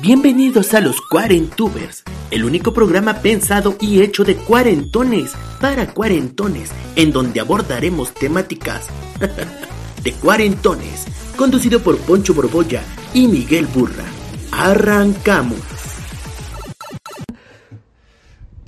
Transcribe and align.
Bienvenidos 0.00 0.74
a 0.74 0.80
los 0.80 1.00
Cuarentubers, 1.00 2.04
el 2.30 2.44
único 2.44 2.72
programa 2.72 3.14
pensado 3.14 3.74
y 3.80 4.00
hecho 4.00 4.22
de 4.22 4.36
cuarentones 4.36 5.34
para 5.60 5.92
cuarentones, 5.92 6.70
en 6.94 7.10
donde 7.10 7.40
abordaremos 7.40 8.14
temáticas 8.14 8.86
de 10.04 10.12
cuarentones, 10.12 11.04
conducido 11.36 11.80
por 11.80 11.98
Poncho 11.98 12.32
Borbolla 12.32 12.80
y 13.12 13.26
Miguel 13.26 13.66
Burra. 13.66 14.04
Arrancamos. 14.52 15.58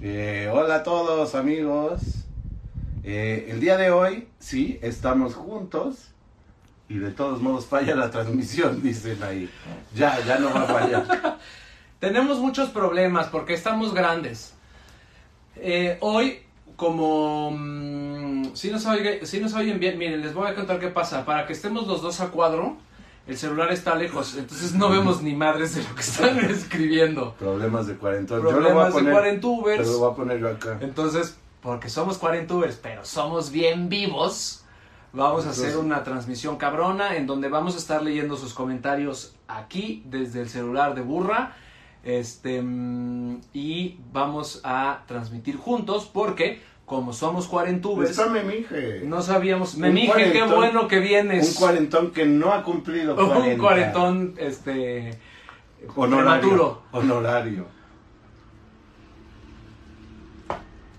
Eh, 0.03 0.51
hola 0.53 0.77
a 0.77 0.83
todos 0.83 1.37
amigos. 1.37 2.01
Eh, 3.05 3.47
el 3.51 3.61
día 3.61 3.77
de 3.77 3.93
hoy, 3.93 4.27
sí, 4.41 4.81
estamos 4.83 5.37
juntos 5.37 6.11
y 6.91 6.99
de 6.99 7.11
todos 7.13 7.41
modos 7.41 7.65
falla 7.67 7.95
la 7.95 8.11
transmisión, 8.11 8.83
dicen 8.83 9.23
ahí. 9.23 9.49
Ya, 9.95 10.19
ya 10.27 10.39
no 10.39 10.53
va 10.53 10.63
a 10.63 10.67
fallar. 10.67 11.39
Tenemos 12.01 12.39
muchos 12.39 12.69
problemas 12.71 13.29
porque 13.29 13.55
estamos 13.55 13.95
grandes. 13.95 14.55
Eh, 15.57 15.99
hoy, 16.01 16.41
como... 16.77 17.53
mm, 17.53 18.55
si, 18.55 18.71
nos 18.71 18.85
oye- 18.87 19.25
si 19.25 19.39
nos 19.41 19.55
oyen 19.55 19.79
bien, 19.79 19.99
miren, 19.99 20.21
les 20.21 20.35
voy 20.35 20.49
a 20.49 20.55
contar 20.55 20.81
qué 20.81 20.89
pasa. 20.89 21.25
Para 21.25 21.47
que 21.47 21.53
estemos 21.53 21.87
los 21.87 22.03
dos 22.03 22.21
a 22.21 22.29
cuadro, 22.31 22.77
el 23.29 23.37
celular 23.37 23.71
está 23.71 23.95
lejos, 23.95 24.35
entonces 24.37 24.75
no 24.75 24.89
vemos 24.91 25.23
ni 25.23 25.35
madres 25.37 25.75
de 25.77 25.83
lo 25.85 25.95
que 25.95 26.01
están 26.01 26.39
escribiendo. 26.51 27.35
Problemas 27.39 27.87
de 27.87 27.95
cuarentón. 27.97 28.41
Problemas 28.41 28.95
de 28.95 29.03
cuarentubers. 29.11 29.79
Pero 29.83 29.93
lo 29.93 29.99
voy 30.01 30.13
a 30.13 30.17
poner 30.17 30.41
yo 30.41 30.49
acá. 30.49 30.79
Entonces, 30.81 31.37
porque 31.63 31.89
somos 31.89 32.19
cuarentubers, 32.19 32.77
pero 32.77 33.05
somos 33.05 33.51
bien 33.53 33.89
vivos, 33.91 34.60
vamos 35.13 35.47
a 35.47 35.51
hacer 35.51 35.77
una 35.77 36.03
transmisión 36.05 36.57
cabrona 36.57 37.17
en 37.17 37.27
donde 37.27 37.49
vamos 37.49 37.75
a 37.75 37.79
estar 37.79 38.03
leyendo 38.03 38.37
sus 38.37 38.55
comentarios 38.55 39.35
aquí 39.49 40.03
desde 40.07 40.43
el 40.43 40.49
celular 40.49 40.95
de 40.95 41.03
Burra. 41.03 41.57
Este 42.03 42.63
mm, 42.63 43.41
y 43.53 43.99
vamos 44.13 44.61
a 44.65 45.03
transmitir 45.07 45.57
juntos 45.57 46.09
porque 46.11 46.63
como 46.87 47.13
somos 47.13 47.47
cuarentubers 47.47 48.11
Está 48.11 48.27
Memije. 48.27 49.03
no 49.05 49.23
sabíamos, 49.23 49.75
Un 49.75 49.83
me 49.83 49.91
mije 49.91 50.33
qué 50.33 50.43
bueno 50.43 50.89
que 50.89 50.99
vienes. 50.99 51.51
Un 51.51 51.55
cuarentón 51.55 52.11
que 52.11 52.25
no 52.27 52.53
ha 52.53 52.63
cumplido 52.65 53.15
40. 53.15 53.39
Un 53.55 53.59
cuarentón 53.59 54.35
este 54.39 55.19
Honorario. 55.95 56.41
prematuro. 56.41 56.83
Honorario. 56.93 57.67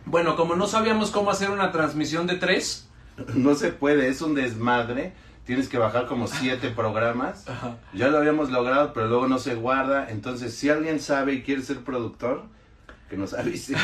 Bueno, 0.05 0.35
como 0.35 0.55
no 0.55 0.67
sabíamos 0.67 1.11
cómo 1.11 1.31
hacer 1.31 1.51
una 1.51 1.71
transmisión 1.71 2.27
de 2.27 2.35
tres, 2.35 2.89
No 3.35 3.55
se 3.55 3.71
puede, 3.71 4.07
es 4.07 4.21
un 4.21 4.35
desmadre. 4.35 5.13
Tienes 5.45 5.67
que 5.67 5.77
bajar 5.77 6.07
como 6.07 6.27
siete 6.27 6.69
programas. 6.75 7.45
Ya 7.93 8.07
lo 8.09 8.17
habíamos 8.17 8.51
logrado, 8.51 8.93
pero 8.93 9.07
luego 9.07 9.27
no 9.27 9.39
se 9.39 9.55
guarda. 9.55 10.09
Entonces, 10.09 10.53
si 10.55 10.69
alguien 10.69 10.99
sabe 10.99 11.33
y 11.33 11.41
quiere 11.43 11.61
ser 11.61 11.83
productor, 11.83 12.43
que 13.09 13.17
nos 13.17 13.33
avise. 13.33 13.75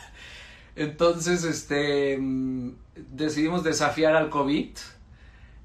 Entonces, 0.76 1.44
este, 1.44 2.18
mm, 2.18 2.72
decidimos 3.12 3.64
desafiar 3.64 4.14
al 4.14 4.30
COVID 4.30 4.70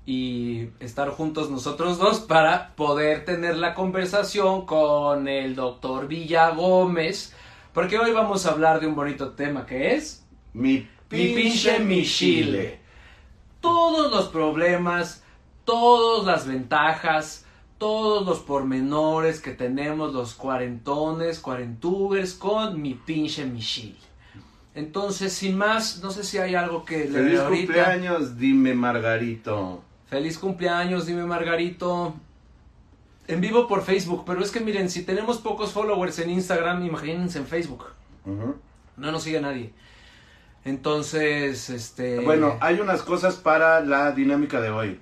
y 0.06 0.70
estar 0.80 1.10
juntos 1.10 1.52
nosotros 1.52 1.98
dos 2.00 2.22
para 2.22 2.76
poder 2.76 3.24
tener 3.24 3.56
la 3.58 3.74
conversación 3.74 4.66
con 4.66 5.28
el 5.28 5.56
doctor 5.56 6.08
Villa 6.08 6.50
Gómez, 6.50 7.34
porque 7.74 8.00
hoy 8.00 8.12
vamos 8.12 8.46
a 8.46 8.52
hablar 8.52 8.80
de 8.80 8.88
un 8.88 8.96
bonito 8.96 9.32
tema 9.32 9.66
que 9.66 9.96
es 9.96 10.26
Mi 10.54 10.88
mi 11.12 11.28
pinche 11.34 11.80
mi 11.80 12.04
chile. 12.06 12.81
Todos 13.62 14.12
los 14.12 14.28
problemas, 14.28 15.24
todas 15.66 16.26
las 16.26 16.48
ventajas, 16.48 17.46
todos 17.78 18.26
los 18.26 18.40
pormenores 18.40 19.40
que 19.40 19.52
tenemos 19.52 20.14
los 20.14 20.34
cuarentones, 20.36 21.40
cuarentubers 21.40 22.34
con 22.34 22.82
mi 22.82 22.94
pinche 22.94 23.46
mi 23.46 23.60
chile. 23.60 23.98
Entonces, 24.74 25.34
sin 25.34 25.58
más, 25.58 26.02
no 26.02 26.12
sé 26.12 26.24
si 26.24 26.38
hay 26.38 26.56
algo 26.56 26.86
que 26.86 27.06
le 27.06 27.20
Feliz 27.24 27.40
ahorita. 27.40 27.74
cumpleaños, 27.74 28.38
dime 28.38 28.74
Margarito. 28.74 29.84
Feliz 30.08 30.38
cumpleaños, 30.38 31.06
dime 31.06 31.26
Margarito. 31.26 32.14
En 33.28 33.42
vivo 33.42 33.68
por 33.68 33.82
Facebook, 33.82 34.24
pero 34.26 34.42
es 34.42 34.52
que 34.52 34.60
miren, 34.60 34.90
si 34.90 35.04
tenemos 35.04 35.40
pocos 35.40 35.72
followers 35.72 36.20
en 36.20 36.30
Instagram, 36.30 36.86
imagínense 36.86 37.40
en 37.40 37.48
Facebook. 37.48 37.86
No 38.26 39.12
nos 39.12 39.24
sigue 39.24 39.42
nadie. 39.42 39.74
Entonces, 40.64 41.70
este. 41.70 42.20
Bueno, 42.20 42.58
hay 42.62 42.80
unas 42.80 43.02
cosas 43.02 43.36
para 43.36 43.82
la 43.82 44.12
dinámica 44.12 44.62
de 44.62 44.70
hoy. 44.70 45.00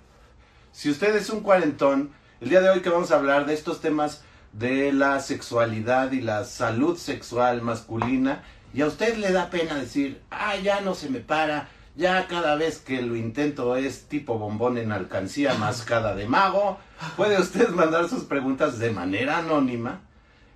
Si 0.72 0.90
usted 0.90 1.16
es 1.16 1.30
un 1.30 1.42
cuarentón, 1.42 2.12
el 2.40 2.50
día 2.50 2.62
de 2.62 2.70
hoy 2.70 2.81
que 2.81 2.90
vamos 2.90 3.12
a 3.12 3.18
hablar 3.18 3.46
de 3.46 3.53
estos 3.53 3.81
temas 3.81 4.24
de 4.53 4.94
la 4.94 5.20
sexualidad 5.20 6.12
y 6.12 6.22
la 6.22 6.46
salud 6.46 6.97
sexual 6.97 7.62
masculina, 7.62 8.44
y 8.74 8.81
a 8.81 8.88
usted 8.88 9.18
le 9.18 9.31
da 9.31 9.50
pena 9.50 9.75
decir, 9.75 10.22
ah, 10.31 10.56
ya 10.56 10.81
no 10.81 10.96
se 10.96 11.09
me 11.09 11.20
para, 11.20 11.70
ya 11.96 12.28
cada 12.28 12.56
vez 12.56 12.78
que 12.80 13.02
lo 13.02 13.16
intento 13.16 13.76
es 13.76 14.08
tipo 14.08 14.38
bombón 14.38 14.78
en 14.78 14.91
alcancía 14.91 15.56
mascada 15.56 16.16
de 16.16 16.28
mago, 16.28 16.80
puede 17.18 17.40
usted 17.40 17.70
mandar 17.70 18.08
sus 18.08 18.24
preguntas 18.24 18.80
de 18.80 18.91
manera 18.91 19.40
anónima 19.40 20.02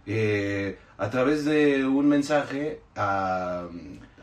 eh, 0.05 0.79
a 0.97 1.09
través 1.09 1.43
de 1.43 1.85
un 1.85 2.07
mensaje 2.07 2.81
a, 2.95 3.65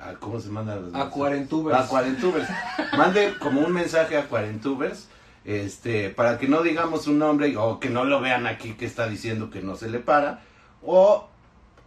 a- 0.01 0.15
¿cómo 0.15 0.41
se 0.41 0.49
manda? 0.49 0.77
los 0.77 0.95
A? 0.95 1.11
Cuarentubers. 1.11 1.79
A 1.79 1.87
Cuarentubers. 1.87 2.49
Mande 2.97 3.35
como 3.39 3.61
un 3.61 3.73
mensaje 3.73 4.17
a 4.17 4.27
Cuarentubers, 4.27 5.09
este, 5.45 6.11
para 6.11 6.39
que 6.39 6.49
no 6.49 6.63
digamos 6.63 7.07
un 7.07 7.19
nombre 7.19 7.57
o 7.57 7.81
que 7.81 7.91
no 7.91 8.05
lo 8.05 8.21
vean 8.21 8.47
aquí 8.47 8.75
que 8.75 8.87
está 8.87 9.09
diciendo 9.09 9.51
que 9.51 9.63
no 9.63 9.77
se 9.77 9.89
le 9.89 9.99
para, 9.99 10.41
o 10.85 11.29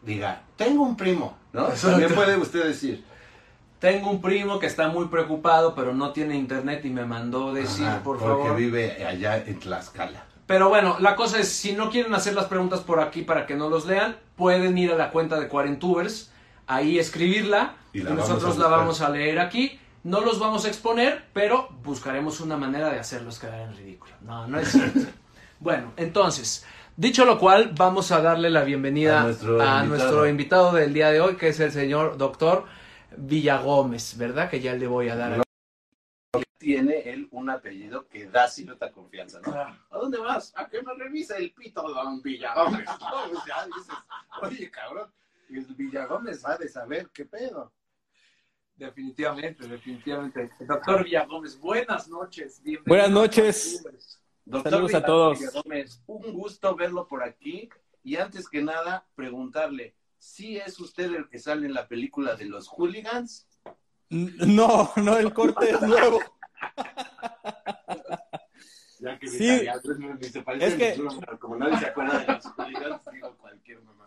diga, 0.01 0.41
tengo 0.56 0.84
un 0.84 0.96
primo, 0.97 1.38
¿no? 1.53 1.68
Exacto. 1.69 1.91
También 1.91 2.13
puede 2.13 2.38
usted 2.38 2.63
decir. 2.66 3.03
Tengo 3.79 4.09
un 4.12 4.22
primo 4.22 4.59
que 4.59 4.66
está 4.68 4.88
muy 4.88 5.07
preocupado, 5.07 5.75
pero 5.75 5.94
no 5.94 6.13
tiene 6.13 6.35
internet 6.38 6.85
y 6.85 6.90
me 6.90 7.06
mandó 7.06 7.53
decir, 7.53 7.85
Ajá, 7.85 8.01
por 8.01 8.18
porque 8.18 8.44
favor. 8.44 8.56
vive 8.56 9.06
allá 9.06 9.38
en 9.38 9.59
Tlaxcala. 9.59 10.24
Pero 10.47 10.69
bueno, 10.69 10.95
la 11.00 11.16
cosa 11.18 11.40
es, 11.40 11.50
si 11.50 11.74
no 11.74 11.90
quieren 11.90 12.13
hacer 12.16 12.34
las 12.34 12.45
preguntas 12.45 12.80
por 12.81 13.01
aquí 13.01 13.24
para 13.24 13.45
que 13.45 13.56
no 13.56 13.69
los 13.69 13.85
lean, 13.85 14.16
pueden 14.38 14.78
ir 14.78 14.91
a 14.91 14.95
la 14.95 15.09
cuenta 15.09 15.38
de 15.40 15.47
Cuarentubers, 15.50 16.31
ahí 16.68 17.00
escribirla, 17.00 17.75
Y 17.94 18.01
la 18.01 18.12
nosotros 18.12 18.57
la 18.57 18.68
vamos 18.68 19.01
a 19.01 19.09
leer 19.09 19.40
aquí. 19.40 19.79
No 20.03 20.19
los 20.19 20.38
vamos 20.38 20.66
a 20.66 20.68
exponer, 20.68 21.25
pero 21.34 21.69
buscaremos 21.84 22.41
una 22.41 22.57
manera 22.57 22.90
de 22.90 23.00
hacerlos 23.00 23.40
quedar 23.40 23.62
en 23.62 23.78
ridículo. 23.78 24.13
No, 24.22 24.47
no 24.47 24.59
es 24.59 24.69
cierto. 24.69 25.00
bueno, 25.59 25.94
entonces, 25.96 26.66
dicho 26.97 27.24
lo 27.24 27.40
cual, 27.40 27.72
vamos 27.78 28.12
a 28.12 28.22
darle 28.22 28.50
la 28.50 28.63
bienvenida 28.63 29.19
A 29.19 29.22
a 29.22 29.25
nuestro 29.28 29.85
nuestro, 29.85 30.28
invitado. 30.28 30.74
del 30.74 30.94
día 30.94 31.09
de 31.09 31.22
hoy, 31.22 31.38
que 31.38 31.50
es 31.50 31.59
el 31.62 31.72
señor 31.72 32.18
doctor 32.18 32.66
Villagómez, 33.16 34.18
¿verdad? 34.18 34.50
Que 34.50 34.59
ya 34.59 34.74
le 34.74 34.88
voy 34.88 35.07
a 35.07 35.16
dar. 35.16 35.38
No. 35.38 35.44
Tiene 36.57 37.09
él 37.09 37.28
un 37.31 37.50
apellido 37.50 38.07
que 38.07 38.28
da 38.28 38.47
cierta 38.47 38.91
confianza, 38.91 39.40
¿no? 39.45 39.53
¿A 39.53 39.97
dónde 39.97 40.18
vas? 40.18 40.53
A 40.56 40.68
que 40.68 40.81
me 40.81 40.94
revise 40.95 41.38
el 41.38 41.51
pito, 41.51 41.81
don 41.81 42.21
Villagómez. 42.21 42.86
No, 42.86 43.31
pues 43.31 43.44
ya 43.45 43.65
dices, 43.65 43.95
oye, 44.42 44.71
cabrón, 44.71 45.10
el 45.57 45.65
Villagómez 45.75 46.45
ha 46.45 46.57
de 46.57 46.67
saber 46.69 47.09
qué 47.13 47.25
pedo. 47.25 47.73
Definitivamente, 48.75 49.67
definitivamente. 49.67 50.50
Doctor 50.61 51.03
Villagómez, 51.03 51.59
buenas 51.59 52.07
noches. 52.09 52.61
bienvenido 52.63 52.88
Buenas 52.89 53.11
noches. 53.11 53.81
a. 53.83 54.19
Doctor 54.45 54.71
Saludos 54.71 54.94
a 54.94 54.97
Villa- 54.97 55.05
todos. 55.05 55.39
Villagómez, 55.39 56.03
un 56.07 56.33
gusto 56.33 56.75
verlo 56.75 57.07
por 57.07 57.23
aquí 57.23 57.69
y 58.03 58.15
antes 58.17 58.50
que 58.50 58.61
nada 58.61 59.05
preguntarle, 59.15 59.95
¿sí 60.17 60.57
es 60.57 60.79
usted 60.79 61.13
el 61.13 61.29
que 61.29 61.38
sale 61.39 61.67
en 61.67 61.73
la 61.73 61.88
película 61.88 62.35
de 62.35 62.45
los 62.45 62.67
hooligans? 62.67 63.47
No, 64.09 64.91
no, 64.97 65.17
el 65.17 65.33
corte 65.33 65.69
es 65.69 65.81
nuevo. 65.81 66.19
Ya 69.00 69.19
que 69.19 69.27
Sí. 69.27 69.67
Es 70.59 70.73
que- 70.75 70.97
como 71.39 71.55
nadie 71.57 71.77
se 71.77 71.85
acuerda 71.88 72.19
de 72.19 72.27
los 72.33 72.45
hooligans, 72.45 73.01
digo 73.11 73.38
cualquier 73.38 73.81
mamada. 73.81 74.02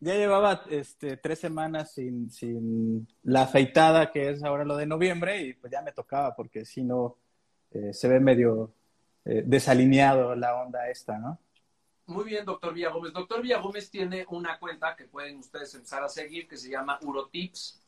Ya 0.00 0.14
llevaba 0.14 0.62
este, 0.70 1.16
tres 1.16 1.40
semanas 1.40 1.92
sin, 1.92 2.30
sin 2.30 3.08
la 3.24 3.42
afeitada, 3.42 4.12
que 4.12 4.30
es 4.30 4.44
ahora 4.44 4.64
lo 4.64 4.76
de 4.76 4.86
noviembre, 4.86 5.42
y 5.42 5.54
pues 5.54 5.72
ya 5.72 5.82
me 5.82 5.92
tocaba, 5.92 6.36
porque 6.36 6.64
si 6.64 6.84
no, 6.84 7.16
eh, 7.72 7.92
se 7.92 8.06
ve 8.08 8.20
medio, 8.20 8.72
eh, 9.24 9.42
desalineado 9.44 10.34
la 10.36 10.54
onda 10.54 10.88
esta, 10.88 11.18
¿no? 11.18 11.38
Muy 12.06 12.24
bien, 12.24 12.46
doctor 12.46 12.72
Villagómez. 12.72 13.12
Doctor 13.12 13.42
Villagómez 13.42 13.90
tiene 13.90 14.24
una 14.30 14.58
cuenta 14.58 14.96
que 14.96 15.04
pueden 15.04 15.38
ustedes 15.40 15.74
empezar 15.74 16.02
a 16.02 16.08
seguir 16.08 16.48
que 16.48 16.56
se 16.56 16.70
llama 16.70 16.98
Urotips. 17.02 17.82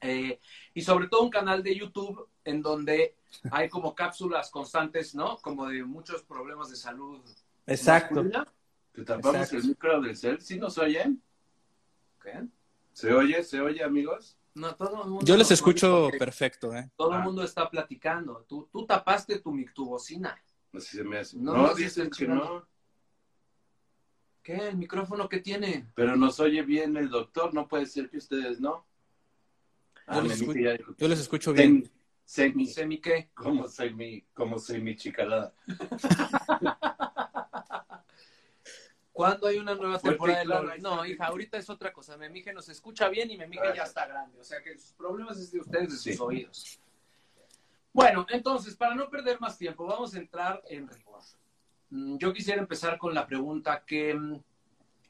Eh, 0.00 0.38
y 0.72 0.82
sobre 0.82 1.08
todo 1.08 1.22
un 1.22 1.30
canal 1.30 1.62
de 1.62 1.74
YouTube 1.74 2.28
en 2.44 2.62
donde 2.62 3.16
hay 3.50 3.68
como 3.68 3.94
cápsulas 3.94 4.50
constantes, 4.50 5.14
¿no? 5.16 5.38
Como 5.38 5.66
de 5.66 5.82
muchos 5.82 6.22
problemas 6.22 6.70
de 6.70 6.76
salud. 6.76 7.20
Exacto. 7.66 8.22
masculina. 8.22 8.46
Te 8.94 9.04
tapamos 9.04 9.34
Exacto. 9.36 9.56
el 9.56 9.64
micro 9.68 10.00
del 10.00 10.16
cel. 10.16 10.40
¿Sí 10.40 10.58
nos 10.58 10.78
oyen? 10.78 11.20
¿Qué? 12.22 12.46
¿Se 12.92 13.12
oye? 13.12 13.42
¿Se 13.42 13.60
oye, 13.60 13.82
amigos? 13.82 14.38
No, 14.54 14.74
todo 14.76 15.02
el 15.02 15.10
mundo 15.10 15.26
Yo 15.26 15.36
les 15.36 15.50
escucho 15.50 16.02
porque 16.04 16.18
perfecto, 16.18 16.72
¿eh? 16.74 16.88
Todo 16.96 17.10
el 17.10 17.16
Ah. 17.16 17.24
mundo 17.24 17.42
está 17.42 17.68
platicando. 17.68 18.44
Tú, 18.48 18.68
tú 18.72 18.86
tapaste 18.86 19.40
tu 19.40 19.50
mictubocina. 19.52 20.40
Así 20.72 20.96
se 20.96 21.02
me 21.04 21.18
hace. 21.18 21.36
No, 21.36 21.54
No, 21.56 21.74
dicen 21.74 22.08
que 22.08 22.28
no. 22.28 22.66
¿Qué? 24.44 24.54
¿El 24.68 24.76
micrófono 24.76 25.28
que 25.28 25.40
tiene? 25.40 25.90
Pero 25.96 26.14
nos 26.16 26.38
oye 26.38 26.62
bien 26.62 26.96
el 26.96 27.08
doctor. 27.08 27.52
No 27.52 27.66
puede 27.66 27.86
ser 27.86 28.08
que 28.10 28.18
ustedes 28.18 28.60
no. 28.60 28.86
Ah, 30.06 30.16
Yo 30.16 30.22
les 30.22 30.28
me 30.28 30.34
escucho- 30.46 30.60
ya 30.60 30.94
Yo 30.98 31.08
les 31.08 31.18
escucho 31.20 31.52
bien. 31.52 31.90
Semi, 32.26 32.66
semi, 32.66 32.66
¿Semi 32.66 33.00
qué? 33.00 33.30
como 33.34 33.66
semi, 33.68 34.22
como 34.34 34.58
semi 34.58 34.94
chicalada. 34.96 35.52
¿Cuándo 39.14 39.46
hay 39.46 39.58
una 39.58 39.76
nueva 39.76 40.00
temporada 40.00 40.40
de 40.40 40.44
LOL? 40.44 40.82
No, 40.82 41.06
hija, 41.06 41.26
ahorita 41.26 41.56
es 41.56 41.70
otra 41.70 41.92
cosa. 41.92 42.16
Mi 42.16 42.26
amiga 42.26 42.52
nos 42.52 42.68
escucha 42.68 43.08
bien 43.08 43.30
y 43.30 43.36
mi 43.38 43.44
amiga 43.44 43.72
ya 43.72 43.84
está 43.84 44.08
grande. 44.08 44.40
O 44.40 44.44
sea 44.44 44.60
que 44.60 44.76
sus 44.76 44.90
problemas 44.94 45.38
es 45.38 45.52
de 45.52 45.60
ustedes, 45.60 45.90
de 45.90 45.96
sus 45.96 46.02
Sí. 46.02 46.18
oídos. 46.20 46.80
Bueno, 47.92 48.26
entonces, 48.28 48.74
para 48.74 48.96
no 48.96 49.08
perder 49.08 49.40
más 49.40 49.56
tiempo, 49.56 49.86
vamos 49.86 50.12
a 50.14 50.18
entrar 50.18 50.60
en 50.68 50.88
rigor. 50.88 51.20
Mm, 51.90 52.16
Yo 52.18 52.32
quisiera 52.32 52.60
empezar 52.60 52.98
con 52.98 53.14
la 53.14 53.24
pregunta 53.24 53.84
que 53.86 54.14
mm, 54.14 54.40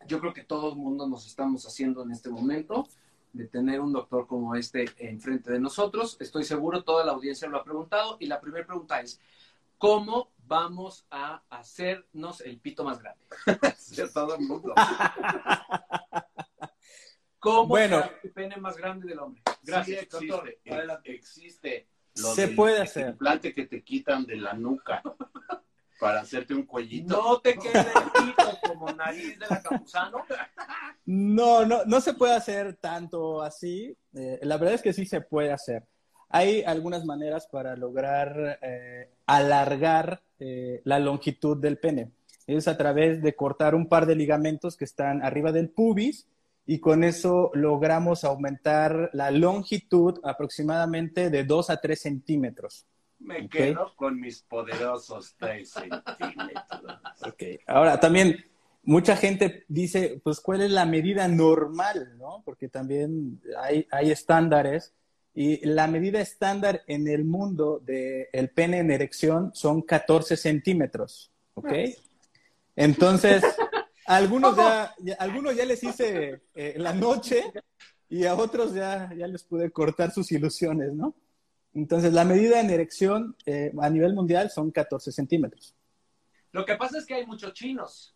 yo 0.07 0.21
creo 0.21 0.35
que 0.35 0.45
todo 0.45 0.69
el 0.73 0.77
mundo 0.77 1.09
nos 1.09 1.27
estamos 1.27 1.65
haciendo 1.67 2.03
en 2.03 2.11
este 2.11 2.29
momento, 2.29 2.87
de 3.33 3.47
tener 3.49 3.81
un 3.81 3.91
doctor 3.95 4.27
como 4.27 4.55
este 4.55 4.85
enfrente 4.99 5.51
de 5.51 5.59
nosotros. 5.61 6.19
Estoy 6.21 6.45
seguro, 6.45 6.85
toda 6.85 7.07
la 7.07 7.13
audiencia 7.13 7.49
lo 7.49 7.57
ha 7.57 7.65
preguntado. 7.65 8.19
Y 8.21 8.27
la 8.27 8.39
primera 8.39 8.67
pregunta 8.67 9.01
es, 9.01 9.19
¿cómo 9.79 10.29
vamos 10.47 11.07
a 11.11 11.43
hacernos 11.51 12.41
el 12.41 12.59
pito 12.61 12.85
más 12.85 13.01
grande? 13.01 13.25
Todo 14.15 14.37
el 14.37 14.41
mundo. 14.43 14.75
¿Cómo 17.39 17.67
Bueno. 17.67 17.99
crear 18.01 18.21
el 18.23 18.33
pene 18.33 18.57
más 18.57 18.77
grande 18.77 19.07
del 19.09 19.19
hombre? 19.19 19.43
Gracias, 19.63 19.99
Sí 20.01 20.05
existe, 20.05 20.27
doctor. 20.27 21.01
existe 21.05 21.89
lo 22.17 22.35
Se 22.35 22.47
del 22.47 22.57
puede 22.57 22.81
hacer. 22.81 23.09
implante 23.11 23.53
que 23.53 23.67
te 23.67 23.83
quitan 23.83 24.25
de 24.25 24.37
la 24.37 24.55
nuca 24.55 25.03
para 26.01 26.21
hacerte 26.21 26.55
un 26.55 26.65
cuellito. 26.65 27.17
No 27.17 27.41
te 27.41 27.55
quede 27.59 27.81
el 27.81 28.27
pito 28.27 28.59
como 28.67 28.91
nariz 28.93 29.39
de 29.39 29.47
la 29.47 29.63
Campuzano. 29.63 30.25
No, 31.07 31.67
no, 31.67 31.85
no 31.85 32.01
se 32.01 32.15
puede 32.15 32.35
hacer 32.35 32.77
tanto 32.77 33.43
así. 33.43 33.97
Eh, 34.15 34.39
la 34.43 34.57
verdad 34.57 34.75
es 34.75 34.83
que 34.83 34.93
sí 34.93 35.05
se 35.05 35.21
puede 35.21 35.53
hacer. 35.53 35.87
Hay 36.35 36.65
algunas 36.65 37.05
maneras 37.05 37.47
para 37.47 37.77
lograr 37.77 38.59
eh, 38.61 39.09
alargar 39.25 40.21
eh, 40.41 40.81
la 40.83 40.99
longitud 40.99 41.57
del 41.57 41.79
pene. 41.79 42.11
Es 42.49 42.67
a 42.67 42.77
través 42.77 43.23
de 43.23 43.37
cortar 43.37 43.77
un 43.77 43.89
par 43.89 44.05
de 44.05 44.17
ligamentos 44.17 44.77
que 44.77 44.85
están 44.85 45.23
arriba 45.23 45.53
del 45.53 45.71
pubis 45.71 46.27
y 46.67 46.81
con 46.81 47.05
eso 47.05 47.53
logramos 47.55 48.25
aumentar 48.25 49.11
la 49.13 49.31
longitud 49.31 50.19
aproximadamente 50.25 51.31
de 51.31 51.45
2 51.45 51.71
a 51.71 51.77
3 51.77 52.01
centímetros. 52.01 52.85
Me 53.21 53.49
quedo 53.49 53.95
con 53.95 54.19
mis 54.19 54.43
poderosos 54.43 55.37
3 55.39 55.71
centímetros. 55.71 57.23
Ok. 57.29 57.43
Ahora, 57.69 58.01
también 58.01 58.45
mucha 58.83 59.15
gente 59.15 59.65
dice, 59.69 60.21
pues, 60.25 60.41
¿cuál 60.41 60.63
es 60.63 60.73
la 60.73 60.85
medida 60.85 61.29
normal? 61.29 62.17
¿no? 62.19 62.43
Porque 62.45 62.69
también 62.69 63.41
hay, 63.57 63.87
hay 63.93 64.11
estándares 64.11 64.93
y 65.35 65.67
la 65.67 65.89
medida 65.89 66.21
estándar 66.21 66.83
en 66.87 67.09
el 67.09 67.25
mundo 67.25 67.81
del 67.85 68.51
pene 68.51 68.79
en 68.79 68.93
erección 68.93 69.51
son 69.53 69.83
14 69.83 70.37
centímetros. 70.37 71.33
¿Ok? 71.55 71.73
Entonces, 72.77 73.43
a 74.07 74.17
algunos 74.17 74.57
ya, 74.57 74.95
algunos 75.19 75.57
ya 75.57 75.65
les 75.65 75.83
hice 75.83 76.43
eh, 76.55 76.75
la 76.77 76.93
noche 76.93 77.43
y 78.09 78.25
a 78.27 78.35
otros 78.35 78.75
ya, 78.75 79.13
ya 79.17 79.27
les 79.27 79.43
pude 79.43 79.71
cortar 79.71 80.13
sus 80.13 80.31
ilusiones, 80.31 80.93
¿no? 80.93 81.15
Entonces, 81.73 82.13
la 82.13 82.25
medida 82.25 82.61
en 82.61 82.71
erección 82.71 83.37
eh, 83.47 83.73
a 83.81 83.91
nivel 83.91 84.15
mundial 84.15 84.51
son 84.51 84.71
14 84.71 85.11
centímetros. 85.11 85.75
Lo 86.53 86.65
que 86.65 86.77
pasa 86.77 86.99
es 86.99 87.07
que 87.07 87.15
hay 87.15 87.27
muchos 87.27 87.53
chinos. 87.53 88.14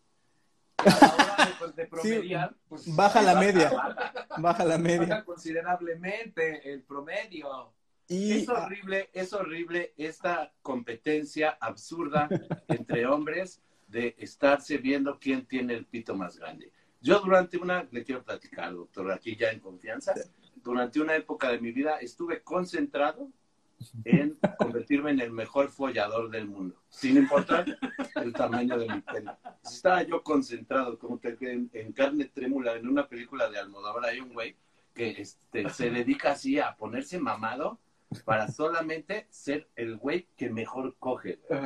A 0.85 0.89
la 0.89 1.23
hora 1.23 1.67
de, 1.75 1.81
de 1.83 1.87
promediar, 1.87 2.55
pues, 2.67 2.95
baja 2.95 3.21
la 3.21 3.35
media. 3.39 3.69
Baja, 3.69 4.13
Baja 4.37 4.65
la 4.65 4.77
media. 4.77 5.07
baja 5.07 5.25
considerablemente 5.25 6.71
el 6.71 6.83
promedio. 6.83 7.73
Y 8.07 8.31
Es 8.31 8.49
horrible, 8.49 9.09
es 9.13 9.33
horrible 9.33 9.93
esta 9.97 10.51
competencia 10.61 11.57
absurda 11.61 12.27
entre 12.67 13.05
hombres 13.05 13.61
de 13.87 14.15
estarse 14.17 14.77
viendo 14.77 15.19
quién 15.19 15.45
tiene 15.45 15.73
el 15.75 15.85
pito 15.85 16.15
más 16.15 16.37
grande. 16.37 16.71
Yo 17.01 17.19
durante 17.19 17.57
una, 17.57 17.87
le 17.91 18.03
quiero 18.03 18.23
platicar, 18.23 18.73
doctor, 18.73 19.11
aquí 19.11 19.35
ya 19.35 19.51
en 19.51 19.59
confianza, 19.59 20.13
durante 20.55 20.99
una 20.99 21.15
época 21.15 21.49
de 21.51 21.59
mi 21.59 21.71
vida 21.71 21.97
estuve 21.99 22.41
concentrado 22.43 23.29
en 24.05 24.37
convertirme 24.57 25.11
en 25.11 25.21
el 25.21 25.31
mejor 25.31 25.69
follador 25.69 26.29
del 26.29 26.47
mundo, 26.47 26.75
sin 26.89 27.17
importar 27.17 27.65
el 28.15 28.33
tamaño 28.33 28.77
de 28.77 28.87
mi 28.87 29.01
pene. 29.01 29.31
Estaba 29.63 30.03
yo 30.03 30.23
concentrado, 30.23 30.97
como 30.97 31.19
que 31.19 31.37
en, 31.41 31.69
en 31.73 31.91
carne 31.93 32.25
trémula, 32.25 32.75
en 32.75 32.87
una 32.87 33.07
película 33.07 33.49
de 33.49 33.59
Almodóvar 33.59 34.05
hay 34.05 34.19
un 34.19 34.33
güey 34.33 34.55
que 34.93 35.21
este, 35.21 35.69
se 35.69 35.89
dedica 35.89 36.31
así 36.31 36.59
a 36.59 36.75
ponerse 36.75 37.19
mamado 37.19 37.79
para 38.25 38.47
solamente 38.49 39.27
ser 39.29 39.69
el 39.75 39.97
güey 39.97 40.27
que 40.35 40.49
mejor 40.49 40.95
coge. 40.99 41.39
güey. 41.47 41.59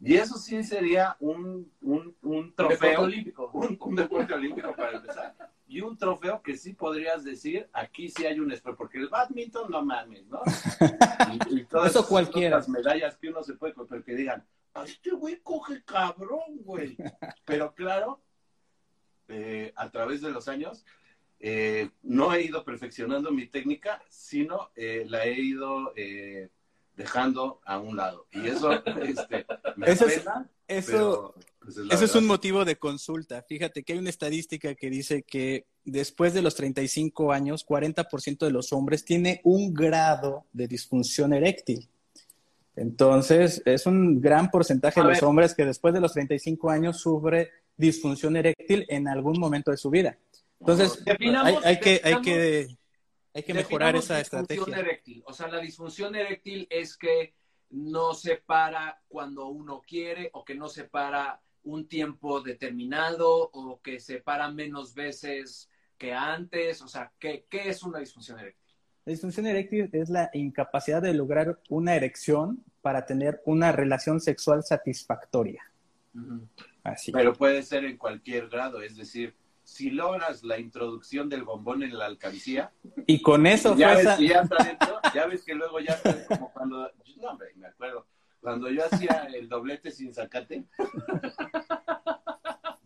Y 0.00 0.14
eso 0.16 0.36
sí 0.36 0.62
sería 0.64 1.16
un, 1.20 1.70
un, 1.80 2.14
un 2.22 2.50
Deporte 2.50 2.76
trofeo, 2.76 3.00
olímpico. 3.02 3.50
un, 3.54 3.76
un 3.80 3.94
deporte 3.94 4.34
olímpico 4.34 4.74
para 4.76 4.96
empezar. 4.98 5.34
Y 5.66 5.80
un 5.80 5.96
trofeo 5.96 6.42
que 6.42 6.56
sí 6.56 6.74
podrías 6.74 7.24
decir, 7.24 7.68
aquí 7.72 8.08
sí 8.10 8.26
hay 8.26 8.38
un 8.38 8.52
espejo, 8.52 8.76
porque 8.76 8.98
el 8.98 9.08
badminton 9.08 9.70
no 9.70 9.82
mames, 9.84 10.26
¿no? 10.26 10.42
Y, 11.50 11.60
y 11.60 11.64
todas 11.64 11.90
Eso 11.90 12.00
esas 12.00 12.08
cualquiera. 12.10 12.56
otras 12.58 12.68
medallas 12.68 13.16
que 13.16 13.28
uno 13.30 13.42
se 13.42 13.54
puede 13.54 13.72
comprar, 13.72 14.04
que 14.04 14.14
digan, 14.14 14.44
"Ah, 14.74 14.84
este 14.84 15.10
güey 15.12 15.40
coge 15.42 15.82
cabrón, 15.84 16.58
güey. 16.64 16.96
Pero 17.46 17.74
claro, 17.74 18.20
eh, 19.28 19.72
a 19.76 19.90
través 19.90 20.20
de 20.20 20.30
los 20.32 20.48
años, 20.48 20.84
eh, 21.40 21.90
no 22.02 22.34
he 22.34 22.42
ido 22.42 22.62
perfeccionando 22.64 23.30
mi 23.30 23.46
técnica, 23.46 24.02
sino 24.08 24.70
eh, 24.76 25.04
la 25.08 25.24
he 25.24 25.40
ido 25.40 25.92
eh, 25.96 26.50
dejando 26.96 27.60
a 27.64 27.78
un 27.78 27.96
lado. 27.96 28.26
Y 28.32 28.46
eso 28.46 28.72
este, 29.02 29.46
me 29.76 29.90
Eso 29.90 30.06
es- 30.06 30.18
apena, 30.18 30.48
eso, 30.66 30.90
pero, 30.92 31.34
pues, 31.60 31.76
es 31.76 31.84
eso 31.84 31.92
es 31.94 32.00
verdad. 32.00 32.16
un 32.16 32.26
motivo 32.26 32.64
de 32.64 32.76
consulta. 32.76 33.42
Fíjate 33.48 33.82
que 33.82 33.92
hay 33.94 33.98
una 33.98 34.10
estadística 34.10 34.74
que 34.74 34.90
dice 34.90 35.22
que 35.22 35.66
después 35.84 36.32
de 36.34 36.42
los 36.42 36.54
35 36.54 37.32
años, 37.32 37.64
40% 37.66 38.46
de 38.46 38.50
los 38.50 38.72
hombres 38.72 39.04
tiene 39.04 39.40
un 39.44 39.74
grado 39.74 40.44
de 40.52 40.66
disfunción 40.68 41.32
eréctil. 41.34 41.88
Entonces, 42.76 43.62
es 43.66 43.86
un 43.86 44.20
gran 44.20 44.50
porcentaje 44.50 45.00
A 45.00 45.04
de 45.04 45.10
los 45.10 45.22
hombres 45.22 45.54
que 45.54 45.64
después 45.64 45.94
de 45.94 46.00
los 46.00 46.12
35 46.12 46.70
años 46.70 46.98
sufre 47.00 47.50
disfunción 47.76 48.36
eréctil 48.36 48.84
en 48.88 49.06
algún 49.08 49.38
momento 49.38 49.70
de 49.70 49.76
su 49.76 49.90
vida. 49.90 50.18
Entonces, 50.60 51.02
hay, 51.06 51.56
hay 51.64 51.80
que, 51.80 52.00
hay 52.02 52.20
que, 52.22 52.76
hay 53.34 53.42
que 53.42 53.52
mejorar 53.52 53.96
esa 53.96 54.18
disfunción 54.18 54.44
estrategia. 54.44 54.78
eréctil. 54.78 55.22
O 55.26 55.32
sea, 55.32 55.48
la 55.48 55.58
disfunción 55.58 56.14
eréctil 56.14 56.66
es 56.70 56.96
que 56.96 57.34
no 57.70 58.14
se 58.14 58.36
para 58.36 59.02
cuando 59.08 59.48
uno 59.48 59.82
quiere 59.86 60.30
o 60.32 60.44
que 60.44 60.54
no 60.54 60.68
se 60.68 60.84
para 60.84 61.40
un 61.64 61.88
tiempo 61.88 62.40
determinado 62.40 63.50
o 63.52 63.80
que 63.82 63.98
se 63.98 64.20
para 64.20 64.50
menos 64.50 64.94
veces 64.94 65.68
que 65.98 66.12
antes. 66.12 66.80
O 66.82 66.88
sea, 66.88 67.12
¿qué, 67.18 67.46
qué 67.50 67.68
es 67.68 67.82
una 67.82 67.98
disfunción 67.98 68.38
eréctil? 68.38 68.72
La 69.04 69.10
disfunción 69.10 69.46
eréctil 69.46 69.90
es 69.92 70.08
la 70.08 70.30
incapacidad 70.32 71.02
de 71.02 71.12
lograr 71.12 71.60
una 71.68 71.96
erección 71.96 72.64
para 72.80 73.04
tener 73.04 73.42
una 73.44 73.72
relación 73.72 74.20
sexual 74.20 74.62
satisfactoria. 74.62 75.62
Así. 76.84 77.10
Pero 77.10 77.32
puede 77.32 77.62
ser 77.62 77.84
en 77.84 77.98
cualquier 77.98 78.48
grado, 78.48 78.80
es 78.80 78.96
decir, 78.96 79.34
si 79.74 79.90
logras 79.90 80.44
la 80.44 80.60
introducción 80.60 81.28
del 81.28 81.42
bombón 81.42 81.82
en 81.82 81.98
la 81.98 82.06
alcancía, 82.06 82.72
Y 83.08 83.20
con 83.22 83.44
eso 83.44 83.76
ya 83.76 83.96
ves 83.96 84.04
ya 84.20 84.42
está 84.42 84.62
dentro, 84.62 85.00
ya 85.12 85.26
ves 85.26 85.42
que 85.42 85.52
luego 85.52 85.80
ya 85.80 85.94
está 85.94 86.26
como 86.28 86.52
cuando, 86.52 86.88
no 87.16 87.30
hombre, 87.30 87.48
me 87.56 87.66
acuerdo, 87.66 88.06
cuando 88.38 88.70
yo 88.70 88.84
hacía 88.84 89.26
el 89.34 89.48
doblete 89.48 89.90
sin 89.90 90.14
sacate, 90.14 90.64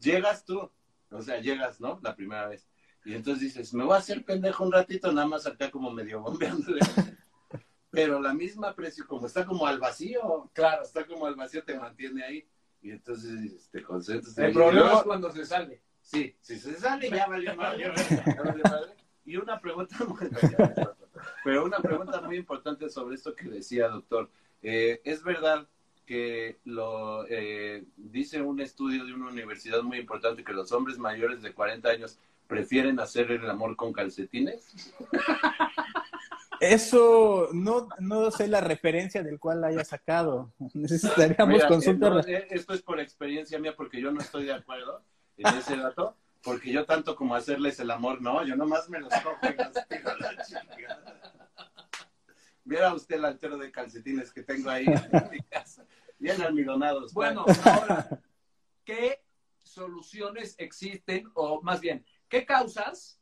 llegas 0.01 0.47
tú, 0.47 0.71
o 1.11 1.21
sea, 1.21 1.39
llegas, 1.41 1.79
¿no? 1.79 2.01
La 2.03 2.17
primera 2.17 2.49
vez. 2.49 2.67
Y 3.05 3.13
entonces 3.13 3.43
dices, 3.43 3.75
me 3.75 3.85
voy 3.85 3.95
a 3.95 3.99
hacer 3.99 4.25
pendejo 4.25 4.65
un 4.65 4.73
ratito, 4.73 5.13
nada 5.13 5.27
más 5.27 5.47
acá 5.47 5.71
como 5.71 5.91
medio 5.91 6.23
bombeándole. 6.23 6.81
pero 7.91 8.19
la 8.19 8.33
misma 8.33 8.75
precio, 8.75 9.07
como 9.07 9.27
está 9.27 9.45
como 9.45 9.67
al 9.67 9.79
vacío, 9.79 10.51
claro, 10.55 10.85
está 10.85 11.07
como 11.07 11.27
al 11.27 11.35
vacío, 11.35 11.63
te 11.63 11.79
mantiene 11.79 12.25
ahí. 12.25 12.49
Y 12.81 12.93
entonces 12.93 13.69
te 13.71 13.83
concentras. 13.83 14.39
El 14.39 14.55
problema 14.55 14.95
es 14.95 15.03
cuando 15.03 15.31
se 15.31 15.45
sale. 15.45 15.83
Sí, 16.11 16.35
si 16.41 16.59
se 16.59 16.75
sale 16.77 17.11
ya 17.11 17.27
valió 17.27 17.55
madre, 17.55 17.85
ya 17.85 18.43
valió 18.43 18.63
madre. 18.65 18.93
Y 19.27 19.37
una 19.37 19.61
pregunta 19.61 19.95
muy, 20.09 20.31
pero 21.45 21.67
una 21.67 21.81
pregunta 21.81 22.23
muy 22.23 22.37
importante 22.37 22.89
sobre 22.89 23.17
esto 23.17 23.35
que 23.35 23.47
decía, 23.47 23.89
doctor. 23.89 24.31
Eh, 24.63 25.03
¿Es 25.05 25.23
verdad 25.23 25.69
que 26.07 26.57
lo 26.65 27.27
eh, 27.29 27.85
dice 27.99 28.41
un 28.41 28.59
estudio 28.61 29.05
de 29.05 29.13
una 29.13 29.29
universidad 29.29 29.83
muy 29.83 29.99
importante 29.99 30.43
que 30.43 30.55
los 30.55 30.73
hombres 30.73 30.97
mayores 30.97 31.43
de 31.43 31.53
40 31.53 31.91
años 31.91 32.19
prefieren 32.47 32.99
hacer 33.01 33.31
el 33.31 33.51
amor 33.51 33.77
con 33.77 33.93
calcetines? 33.93 34.95
Eso 36.59 37.51
no, 37.53 37.87
no 37.99 38.31
sé 38.31 38.49
la 38.49 38.63
referencia 38.63 39.23
del 39.23 39.39
cual 39.39 39.61
la 39.61 39.67
haya 39.67 39.85
sacado. 39.85 40.55
Necesitaríamos 40.73 41.55
Mira, 41.55 41.69
consultar. 41.69 42.13
eh, 42.13 42.15
no, 42.15 42.21
eh, 42.29 42.47
esto 42.49 42.73
es 42.73 42.81
por 42.81 42.99
experiencia 42.99 43.59
mía 43.59 43.75
porque 43.77 44.01
yo 44.01 44.11
no 44.11 44.23
estoy 44.23 44.47
de 44.47 44.55
acuerdo 44.55 45.03
en 45.39 45.57
ese 45.57 45.77
dato, 45.77 46.17
porque 46.43 46.73
yo 46.73 46.85
tanto 46.85 47.15
como 47.17 47.35
hacerles 47.35 47.79
el 47.81 47.91
amor, 47.91 48.21
no, 48.21 48.45
yo 48.45 48.57
nomás 48.57 48.89
me 48.89 49.01
los 49.01 49.13
cojo 49.23 49.39
y 49.43 49.57
los 49.57 49.89
tiro 49.89 50.11
a 50.11 50.17
la 50.19 50.45
chingada. 50.45 51.33
Viera 52.65 52.93
usted 52.93 53.17
el 53.17 53.25
altero 53.25 53.57
de 53.57 53.73
calcetines 53.73 54.33
que 54.33 54.43
tengo 54.43 54.69
ahí 54.69 54.85
en 54.87 55.31
mi 55.31 55.41
casa, 55.43 55.87
bien 56.19 56.43
almidonados. 56.43 57.15
Bueno, 57.15 57.47
ahora, 57.65 58.21
¿qué 58.85 59.25
soluciones 59.63 60.55
existen? 60.59 61.31
O 61.35 61.63
más 61.63 61.81
bien, 61.81 62.05
¿qué 62.29 62.45
causas 62.45 63.21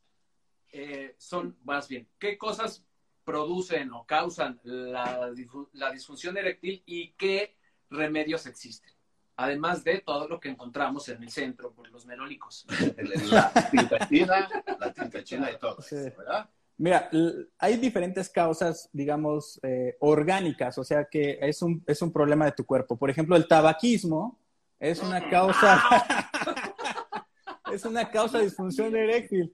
eh, 0.69 1.15
son, 1.17 1.57
más 1.63 1.87
bien, 1.87 2.09
qué 2.19 2.37
cosas 2.37 2.83
producen 3.23 3.91
o 3.93 4.05
causan 4.05 4.59
la, 4.63 5.31
la 5.73 5.91
disfunción 5.91 6.37
eréctil 6.37 6.83
y 6.85 7.11
qué 7.11 7.57
remedios 7.89 8.45
existen? 8.47 8.96
Además 9.37 9.83
de 9.83 9.99
todo 9.99 10.27
lo 10.27 10.39
que 10.39 10.49
encontramos 10.49 11.07
en 11.09 11.21
el 11.23 11.29
centro 11.29 11.71
por 11.71 11.89
los 11.91 12.05
el- 12.97 13.29
la 13.29 13.51
tinta 13.71 14.07
china, 14.09 14.49
la 14.79 14.93
tinta 14.93 15.23
china 15.23 15.51
y 15.51 15.57
todo 15.59 15.79
Sí. 15.81 15.95
eso, 15.95 16.17
¿verdad? 16.17 16.49
Mira, 16.79 17.09
hay 17.57 17.77
diferentes 17.77 18.29
causas, 18.29 18.89
digamos, 18.93 19.59
eh, 19.63 19.95
orgánicas, 19.99 20.77
o 20.77 20.83
sea 20.83 21.05
que 21.05 21.39
es 21.41 21.61
un, 21.63 21.83
es 21.87 22.01
un 22.01 22.11
problema 22.11 22.45
de 22.45 22.51
tu 22.51 22.65
cuerpo. 22.65 22.97
Por 22.97 23.09
ejemplo, 23.09 23.35
el 23.35 23.47
tabaquismo 23.47 24.39
es 24.79 25.01
una 25.01 25.27
causa, 25.29 25.83
es 27.73 27.83
una 27.85 28.09
causa 28.11 28.37
de 28.39 28.45
disfunción 28.45 28.95
eréctil. 28.95 29.53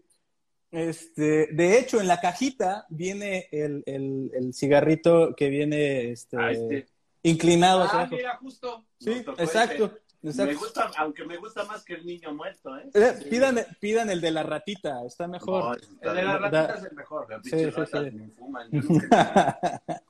Este, 0.72 1.48
de 1.54 1.78
hecho, 1.80 2.02
en 2.02 2.08
la 2.08 2.20
cajita 2.20 2.86
viene 2.90 3.48
el, 3.52 3.84
el- 3.86 4.32
el 4.34 4.54
cigarrito 4.54 5.36
que 5.36 5.50
viene 5.50 6.12
este, 6.12 6.38
Ah, 6.38 6.52
este, 6.52 6.88
inclinado 7.24 7.84
hacia 7.84 7.98
Ah, 8.00 8.02
abajo. 8.02 8.16
mira, 8.16 8.38
justo. 8.38 8.86
Sí, 9.00 9.12
exacto. 9.38 9.94
Me 10.22 10.30
exacto. 10.30 10.58
gusta, 10.58 10.92
aunque 11.00 11.26
me 11.26 11.36
gusta 11.36 11.66
más 11.66 11.84
que 11.84 11.96
el 11.96 12.06
niño 12.06 12.34
muerto, 12.34 12.78
¿eh? 12.78 12.90
Eh, 12.94 13.14
pidan, 13.30 13.58
pidan 13.82 14.10
el 14.10 14.22
de 14.22 14.32
la 14.32 14.44
ratita, 14.44 15.06
está 15.06 15.28
mejor. 15.28 15.64
No, 15.66 15.74
está 15.74 16.10
El 16.12 16.16
de 16.16 16.24
la. 16.24 16.40
Da- 16.50 16.68
ratita 16.68 16.74
es 16.80 16.84
el 16.92 16.96
mejor. 16.96 17.30
Las 17.30 17.44
Sí, 17.44 17.50
sí. 17.52 19.00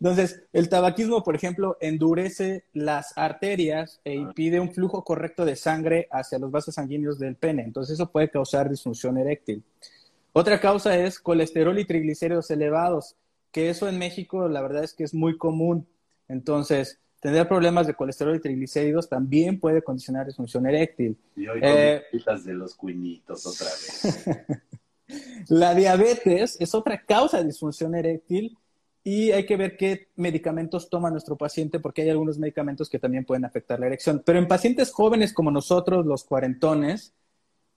Entonces, 0.00 0.42
el 0.52 0.68
tabaquismo, 0.68 1.22
por 1.22 1.34
ejemplo, 1.34 1.78
endurece 1.80 2.64
las 2.74 3.16
arterias 3.16 4.00
e 4.04 4.12
impide 4.14 4.60
un 4.60 4.70
flujo 4.74 5.02
correcto 5.02 5.46
de 5.46 5.56
sangre 5.56 6.08
hacia 6.10 6.38
los 6.38 6.50
vasos 6.50 6.74
sanguíneos 6.74 7.18
del 7.18 7.36
pene. 7.36 7.62
Entonces, 7.62 7.94
eso 7.94 8.10
puede 8.10 8.28
causar 8.28 8.68
disfunción 8.68 9.16
eréctil. 9.16 9.64
Otra 10.34 10.60
causa 10.60 10.94
es 10.98 11.18
colesterol 11.20 11.78
y 11.78 11.86
triglicéridos 11.86 12.50
elevados, 12.50 13.16
que 13.50 13.70
eso 13.70 13.88
en 13.88 13.98
México 13.98 14.46
la 14.48 14.60
verdad 14.60 14.84
es 14.84 14.92
que 14.92 15.04
es 15.04 15.14
muy 15.14 15.38
común. 15.38 15.86
Entonces, 16.28 17.00
tener 17.20 17.48
problemas 17.48 17.86
de 17.86 17.94
colesterol 17.94 18.36
y 18.36 18.40
triglicéridos 18.40 19.08
también 19.08 19.58
puede 19.58 19.82
condicionar 19.82 20.26
disfunción 20.26 20.66
eréctil. 20.66 21.18
Y 21.34 21.48
hoy 21.48 21.60
Eh, 21.62 22.02
de 22.44 22.54
los 22.54 22.74
cuinitos 22.74 23.46
otra 23.46 23.66
vez. 23.66 24.24
La 25.48 25.74
diabetes 25.74 26.56
es 26.60 26.74
otra 26.74 27.04
causa 27.04 27.38
de 27.38 27.44
disfunción 27.44 27.94
eréctil 27.94 28.56
y 29.02 29.32
hay 29.32 29.44
que 29.44 29.56
ver 29.56 29.76
qué 29.76 30.08
medicamentos 30.16 30.88
toma 30.88 31.10
nuestro 31.10 31.36
paciente 31.36 31.78
porque 31.78 32.02
hay 32.02 32.10
algunos 32.10 32.38
medicamentos 32.38 32.88
que 32.88 32.98
también 32.98 33.24
pueden 33.24 33.44
afectar 33.44 33.78
la 33.78 33.86
erección. 33.86 34.22
Pero 34.24 34.38
en 34.38 34.48
pacientes 34.48 34.90
jóvenes 34.90 35.34
como 35.34 35.50
nosotros, 35.50 36.06
los 36.06 36.24
cuarentones, 36.24 37.14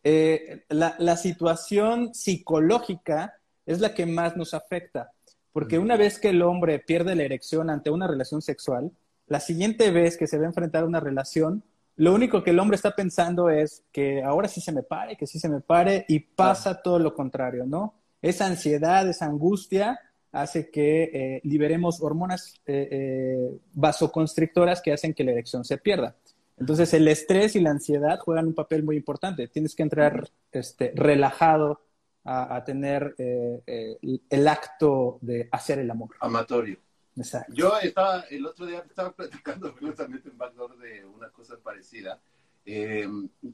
eh, 0.03 0.63
la, 0.69 0.95
la 0.99 1.17
situación 1.17 2.13
psicológica 2.13 3.39
es 3.65 3.81
la 3.81 3.93
que 3.93 4.05
más 4.05 4.37
nos 4.37 4.53
afecta. 4.53 5.11
Porque 5.51 5.79
una 5.79 5.97
vez 5.97 6.19
que 6.19 6.29
el 6.29 6.41
hombre 6.41 6.79
pierde 6.79 7.15
la 7.15 7.23
erección 7.23 7.69
ante 7.69 7.89
una 7.89 8.07
relación 8.07 8.41
sexual, 8.41 8.91
la 9.27 9.39
siguiente 9.39 9.91
vez 9.91 10.17
que 10.17 10.27
se 10.27 10.37
va 10.37 10.43
a 10.43 10.47
enfrentar 10.47 10.83
a 10.83 10.87
una 10.87 10.99
relación, 10.99 11.63
lo 11.95 12.13
único 12.13 12.43
que 12.43 12.51
el 12.51 12.59
hombre 12.59 12.75
está 12.75 12.95
pensando 12.95 13.49
es 13.49 13.83
que 13.91 14.23
ahora 14.23 14.47
sí 14.47 14.61
se 14.61 14.71
me 14.71 14.83
pare, 14.83 15.17
que 15.17 15.25
sí 15.25 15.39
se 15.39 15.49
me 15.49 15.61
pare, 15.61 16.05
y 16.07 16.19
pasa 16.19 16.81
todo 16.81 16.99
lo 16.99 17.13
contrario, 17.13 17.65
¿no? 17.65 17.95
Esa 18.21 18.45
ansiedad, 18.45 19.07
esa 19.09 19.25
angustia 19.25 19.99
hace 20.31 20.69
que 20.69 21.03
eh, 21.03 21.41
liberemos 21.43 22.01
hormonas 22.01 22.61
eh, 22.65 22.87
eh, 22.91 23.57
vasoconstrictoras 23.73 24.81
que 24.81 24.93
hacen 24.93 25.13
que 25.13 25.23
la 25.23 25.31
erección 25.31 25.65
se 25.65 25.77
pierda. 25.77 26.15
Entonces, 26.57 26.93
el 26.93 27.07
estrés 27.07 27.55
y 27.55 27.61
la 27.61 27.71
ansiedad 27.71 28.19
juegan 28.19 28.47
un 28.47 28.53
papel 28.53 28.83
muy 28.83 28.95
importante. 28.95 29.47
Tienes 29.47 29.75
que 29.75 29.83
entrar 29.83 30.29
este, 30.51 30.91
relajado 30.95 31.81
a, 32.27 32.55
a 32.55 32.63
tener 32.63 33.15
eh, 33.17 33.63
eh, 33.65 33.97
el 34.29 34.47
acto 34.47 35.17
de 35.21 35.47
hacer 35.51 35.79
el 35.79 35.89
amor. 35.89 36.15
Amatorio. 36.19 36.77
Exacto. 37.15 37.53
Yo 37.53 37.77
estaba, 37.79 38.21
el 38.29 38.45
otro 38.45 38.65
día 38.65 38.83
estaba 38.87 39.11
platicando 39.11 39.73
justamente 39.79 40.29
en 40.29 40.37
Backdoor 40.37 40.77
de 40.77 41.05
una 41.05 41.29
cosa 41.29 41.57
parecida, 41.57 42.19
eh, 42.65 43.07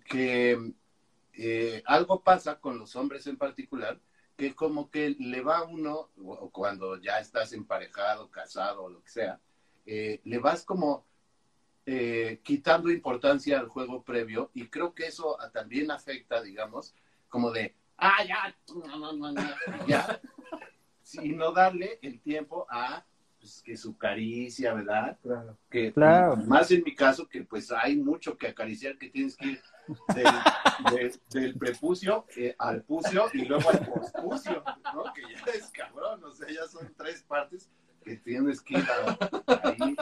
que 0.06 0.74
eh, 1.36 1.82
algo 1.86 2.22
pasa 2.22 2.60
con 2.60 2.78
los 2.78 2.96
hombres 2.96 3.26
en 3.28 3.38
particular, 3.38 4.00
que 4.36 4.54
como 4.54 4.90
que 4.90 5.16
le 5.20 5.42
va 5.42 5.64
uno, 5.64 6.10
cuando 6.52 6.98
ya 6.98 7.20
estás 7.20 7.54
emparejado, 7.54 8.30
casado 8.30 8.84
o 8.84 8.90
lo 8.90 9.04
que 9.04 9.10
sea, 9.10 9.40
eh, 9.86 10.22
le 10.24 10.40
vas 10.40 10.64
como 10.64 11.06
eh, 11.86 12.40
quitando 12.44 12.90
importancia 12.90 13.60
al 13.60 13.68
juego 13.68 14.04
previo 14.04 14.50
y 14.54 14.68
creo 14.68 14.94
que 14.94 15.08
eso 15.08 15.38
también 15.54 15.92
afecta, 15.92 16.42
digamos, 16.42 16.94
como 17.30 17.52
de, 17.52 17.76
ah, 17.98 18.24
ya, 18.28 18.56
no, 18.76 18.98
no, 18.98 19.14
no, 19.14 19.32
no, 19.32 19.88
ya, 19.88 20.20
y 21.22 21.30
no 21.30 21.52
darle 21.52 22.00
el 22.02 22.20
tiempo 22.22 22.66
a 22.70 23.04
pues, 23.40 23.62
que 23.62 23.76
su 23.78 23.98
caricia, 23.98 24.74
¿verdad? 24.74 25.18
Claro. 25.22 25.58
Que, 25.70 25.92
Claro. 25.94 26.38
Más 26.38 26.72
en 26.72 26.84
mi 26.84 26.96
caso, 26.96 27.28
que 27.28 27.44
pues 27.44 27.72
hay 27.72 27.96
mucho 27.98 28.38
que 28.38 28.48
acariciar, 28.48 28.98
que 28.98 29.10
tienes 29.10 29.36
que 29.36 29.48
ir 29.48 29.62
del, 30.16 30.26
de- 30.98 31.20
del 31.42 31.58
prepucio 31.58 32.26
eh, 32.38 32.56
al 32.58 32.84
pucio 32.84 33.26
y 33.34 33.46
luego 33.46 33.70
al 33.70 33.86
pospucio, 33.86 34.64
¿no? 34.94 35.04
Que 35.14 35.22
ya 35.24 35.52
es 35.54 35.70
cabrón, 35.72 36.24
o 36.24 36.32
sea, 36.32 36.48
ya 36.50 36.66
son 36.68 36.94
tres 36.96 37.22
partes 37.24 37.70
que 38.04 38.16
tienes 38.18 38.62
que 38.62 38.76
ir 38.80 38.86
a- 38.90 39.18
ahí, 39.64 39.96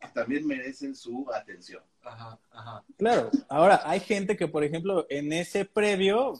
que 0.00 0.08
también 0.14 0.46
merecen 0.46 0.94
su 0.94 1.26
atención. 1.34 1.82
Ajá, 2.02 2.38
ajá. 2.52 2.84
Claro, 2.98 3.30
ahora 3.48 3.80
hay 3.84 4.00
gente 4.00 4.36
que, 4.36 4.46
por 4.46 4.62
ejemplo, 4.62 5.06
en 5.08 5.32
ese 5.32 5.64
previo 5.64 6.34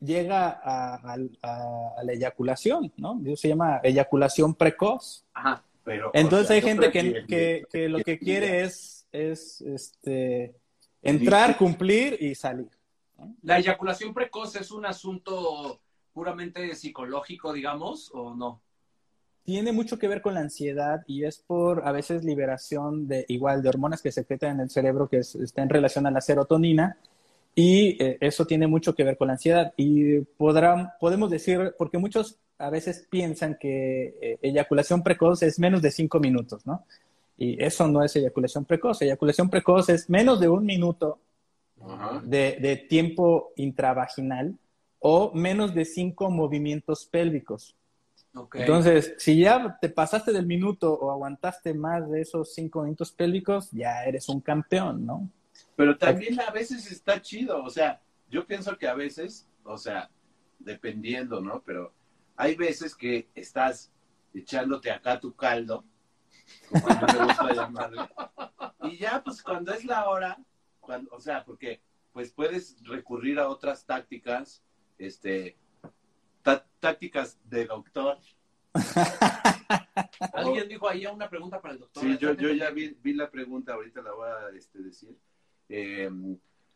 llega 0.00 0.48
a, 0.62 0.94
a- 0.94 1.16
a- 1.42 1.88
a 1.98 2.02
la 2.04 2.12
eyaculación, 2.12 2.92
¿no? 2.96 3.20
Eso 3.24 3.36
se 3.36 3.48
llama 3.48 3.80
eyaculación 3.82 4.54
precoz. 4.54 5.24
Ajá. 5.34 5.62
Pero, 5.84 6.10
Entonces 6.12 6.44
o 6.44 6.48
sea, 6.48 6.56
hay 6.56 6.62
gente 6.62 6.90
que, 6.90 7.24
que- 7.26 7.64
que 7.70 7.88
lo 7.88 8.00
que 8.00 8.18
quiere 8.18 8.62
es, 8.62 9.06
es 9.10 9.60
este, 9.62 10.54
entrar, 11.02 11.56
cumplir 11.56 12.16
y 12.20 12.34
salir. 12.34 12.68
¿La 13.42 13.58
eyaculación 13.58 14.12
precoz 14.14 14.54
es 14.56 14.70
un 14.70 14.84
asunto 14.86 15.80
puramente 16.12 16.74
psicológico, 16.74 17.52
digamos, 17.52 18.10
o 18.12 18.34
no? 18.34 18.60
Tiene 19.44 19.72
mucho 19.72 19.98
que 19.98 20.08
ver 20.08 20.20
con 20.20 20.34
la 20.34 20.40
ansiedad 20.40 21.02
y 21.06 21.24
es 21.24 21.38
por 21.38 21.88
a 21.88 21.92
veces 21.92 22.22
liberación 22.22 23.08
de 23.08 23.24
igual 23.28 23.62
de 23.62 23.70
hormonas 23.70 24.02
que 24.02 24.12
se 24.12 24.20
secretan 24.20 24.56
en 24.56 24.60
el 24.60 24.70
cerebro 24.70 25.08
que 25.08 25.18
es- 25.18 25.36
está 25.36 25.62
en 25.62 25.70
relación 25.70 26.06
a 26.06 26.10
la 26.10 26.20
serotonina 26.20 26.98
y 27.58 28.00
eh, 28.00 28.18
eso 28.20 28.46
tiene 28.46 28.68
mucho 28.68 28.94
que 28.94 29.02
ver 29.02 29.16
con 29.16 29.26
la 29.26 29.32
ansiedad 29.32 29.74
y 29.76 30.20
podrán, 30.20 30.92
podemos 31.00 31.28
decir, 31.28 31.74
porque 31.76 31.98
muchos 31.98 32.38
a 32.56 32.70
veces 32.70 33.08
piensan 33.10 33.58
que 33.58 34.16
eh, 34.22 34.38
eyaculación 34.42 35.02
precoz 35.02 35.42
es 35.42 35.58
menos 35.58 35.82
de 35.82 35.90
cinco 35.90 36.20
minutos, 36.20 36.64
¿no? 36.68 36.84
Y 37.36 37.60
eso 37.60 37.88
no 37.88 38.04
es 38.04 38.14
eyaculación 38.14 38.64
precoz. 38.64 39.02
Eyaculación 39.02 39.50
precoz 39.50 39.88
es 39.88 40.08
menos 40.08 40.38
de 40.38 40.48
un 40.48 40.64
minuto 40.64 41.18
Ajá. 41.84 42.22
de, 42.24 42.58
de 42.60 42.76
tiempo 42.76 43.50
intravaginal 43.56 44.56
o 45.00 45.32
menos 45.34 45.74
de 45.74 45.84
cinco 45.84 46.30
movimientos 46.30 47.06
pélvicos. 47.06 47.74
Entonces, 48.54 49.14
si 49.18 49.40
ya 49.40 49.76
te 49.80 49.88
pasaste 49.88 50.32
del 50.32 50.46
minuto 50.46 50.94
o 50.94 51.10
aguantaste 51.10 51.74
más 51.74 52.08
de 52.08 52.20
esos 52.20 52.54
cinco 52.54 52.84
minutos 52.84 53.10
pélvicos, 53.10 53.68
ya 53.72 54.04
eres 54.04 54.28
un 54.28 54.40
campeón, 54.42 55.04
¿no? 55.04 55.28
Pero 55.78 55.96
también 55.96 56.40
a 56.40 56.50
veces 56.50 56.90
está 56.90 57.22
chido, 57.22 57.62
o 57.62 57.70
sea, 57.70 58.02
yo 58.28 58.44
pienso 58.44 58.76
que 58.76 58.88
a 58.88 58.94
veces, 58.94 59.48
o 59.62 59.78
sea, 59.78 60.10
dependiendo, 60.58 61.40
¿no? 61.40 61.62
Pero 61.62 61.94
hay 62.34 62.56
veces 62.56 62.96
que 62.96 63.28
estás 63.32 63.92
echándote 64.34 64.90
acá 64.90 65.20
tu 65.20 65.36
caldo, 65.36 65.84
como 66.68 66.88
a 66.88 66.94
mí 66.94 67.12
me 67.16 67.24
gusta 67.26 67.52
llamarle. 67.54 68.08
Y 68.82 68.96
ya, 68.96 69.22
pues 69.22 69.40
cuando 69.40 69.72
es 69.72 69.84
la 69.84 70.08
hora, 70.08 70.36
cuando, 70.80 71.14
o 71.14 71.20
sea, 71.20 71.44
porque 71.44 71.80
pues 72.12 72.32
puedes 72.32 72.82
recurrir 72.82 73.38
a 73.38 73.48
otras 73.48 73.86
tácticas, 73.86 74.64
este, 74.98 75.56
tá- 76.42 76.66
tácticas 76.80 77.38
de 77.44 77.66
doctor. 77.66 78.18
Alguien 80.32 80.68
dijo 80.68 80.88
ahí 80.88 81.06
una 81.06 81.30
pregunta 81.30 81.60
para 81.60 81.74
el 81.74 81.78
doctor. 81.78 82.02
Sí, 82.02 82.18
yo, 82.18 82.32
yo 82.34 82.50
ya 82.50 82.70
vi, 82.70 82.96
vi 83.00 83.12
la 83.12 83.30
pregunta, 83.30 83.74
ahorita 83.74 84.02
la 84.02 84.10
voy 84.10 84.28
a 84.28 84.56
este, 84.56 84.80
decir. 84.80 85.16
Eh, 85.68 86.10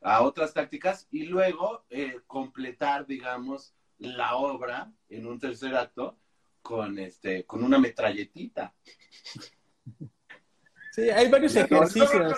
a 0.04 0.22
otras 0.22 0.52
tácticas 0.52 1.06
y 1.12 1.24
luego 1.26 1.84
eh, 1.88 2.18
completar, 2.26 3.06
digamos, 3.06 3.72
la 3.98 4.34
obra 4.36 4.90
en 5.08 5.26
un 5.26 5.38
tercer 5.38 5.74
acto 5.76 6.16
con 6.60 6.98
este 6.98 7.44
con 7.44 7.62
una 7.62 7.78
metralletita. 7.78 8.74
Sí, 10.92 11.08
hay 11.08 11.28
varios 11.30 11.54
ejercicios. 11.56 12.34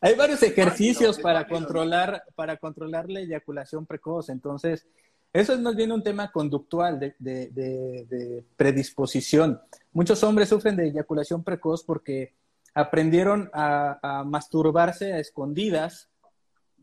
Hay 0.00 0.14
varios 0.14 0.42
ejercicios 0.42 1.18
para 1.18 1.46
controlar, 1.46 2.24
para 2.34 2.56
controlar 2.56 3.08
la 3.08 3.20
eyaculación 3.20 3.86
precoz. 3.86 4.28
Entonces, 4.28 4.86
eso 5.32 5.52
es 5.52 5.60
más 5.60 5.76
bien 5.76 5.92
un 5.92 6.02
tema 6.02 6.30
conductual 6.32 6.98
de, 6.98 7.14
de- 7.18 7.48
de- 7.50 8.06
de 8.08 8.44
predisposición. 8.56 9.60
Muchos 9.92 10.22
hombres 10.24 10.48
sufren 10.48 10.76
de 10.76 10.88
eyaculación 10.88 11.42
precoz 11.44 11.84
porque 11.84 12.34
aprendieron 12.74 13.50
a, 13.52 13.98
a 14.02 14.24
masturbarse 14.24 15.12
a 15.12 15.18
escondidas 15.18 16.08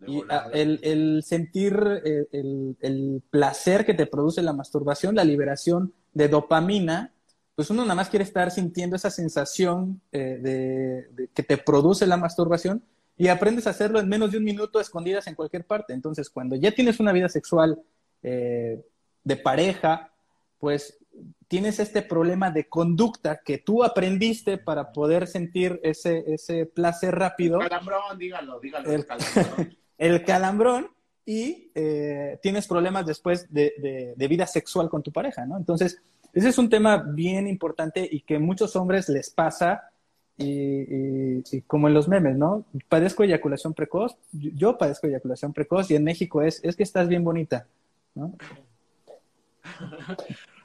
y 0.06 0.22
a- 0.29 0.50
el, 0.53 0.79
el 0.84 1.24
sentir 1.24 1.75
eh, 2.06 2.27
el, 2.32 2.77
el 2.82 3.24
placer 3.29 3.86
que 3.86 3.94
te 3.94 4.06
produce 4.06 4.41
la 4.41 4.53
masturbación, 4.53 5.15
la 5.15 5.24
liberación 5.24 5.94
de 6.13 6.27
dopamina, 6.27 7.13
pues 7.56 7.70
uno 7.72 7.82
nada 7.84 7.96
más 7.96 8.10
quiere 8.10 8.24
estar 8.24 8.51
sintiendo 8.51 8.96
esa 8.96 9.10
sensación 9.10 10.00
eh, 10.12 10.38
de, 10.41 11.08
de 11.13 11.27
que 11.34 11.41
te 11.41 11.58
produce 11.58 12.06
la 12.06 12.17
masturbación 12.17 12.84
y 13.17 13.29
aprendes 13.29 13.65
a 13.65 13.72
hacerlo 13.72 14.00
en 14.00 14.08
menos 14.08 14.32
de 14.32 14.38
un 14.38 14.44
minuto 14.44 14.79
escondidas 14.79 15.25
en 15.25 15.34
cualquier 15.34 15.65
parte. 15.65 15.94
Entonces, 15.94 16.29
cuando 16.29 16.56
ya 16.56 16.72
tienes 16.72 17.00
una 17.00 17.12
vida 17.12 17.29
sexual 17.29 17.82
eh, 18.22 18.79
de 19.24 19.36
pareja, 19.38 20.12
pues 20.60 21.00
tienes 21.48 21.80
este 21.80 22.02
problema 22.02 22.52
de 22.52 22.68
conducta 22.68 23.42
que 23.44 23.58
tú 23.58 23.84
aprendiste 23.84 24.58
para 24.58 24.92
poder 24.92 25.28
sentir 25.28 25.80
ese, 25.84 26.24
ese 26.28 26.66
placer 26.66 27.16
rápido 27.16 27.60
Calambrón, 27.60 28.18
dígalo, 28.18 28.60
dígalo. 28.60 28.92
El- 28.92 29.06
calambrón. 29.06 29.78
el 29.98 30.24
calambrón 30.26 30.88
y 31.26 31.72
eh, 31.76 32.40
tienes 32.42 32.68
problemas 32.68 33.06
después 33.06 33.52
de, 33.54 33.74
de- 33.78 34.14
de 34.16 34.28
vida 34.28 34.46
sexual 34.48 34.90
con 34.90 35.04
tu 35.04 35.12
pareja, 35.12 35.46
¿no? 35.46 35.58
Entonces, 35.58 36.02
ese 36.34 36.50
es 36.50 36.58
un 36.58 36.70
tema 36.70 36.98
bien 36.98 37.48
importante 37.48 38.08
y 38.10 38.22
que 38.22 38.40
muchos 38.40 38.76
hombres 38.76 39.08
les 39.10 39.30
pasa 39.30 39.90
y, 40.38 40.46
y- 40.46 41.44
y 41.52 41.62
como 41.62 41.88
en 41.88 41.94
los 41.94 42.08
memes, 42.08 42.38
¿no? 42.38 42.66
Padezco 42.90 43.24
eyaculación 43.24 43.74
precoz, 43.74 44.18
yo, 44.32 44.52
yo 44.54 44.78
padezco 44.78 45.08
eyaculación 45.08 45.52
precoz 45.54 45.90
y 45.92 45.96
en 45.96 46.04
México 46.04 46.42
es, 46.42 46.64
es 46.64 46.76
que 46.76 46.84
estás 46.84 47.08
bien 47.08 47.24
bonita, 47.24 47.66
¿no? 48.14 48.34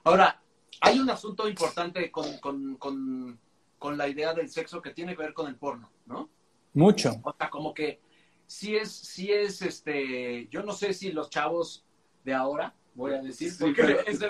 Ahora, 0.04 0.40
hay 0.82 0.98
un 0.98 1.08
asunto 1.10 1.48
importante 1.48 2.10
con, 2.10 2.38
con, 2.38 2.76
con, 2.76 3.38
con 3.78 3.96
la 3.96 4.08
idea 4.08 4.34
del 4.34 4.48
sexo 4.50 4.82
que 4.82 4.90
tiene 4.90 5.16
que 5.16 5.22
ver 5.22 5.32
con 5.32 5.46
el 5.48 5.56
porno, 5.56 5.90
¿no? 6.06 6.28
Mucho. 6.74 7.12
O 7.22 7.34
sea, 7.38 7.48
como 7.50 7.72
que 7.72 8.00
sí 8.46 8.76
es, 8.76 8.90
sí 8.92 9.30
es, 9.32 9.62
este, 9.62 10.48
yo 10.48 10.62
no 10.62 10.72
sé 10.72 10.92
si 10.92 11.12
los 11.12 11.30
chavos 11.30 11.84
de 12.24 12.34
ahora, 12.34 12.74
voy 12.94 13.12
a 13.14 13.22
decir, 13.22 13.50
Sí, 13.52 13.58
porque 13.64 13.82
pero- 13.82 14.00
es 14.00 14.20
el 14.20 14.28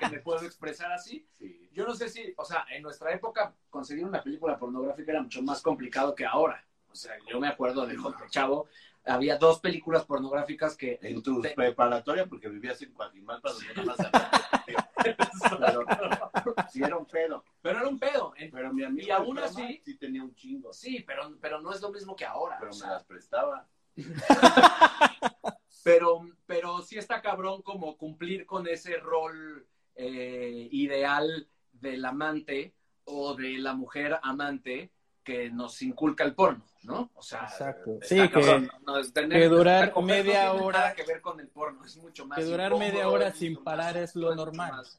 que 0.00 0.08
me 0.10 0.20
puedo 0.20 0.44
expresar 0.44 0.92
así. 0.92 1.26
Sí. 1.38 1.68
Yo 1.72 1.86
no 1.86 1.94
sé 1.94 2.08
si, 2.08 2.34
o 2.36 2.44
sea, 2.44 2.66
en 2.70 2.82
nuestra 2.82 3.12
época 3.14 3.54
conseguir 3.70 4.04
una 4.04 4.22
película 4.22 4.58
pornográfica 4.58 5.12
era 5.12 5.22
mucho 5.22 5.42
más 5.42 5.62
complicado 5.62 6.14
que 6.14 6.26
ahora. 6.26 6.64
O 6.90 6.94
sea, 6.94 7.12
yo 7.30 7.38
me 7.38 7.46
acuerdo 7.48 7.86
de 7.86 7.96
Jorge 7.96 8.24
Chavo, 8.30 8.66
había 9.04 9.38
dos 9.38 9.60
películas 9.60 10.04
pornográficas 10.04 10.76
que... 10.76 10.98
En 11.02 11.22
tu 11.22 11.40
Te- 11.40 11.50
preparatoria, 11.50 12.26
porque 12.26 12.48
vivías 12.48 12.80
en 12.82 12.92
Coajimalpa, 12.92 13.50
donde 13.52 13.74
nada 13.74 13.84
más 13.84 13.98
había- 14.00 14.90
Pero, 15.02 15.84
sí 16.72 16.82
era 16.82 16.96
un 16.96 17.06
pedo. 17.06 17.44
Pero 17.62 17.78
era 17.78 17.88
un 17.88 17.98
pedo. 17.98 18.34
en- 18.36 18.50
Pero 18.50 18.72
mi 18.72 18.84
amigo 18.84 19.06
Y 19.06 19.10
aún 19.10 19.38
así- 19.38 19.80
sí 19.84 19.96
tenía 19.96 20.22
un 20.22 20.34
chingo. 20.34 20.72
Sí, 20.72 21.04
pero, 21.06 21.36
pero 21.40 21.60
no 21.60 21.72
es 21.72 21.80
lo 21.80 21.90
mismo 21.90 22.14
que 22.16 22.24
ahora. 22.26 22.56
Pero 22.58 22.70
o 22.72 22.74
me 22.74 22.80
sea, 22.80 22.90
las 22.90 23.04
prestaba. 23.04 23.66
pero, 25.84 26.20
pero 26.46 26.82
sí 26.82 26.98
está 26.98 27.22
cabrón 27.22 27.62
como 27.62 27.96
cumplir 27.96 28.46
con 28.46 28.66
ese 28.66 28.96
rol 28.98 29.66
eh, 29.94 30.68
ideal 30.70 31.48
del 31.72 32.04
amante 32.04 32.74
o 33.04 33.34
de 33.34 33.58
la 33.58 33.72
mujer 33.74 34.18
amante 34.22 34.92
que 35.28 35.50
nos 35.50 35.82
inculca 35.82 36.24
el 36.24 36.34
porno, 36.34 36.64
¿no? 36.84 37.10
O 37.14 37.20
sea, 37.22 37.42
Exacto. 37.42 37.98
Sí, 38.00 38.16
que- 38.16 38.30
cabrón, 38.30 38.70
no, 38.86 38.98
es 38.98 39.12
tener- 39.12 39.38
que 39.42 39.48
durar 39.48 39.92
media 40.02 40.46
no 40.46 40.64
hora- 40.64 40.78
nada 40.78 40.94
que 40.94 41.02
ver 41.04 41.20
con 41.20 41.38
el 41.38 41.48
porno, 41.48 41.84
es 41.84 41.96
mucho 41.98 42.24
más 42.26 42.38
que 42.38 42.44
durar 42.46 42.68
incómodo, 42.68 42.88
media 42.90 43.08
hora 43.10 43.28
es 43.28 43.36
sin 43.36 43.62
parar 43.62 43.94
más- 43.94 44.02
es 44.04 44.16
lo 44.16 44.34
normal. 44.34 44.72
más- 44.72 44.98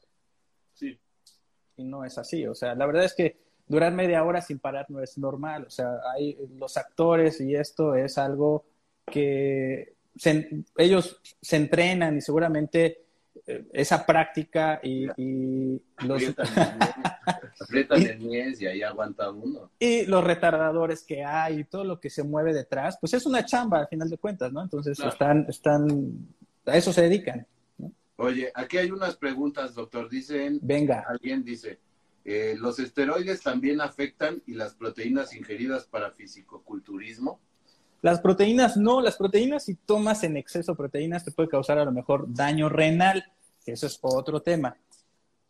Sí. 0.73 0.99
y 1.77 1.83
no 1.83 2.05
es 2.05 2.17
así. 2.19 2.45
O 2.45 2.53
sea, 2.53 2.75
la 2.75 2.85
verdad 2.85 3.05
es 3.05 3.15
que 3.15 3.39
durar 3.67 3.91
media 3.91 4.23
hora 4.23 4.39
sin 4.41 4.59
parar 4.59 4.85
no 4.89 5.01
es 5.01 5.17
normal. 5.17 5.65
O 5.65 5.69
sea, 5.71 5.95
hay 6.13 6.37
los 6.57 6.77
actores 6.77 7.41
y 7.41 7.55
esto 7.55 7.95
es 7.95 8.17
algo 8.19 8.65
que 9.05 9.95
se- 10.15 10.63
ellos 10.77 11.19
se 11.41 11.55
entrenan 11.55 12.17
y 12.17 12.21
seguramente 12.21 13.05
esa 13.73 14.05
práctica 14.05 14.79
y, 14.83 15.07
y 15.17 15.81
los, 16.05 16.21
Aprietan 16.23 16.47
el 16.57 16.79
niés, 16.79 17.61
aprietan 17.61 18.01
el 18.03 18.19
niés 18.27 18.61
y 18.61 18.67
ahí 18.67 18.81
aguanta 18.83 19.29
uno. 19.31 19.71
y 19.79 20.05
los 20.05 20.23
retardadores 20.23 21.03
que 21.03 21.23
hay 21.23 21.59
y 21.59 21.63
todo 21.63 21.83
lo 21.83 21.99
que 21.99 22.09
se 22.09 22.23
mueve 22.23 22.53
detrás, 22.53 22.97
pues 22.99 23.13
es 23.13 23.25
una 23.25 23.43
chamba 23.45 23.79
al 23.79 23.87
final 23.87 24.09
de 24.09 24.17
cuentas, 24.17 24.51
¿no? 24.51 24.61
Entonces 24.61 24.97
Claro. 24.97 25.11
están, 25.11 25.45
están, 25.49 26.27
a 26.65 26.77
eso 26.77 26.93
se 26.93 27.01
dedican. 27.03 27.45
Oye, 28.17 28.51
aquí 28.53 28.77
hay 28.77 28.91
unas 28.91 29.15
preguntas, 29.15 29.73
doctor. 29.75 30.09
Dicen, 30.09 30.59
Venga. 30.61 31.05
alguien 31.07 31.43
dice, 31.43 31.79
eh, 32.25 32.55
¿los 32.57 32.77
esteroides 32.79 33.41
también 33.41 33.79
afectan 33.79 34.41
y 34.45 34.53
las 34.55 34.75
proteínas 34.75 35.33
ingeridas 35.35 35.85
para 35.85 36.11
fisicoculturismo? 36.11 37.39
Las 38.01 38.19
proteínas 38.21 38.77
no, 38.77 39.01
las 39.01 39.17
proteínas 39.17 39.65
si 39.65 39.75
tomas 39.75 40.23
en 40.23 40.37
exceso 40.37 40.75
proteínas 40.75 41.25
te 41.25 41.31
puede 41.31 41.49
causar 41.49 41.79
a 41.79 41.85
lo 41.85 41.91
mejor 41.91 42.25
daño 42.33 42.69
renal, 42.69 43.25
que 43.69 43.73
eso 43.73 43.85
es 43.87 43.99
otro 44.01 44.41
tema. 44.41 44.75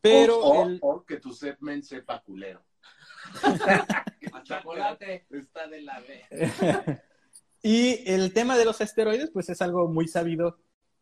Pero 0.02 0.40
o, 0.40 0.54
o- 0.62 0.68
el- 0.68 0.80
o 0.82 1.04
que 1.06 1.18
tu 1.18 1.32
semen 1.34 1.84
sepa 1.84 2.22
culero. 2.22 2.62
Chocolate. 4.44 5.26
Está 5.30 5.68
de 5.68 5.82
la 5.82 6.00
B. 6.02 7.00
y 7.64 8.10
el 8.10 8.34
tema 8.34 8.58
de 8.58 8.66
los 8.66 8.82
esteroides, 8.82 9.30
pues 9.32 9.50
es 9.50 9.62
algo 9.62 9.88
muy 9.88 10.08
sabido 10.08 10.58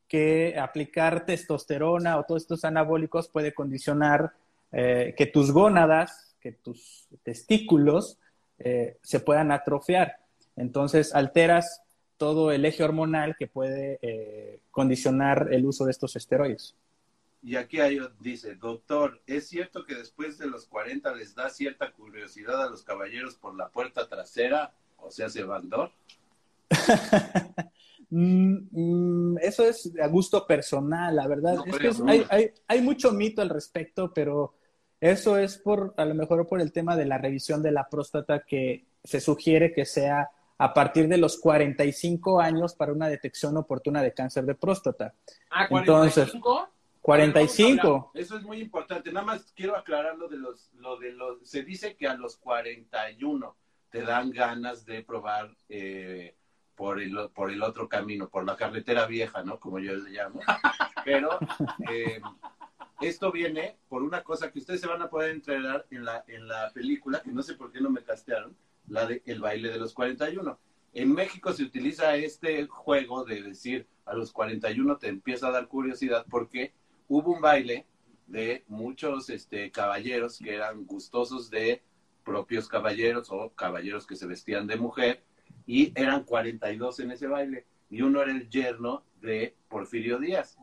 que 0.08 0.58
aplicar 0.58 1.25
testosterona 1.25 2.17
o 2.17 2.23
todos 2.23 2.43
estos 2.43 2.63
anabólicos 2.65 3.27
puede 3.30 3.53
condicionar 3.53 4.34
eh, 4.71 5.13
que 5.17 5.25
tus 5.25 5.51
gónadas, 5.51 6.36
que 6.39 6.51
tus 6.53 7.08
testículos 7.23 8.17
eh, 8.60 8.97
se 9.01 9.19
puedan 9.19 9.51
atrofiar. 9.51 10.17
Entonces 10.56 11.13
alteras 11.13 11.82
todo 12.17 12.51
el 12.51 12.65
eje 12.65 12.84
hormonal 12.84 13.36
que 13.38 13.47
puede 13.47 13.99
eh, 14.01 14.60
condicionar 14.71 15.49
el 15.51 15.65
uso 15.65 15.86
de 15.86 15.91
estos 15.91 16.15
esteroides. 16.15 16.75
Y 17.43 17.56
aquí 17.56 17.80
hay, 17.80 18.00
dice, 18.19 18.56
doctor, 18.56 19.21
¿es 19.28 19.47
cierto 19.47 19.86
que 19.86 19.95
después 19.95 20.38
de 20.38 20.47
los 20.47 20.65
40 20.67 21.13
les 21.15 21.36
da 21.36 21.50
cierta 21.50 21.91
curiosidad 21.91 22.62
a 22.63 22.69
los 22.69 22.84
caballeros 22.84 23.36
por 23.36 23.56
la 23.56 23.69
puerta 23.69 24.08
trasera? 24.08 24.73
O 24.97 25.12
sea, 25.12 25.30
se 25.30 25.43
backdoor. 25.43 25.91
Mm, 28.10 28.67
mm, 28.71 29.38
eso 29.39 29.65
es 29.65 29.91
a 30.02 30.08
gusto 30.08 30.47
personal, 30.47 31.13
la 31.13 31.28
verdad. 31.28 31.56
No, 31.56 31.65
es 31.65 31.78
que 31.78 31.88
es- 31.89 32.02
hay, 32.08 32.26
hay- 32.30 32.52
hay 32.65 32.82
mucho 32.82 33.12
mito 33.12 33.41
al 33.41 33.50
respecto, 33.50 34.13
pero 34.13 34.54
eso 35.02 35.38
es 35.38 35.58
por, 35.58 35.93
a 35.97 36.06
lo 36.06 36.15
mejor 36.15 36.47
por 36.47 36.62
el 36.62 36.71
tema 36.71 36.95
de 36.95 37.06
la 37.06 37.17
revisión 37.17 37.62
de 37.62 37.71
la 37.73 37.89
próstata 37.89 38.45
que 38.47 38.86
se 39.04 39.19
sugiere 39.19 39.73
que 39.73 39.84
sea 39.86 40.30
a 40.58 40.73
partir 40.73 41.10
de 41.10 41.17
los 41.17 41.38
45 41.38 42.39
años 42.39 42.76
para 42.76 42.93
una 42.93 43.10
detección 43.10 43.58
oportuna 43.58 44.02
de 44.02 44.13
cáncer 44.13 44.45
de 44.45 44.56
próstata. 44.56 45.13
Ah, 45.50 45.67
Entonces, 45.69 46.32
45. 47.08 47.82
45. 47.82 48.12
Eso 48.15 48.36
es 48.36 48.43
muy 48.43 48.60
importante. 48.60 49.13
Nada 49.13 49.26
más 49.26 49.54
quiero 49.56 49.78
aclarar 49.78 50.17
lo 50.17 50.28
de 50.28 50.36
los, 50.36 50.70
lo 50.74 50.98
de 50.98 51.13
los, 51.13 51.38
se 51.48 51.63
dice 51.63 51.96
que 51.96 52.06
a 52.06 52.15
los 52.15 52.36
41 52.36 53.56
te 53.89 54.02
dan 54.02 54.30
ganas 54.30 54.86
de 54.86 55.04
probar 55.04 55.56
eh, 55.70 56.36
por 56.76 57.00
el, 57.00 57.30
por 57.34 57.50
el 57.50 57.63
otro 57.63 57.88
camino, 57.88 58.28
por 58.28 58.46
la 58.46 58.58
carretera 58.58 59.06
vieja, 59.06 59.41
¿no? 59.41 59.58
Como 59.58 59.80
yo 59.80 59.96
le 59.96 60.10
llamo. 60.10 60.41
Pero 61.06 61.39
eh, 61.89 62.20
esto 63.00 63.32
viene 63.32 63.78
por 63.88 64.04
una 64.04 64.22
cosa 64.22 64.52
que 64.52 64.60
ustedes 64.60 64.82
se 64.82 64.88
van 64.88 65.02
a 65.02 65.10
poder 65.10 65.32
entrenar 65.32 65.86
en 65.89 66.04
la, 66.04 66.26
en 66.28 66.46
la 66.46 66.72
película, 66.74 67.22
que 67.22 67.32
no 67.32 67.41
sé 67.41 67.54
por 67.54 67.72
qué 67.72 67.80
no 67.80 67.89
me 67.89 68.04
castearon, 68.04 68.54
la 68.89 69.06
de 69.06 69.24
El 69.26 69.39
baile 69.39 69.70
de 69.70 69.80
los 69.80 69.93
41. 69.93 70.60
En 70.91 71.13
México 71.13 71.54
se 71.54 71.63
utiliza 71.63 72.17
este 72.17 72.67
juego 72.67 73.24
de 73.24 73.43
decir 73.43 73.88
a 74.06 74.13
los 74.13 74.34
41 74.34 74.98
te 74.98 75.08
empieza 75.08 75.48
a 75.48 75.52
dar 75.52 75.67
curiosidad 75.67 76.26
porque 76.30 76.74
hubo 77.08 77.34
un 77.34 77.41
baile 77.41 77.86
de 78.28 78.63
muchos 78.67 79.30
este, 79.30 79.72
caballeros 79.72 80.39
que 80.39 80.56
eran 80.56 80.86
gustosos 80.86 81.50
de 81.50 81.82
propios 82.24 82.67
caballeros 82.67 83.30
o 83.32 83.50
caballeros 83.52 84.06
que 84.06 84.17
se 84.17 84.28
vestían 84.28 84.67
de 84.67 84.76
mujer 84.76 85.24
y 85.65 85.93
eran 85.96 86.24
42 86.24 87.00
en 87.00 87.12
ese 87.12 87.28
baile 87.28 87.65
y 87.89 88.02
uno 88.02 88.22
era 88.22 88.32
el 88.32 88.50
yerno 88.50 89.04
de 89.22 89.56
Porfirio 89.70 90.20
Díaz. 90.20 90.58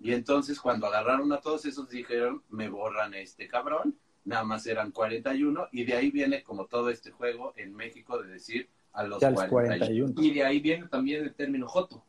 Y 0.00 0.12
entonces 0.12 0.60
cuando 0.60 0.86
agarraron 0.86 1.32
a 1.32 1.40
todos 1.40 1.64
esos 1.66 1.88
dijeron, 1.88 2.42
me 2.50 2.68
borran 2.68 3.14
este 3.14 3.46
cabrón, 3.46 3.96
nada 4.24 4.44
más 4.44 4.66
eran 4.66 4.90
41 4.90 5.68
y 5.70 5.84
de 5.84 5.94
ahí 5.94 6.10
viene 6.10 6.42
como 6.42 6.66
todo 6.66 6.90
este 6.90 7.12
juego 7.12 7.52
en 7.56 7.74
México 7.74 8.20
de 8.20 8.32
decir 8.32 8.68
a 8.92 9.04
los, 9.04 9.18
41. 9.18 9.48
41. 9.48 10.14
Y 10.18 10.34
de 10.34 10.44
ahí 10.44 10.60
viene 10.60 10.88
también 10.88 11.22
el 11.24 11.34
término 11.34 11.68
joto, 11.68 12.04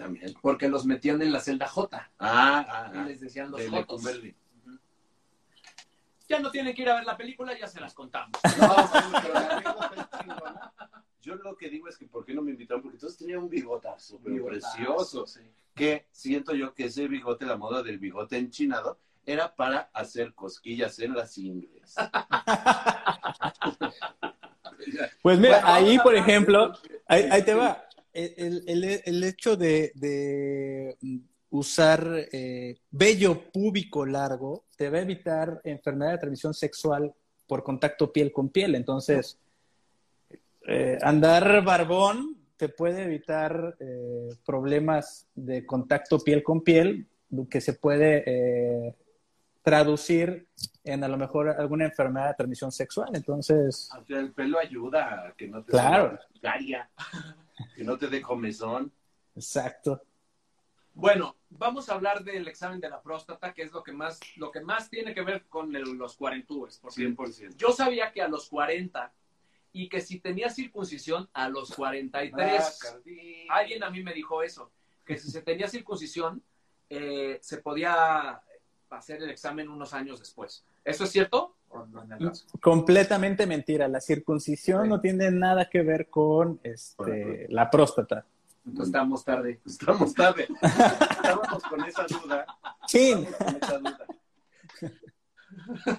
También. 0.00 0.34
porque 0.40 0.66
los 0.66 0.86
metían 0.86 1.20
en 1.20 1.30
la 1.30 1.40
celda 1.40 1.68
J 1.68 2.10
Ah, 2.18 2.64
ah, 2.66 2.90
y 2.94 2.98
ah. 2.98 3.04
les 3.04 3.20
decían 3.20 3.50
los 3.50 3.60
de 3.60 3.68
jotos. 3.68 4.02
Lecumberri. 4.02 4.34
Ya 6.26 6.40
no 6.40 6.50
tienen 6.50 6.74
que 6.74 6.82
ir 6.82 6.88
a 6.88 6.94
ver 6.94 7.04
la 7.04 7.18
película, 7.18 7.58
ya 7.58 7.66
se 7.66 7.80
las 7.80 7.92
contamos. 7.92 8.40
No, 8.60 8.74
pero 9.20 9.34
la 9.34 9.48
anécdota 9.50 9.92
es 9.96 10.20
chingona. 10.20 10.72
Yo 11.20 11.34
lo 11.34 11.54
que 11.54 11.68
digo 11.68 11.86
es 11.88 11.98
que 11.98 12.06
¿por 12.06 12.24
qué 12.24 12.32
no 12.32 12.40
me 12.40 12.52
invitaron? 12.52 12.82
Porque 12.82 12.96
todos 12.96 13.18
tenían 13.18 13.40
un 13.40 13.50
bigotazo, 13.50 14.18
pero 14.24 14.46
precioso. 14.46 15.26
Sí. 15.26 15.40
Que 15.74 16.06
siento 16.10 16.54
yo 16.54 16.72
que 16.72 16.86
ese 16.86 17.06
bigote, 17.06 17.44
la 17.44 17.58
moda 17.58 17.82
del 17.82 17.98
bigote 17.98 18.38
enchinado, 18.38 18.98
era 19.26 19.54
para 19.54 19.90
hacer 19.92 20.32
cosquillas 20.32 20.98
en 21.00 21.14
las 21.14 21.36
ingles. 21.36 21.94
Pues 25.22 25.38
mira, 25.38 25.60
Bueno, 25.60 25.74
ahí, 25.74 25.98
por 25.98 26.14
ejemplo, 26.14 26.72
ahí 27.06 27.42
te 27.44 27.54
va. 27.54 27.84
El, 28.12 28.64
el- 28.66 29.02
el 29.04 29.24
hecho 29.24 29.56
de, 29.56 29.92
de 29.94 30.96
usar 31.50 32.26
eh, 32.32 32.76
vello 32.90 33.50
púbico 33.52 34.04
largo 34.06 34.64
te 34.76 34.88
va 34.90 34.98
a 34.98 35.02
evitar 35.02 35.60
enfermedad 35.64 36.12
de 36.12 36.18
transmisión 36.18 36.54
sexual 36.54 37.12
por 37.46 37.62
contacto 37.62 38.12
piel 38.12 38.32
con 38.32 38.48
piel. 38.48 38.74
Entonces, 38.74 39.38
eh, 40.66 40.98
andar 41.02 41.64
barbón 41.64 42.36
te 42.56 42.68
puede 42.68 43.04
evitar 43.04 43.76
eh, 43.80 44.28
problemas 44.44 45.26
de 45.34 45.64
contacto 45.64 46.18
piel 46.20 46.42
con 46.42 46.62
piel 46.62 47.06
que 47.48 47.60
se 47.60 47.74
puede 47.74 48.94
traducir 49.62 50.48
en 50.84 51.04
a 51.04 51.08
lo 51.08 51.16
mejor 51.16 51.48
alguna 51.50 51.84
enfermedad 51.84 52.28
de 52.28 52.34
transmisión 52.34 52.72
sexual. 52.72 53.10
Entonces, 53.14 53.88
O 53.96 54.04
sea, 54.04 54.18
el 54.18 54.32
pelo 54.32 54.58
ayuda 54.58 55.28
a 55.28 55.32
que 55.36 55.46
no 55.46 55.62
te 55.62 55.70
Claro. 55.72 56.18
salga 56.40 56.90
que 57.74 57.84
no 57.84 57.98
te 57.98 58.08
dé 58.08 58.20
comezón. 58.22 58.92
exacto. 59.34 60.02
Bueno, 60.92 61.36
vamos 61.50 61.88
a 61.88 61.94
hablar 61.94 62.24
del 62.24 62.48
examen 62.48 62.80
de 62.80 62.90
la 62.90 63.00
próstata, 63.00 63.54
que 63.54 63.62
es 63.62 63.72
lo 63.72 63.82
que 63.82 63.92
más, 63.92 64.18
lo 64.36 64.50
que 64.50 64.60
más 64.60 64.90
tiene 64.90 65.14
que 65.14 65.22
ver 65.22 65.46
con 65.46 65.74
el- 65.76 65.92
los 65.96 66.16
cuarentúes. 66.16 66.78
Porque 66.78 66.96
100%. 66.96 67.56
yo 67.56 67.72
sabía 67.72 68.12
que 68.12 68.20
a 68.22 68.28
los 68.28 68.48
40 68.48 69.12
y 69.72 69.88
que 69.88 70.00
si 70.00 70.18
tenía 70.18 70.50
circuncisión 70.50 71.28
a 71.32 71.48
los 71.48 71.72
43, 71.74 72.78
Ah, 73.48 73.56
alguien 73.60 73.84
a 73.84 73.90
mí 73.90 74.02
me 74.02 74.12
dijo 74.12 74.42
eso, 74.42 74.72
que 75.06 75.16
si 75.16 75.30
se 75.30 75.42
tenía 75.42 75.68
circuncisión 75.68 76.42
eh, 76.92 77.38
se 77.40 77.58
podía 77.58 78.42
hacer 78.90 79.22
el 79.22 79.30
examen 79.30 79.68
unos 79.68 79.94
años 79.94 80.18
después. 80.18 80.64
¿Eso 80.84 81.04
es 81.04 81.10
cierto? 81.10 81.54
¿O 81.70 81.86
no 81.86 82.02
en 82.02 82.12
el 82.12 82.28
caso? 82.28 82.46
Completamente 82.60 83.46
mentira. 83.46 83.88
La 83.88 84.00
circuncisión 84.00 84.84
Sí. 84.84 84.88
no 84.88 85.00
tiene 85.00 85.30
nada 85.30 85.68
que 85.70 85.82
ver 85.82 86.08
con 86.10 86.60
este, 86.62 87.46
la 87.48 87.70
próstata. 87.70 88.26
Entonces 88.66 88.88
estamos 88.88 89.24
tarde. 89.24 89.60
Estamos 89.64 90.14
tarde. 90.14 90.48
Estábamos 90.62 91.62
con 91.64 91.84
esa 91.84 92.06
duda. 92.06 92.46
Con 92.92 93.56
esa 93.56 93.78
duda. 93.78 94.06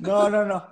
No, 0.01 0.29
no, 0.29 0.45
no. 0.45 0.63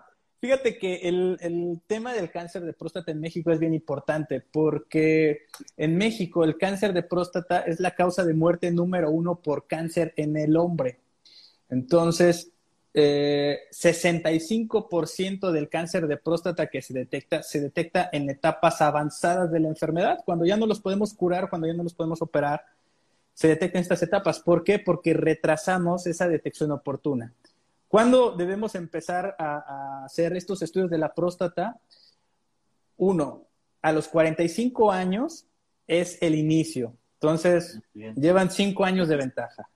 Fíjate 0.42 0.78
que 0.78 0.96
el, 1.10 1.38
el 1.42 1.82
tema 1.86 2.14
del 2.14 2.32
cáncer 2.32 2.64
de 2.64 2.72
próstata 2.72 3.12
en 3.12 3.20
México 3.20 3.52
es 3.52 3.60
bien 3.60 3.74
importante 3.74 4.40
porque 4.40 5.48
en 5.76 5.98
México 5.98 6.46
el 6.46 6.58
cáncer 6.58 6.94
de 6.94 7.04
próstata 7.04 7.60
es 7.62 7.82
la 7.82 7.94
causa 7.94 8.24
de 8.24 8.34
muerte 8.34 8.72
número 8.72 9.12
uno 9.12 9.42
por 9.42 9.68
cáncer 9.68 10.14
en 10.16 10.38
el 10.38 10.56
hombre. 10.56 11.02
Entonces, 11.70 12.54
eh, 12.94 13.60
65% 13.72 15.52
del 15.52 15.70
cáncer 15.70 16.08
de 16.08 16.18
próstata 16.18 16.68
que 16.68 16.82
se 16.82 16.94
detecta 16.94 17.44
se 17.44 17.62
detecta 17.62 18.10
en 18.12 18.30
etapas 18.30 18.82
avanzadas 18.82 19.52
de 19.52 19.60
la 19.60 19.68
enfermedad, 19.68 20.20
cuando 20.26 20.46
ya 20.46 20.58
no 20.58 20.66
los 20.66 20.80
podemos 20.80 21.14
curar, 21.14 21.50
cuando 21.50 21.68
ya 21.68 21.74
no 21.74 21.84
los 21.84 21.94
podemos 21.94 22.22
operar, 22.22 22.66
se 23.34 23.48
detectan 23.48 23.82
estas 23.82 24.02
etapas. 24.04 24.40
¿Por 24.40 24.64
qué? 24.64 24.80
Porque 24.80 25.14
retrasamos 25.14 26.08
esa 26.08 26.28
detección 26.28 26.72
oportuna. 26.72 27.34
¿Cuándo 27.88 28.32
debemos 28.32 28.76
empezar 28.76 29.36
a, 29.40 30.02
a 30.02 30.06
hacer 30.06 30.36
estos 30.36 30.62
estudios 30.62 30.90
de 30.90 30.98
la 30.98 31.14
próstata? 31.14 31.80
Uno, 32.98 33.46
a 33.82 33.92
los 33.92 34.08
45 34.08 34.92
años 34.92 35.46
es 35.88 36.18
el 36.22 36.36
inicio. 36.36 36.94
Entonces, 37.16 37.82
llevan 37.94 38.50
cinco 38.50 38.86
años 38.86 39.08
de 39.08 39.18
ventaja. 39.18 39.70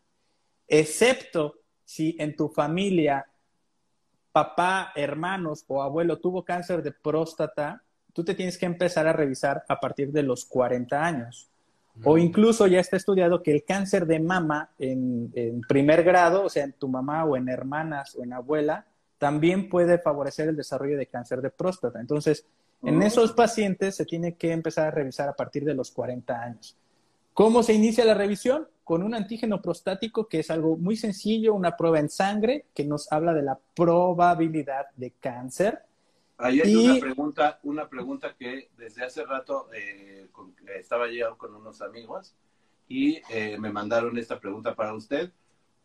Excepto 0.68 1.56
si 1.86 2.16
en 2.20 2.36
tu 2.36 2.50
familia 2.50 3.26
papá, 4.32 4.92
hermanos 4.96 5.64
o 5.68 5.82
abuelo 5.82 6.18
tuvo 6.18 6.44
cáncer 6.44 6.82
de 6.82 6.92
próstata, 6.92 7.82
tú 8.14 8.24
te 8.24 8.34
tienes 8.34 8.58
que 8.58 8.66
empezar 8.66 9.08
a 9.08 9.14
revisar 9.14 9.64
a 9.68 9.80
partir 9.80 10.12
de 10.12 10.24
los 10.24 10.46
40 10.46 11.04
años. 11.06 11.50
O 12.04 12.18
incluso 12.18 12.66
ya 12.66 12.80
está 12.80 12.98
estudiado 12.98 13.44
que 13.44 13.52
el 13.52 13.64
cáncer 13.64 14.08
de 14.08 14.20
mama 14.20 14.72
en, 14.80 15.32
en 15.36 15.62
primer 15.62 16.04
grado, 16.04 16.46
o 16.46 16.50
sea, 16.50 16.64
en 16.64 16.74
tu 16.74 16.88
mamá 16.88 17.24
o 17.24 17.38
en 17.38 17.48
hermanas 17.50 18.16
o 18.16 18.24
en 18.24 18.34
abuela, 18.34 18.88
también 19.20 19.70
puede 19.70 20.00
favorecer 20.00 20.50
el 20.50 20.56
desarrollo 20.56 20.98
de 20.98 21.06
cáncer 21.06 21.42
de 21.42 21.52
próstata. 21.52 22.00
Entonces, 22.02 22.48
en 22.84 23.02
Oh. 23.02 23.06
esos 23.06 23.32
pacientes 23.32 23.96
se 23.96 24.06
tiene 24.06 24.36
que 24.36 24.52
empezar 24.52 24.88
a 24.88 24.92
revisar 24.92 25.30
a 25.30 25.34
partir 25.34 25.64
de 25.64 25.74
los 25.74 25.92
40 25.92 26.42
años. 26.42 26.76
¿Cómo 27.34 27.64
se 27.64 27.74
inicia 27.74 28.06
la 28.06 28.14
revisión? 28.14 28.68
Con 28.84 29.02
un 29.02 29.16
antígeno 29.16 29.62
prostático, 29.62 30.28
que 30.28 30.40
es 30.40 30.52
algo 30.52 30.76
muy 30.78 30.98
sencillo, 30.98 31.54
una 31.54 31.76
prueba 31.78 32.00
en 32.00 32.10
sangre 32.10 32.66
que 32.74 32.84
nos 32.84 33.12
habla 33.12 33.34
de 33.34 33.42
la 33.44 33.58
probabilidad 33.76 34.88
de 34.98 35.12
cáncer. 35.12 35.80
Ahí 36.38 36.62
hay 36.62 36.74
Y- 36.74 36.90
una 36.90 37.00
pregunta, 37.00 37.60
una 37.64 37.88
pregunta 37.90 38.36
que 38.38 38.70
desde 38.78 39.06
hace 39.06 39.26
rato 39.26 39.70
eh, 39.74 40.28
con- 40.32 40.54
estaba 40.78 41.10
yo 41.10 41.38
con 41.38 41.56
unos 41.56 41.82
amigos 41.82 42.36
y 42.90 43.22
eh, 43.30 43.58
me 43.58 43.72
mandaron 43.72 44.18
esta 44.18 44.40
pregunta 44.40 44.76
para 44.76 44.94
usted. 44.94 45.32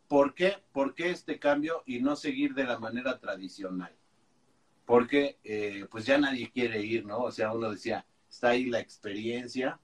¿Por 0.09 0.35
qué, 0.35 0.55
¿Por 0.73 0.95
qué 0.95 1.11
este 1.11 1.39
cambio 1.39 1.83
y 1.87 2.01
no 2.01 2.17
seguir 2.17 2.55
de 2.55 2.65
la 2.65 2.79
manera 2.79 3.19
tradicional? 3.21 3.93
Porque 4.87 5.39
eh, 5.45 5.87
pues 5.91 6.05
ya 6.07 6.19
nadie 6.19 6.51
quiere 6.51 6.83
ir, 6.83 7.05
¿no? 7.07 7.19
O 7.21 7.31
sea, 7.31 7.53
uno 7.53 7.71
decía, 7.71 8.05
está 8.29 8.49
ahí 8.51 8.65
la 8.65 8.81
experiencia. 8.81 9.79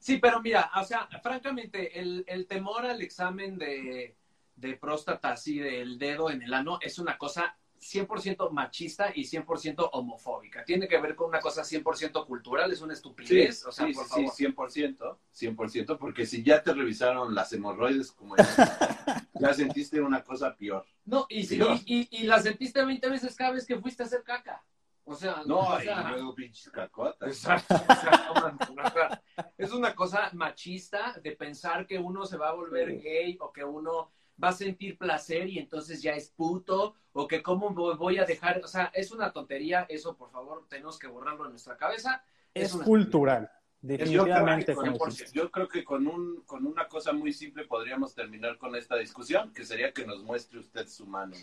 Sí, 0.00 0.16
pero 0.16 0.40
mira, 0.40 0.70
o 0.80 0.82
sea, 0.84 1.06
francamente, 1.22 2.00
el, 2.00 2.24
el 2.26 2.46
temor 2.46 2.86
al 2.86 3.02
examen 3.02 3.58
de, 3.58 4.16
de 4.56 4.76
próstata, 4.76 5.32
así 5.32 5.58
del 5.58 5.98
dedo 5.98 6.30
en 6.30 6.42
el 6.42 6.54
ano, 6.54 6.78
es 6.80 6.98
una 6.98 7.18
cosa 7.18 7.54
100% 7.78 8.50
machista 8.50 9.12
y 9.14 9.24
100% 9.24 9.90
homofóbica. 9.92 10.64
Tiene 10.64 10.88
que 10.88 10.98
ver 10.98 11.14
con 11.14 11.28
una 11.28 11.40
cosa 11.40 11.62
100% 11.64 12.26
cultural, 12.26 12.72
es 12.72 12.80
una 12.80 12.94
estupidez. 12.94 13.64
o 13.66 13.72
sea, 13.72 13.86
sí, 13.86 13.92
por 13.92 14.04
sí, 14.04 14.10
favor. 14.10 14.32
sí, 14.32 14.44
100%, 14.46 15.18
100%, 15.32 15.98
porque 15.98 16.24
si 16.26 16.42
ya 16.42 16.62
te 16.62 16.72
revisaron 16.72 17.34
las 17.34 17.52
hemorroides, 17.52 18.10
como 18.12 18.36
ya, 18.36 19.26
ya 19.34 19.54
sentiste 19.54 20.00
una 20.00 20.22
cosa 20.24 20.56
peor. 20.56 20.84
No, 21.04 21.26
y, 21.28 21.44
si- 21.44 21.56
Dios. 21.56 21.82
y, 21.86 22.08
y, 22.10 22.22
y 22.22 22.24
la 22.24 22.40
sentiste 22.40 22.82
20 22.84 23.08
veces 23.08 23.36
cada 23.36 23.52
vez 23.52 23.66
que 23.66 23.78
fuiste 23.78 24.02
a 24.02 24.06
hacer 24.06 24.22
caca. 24.22 24.62
O 25.04 25.14
sea, 25.14 25.42
No, 25.46 25.60
o 25.60 25.80
y 25.80 25.84
sea, 25.84 26.10
luego 26.10 26.34
pinches 26.34 26.70
cacotas. 26.70 27.28
Exacto, 27.28 27.74
exacto, 27.74 28.34
man. 28.34 28.58
O 28.86 28.90
sea, 28.90 29.22
es 29.58 29.72
una 29.72 29.94
cosa 29.94 30.30
machista 30.34 31.14
de 31.22 31.32
pensar 31.32 31.86
que 31.86 31.98
uno 31.98 32.26
se 32.26 32.36
va 32.36 32.50
a 32.50 32.52
volver 32.54 33.00
gay 33.00 33.36
o 33.40 33.52
que 33.52 33.64
uno 33.64 34.12
va 34.42 34.48
a 34.48 34.52
sentir 34.52 34.96
placer 34.96 35.48
y 35.48 35.58
entonces 35.58 36.00
ya 36.00 36.12
es 36.12 36.30
puto 36.30 36.94
o 37.12 37.26
que 37.26 37.42
cómo 37.42 37.70
vo- 37.74 37.96
voy 37.98 38.18
a 38.18 38.24
dejar, 38.24 38.60
o 38.64 38.68
sea, 38.68 38.90
es 38.94 39.10
una 39.10 39.32
tontería, 39.32 39.84
eso 39.88 40.16
por 40.16 40.30
favor 40.30 40.64
tenemos 40.68 40.98
que 40.98 41.08
borrarlo 41.08 41.44
de 41.44 41.50
nuestra 41.50 41.76
cabeza. 41.76 42.22
Es, 42.54 42.72
cultural, 42.72 43.50
Yo 43.82 43.96
creo, 43.96 43.98
definitivamente. 43.98 44.74
con, 44.74 45.10
yo 45.32 45.50
creo 45.50 45.68
que 45.68 45.84
con, 45.84 46.06
un, 46.06 46.42
con 46.46 46.64
una 46.66 46.88
cosa 46.88 47.12
muy 47.12 47.32
simple 47.32 47.64
podríamos 47.64 48.14
terminar 48.14 48.56
con 48.58 48.74
esta 48.76 48.96
discusión, 48.96 49.52
que 49.52 49.64
sería 49.64 49.92
que 49.92 50.06
nos 50.06 50.22
muestre 50.22 50.58
usted 50.60 50.86
su 50.88 51.04
mano. 51.06 51.34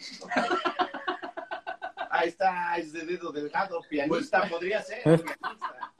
Ahí 2.17 2.30
está, 2.30 2.77
es 2.77 2.91
de 2.93 3.06
dedo 3.06 3.32
delgado, 3.32 3.82
pianista, 3.89 4.47
podría 4.49 4.82
ser. 4.82 5.03
pianista. 5.03 5.93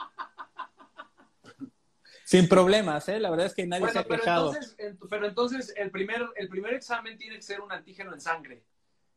Sin 2.27 2.49
problemas, 2.49 3.08
¿eh? 3.08 3.21
La 3.21 3.30
verdad 3.30 3.45
es 3.45 3.53
que 3.53 3.65
nadie 3.65 3.89
se 3.89 3.99
ha 3.99 4.03
pero 4.03 4.19
quejado. 4.19 4.53
entonces, 4.53 4.75
pero 5.10 5.27
entonces 5.27 5.73
el 5.77 5.91
primer, 5.91 6.25
el 6.36 6.49
primer 6.49 6.73
examen 6.73 7.17
tiene 7.17 7.38
que 7.38 7.41
ser 7.41 7.62
un 7.62 7.71
antígeno 7.71 8.13
en 8.13 8.19
sangre. 8.19 8.63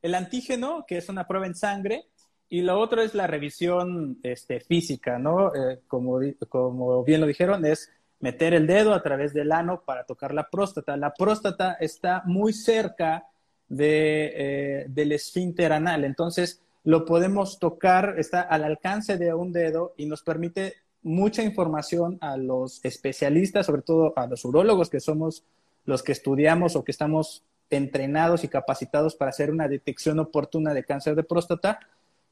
El 0.00 0.14
antígeno, 0.14 0.84
que 0.86 0.98
es 0.98 1.08
una 1.08 1.26
prueba 1.26 1.46
en 1.46 1.56
sangre, 1.56 2.06
y 2.48 2.62
lo 2.62 2.78
otro 2.78 3.02
es 3.02 3.14
la 3.14 3.26
revisión 3.26 4.20
este, 4.22 4.60
física, 4.60 5.18
¿no? 5.18 5.52
Eh, 5.54 5.80
como, 5.88 6.20
como 6.48 7.02
bien 7.02 7.20
lo 7.20 7.26
dijeron, 7.26 7.66
es 7.66 7.90
meter 8.20 8.54
el 8.54 8.66
dedo 8.66 8.94
a 8.94 9.02
través 9.02 9.32
del 9.32 9.50
ano 9.50 9.82
para 9.84 10.04
tocar 10.04 10.32
la 10.32 10.48
próstata. 10.48 10.96
La 10.96 11.12
próstata 11.12 11.78
está 11.80 12.22
muy 12.26 12.52
cerca 12.52 13.24
de, 13.68 14.32
eh, 14.34 14.86
del 14.88 15.12
esfínter 15.12 15.72
anal. 15.72 16.04
Entonces, 16.04 16.62
lo 16.84 17.04
podemos 17.04 17.58
tocar, 17.58 18.14
está 18.18 18.40
al 18.40 18.64
alcance 18.64 19.16
de 19.18 19.34
un 19.34 19.52
dedo 19.52 19.94
y 19.96 20.06
nos 20.06 20.22
permite 20.22 20.74
mucha 21.02 21.42
información 21.42 22.18
a 22.20 22.36
los 22.36 22.84
especialistas, 22.84 23.66
sobre 23.66 23.82
todo 23.82 24.12
a 24.16 24.26
los 24.26 24.44
urólogos 24.44 24.90
que 24.90 25.00
somos 25.00 25.44
los 25.84 26.02
que 26.02 26.12
estudiamos 26.12 26.76
o 26.76 26.84
que 26.84 26.92
estamos 26.92 27.42
entrenados 27.70 28.44
y 28.44 28.48
capacitados 28.48 29.14
para 29.14 29.30
hacer 29.30 29.50
una 29.50 29.68
detección 29.68 30.18
oportuna 30.18 30.74
de 30.74 30.84
cáncer 30.84 31.14
de 31.14 31.22
próstata, 31.22 31.80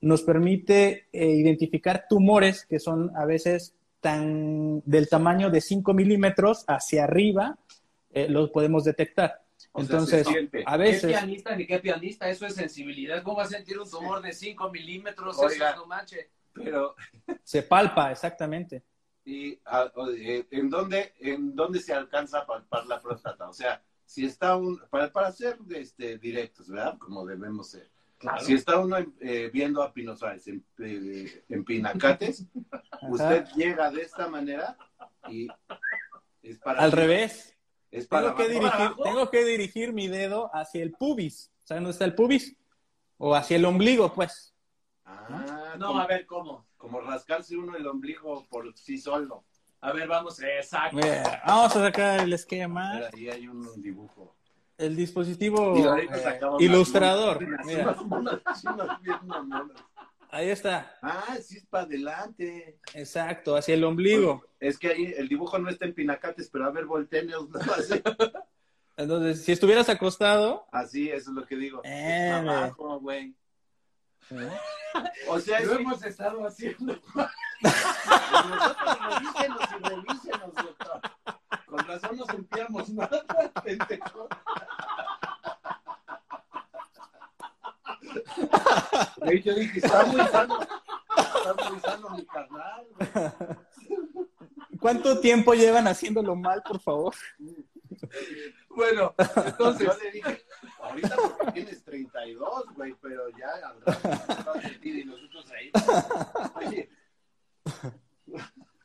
nos 0.00 0.22
permite 0.22 1.06
eh, 1.12 1.26
identificar 1.26 2.06
tumores 2.08 2.64
que 2.66 2.78
son 2.78 3.10
a 3.16 3.24
veces 3.24 3.74
tan 4.00 4.80
del 4.84 5.08
tamaño 5.08 5.50
de 5.50 5.60
5 5.60 5.92
milímetros 5.94 6.64
hacia 6.68 7.04
arriba, 7.04 7.58
eh, 8.12 8.28
los 8.28 8.50
podemos 8.50 8.84
detectar. 8.84 9.42
O 9.72 9.80
Entonces, 9.80 10.26
a 10.26 10.32
¿Qué 10.32 10.78
veces, 10.78 11.10
pianista 11.12 11.54
ni 11.54 11.66
qué 11.66 11.78
pianista? 11.78 12.28
Eso 12.28 12.46
es 12.46 12.54
sensibilidad. 12.54 13.22
¿Cómo 13.22 13.36
va 13.36 13.42
a 13.44 13.46
sentir 13.48 13.78
un 13.78 13.88
tumor 13.88 14.22
de 14.22 14.32
5 14.32 14.70
milímetros? 14.70 15.38
Oiga. 15.38 15.70
Eso 15.70 15.80
no 15.80 15.86
manche. 15.86 16.30
Pero, 16.52 16.96
se 17.44 17.62
palpa, 17.62 18.10
exactamente. 18.10 18.82
y, 19.24 19.58
o- 19.94 20.10
eh, 20.10 20.46
¿en, 20.50 20.70
dónde, 20.70 21.12
¿en 21.20 21.54
dónde 21.54 21.80
se 21.80 21.92
alcanza 21.92 22.38
a 22.40 22.46
palpar 22.46 22.86
la 22.86 23.00
próstata? 23.00 23.48
O 23.48 23.52
sea, 23.52 23.82
si 24.04 24.24
está 24.24 24.56
un, 24.56 24.80
para, 24.88 25.12
para 25.12 25.30
ser 25.32 25.58
este, 25.70 26.16
directos, 26.18 26.68
¿verdad? 26.68 26.96
Como 26.98 27.26
debemos 27.26 27.70
ser. 27.70 27.90
Claro. 28.16 28.40
Si 28.44 28.54
está 28.54 28.78
uno 28.78 28.96
eh, 29.20 29.50
viendo 29.52 29.80
a 29.82 29.92
Pino 29.92 30.16
Suárez 30.16 30.48
en, 30.48 30.64
eh, 30.78 31.44
en 31.48 31.64
Pinacates, 31.64 32.46
usted 33.08 33.44
llega 33.54 33.90
de 33.92 34.02
esta 34.02 34.28
manera 34.28 34.76
y 35.28 35.46
es 36.42 36.58
para 36.58 36.80
Al 36.82 36.90
revés, 36.90 37.56
Es 37.90 38.06
para 38.06 38.34
tengo 38.34 38.36
que, 38.36 38.56
abajo. 38.58 38.78
dirigir, 38.78 39.04
tengo 39.04 39.30
que 39.30 39.44
dirigir 39.44 39.92
mi 39.92 40.08
dedo 40.08 40.50
hacia 40.54 40.82
el 40.82 40.92
pubis. 40.92 41.50
¿Saben 41.64 41.84
dónde 41.84 41.92
está 41.92 42.04
el 42.04 42.14
pubis? 42.14 42.56
O 43.16 43.34
hacia 43.34 43.56
el 43.56 43.64
ombligo, 43.64 44.12
pues. 44.12 44.54
Ah, 45.04 45.74
No, 45.78 45.88
como, 45.88 46.00
a 46.00 46.06
ver, 46.06 46.26
¿cómo? 46.26 46.66
como 46.76 47.00
rascarse 47.00 47.56
uno 47.56 47.76
el 47.76 47.86
ombligo 47.86 48.46
por 48.48 48.72
sí 48.76 48.98
solo. 48.98 49.44
A 49.80 49.92
ver, 49.92 50.06
vamos. 50.08 50.40
Exacto. 50.40 50.96
Mira, 50.96 51.42
vamos 51.46 51.74
a 51.76 51.80
sacar 51.80 52.20
el 52.20 52.32
esquema. 52.32 52.94
Mira, 52.94 53.10
ahí 53.14 53.28
hay 53.30 53.48
un 53.48 53.80
dibujo. 53.82 54.34
El 54.76 54.94
dispositivo 54.94 55.76
eh, 55.96 56.08
ilustrador. 56.60 57.40
Mira, 57.64 57.82
unas 57.82 58.04
monas 58.04 58.40
chinas 58.60 59.02
bien. 59.02 59.18
Ahí 60.30 60.50
está. 60.50 60.98
Ah, 61.02 61.36
sí 61.42 61.58
es 61.58 61.66
para 61.66 61.84
adelante. 61.84 62.78
Exacto, 62.94 63.56
hacia 63.56 63.74
el 63.74 63.84
ombligo. 63.84 64.44
Es 64.60 64.78
que 64.78 64.88
ahí 64.88 65.14
el 65.16 65.28
dibujo 65.28 65.58
no 65.58 65.70
está 65.70 65.84
en 65.84 65.94
Pinacates, 65.94 66.48
pero 66.50 66.66
a 66.66 66.70
ver, 66.70 66.86
volteneos. 66.86 67.48
Así, 67.76 68.02
Entonces, 68.96 69.44
si 69.44 69.52
estuvieras 69.52 69.88
acostado, 69.88 70.66
así, 70.72 71.08
eso 71.08 71.30
es 71.30 71.36
lo 71.36 71.46
que 71.46 71.56
digo. 71.56 71.80
Eh, 71.84 72.30
Abajo, 72.30 72.98
güey. 73.00 73.34
O 75.28 75.38
sea, 75.40 75.60
Lo 75.60 75.74
hemos 75.74 76.04
estado 76.04 76.44
haciendo. 76.46 76.94
nosotros 77.62 78.98
revísenos 79.00 79.60
y 79.70 79.88
revísenos, 79.88 80.54
doctor. 80.54 81.00
Con 81.66 81.78
razón 81.86 82.16
no 82.16 82.24
sentíamos 82.26 82.88
nada, 82.90 83.24
pendejo. 83.64 84.28
Yo 89.44 89.54
dije, 89.54 89.78
está 89.78 90.04
muy 90.06 90.20
sano. 90.26 90.58
Está 90.60 91.70
muy 91.70 91.80
sano 91.80 92.10
mi 92.10 92.26
carnal. 92.26 92.86
güey. 92.96 94.28
¿cuánto 94.80 95.20
tiempo 95.20 95.54
llevan 95.54 95.88
haciéndolo 95.88 96.36
mal, 96.36 96.62
por 96.62 96.80
favor? 96.80 97.14
Bueno, 98.70 99.14
entonces, 99.44 99.86
Yo 99.88 99.96
le 100.04 100.10
dije, 100.12 100.44
ahorita 100.80 101.16
porque 101.16 101.52
tienes 101.52 101.82
32, 101.84 102.64
güey, 102.76 102.94
pero 103.02 103.28
ya 103.30 103.48
al 103.68 103.80
rato 103.82 104.08
vas 104.46 104.56
a 104.56 104.60
sentir 104.68 104.98
y 104.98 105.04
nosotros 105.04 105.46
ahí. 105.50 105.72
Oye, 106.54 106.90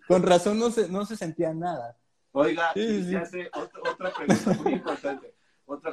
Con 0.07 0.23
razón 0.23 0.57
no 0.59 0.71
se, 0.71 0.89
no 0.89 1.05
se 1.05 1.15
sentía 1.15 1.53
nada. 1.53 1.97
Oiga, 2.31 2.71
Sí, 2.73 2.79
y 2.81 3.03
sí. 3.03 3.09
se 3.11 3.17
hace 3.17 3.49
otra, 3.53 3.91
otra 3.91 4.13
pregunta 4.13 4.53
muy 4.63 4.73
importante. 4.73 5.32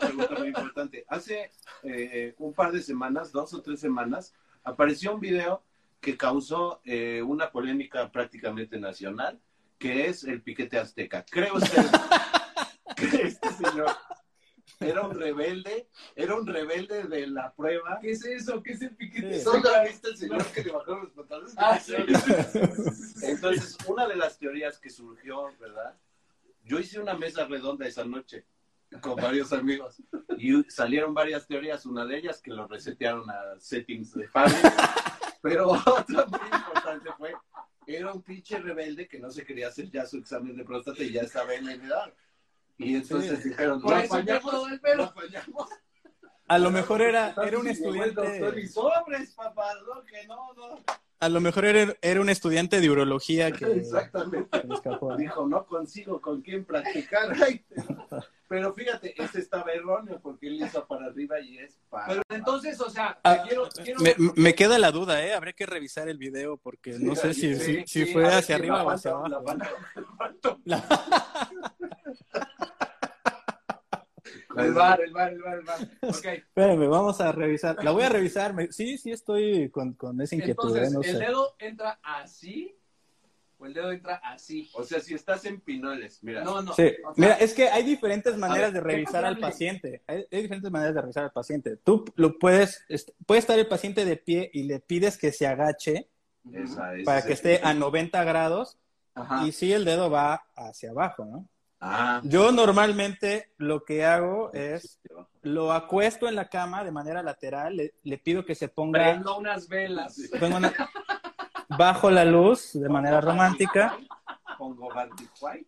Pregunta 0.01 0.35
muy 0.39 0.49
importante. 0.49 1.05
Hace 1.09 1.51
eh, 1.83 2.35
un 2.39 2.53
par 2.53 2.73
de 2.73 2.83
semanas, 2.83 3.33
dos 3.33 3.55
o 3.55 3.63
tres 3.63 3.81
semanas, 3.81 4.35
apareció 4.65 5.15
un 5.15 5.21
video 5.21 5.63
que 6.01 6.17
causó 6.17 6.81
eh, 6.85 7.23
una 7.23 7.51
polémica 7.51 8.11
prácticamente 8.11 8.79
nacional, 8.79 9.39
que 9.79 10.07
es 10.07 10.25
el 10.25 10.43
piquete 10.43 10.79
azteca. 10.79 11.25
¿Cree 11.25 11.53
usted 11.53 11.85
que 12.97 13.23
este 13.23 13.49
señor 13.53 13.91
era 14.81 15.03
un 15.03 15.15
rebelde? 15.15 15.89
¿Era 16.17 16.37
un 16.37 16.47
rebelde 16.47 17.05
de 17.05 17.27
la 17.27 17.53
prueba? 17.53 17.99
¿qué 18.01 18.13
es 18.13 18.25
eso? 18.25 18.63
¿Qué 18.63 18.73
es 18.73 18.83
el 18.83 18.97
piquete? 18.97 19.39
Sí. 19.39 19.45
¿Dónde 19.45 19.69
ha 19.75 19.85
visto 19.85 20.09
el 20.09 20.17
señor 20.17 20.45
que 20.47 20.65
le 20.65 20.73
bajaron 20.73 21.05
los 21.05 21.13
pantalones? 21.13 21.55
Ah, 21.57 21.79
sí. 21.79 21.95
Entonces, 23.23 23.77
una 23.87 24.09
de 24.09 24.17
las 24.17 24.39
teorías 24.39 24.79
que 24.79 24.89
surgió, 24.89 25.53
¿verdad? 25.59 25.95
Yo 26.65 26.79
hice 26.79 26.99
una 26.99 27.15
mesa 27.15 27.45
redonda 27.47 27.87
esa 27.87 28.05
noche 28.05 28.45
con 29.00 29.16
varios 29.16 29.53
amigos 29.53 30.03
y 30.37 30.62
salieron 30.70 31.14
varias 31.14 31.46
teorías. 31.46 31.87
Una 31.87 32.05
de 32.05 32.18
ellas 32.18 32.40
que 32.40 32.50
lo 32.50 32.66
resetearon 32.66 33.29
a 33.31 33.59
settings 33.59 34.14
de 34.14 34.26
Fabi, 34.29 34.53
pero 35.42 35.68
otra 35.70 36.26
muy 36.26 36.40
importante 36.59 37.11
fue 37.16 37.35
era 37.87 38.12
un 38.12 38.22
pinche 38.22 38.59
rebelde 38.59 39.09
que 39.09 39.18
no 39.18 39.31
se 39.31 39.44
quería 39.44 39.68
hacer 39.68 39.90
ya 39.90 40.07
su 40.07 40.18
examen 40.18 40.57
de 40.57 40.64
próstata 40.64 41.03
y 41.03 41.12
ya 41.12 41.22
estaba 41.22 41.55
en 41.55 41.66
la 41.66 41.72
edad. 41.74 42.14
Y 42.79 42.94
entonces 42.94 43.40
Sí. 43.42 43.48
dijeron, 43.50 43.81
Por 43.83 43.92
no 43.94 43.98
eso 44.00 44.14
fallamos, 44.14 44.44
empezó 44.55 44.68
el 44.68 44.81
pelo. 44.81 45.05
no 45.07 45.12
fallamos. 45.12 45.68
A 46.46 46.59
lo 46.59 46.70
mejor 46.70 47.03
era, 47.03 47.35
era 47.44 47.59
un 47.59 47.66
estudiante, 47.68 48.68
sobres, 48.68 49.33
papá, 49.35 49.72
no, 49.87 50.03
que 50.05 50.26
no, 50.26 50.53
no. 50.55 50.79
A 51.21 51.29
lo 51.29 51.41
mejor 51.41 51.67
era, 51.67 51.95
era 52.03 52.21
un 52.21 52.31
estudiante 52.31 52.81
de 52.81 52.91
urología 52.91 53.53
que, 53.53 53.65
Exactamente. 53.73 54.61
Dijo, 55.19 55.47
no 55.47 55.65
consigo 55.67 56.21
con 56.21 56.41
quién 56.43 56.65
practicar. 56.65 57.29
Pero 58.49 58.75
fíjate, 58.75 59.15
ese 59.23 59.39
estaba 59.39 59.71
erróneo 59.71 60.19
porque 60.21 60.49
él 60.49 60.55
hizo 60.61 60.85
para 60.89 61.07
arriba 61.07 61.39
y 61.41 61.59
es 61.59 61.79
para. 61.89 62.07
Pero 62.09 62.23
entonces, 62.31 62.81
o 62.81 62.91
sea, 62.91 63.17
Ah, 63.23 63.45
quiero, 63.47 63.69
quiero 63.85 64.01
Me, 64.01 64.17
me 64.35 64.55
queda 64.57 64.77
la 64.79 64.91
duda, 64.91 65.25
¿eh? 65.25 65.35
Habría 65.35 65.53
que 65.53 65.67
revisar 65.67 66.09
el 66.09 66.19
video 66.19 66.57
porque 66.57 66.99
no 66.99 67.15
sé 67.15 67.33
si, 67.33 67.55
Sí, 67.55 67.57
si, 67.61 67.65
sí, 67.75 67.85
si 67.87 68.07
sí, 68.07 68.13
fue 68.13 68.27
hacia 68.27 68.43
si 68.43 68.53
arriba 68.55 68.79
la 68.79 68.85
o 68.85 68.91
hacia 68.91 69.11
abajo. 69.13 69.29
la 69.29 69.41
la 69.41 69.71
panto- 70.19 70.61
El 74.57 74.73
bar, 74.75 75.01
el 75.01 75.13
bar, 75.13 75.33
el 75.33 75.43
bar, 75.43 75.59
el 75.59 75.65
bar. 75.65 75.79
Ok. 76.03 76.25
Espérame, 76.25 76.89
vamos 76.89 77.21
a 77.21 77.31
revisar. 77.33 77.83
La 77.85 77.91
voy 77.93 78.03
a 78.05 78.09
revisar. 78.09 78.55
Sí, 78.71 78.99
sí 78.99 79.11
estoy 79.13 79.71
con, 79.71 79.95
con 79.95 80.21
esa 80.21 80.35
inquietud, 80.35 80.77
Entonces, 80.77 80.91
¿eh? 80.91 80.95
No 80.95 81.03
¿el 81.03 81.11
sé. 81.13 81.19
dedo 81.19 81.55
entra 81.59 82.01
así 82.03 82.77
o 83.59 83.67
el 83.67 83.75
dedo 83.75 83.93
entra 83.93 84.17
así? 84.25 84.69
O 84.75 84.83
sea, 84.83 85.01
si 85.01 85.15
estás 85.15 85.45
en 85.45 85.61
Pinoles, 85.61 86.19
mira. 86.23 86.43
No, 86.43 86.63
no. 86.63 86.73
Sí. 86.73 86.93
o 87.05 87.15
sea, 87.15 87.25
Mira, 87.25 87.35
es 87.35 87.53
que 87.55 87.69
hay 87.69 87.83
diferentes 87.85 88.37
maneras 88.37 88.73
ver, 88.73 88.83
de 88.83 88.89
revisar 88.93 89.25
al 89.25 89.39
paciente. 89.39 90.03
Hay, 90.07 90.27
hay 90.33 90.43
diferentes 90.43 90.71
maneras 90.71 90.95
de 90.95 91.01
revisar 91.03 91.25
al 91.25 91.33
paciente. 91.33 91.77
Tú 91.77 92.05
lo 92.17 92.39
puedes, 92.39 92.85
est- 92.89 93.11
puede 93.27 93.39
estar 93.39 93.59
el 93.59 93.69
paciente 93.69 94.05
de 94.05 94.17
pie 94.17 94.51
y 94.53 94.65
le 94.65 94.81
pides 94.81 95.17
que 95.19 95.31
se 95.31 95.47
agache 95.47 96.09
Esa 96.53 96.93
para 97.05 97.23
que 97.23 97.35
esté 97.35 97.61
a 97.63 97.73
90 97.75 98.25
grados 98.25 98.79
Ajá. 99.15 99.47
y 99.47 99.53
sí 99.53 99.73
el 99.73 99.85
dedo 99.85 100.11
va 100.11 100.43
hacia 100.57 100.91
abajo, 100.91 101.25
¿no? 101.27 101.47
Ah. 101.83 102.21
Yo 102.25 102.53
normalmente 102.53 103.53
lo 103.57 103.85
que 103.85 104.05
hago 104.05 104.53
es 104.53 105.01
lo 105.43 105.73
acuesto 105.73 106.29
en 106.29 106.35
la 106.35 106.49
cama 106.51 106.85
de 106.85 106.90
manera 106.90 107.23
lateral, 107.23 107.77
le, 107.77 107.95
le 108.03 108.19
pido 108.19 108.45
que 108.45 108.55
se 108.55 108.69
ponga, 108.69 109.01
prendo 109.01 109.38
unas 109.38 109.66
velas. 109.66 110.19
una- 110.43 110.75
bajo 111.79 112.11
la 112.11 112.25
luz 112.25 112.73
de 112.75 112.88
manera 112.88 113.21
romántica 113.21 113.97
Pongo 114.59 114.88
White. 115.40 115.66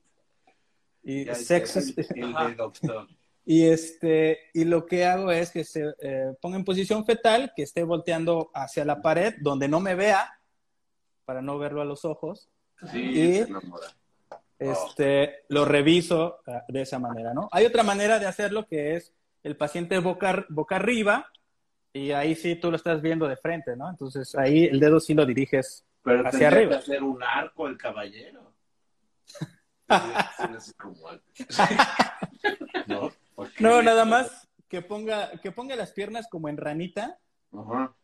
y 1.03 1.25
Ya 1.25 1.35
sexo 1.35 1.79
el, 1.79 1.95
el 2.17 2.35
de 2.35 2.55
doctor. 2.57 3.09
y 3.47 3.65
este 3.69 4.39
y 4.53 4.65
lo 4.65 4.85
que 4.85 5.07
hago 5.07 5.31
es 5.31 5.51
que 5.51 5.65
se 5.65 5.95
eh, 6.03 6.35
ponga 6.43 6.57
en 6.59 6.65
posición 6.65 7.07
fetal, 7.07 7.53
que 7.57 7.63
esté 7.63 7.85
volteando 7.85 8.51
hacia 8.53 8.85
la 8.85 9.01
pared 9.01 9.35
donde 9.41 9.67
no 9.69 9.81
me 9.81 9.95
vea 9.95 10.31
para 11.25 11.41
no 11.41 11.57
verlo 11.59 11.81
a 11.81 11.85
los 11.87 12.05
ojos. 12.05 12.51
Sí, 12.91 12.99
Y- 13.01 13.35
se 13.37 13.43
enamora. 13.45 13.87
Este, 14.71 15.45
lo 15.49 15.65
reviso 15.65 16.41
ah, 16.47 16.65
de 16.69 16.83
esa 16.83 16.99
manera, 16.99 17.35
¿no? 17.35 17.49
Hay 17.53 17.67
otra 17.67 17.83
manera 17.83 18.19
de 18.19 18.27
hacerlo 18.27 18.67
que 18.67 18.97
es 18.97 19.15
el 19.43 19.57
paciente 19.57 19.99
boca, 19.99 20.47
boca 20.49 20.77
arriba 20.77 21.31
y 21.93 22.13
ahí 22.13 22.35
sí 22.35 22.57
tú 22.57 22.71
lo 22.71 22.77
estás 22.77 23.03
viendo 23.03 23.29
de 23.29 23.37
frente, 23.37 23.77
¿no? 23.77 23.91
Entonces 23.91 24.35
ahí 24.35 24.65
el 24.65 24.81
dedo 24.81 25.01
sí 25.01 25.15
lo 25.15 25.27
diriges 25.27 25.85
Pero 26.03 26.27
hacia 26.27 26.49
arriba. 26.49 26.71
que 26.71 26.77
hacer 26.77 27.03
un 27.03 27.23
arco 27.23 27.67
el 27.67 27.77
caballero. 27.77 28.53
¿No? 33.61 33.83
Nada 33.83 34.05
más 34.05 34.49
que 34.69 34.81
ponga, 34.81 35.33
que 35.41 35.53
ponga 35.53 35.77
las 35.77 35.93
piernas 35.93 36.29
como 36.31 36.49
en 36.49 36.57
ranita 36.57 37.19
Ajá. 37.53 37.95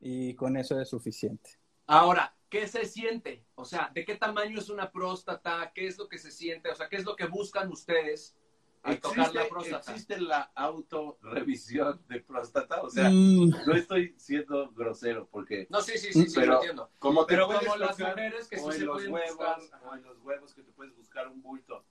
y 0.00 0.34
con 0.34 0.56
eso 0.56 0.80
es 0.80 0.88
suficiente. 0.88 1.58
Ahora, 1.92 2.34
¿qué 2.48 2.66
se 2.68 2.86
siente? 2.86 3.44
O 3.54 3.64
sea, 3.66 3.90
¿de 3.94 4.04
qué 4.06 4.16
tamaño 4.16 4.58
es 4.58 4.70
una 4.70 4.90
próstata? 4.90 5.72
¿Qué 5.74 5.86
es 5.86 5.98
lo 5.98 6.08
que 6.08 6.16
se 6.18 6.30
siente? 6.30 6.70
O 6.70 6.74
sea, 6.74 6.88
¿qué 6.88 6.96
es 6.96 7.04
lo 7.04 7.14
que 7.16 7.26
buscan 7.26 7.70
ustedes 7.70 8.34
al 8.82 8.98
tocar 8.98 9.18
la 9.18 9.24
¿Existe, 9.42 9.48
próstata. 9.50 9.92
existe 9.92 10.20
la 10.20 10.40
autorrevisión 10.54 12.00
de 12.08 12.20
próstata? 12.20 12.80
O 12.80 12.88
sea, 12.88 13.10
Mm, 13.10 13.50
no 13.66 13.74
estoy 13.74 14.14
siendo 14.16 14.70
grosero 14.72 15.28
porque 15.30 15.66
No, 15.68 15.82
sí, 15.82 15.98
sí, 15.98 16.12
sí, 16.14 16.28
sí, 16.28 16.34
Pero- 16.34 16.52
lo 16.52 16.58
entiendo. 16.60 16.90
como 16.98 17.26
te 17.26 17.34
Pero 17.34 17.46
como 17.46 17.76
las 17.76 17.98
mujeres 17.98 18.48
que 18.48 18.56
sí 18.56 18.62
o 18.64 18.72
en 18.72 18.78
se 18.78 18.84
los 18.86 18.94
pueden 18.96 19.12
huevos, 19.12 19.36
buscar. 19.36 19.60
o 19.84 19.94
en 19.94 20.02
los 20.02 20.18
huevos 20.20 20.54
que 20.54 20.62
te 20.62 20.72
puedes 20.72 20.96
buscar 20.96 21.28
un 21.28 21.42
bulto. 21.42 21.84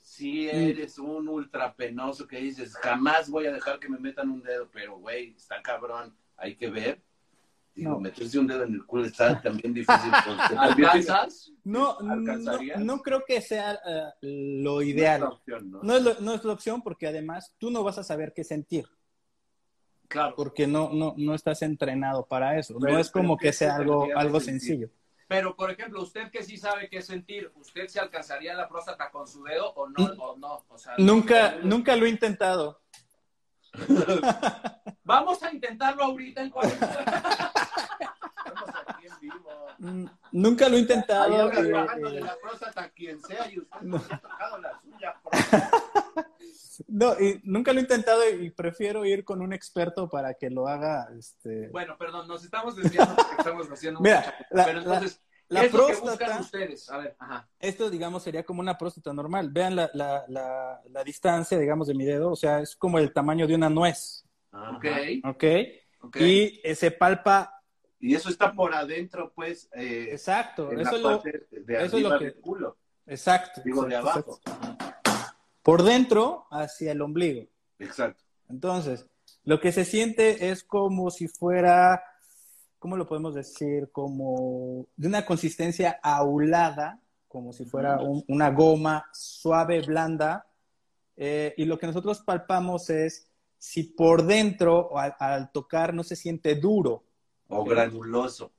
Si 0.00 0.48
eres 0.48 0.98
un 0.98 1.28
ultra 1.28 1.74
penoso 1.74 2.26
que 2.26 2.38
dices, 2.38 2.74
jamás 2.76 3.28
voy 3.28 3.46
a 3.46 3.52
dejar 3.52 3.78
que 3.80 3.88
me 3.88 3.98
metan 3.98 4.30
un 4.30 4.42
dedo, 4.42 4.68
pero 4.72 4.96
güey, 4.98 5.34
está 5.34 5.60
cabrón, 5.60 6.16
hay 6.36 6.54
que 6.56 6.70
ver. 6.70 7.02
Digo, 7.74 7.92
No. 7.92 8.00
meterse 8.00 8.38
un 8.38 8.46
dedo 8.48 8.64
en 8.64 8.74
el 8.74 8.84
culo 8.84 9.04
está 9.06 9.40
también 9.42 9.72
difícil. 9.72 10.10
¿Alcanzas? 10.58 11.52
No, 11.64 12.00
no, 12.00 12.12
¿Alcanzarías? 12.12 12.80
no 12.80 13.00
creo 13.00 13.22
que 13.26 13.40
sea 13.40 13.74
eh, 13.86 14.02
lo 14.22 14.74
no 14.74 14.80
es 14.80 14.88
ideal. 14.88 15.20
la 15.20 15.28
opción, 15.28 15.70
¿no? 15.70 15.80
No 15.82 15.96
es, 15.96 16.02
lo- 16.02 16.20
no 16.20 16.34
es 16.34 16.44
la 16.44 16.52
opción 16.52 16.82
porque 16.82 17.06
además 17.06 17.54
tú 17.58 17.70
no 17.70 17.82
vas 17.84 17.98
a 17.98 18.02
saber 18.04 18.32
qué 18.34 18.44
sentir, 18.44 18.86
Claro. 20.08 20.34
porque 20.36 20.66
no, 20.66 20.90
no, 20.92 21.14
no 21.16 21.34
estás 21.34 21.62
entrenado 21.62 22.26
para 22.26 22.58
eso. 22.58 22.74
Pero- 22.80 22.94
no 22.94 22.98
es 22.98 23.10
como 23.10 23.36
pero 23.36 23.38
¿qué 23.38 23.46
que 23.48 23.52
sea 23.52 23.76
se 23.76 23.82
algo, 23.82 24.08
algo 24.16 24.40
sentir? 24.40 24.60
sencillo. 24.68 24.90
Pero, 25.28 25.54
por 25.54 25.70
ejemplo, 25.70 26.02
usted 26.02 26.28
que 26.32 26.42
sí 26.42 26.56
sabe 26.56 26.88
qué 26.90 27.00
sentir, 27.02 27.52
¿usted 27.54 27.86
se 27.86 28.00
alcanzaría 28.00 28.52
la 28.54 28.68
próstata 28.68 29.12
con 29.12 29.28
su 29.28 29.44
dedo 29.44 29.70
o 29.74 29.88
no? 29.88 30.04
O 30.18 30.36
no? 30.36 30.64
O 30.68 30.76
sea, 30.76 30.94
Nunca, 30.98 31.54
no- 31.62 31.68
nunca 31.76 31.94
lo 31.94 32.04
he 32.06 32.08
intentado. 32.08 32.80
Vamos 35.04 35.42
a 35.42 35.52
intentarlo 35.52 36.04
ahorita 36.04 36.42
en. 36.42 36.48
Estamos 36.48 36.80
aquí 38.86 39.06
en 39.06 39.20
vivo. 39.20 40.16
Nunca 40.32 40.68
lo 40.68 40.76
he 40.76 40.80
intentado. 40.80 41.48
anda 41.48 41.60
eh, 41.60 41.72
bajando 41.72 42.10
de 42.10 42.18
eh, 42.18 42.20
la 42.20 42.36
próstata 42.40 42.90
quien 42.90 43.20
sea 43.22 43.50
y 43.50 43.58
usted 43.60 43.80
no 43.80 43.98
se 43.98 44.14
ha 44.14 44.18
tocado 44.18 44.58
la 44.58 44.80
suya. 44.80 45.14
no, 46.88 47.18
y 47.20 47.40
nunca 47.44 47.72
lo 47.72 47.78
he 47.78 47.82
intentado 47.82 48.28
y 48.28 48.50
prefiero 48.50 49.04
ir 49.04 49.24
con 49.24 49.40
un 49.40 49.52
experto 49.52 50.08
para 50.08 50.34
que 50.34 50.50
lo 50.50 50.68
haga. 50.68 51.08
Este... 51.18 51.68
Bueno, 51.68 51.96
perdón, 51.98 52.28
nos 52.28 52.44
estamos 52.44 52.76
desviando 52.76 53.16
porque 53.16 53.34
estamos 53.38 53.70
haciendo 53.70 54.00
Mira, 54.00 54.18
mucha 54.18 54.32
cosa. 54.36 54.46
la- 54.50 54.64
Pero 54.64 54.78
entonces, 54.78 55.20
la 55.50 55.60
¿qué 55.60 55.66
es 55.66 55.72
lo 55.74 55.86
que 55.86 55.92
próstata- 55.92 56.10
buscan 56.26 56.40
ustedes? 56.40 56.90
A 56.90 56.98
ver, 56.98 57.16
ajá. 57.18 57.48
Esto, 57.58 57.90
digamos, 57.90 58.22
sería 58.22 58.42
como 58.44 58.60
una 58.60 58.78
próstata 58.78 59.12
normal. 59.12 59.50
Vean 59.50 59.76
la, 59.76 59.90
la, 59.94 60.24
la, 60.28 60.80
la 60.88 61.04
distancia, 61.04 61.58
digamos, 61.58 61.86
de 61.88 61.94
mi 61.94 62.04
dedo. 62.06 62.30
O 62.30 62.36
sea, 62.36 62.60
es 62.60 62.74
como 62.74 62.98
el 62.98 63.12
tamaño 63.12 63.46
de 63.46 63.54
una 63.54 63.68
nuez. 63.68 64.24
Ok, 64.52 64.84
¿Ok? 65.24 65.44
ok. 66.02 66.16
Y 66.16 66.60
eh, 66.64 66.74
se 66.74 66.90
palpa. 66.90 67.62
Y 67.98 68.14
eso 68.14 68.30
está 68.30 68.52
por 68.54 68.74
adentro, 68.74 69.30
pues, 69.34 69.68
eh, 69.74 70.08
Exacto. 70.10 70.72
en 70.72 70.80
Eso 70.80 70.90
la 70.92 70.96
es 70.96 71.02
lo. 71.02 71.08
parte 71.10 71.46
de 71.50 71.84
eso 71.84 71.96
es 71.98 72.02
lo 72.02 72.18
que- 72.18 72.24
del 72.24 72.34
culo. 72.40 72.78
Exacto. 73.06 73.60
Digo, 73.64 73.84
de 73.84 73.96
abajo. 73.96 74.40
exacto. 74.40 74.96
Por 75.62 75.82
dentro 75.82 76.46
hacia 76.50 76.92
el 76.92 77.02
ombligo. 77.02 77.46
Exacto. 77.78 78.22
Entonces, 78.48 79.06
lo 79.44 79.60
que 79.60 79.72
se 79.72 79.84
siente 79.84 80.48
es 80.50 80.64
como 80.64 81.10
si 81.10 81.28
fuera, 81.28 82.02
¿cómo 82.80 82.96
lo 82.96 83.06
podemos 83.06 83.34
decir? 83.36 83.90
Como 83.92 84.88
de 84.96 85.06
una 85.06 85.24
consistencia 85.24 86.00
aulada, 86.02 86.98
como 87.28 87.52
si 87.52 87.64
fuera 87.64 88.00
un- 88.00 88.24
una 88.26 88.50
goma 88.50 89.04
suave, 89.12 89.80
blanda. 89.82 90.46
Eh, 91.16 91.54
y 91.56 91.66
lo 91.66 91.78
que 91.78 91.86
nosotros 91.86 92.20
palpamos 92.22 92.90
es 92.90 93.28
si 93.58 93.84
por 93.84 94.24
dentro 94.24 94.98
al, 94.98 95.14
al 95.20 95.52
tocar 95.52 95.94
no 95.94 96.02
se 96.02 96.16
siente 96.16 96.56
duro, 96.56 97.04
O 97.48 97.62
granuloso. 97.64 98.50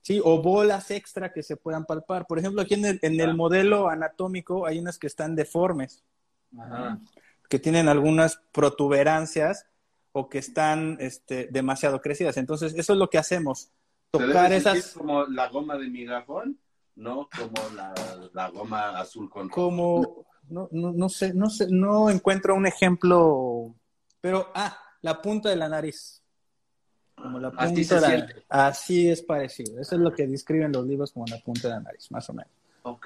¿sí? 0.00 0.20
O 0.22 0.40
bolas 0.40 0.90
extra 0.90 1.32
que 1.32 1.42
se 1.42 1.56
puedan 1.56 1.84
palpar. 1.86 2.26
Por 2.26 2.38
ejemplo, 2.38 2.62
aquí 2.62 2.74
en 2.74 2.84
el, 2.84 2.98
en 3.02 3.20
el 3.20 3.34
modelo 3.34 3.88
anatómico 3.88 4.64
hay 4.66 4.78
unas 4.78 4.98
que 4.98 5.06
están 5.08 5.34
deformes 5.34 6.04
Ajá. 6.58 7.00
que 7.48 7.58
tienen 7.58 7.88
algunas 7.88 8.36
protuberancias 8.52 9.66
o 10.16 10.28
que 10.28 10.38
están 10.38 10.96
este, 11.00 11.48
demasiado 11.50 12.00
crecidas. 12.00 12.36
Entonces, 12.36 12.72
eso 12.76 12.92
es 12.92 12.98
lo 12.98 13.10
que 13.10 13.18
hacemos, 13.18 13.70
tocar 14.12 14.52
esas 14.52 14.92
como 14.92 15.24
la 15.26 15.48
goma 15.48 15.76
de 15.76 15.88
migajón, 15.88 16.56
no 16.94 17.28
como 17.36 17.74
la, 17.74 17.92
la 18.32 18.48
goma 18.50 19.00
azul 19.00 19.28
con 19.28 19.48
como, 19.48 20.24
no, 20.48 20.68
no, 20.70 20.92
no 20.92 21.08
sé, 21.08 21.34
no 21.34 21.50
sé, 21.50 21.66
no 21.68 22.10
encuentro 22.10 22.54
un 22.54 22.64
ejemplo, 22.66 23.74
pero, 24.20 24.52
ah, 24.54 24.78
la 25.02 25.20
punta 25.20 25.48
de 25.50 25.56
la 25.56 25.68
nariz. 25.68 26.22
Como 27.16 27.40
la 27.40 27.50
punta 27.50 27.64
Así 27.64 27.84
de 27.84 28.00
la- 28.00 28.06
siente. 28.08 28.44
Así 28.48 29.08
es 29.10 29.20
parecido. 29.22 29.80
Eso 29.80 29.96
es 29.96 30.00
lo 30.00 30.12
que 30.14 30.26
describen 30.26 30.72
los 30.72 30.86
libros 30.86 31.12
como 31.12 31.26
la 31.26 31.38
punta 31.38 31.68
de 31.68 31.74
la 31.74 31.80
nariz, 31.80 32.10
más 32.10 32.30
o 32.30 32.34
menos. 32.34 32.50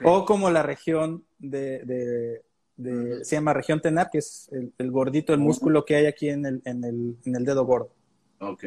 O 0.05 0.25
como 0.25 0.51
la 0.51 0.63
región 0.63 1.25
de, 1.39 1.85
de- 1.85 2.43
de- 2.79 3.23
se 3.25 3.37
llama 3.37 3.53
región 3.53 3.81
tenar, 3.83 4.09
que 4.11 4.19
es 4.19 4.49
el, 4.53 4.73
el 4.79 4.91
gordito, 4.91 5.35
el 5.35 5.41
músculo 5.41 5.85
que 5.85 5.97
hay 5.97 6.07
aquí 6.07 6.31
en 6.31 6.47
el, 6.47 6.63
en 6.65 6.83
el, 6.85 7.17
en 7.27 7.37
el 7.37 7.45
dedo 7.45 7.67
gordo. 7.67 7.91
Ok. 8.41 8.65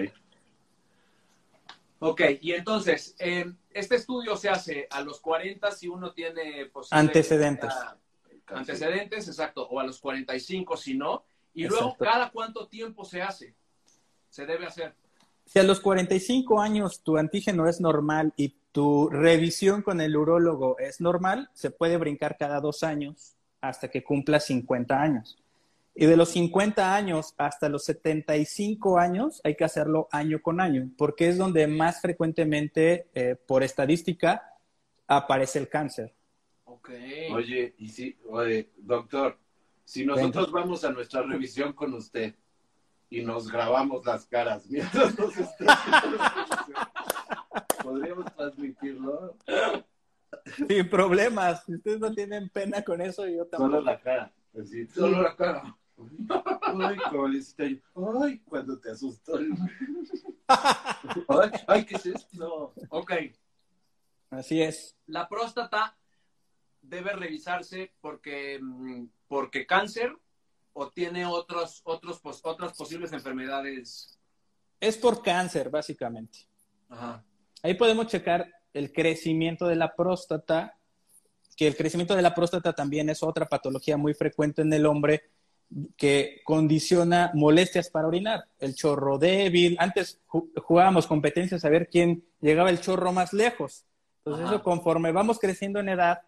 Ok, 2.00 2.22
y 2.42 2.54
entonces, 2.54 3.16
eh, 3.20 3.46
este 3.70 3.96
estudio 3.96 4.36
se 4.36 4.50
hace 4.50 4.88
a 4.90 5.02
los 5.02 5.20
40 5.22 5.72
si 5.72 5.88
uno 5.88 6.14
tiene 6.14 6.66
posible- 6.66 7.00
Antecedentes. 7.00 7.70
ah, 7.72 7.96
antecedentes, 8.48 9.28
exacto, 9.28 9.68
o 9.70 9.80
a 9.80 9.84
los 9.86 10.00
45 10.00 10.76
si 10.78 10.96
no, 10.96 11.24
y 11.54 11.68
luego 11.68 11.96
cada 11.98 12.32
cuánto 12.32 12.68
tiempo 12.68 13.06
se 13.06 13.22
hace, 13.22 13.56
se 14.30 14.46
debe 14.46 14.66
hacer. 14.66 14.96
Si 15.46 15.60
a 15.60 15.64
los 15.64 15.80
45 15.80 16.60
años 16.60 17.02
tu 17.04 17.18
antígeno 17.18 17.68
es 17.68 17.80
normal 17.80 18.34
y 18.36 18.56
tu 18.72 19.10
revisión 19.10 19.82
con 19.84 20.02
el 20.02 20.16
urólogo 20.18 20.78
es 20.80 21.02
normal, 21.02 21.50
se 21.54 21.70
puede 21.72 21.98
brincar 21.98 22.36
cada 22.38 22.60
dos 22.62 22.84
años 22.84 23.36
hasta 23.62 23.90
que 23.90 24.04
cumpla 24.04 24.40
50 24.40 25.00
años. 25.00 25.38
Y 25.94 26.06
de 26.06 26.16
los 26.16 26.30
50 26.30 26.96
años 26.96 27.34
hasta 27.38 27.70
los 27.70 27.84
75 27.86 28.98
años 28.98 29.42
hay 29.44 29.56
que 29.56 29.66
hacerlo 29.66 30.08
año 30.12 30.42
con 30.42 30.62
año, 30.62 30.90
porque 30.98 31.28
es 31.28 31.38
donde 31.38 31.68
más 31.68 32.02
frecuentemente, 32.02 33.08
eh, 33.14 33.36
por 33.36 33.64
estadística, 33.64 34.56
aparece 35.08 35.60
el 35.60 35.68
cáncer. 35.68 36.14
Ok. 36.64 36.90
Oye, 37.34 37.76
y 37.78 37.90
si, 37.90 38.18
oye, 38.30 38.70
doctor, 38.78 39.38
si 39.84 40.06
nosotros 40.06 40.52
vamos 40.52 40.86
a 40.86 40.92
nuestra 40.92 41.24
revisión 41.24 41.74
con 41.74 41.94
usted 41.94 42.36
y 43.10 43.22
nos 43.22 43.52
grabamos 43.52 44.06
las 44.06 44.26
caras 44.26 44.68
mientras 44.70 45.20
nos 45.20 45.38
está 45.38 45.66
haciendo 45.74 46.18
la 46.18 46.30
revisión, 46.30 46.88
¿podríamos 47.84 48.34
transmitirlo? 48.34 49.36
Sin 50.68 50.90
problemas. 50.90 51.64
Si 51.66 51.76
ustedes 51.76 52.00
no 52.00 52.14
tienen 52.14 52.50
pena 52.50 52.82
con 52.84 53.02
eso, 53.02 53.28
yo 53.28 53.46
tampoco. 53.48 53.72
Solo 53.72 53.82
la 53.82 54.00
cara. 54.00 54.34
Así, 54.60 54.88
Solo 54.88 55.22
la 55.22 55.36
cara. 55.36 55.78
Ay, 56.82 56.98
cabecita. 56.98 57.64
Ay, 58.24 58.40
cuando 58.40 58.80
te 58.80 58.92
asustó. 58.92 59.34
Ay, 60.48 61.52
ay, 61.68 61.86
¿qué 61.86 61.96
es 61.96 62.06
esto? 62.06 62.74
Ok, 62.90 63.12
Así 64.32 64.62
es. 64.62 64.98
la 65.08 65.28
próstata 65.30 65.98
debe 66.82 67.14
revisarse 67.14 67.94
porque, 68.02 68.60
mm, 68.62 69.06
porque 69.28 69.66
cáncer 69.66 70.14
o 70.74 70.90
tiene 70.90 71.26
otros, 71.26 71.82
otros, 71.86 72.20
pos- 72.20 72.42
otras 72.44 72.74
posibles 72.78 73.14
enfermedades. 73.14 74.20
Es 74.80 74.98
por 74.98 75.22
cáncer, 75.22 75.70
básicamente. 75.70 76.40
Ajá. 76.90 77.24
Ahí 77.64 77.76
podemos 77.76 78.08
checar 78.08 78.52
el 78.74 78.92
crecimiento 78.92 79.68
de 79.68 79.76
la 79.76 79.96
próstata, 79.96 80.78
que 81.56 81.68
el 81.68 81.76
crecimiento 81.76 82.16
de 82.16 82.22
la 82.22 82.34
próstata 82.34 82.74
también 82.74 83.10
es 83.10 83.22
otra 83.24 83.48
patología 83.48 83.98
muy 83.98 84.14
frecuente 84.14 84.62
en 84.62 84.72
el 84.74 84.86
hombre 84.86 85.24
que 85.96 86.42
condiciona 86.44 87.32
molestias 87.34 87.90
para 87.90 88.08
orinar. 88.08 88.46
El 88.60 88.76
chorro 88.76 89.18
débil. 89.18 89.76
Antes 89.80 90.20
ju- 90.28 90.50
jugábamos 90.62 91.08
competencias 91.08 91.64
a 91.64 91.70
ver 91.70 91.88
quién 91.90 92.24
llegaba 92.42 92.70
el 92.70 92.82
chorro 92.82 93.14
más 93.14 93.32
lejos. 93.34 93.86
Entonces, 94.20 94.46
Ajá. 94.46 94.56
eso 94.56 94.64
conforme 94.64 95.12
vamos 95.12 95.40
creciendo 95.40 95.80
en 95.80 95.90
edad, 95.90 96.22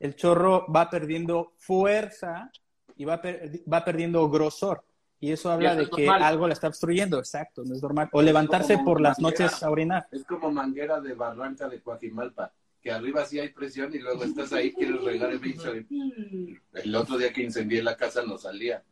el 0.00 0.16
chorro 0.16 0.66
va 0.72 0.90
perdiendo 0.90 1.52
fuerza 1.58 2.50
y 2.96 3.04
va, 3.04 3.20
per- 3.20 3.62
va 3.72 3.84
perdiendo 3.84 4.28
grosor. 4.28 4.82
Y 5.22 5.32
eso 5.32 5.50
habla 5.52 5.70
eso 5.72 5.76
de 5.78 5.82
es 5.84 5.90
que 5.90 6.06
normal. 6.06 6.22
algo 6.22 6.46
la 6.48 6.54
está 6.54 6.68
obstruyendo, 6.68 7.18
exacto, 7.18 7.62
no 7.64 7.74
es 7.74 7.82
normal. 7.82 8.08
O 8.12 8.22
levantarse 8.22 8.78
por 8.78 9.00
las 9.00 9.20
manguera. 9.20 9.44
noches 9.44 9.62
a 9.62 9.70
orinar. 9.70 10.08
Es 10.10 10.24
como 10.24 10.50
manguera 10.50 10.98
de 11.00 11.12
barranca 11.12 11.68
de 11.68 11.82
Coajimalpa, 11.82 12.54
que 12.80 12.90
arriba 12.90 13.24
sí 13.26 13.38
hay 13.38 13.50
presión 13.50 13.94
y 13.94 13.98
luego 13.98 14.24
estás 14.24 14.50
ahí, 14.54 14.72
quieres 14.72 15.02
regar 15.02 15.30
el 15.30 15.38
bicho. 15.38 15.76
y- 15.76 16.58
El 16.72 16.96
otro 16.96 17.18
día 17.18 17.32
que 17.34 17.42
incendié 17.42 17.82
la 17.82 17.96
casa 17.98 18.22
no 18.22 18.38
salía. 18.38 18.82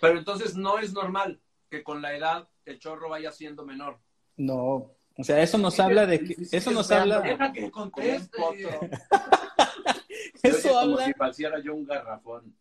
Pero 0.00 0.18
entonces 0.18 0.54
no 0.56 0.78
es 0.78 0.92
normal 0.92 1.40
que 1.68 1.82
con 1.82 2.00
la 2.02 2.14
edad 2.14 2.48
el 2.64 2.78
chorro 2.78 3.08
vaya 3.08 3.32
siendo 3.32 3.64
menor. 3.64 3.98
No, 4.36 4.92
o 5.18 5.24
sea, 5.24 5.42
eso 5.42 5.58
nos 5.58 5.80
habla 5.80 6.06
de 6.06 6.20
que, 6.20 6.34
Sí, 6.34 6.44
sí, 6.44 6.56
eso 6.56 6.70
nos 6.70 6.88
habla, 6.92 7.20
Deja 7.20 7.52
que 7.52 7.68
conteste. 7.70 8.38
eso 10.42 10.56
Oye, 10.56 10.68
como 10.68 10.98
habla, 11.00 11.32
si 11.32 11.42
yo 11.64 11.74
un 11.74 11.84
garrafón. 11.84 12.54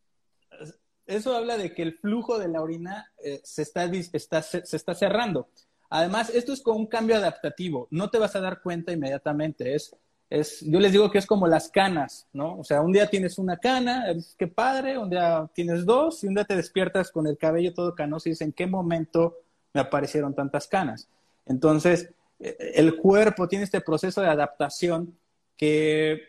Eso 1.09 1.35
habla 1.35 1.57
de 1.57 1.73
que 1.73 1.81
el 1.81 1.97
flujo 1.97 2.39
de 2.39 2.47
la 2.47 2.61
orina 2.61 3.11
eh, 3.23 3.41
se, 3.43 3.63
está, 3.63 4.41
se 4.41 4.75
está 4.75 4.95
cerrando. 4.95 5.49
Además, 5.89 6.29
esto 6.29 6.53
es 6.53 6.61
con 6.61 6.77
un 6.77 6.87
cambio 6.87 7.15
adaptativo. 7.15 7.87
No 7.89 8.09
te 8.09 8.19
vas 8.19 8.35
a 8.35 8.41
dar 8.41 8.61
cuenta 8.61 8.91
inmediatamente. 8.91 9.73
Es 9.73 9.95
Es, 10.29 10.61
yo 10.61 10.79
les 10.79 10.91
digo 10.91 11.09
que 11.09 11.17
es 11.17 11.25
como 11.25 11.47
las 11.47 11.69
canas, 11.69 12.27
¿no? 12.33 12.59
O 12.59 12.63
sea, 12.63 12.81
un 12.81 12.91
día 12.91 13.07
tienes 13.07 13.39
una 13.39 13.57
cana, 13.57 14.11
es 14.11 14.35
qué 14.37 14.47
padre, 14.47 14.97
un 14.99 15.09
día 15.09 15.49
tienes 15.55 15.85
dos 15.85 16.23
y 16.23 16.27
un 16.27 16.35
día 16.35 16.45
te 16.45 16.55
despiertas 16.55 17.11
con 17.11 17.25
el 17.25 17.35
cabello 17.35 17.73
todo 17.73 17.95
canoso 17.95 18.29
y 18.29 18.33
dices, 18.33 18.45
¿en 18.45 18.53
qué 18.53 18.67
momento 18.67 19.37
me 19.73 19.81
aparecieron 19.81 20.35
tantas 20.35 20.67
canas? 20.67 21.09
Entonces, 21.47 22.11
eh, 22.39 22.55
el 22.75 22.95
cuerpo 22.95 23.47
tiene 23.47 23.65
este 23.65 23.81
proceso 23.81 24.21
de 24.21 24.27
adaptación 24.27 25.17
que 25.57 26.21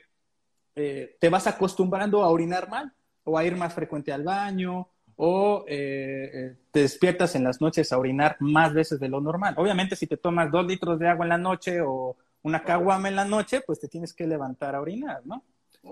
eh, 0.74 1.16
te 1.20 1.28
vas 1.28 1.46
acostumbrando 1.46 2.22
a 2.22 2.30
orinar 2.30 2.70
mal 2.70 2.94
o 3.24 3.38
a 3.38 3.44
ir 3.44 3.56
más 3.56 3.74
frecuente 3.74 4.12
al 4.12 4.24
baño 4.24 4.88
o 5.22 5.64
eh, 5.68 6.56
te 6.70 6.80
despiertas 6.80 7.34
en 7.34 7.44
las 7.44 7.60
noches 7.60 7.92
a 7.92 7.98
orinar 7.98 8.36
más 8.40 8.72
veces 8.72 8.98
de 8.98 9.08
lo 9.08 9.20
normal. 9.20 9.54
Obviamente, 9.58 9.94
si 9.94 10.06
te 10.06 10.16
tomas 10.16 10.50
dos 10.50 10.66
litros 10.66 10.98
de 10.98 11.08
agua 11.08 11.26
en 11.26 11.28
la 11.28 11.38
noche 11.38 11.82
o 11.82 12.16
una 12.42 12.64
caguama 12.64 13.08
en 13.08 13.16
la 13.16 13.26
noche, 13.26 13.60
pues 13.60 13.78
te 13.78 13.88
tienes 13.88 14.14
que 14.14 14.26
levantar 14.26 14.74
a 14.74 14.80
orinar, 14.80 15.20
¿no? 15.26 15.44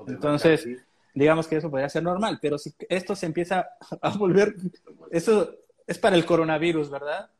Entonces, 0.07 0.67
digamos 1.13 1.47
que 1.47 1.57
eso 1.57 1.71
podría 1.71 1.91
ser 1.91 2.03
normal, 2.03 2.39
pero 2.41 2.57
si 2.57 2.75
esto 2.89 3.15
se 3.15 3.27
empieza 3.27 3.69
a 4.01 4.17
volver, 4.17 4.57
eso 5.11 5.55
es 5.87 5.99
para 5.99 6.17
el 6.17 6.25
coronavirus, 6.25 6.89
¿verdad? 6.89 7.31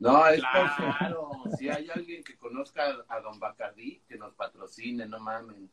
No, 0.00 0.26
es 0.26 0.40
claro. 0.40 1.30
Si 1.56 1.68
hay 1.68 1.88
alguien 1.90 2.24
que 2.24 2.36
conozca 2.38 2.82
a 3.08 3.20
Don 3.20 3.38
Bacardí, 3.38 4.02
que 4.08 4.16
nos 4.16 4.34
patrocine, 4.34 5.06
no 5.06 5.20
mamen. 5.20 5.70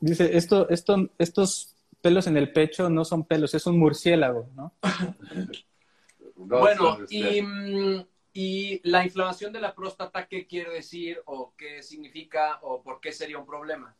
Dice, 0.00 0.36
esto, 0.36 0.68
esto, 0.68 1.08
estos 1.16 1.74
pelos 2.02 2.26
en 2.26 2.36
el 2.36 2.52
pecho 2.52 2.90
no 2.90 3.04
son 3.04 3.24
pelos, 3.24 3.54
es 3.54 3.66
un 3.66 3.78
murciélago, 3.78 4.48
¿no? 4.54 4.74
bueno, 6.36 6.98
y, 7.08 7.40
mm, 7.40 8.06
y, 8.34 8.90
la 8.90 9.04
inflamación 9.04 9.52
de 9.52 9.60
la 9.60 9.74
próstata, 9.74 10.26
¿qué 10.26 10.46
quiere 10.46 10.72
decir 10.72 11.22
o 11.24 11.54
qué 11.56 11.82
significa 11.82 12.58
o 12.62 12.82
por 12.82 13.00
qué 13.00 13.12
sería 13.12 13.38
un 13.38 13.46
problema? 13.46 13.96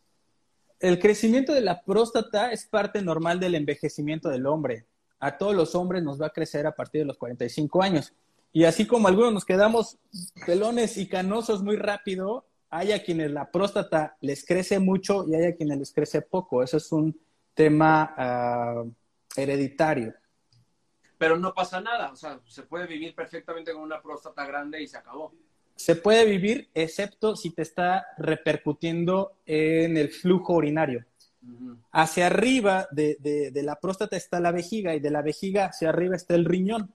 El 0.81 0.99
crecimiento 0.99 1.55
de 1.55 1.61
la 1.61 1.83
próstata 1.83 2.51
es 2.51 2.67
parte 2.67 3.01
normal 3.01 3.39
del 3.39 3.55
envejecimiento 3.55 4.29
del 4.29 4.47
hombre. 4.47 4.87
A 5.21 5.39
todos 5.39 5.55
los 5.55 5.77
hombres 5.77 6.03
nos 6.03 6.21
va 6.21 6.27
a 6.27 6.31
crecer 6.31 6.67
a 6.67 6.75
partir 6.75 7.03
de 7.03 7.07
los 7.07 7.17
45 7.19 7.83
años. 7.83 8.13
Y 8.53 8.65
así 8.65 8.87
como 8.87 9.07
algunos 9.07 9.33
nos 9.33 9.45
quedamos 9.45 9.97
pelones 10.45 10.99
y 10.99 11.09
canosos 11.09 11.63
muy 11.63 11.77
rápido, 11.77 12.45
hay 12.69 12.91
a 12.91 13.03
quienes 13.03 13.31
la 13.31 13.51
próstata 13.51 14.17
les 14.21 14.45
crece 14.45 14.81
mucho 14.81 15.25
y 15.29 15.37
hay 15.37 15.45
a 15.45 15.55
quienes 15.55 15.79
les 15.79 15.93
crece 15.93 16.21
poco. 16.21 16.63
Eso 16.65 16.79
es 16.79 16.91
un 16.91 17.17
tema 17.55 18.15
uh, 18.85 18.93
hereditario. 19.37 20.15
Pero 21.19 21.39
no 21.39 21.55
pasa 21.55 21.81
nada, 21.81 22.11
o 22.11 22.17
sea, 22.17 22.41
se 22.47 22.63
puede 22.63 22.87
vivir 22.87 23.15
perfectamente 23.15 23.73
con 23.73 23.83
una 23.83 24.03
próstata 24.03 24.45
grande 24.45 24.83
y 24.83 24.89
se 24.89 24.99
acabó. 24.99 25.33
Se 25.77 25.97
puede 25.97 26.25
vivir, 26.25 26.69
excepto 26.75 27.37
si 27.37 27.51
te 27.51 27.63
está 27.63 28.07
repercutiendo 28.19 29.39
en 29.47 29.97
el 29.97 30.11
flujo 30.11 30.55
urinario. 30.55 31.05
Uh 31.43 31.47
-huh. 31.47 31.77
Hacia 31.93 32.27
arriba 32.27 32.89
de, 32.91 33.17
de, 33.21 33.51
de, 33.51 33.63
la 33.63 33.77
próstata 33.77 34.17
está 34.17 34.39
la 34.41 34.53
vejiga 34.53 34.95
y 34.95 35.01
de 35.01 35.11
la 35.11 35.23
vejiga 35.23 35.67
hacia 35.67 35.89
arriba 35.89 36.17
está 36.17 36.35
el 36.35 36.45
riñón. 36.45 36.93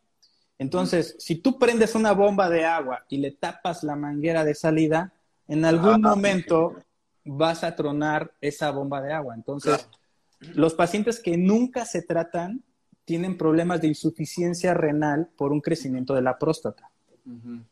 Entonces, 0.57 1.11
uh 1.11 1.17
-huh. 1.17 1.19
si 1.21 1.35
tú 1.35 1.57
prendes 1.57 1.95
una 1.95 2.11
bomba 2.13 2.49
de 2.49 2.65
agua 2.65 3.05
y 3.09 3.17
le 3.17 3.31
tapas 3.31 3.83
la 3.83 3.95
manguera 3.95 4.43
de 4.43 4.55
salida, 4.55 5.13
en 5.47 5.65
algún 5.65 6.05
ah, 6.05 6.09
momento 6.09 6.75
sí. 6.77 6.83
vas 7.25 7.63
a 7.63 7.75
tronar 7.75 8.33
esa 8.41 8.71
bomba 8.71 9.01
de 9.01 9.13
agua. 9.13 9.35
Entonces, 9.35 9.83
claro. 9.83 9.97
Los 10.39 10.73
pacientes 10.73 11.19
que 11.19 11.37
nunca 11.37 11.85
se 11.85 12.01
tratan 12.01 12.63
tienen 13.05 13.37
problemas 13.37 13.81
de 13.81 13.87
insuficiencia 13.87 14.73
renal 14.73 15.29
por 15.37 15.51
un 15.51 15.61
crecimiento 15.61 16.13
de 16.13 16.21
la 16.21 16.37
próstata. 16.37 16.91
Uh 17.25 17.31
-huh. 17.31 17.63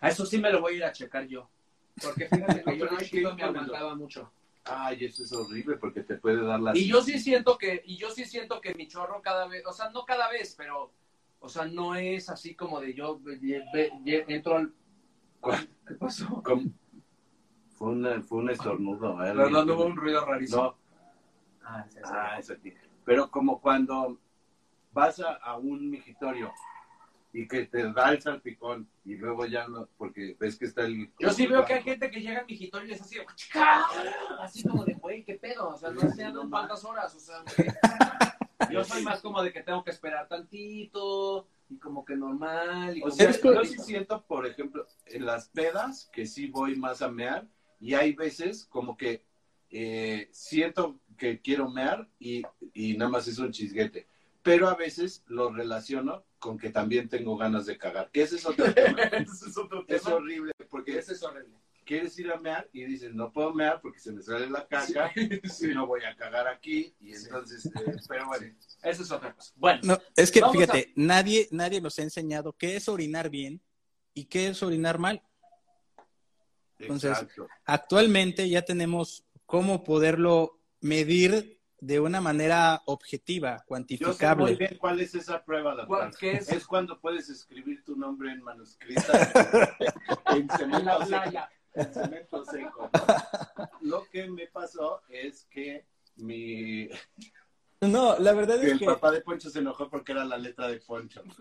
A 0.00 0.08
eso 0.08 0.26
sí 0.26 0.38
me 0.38 0.50
lo 0.50 0.60
voy 0.60 0.74
a 0.74 0.76
ir 0.76 0.84
a 0.84 0.92
checar 0.92 1.26
yo. 1.26 1.48
Porque 2.02 2.28
fíjate 2.28 2.64
que 2.64 2.78
yo 2.78 2.86
no 3.30 3.36
me 3.36 3.42
aguantaba 3.42 3.94
mucho. 3.94 4.32
Ay, 4.64 5.04
eso 5.04 5.24
es 5.24 5.32
horrible 5.32 5.76
porque 5.76 6.02
te 6.02 6.16
puede 6.16 6.42
dar 6.42 6.60
la... 6.60 6.76
Y 6.76 6.88
yo 6.88 7.02
sí 7.02 7.18
siento 7.18 7.58
que, 7.58 7.82
y 7.84 7.96
yo 7.96 8.10
sí 8.10 8.24
siento 8.24 8.60
que 8.60 8.74
mi 8.74 8.88
chorro 8.88 9.20
cada 9.20 9.46
vez, 9.48 9.64
o 9.66 9.72
sea, 9.72 9.90
no 9.90 10.04
cada 10.04 10.30
vez, 10.30 10.54
pero, 10.56 10.92
o 11.40 11.48
sea, 11.48 11.66
no 11.66 11.96
es 11.96 12.28
así 12.28 12.54
como 12.54 12.80
de 12.80 12.94
yo 12.94 13.20
entro 14.04 14.56
al 14.56 14.72
¿Qué 15.86 15.94
pasó? 15.94 16.42
¿Cómo? 16.44 16.70
Fue, 17.82 17.90
una, 17.90 18.22
fue 18.22 18.38
un 18.38 18.50
estornudo. 18.50 19.14
¿eh? 19.24 19.32
Pero 19.34 19.50
no 19.50 19.74
hubo 19.74 19.86
un 19.86 19.96
ruido 19.96 20.24
rarísimo. 20.24 20.62
No. 20.62 20.76
Ah, 21.64 21.84
sí, 21.88 21.98
sí. 21.98 22.00
ah 22.04 22.38
eso 22.38 22.54
sí. 22.62 22.72
Pero 23.04 23.28
como 23.28 23.60
cuando 23.60 24.20
vas 24.92 25.18
a, 25.18 25.32
a, 25.34 25.56
un 25.56 25.90
migitorio 25.90 26.52
y 27.32 27.48
que 27.48 27.66
te 27.66 27.92
da 27.92 28.12
el 28.12 28.22
salpicón 28.22 28.88
y 29.04 29.16
luego 29.16 29.46
ya 29.46 29.66
no, 29.66 29.88
porque 29.98 30.36
ves 30.38 30.56
que 30.56 30.66
está 30.66 30.82
el... 30.82 31.10
Yo 31.18 31.30
sí 31.30 31.48
veo 31.48 31.64
que 31.64 31.74
hay 31.74 31.82
gente 31.82 32.08
que 32.08 32.20
llega 32.20 32.38
al 32.38 32.46
migitorio 32.46 32.88
y 32.88 32.92
es 32.92 33.00
así, 33.00 33.18
así 34.38 34.62
como 34.62 34.84
de, 34.84 34.94
güey, 34.94 35.24
¿qué 35.24 35.34
pedo? 35.34 35.70
O 35.70 35.76
sea, 35.76 35.90
no 35.90 36.08
se 36.08 36.30
no 36.30 36.48
cuántas 36.48 36.84
horas, 36.84 37.12
o 37.16 37.18
sea, 37.18 37.42
yo 38.70 38.84
soy 38.84 39.02
más 39.02 39.20
como 39.20 39.42
de 39.42 39.52
que 39.52 39.64
tengo 39.64 39.82
que 39.82 39.90
esperar 39.90 40.28
tantito, 40.28 41.48
y 41.68 41.78
como 41.78 42.04
que 42.04 42.14
normal. 42.14 42.96
Y 42.96 43.02
o 43.02 43.10
sea, 43.10 43.32
yo 43.32 43.64
sí 43.64 43.78
siento, 43.80 44.22
por 44.22 44.46
ejemplo, 44.46 44.86
en 45.06 45.26
las 45.26 45.48
pedas 45.48 46.08
que 46.12 46.26
sí 46.26 46.46
voy 46.46 46.76
más 46.76 47.02
a 47.02 47.10
mear 47.10 47.48
y 47.82 47.94
hay 47.94 48.12
veces 48.12 48.66
como 48.70 48.96
que 48.96 49.24
eh, 49.68 50.28
siento 50.30 51.00
que 51.18 51.40
quiero 51.40 51.68
mear 51.68 52.08
y, 52.20 52.42
y, 52.72 52.96
nada 52.96 53.10
más 53.10 53.26
es 53.26 53.38
un 53.38 53.50
chisguete. 53.50 54.06
Pero 54.40 54.68
a 54.68 54.76
veces 54.76 55.24
lo 55.26 55.50
relaciono 55.52 56.24
con 56.38 56.58
que 56.58 56.70
también 56.70 57.08
tengo 57.08 57.36
ganas 57.36 57.66
de 57.66 57.76
cagar. 57.76 58.08
Que 58.12 58.22
ese 58.22 58.36
es 58.36 58.46
otro 58.46 58.64
tema. 58.74 59.02
ese 59.02 59.48
es 59.48 59.58
otro 59.58 59.84
tema. 59.84 59.98
Es 59.98 60.06
horrible 60.06 60.52
porque 60.70 60.96
ese 60.96 61.14
es 61.14 61.22
horrible. 61.24 61.58
Quieres 61.84 62.16
ir 62.20 62.30
a 62.30 62.38
mear 62.38 62.68
y 62.72 62.84
dices, 62.84 63.12
no 63.14 63.32
puedo 63.32 63.52
mear 63.52 63.80
porque 63.80 63.98
se 63.98 64.12
me 64.12 64.22
sale 64.22 64.48
la 64.48 64.64
caca 64.68 65.10
sí, 65.12 65.40
sí. 65.50 65.70
y 65.72 65.74
no 65.74 65.88
voy 65.88 66.02
a 66.04 66.14
cagar 66.14 66.46
aquí. 66.46 66.94
Y 67.00 67.14
entonces, 67.14 67.66
eh, 67.66 67.96
pero 68.08 68.28
bueno. 68.28 68.54
Eso 68.84 69.02
es 69.02 69.10
otra 69.10 69.34
cosa. 69.34 69.52
Bueno, 69.56 69.80
no, 69.82 69.98
es 70.14 70.30
que 70.30 70.40
fíjate, 70.52 70.80
a... 70.88 70.92
nadie, 70.94 71.48
nadie 71.50 71.80
nos 71.80 71.98
ha 71.98 72.02
enseñado 72.02 72.52
qué 72.52 72.76
es 72.76 72.88
orinar 72.88 73.28
bien 73.28 73.60
y 74.14 74.26
qué 74.26 74.46
es 74.46 74.62
orinar 74.62 75.00
mal. 75.00 75.20
Entonces, 76.82 77.10
Exacto. 77.10 77.48
actualmente 77.64 78.48
ya 78.48 78.62
tenemos 78.62 79.24
cómo 79.46 79.84
poderlo 79.84 80.58
medir 80.80 81.60
de 81.80 82.00
una 82.00 82.20
manera 82.20 82.82
objetiva, 82.86 83.64
cuantificable. 83.66 84.42
Yo 84.42 84.46
sé 84.46 84.52
muy 84.52 84.54
bien 84.54 84.78
cuál 84.78 85.00
es 85.00 85.14
esa 85.14 85.44
prueba, 85.44 85.74
doctor. 85.74 86.14
¿Qué 86.18 86.32
es? 86.32 86.48
es 86.50 86.66
cuando 86.66 87.00
puedes 87.00 87.28
escribir 87.28 87.82
tu 87.84 87.96
nombre 87.96 88.30
en 88.30 88.42
manuscrito 88.42 89.02
en 90.26 90.48
cemento 90.50 91.06
seco. 91.06 91.48
En 91.74 91.94
cemento 91.94 92.44
seco. 92.44 92.90
Lo 93.80 94.04
que 94.10 94.28
me 94.28 94.46
pasó 94.46 95.02
es 95.08 95.46
que 95.50 95.84
mi 96.16 96.88
no, 97.80 98.16
la 98.18 98.32
verdad 98.32 98.62
es 98.62 98.72
el 98.72 98.78
que... 98.78 98.84
El 98.84 98.92
papá 98.92 99.10
de 99.10 99.22
Poncho 99.22 99.50
se 99.50 99.58
enojó 99.58 99.90
porque 99.90 100.12
era 100.12 100.24
la 100.24 100.38
letra 100.38 100.68
de 100.68 100.78
Poncho. 100.78 101.20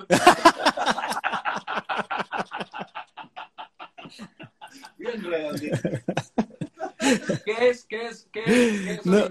Bien 4.97 5.23
redondito. 5.23 5.77
¿Qué 7.45 7.69
es? 7.69 7.85
¿Qué 7.85 8.07
es? 8.07 8.27
¿Qué 8.31 8.39
es? 8.41 8.45
¿Qué 8.45 8.91
es 8.93 9.05
no? 9.05 9.27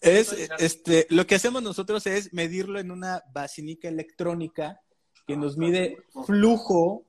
Es, 0.00 0.32
este, 0.58 1.06
lo 1.10 1.26
que 1.26 1.34
hacemos 1.34 1.62
nosotros 1.62 2.06
es 2.06 2.32
medirlo 2.32 2.78
en 2.78 2.90
una 2.90 3.22
basinica 3.32 3.88
electrónica 3.88 4.80
que 5.26 5.36
nos 5.36 5.56
mide 5.56 5.98
flujo, 6.26 7.04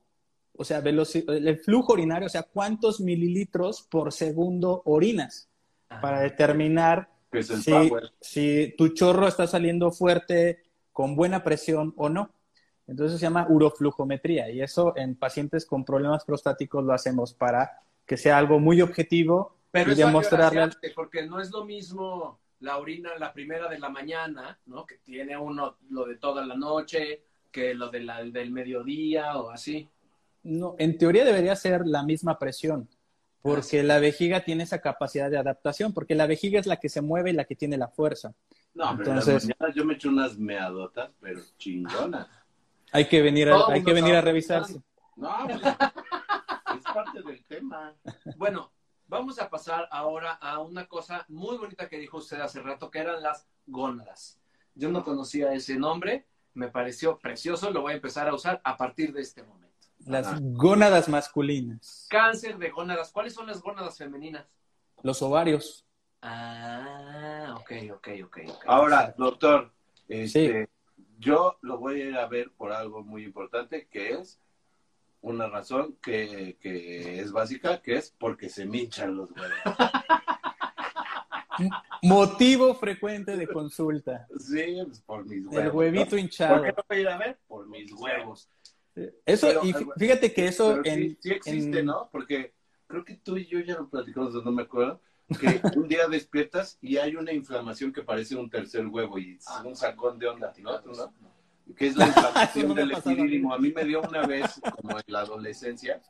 o 0.56 0.64
sea, 0.64 0.78
el 0.78 1.58
flujo 1.60 1.94
urinario, 1.94 2.26
o 2.26 2.30
sea, 2.30 2.42
cuántos 2.42 3.00
mililitros 3.00 3.82
por 3.82 4.12
segundo 4.12 4.82
orinas, 4.84 5.48
para 6.00 6.20
determinar 6.20 7.08
si, 7.32 7.90
si, 8.20 8.74
tu 8.76 8.88
chorro 8.88 9.28
está 9.28 9.46
saliendo 9.46 9.90
fuerte, 9.92 10.62
con 10.92 11.14
buena 11.14 11.44
presión 11.44 11.94
o 11.96 12.08
no. 12.08 12.30
Entonces 12.90 13.20
se 13.20 13.24
llama 13.24 13.46
uroflujometría 13.48 14.50
y 14.50 14.60
eso 14.60 14.94
en 14.96 15.14
pacientes 15.14 15.64
con 15.64 15.84
problemas 15.84 16.24
prostáticos 16.24 16.84
lo 16.84 16.92
hacemos 16.92 17.32
para 17.32 17.78
que 18.04 18.16
sea 18.16 18.36
algo 18.36 18.58
muy 18.58 18.82
objetivo 18.82 19.54
Pero 19.70 19.92
y 19.92 19.94
demostrarle. 19.94 20.70
Porque 20.96 21.24
no 21.24 21.40
es 21.40 21.52
lo 21.52 21.64
mismo 21.64 22.40
la 22.58 22.78
orina, 22.78 23.10
la 23.16 23.32
primera 23.32 23.68
de 23.68 23.78
la 23.78 23.90
mañana, 23.90 24.58
¿no? 24.66 24.84
Que 24.84 24.96
tiene 24.96 25.38
uno 25.38 25.76
lo 25.88 26.04
de 26.04 26.16
toda 26.16 26.44
la 26.44 26.56
noche, 26.56 27.22
que 27.52 27.74
lo 27.74 27.90
de 27.90 28.00
la, 28.00 28.24
del 28.24 28.50
mediodía 28.50 29.38
o 29.38 29.50
así. 29.50 29.88
No, 30.42 30.74
en 30.78 30.98
teoría 30.98 31.24
debería 31.24 31.54
ser 31.54 31.86
la 31.86 32.02
misma 32.02 32.40
presión 32.40 32.88
porque 33.42 33.82
la 33.82 33.98
vejiga 33.98 34.44
tiene 34.44 34.64
esa 34.64 34.80
capacidad 34.80 35.30
de 35.30 35.38
adaptación, 35.38 35.94
porque 35.94 36.14
la 36.14 36.26
vejiga 36.26 36.60
es 36.60 36.66
la 36.66 36.76
que 36.76 36.88
se 36.88 37.00
mueve 37.00 37.30
y 37.30 37.32
la 37.34 37.44
que 37.44 37.56
tiene 37.56 37.78
la 37.78 37.88
fuerza. 37.88 38.34
No, 38.74 38.92
Entonces, 38.92 39.48
pero 39.58 39.72
yo 39.72 39.84
me 39.84 39.94
echo 39.94 40.10
unas 40.10 40.38
meadotas, 40.38 41.10
pero 41.20 41.40
chingonas. 41.56 42.28
Hay 42.92 43.08
que 43.08 43.22
venir 43.22 43.50
a, 43.50 43.66
hay 43.68 43.84
que 43.84 43.92
venir 43.92 44.14
a 44.14 44.20
revisarse. 44.20 44.82
No, 45.16 45.36
pues, 45.46 45.60
es 46.78 46.84
parte 46.94 47.22
del 47.22 47.44
tema. 47.44 47.94
Bueno, 48.36 48.72
vamos 49.06 49.38
a 49.38 49.50
pasar 49.50 49.88
ahora 49.90 50.32
a 50.32 50.60
una 50.60 50.86
cosa 50.86 51.24
muy 51.28 51.56
bonita 51.58 51.88
que 51.88 51.98
dijo 51.98 52.18
usted 52.18 52.40
hace 52.40 52.60
rato, 52.62 52.90
que 52.90 53.00
eran 53.00 53.22
las 53.22 53.46
gónadas. 53.66 54.40
Yo 54.74 54.90
no 54.90 55.04
conocía 55.04 55.52
ese 55.52 55.76
nombre, 55.76 56.26
me 56.54 56.68
pareció 56.68 57.18
precioso, 57.18 57.70
lo 57.70 57.82
voy 57.82 57.92
a 57.92 57.96
empezar 57.96 58.28
a 58.28 58.34
usar 58.34 58.60
a 58.64 58.76
partir 58.76 59.12
de 59.12 59.20
este 59.20 59.42
momento. 59.42 59.60
Las 60.06 60.26
Ajá. 60.26 60.38
gónadas 60.40 61.08
masculinas. 61.08 62.06
Cáncer 62.08 62.56
de 62.56 62.70
gónadas. 62.70 63.12
¿Cuáles 63.12 63.34
son 63.34 63.46
las 63.46 63.60
gónadas 63.60 63.98
femeninas? 63.98 64.46
Los 65.02 65.20
ovarios. 65.20 65.84
Ah, 66.22 67.56
ok, 67.58 67.72
ok, 67.92 68.08
ok. 68.24 68.38
ok. 68.48 68.64
Ahora, 68.66 69.14
doctor, 69.16 69.72
este, 70.08 70.68
yo 71.20 71.58
lo 71.60 71.78
voy 71.78 72.00
a 72.00 72.04
ir 72.06 72.16
a 72.16 72.26
ver 72.26 72.50
por 72.50 72.72
algo 72.72 73.04
muy 73.04 73.24
importante, 73.24 73.86
que 73.90 74.12
es 74.14 74.40
una 75.20 75.48
razón 75.48 75.96
que, 76.02 76.56
que 76.60 77.20
es 77.20 77.30
básica, 77.30 77.82
que 77.82 77.96
es 77.96 78.10
porque 78.18 78.48
se 78.48 78.64
me 78.64 78.78
hinchan 78.78 79.16
los 79.16 79.30
huevos. 79.30 79.52
Motivo 82.02 82.74
frecuente 82.74 83.36
de 83.36 83.46
consulta. 83.46 84.26
Sí, 84.38 84.78
pues 84.86 85.00
por 85.00 85.26
mis 85.26 85.44
huevos. 85.44 85.64
El 85.64 85.70
huevito 85.70 86.16
¿no? 86.16 86.22
hinchado. 86.22 86.56
¿Por 86.56 86.66
qué 86.66 86.72
lo 86.76 86.84
voy 86.88 86.96
a 86.96 87.00
ir 87.00 87.08
a 87.08 87.18
ver? 87.18 87.38
Por 87.46 87.68
mis 87.68 87.92
huevos. 87.92 88.48
Eso, 89.26 89.48
Pero, 89.48 89.60
y 89.64 89.72
fí- 89.72 89.92
fíjate 89.98 90.32
que 90.32 90.46
eso 90.46 90.82
sí, 90.82 90.90
en, 90.90 91.18
sí 91.20 91.30
existe, 91.30 91.80
en- 91.80 91.86
¿no? 91.86 92.08
Porque 92.10 92.54
creo 92.86 93.04
que 93.04 93.16
tú 93.16 93.36
y 93.36 93.46
yo 93.46 93.60
ya 93.60 93.74
lo 93.74 93.88
platicamos, 93.88 94.32
no 94.44 94.50
me 94.50 94.62
acuerdo, 94.62 95.00
que 95.38 95.60
un 95.78 95.88
día 95.88 96.08
despiertas 96.08 96.78
y 96.80 96.96
hay 96.96 97.16
una 97.16 97.32
inflamación 97.32 97.92
que 97.92 98.02
parece 98.02 98.36
un 98.36 98.50
tercer 98.50 98.86
huevo 98.86 99.18
y 99.18 99.36
es 99.36 99.44
Ah, 99.48 99.62
un 99.64 99.76
sacón 99.76 100.18
de 100.18 100.28
onda, 100.28 100.52
¿no? 100.58 100.80
¿Tú 100.80 100.92
no? 100.92 101.12
Que 101.76 101.86
es 101.88 101.96
la 101.96 102.06
inflamación 102.08 102.68
no 102.68 102.74
del 102.74 102.90
pasado 102.90 103.10
a 103.10 103.14
mí. 103.14 103.20
epidídimo. 103.22 103.54
A 103.54 103.58
mí 103.58 103.72
me 103.72 103.84
dio 103.84 104.00
una 104.02 104.22
vez, 104.26 104.60
como 104.80 104.98
en 104.98 105.04
la 105.06 105.20
adolescencia, 105.20 106.00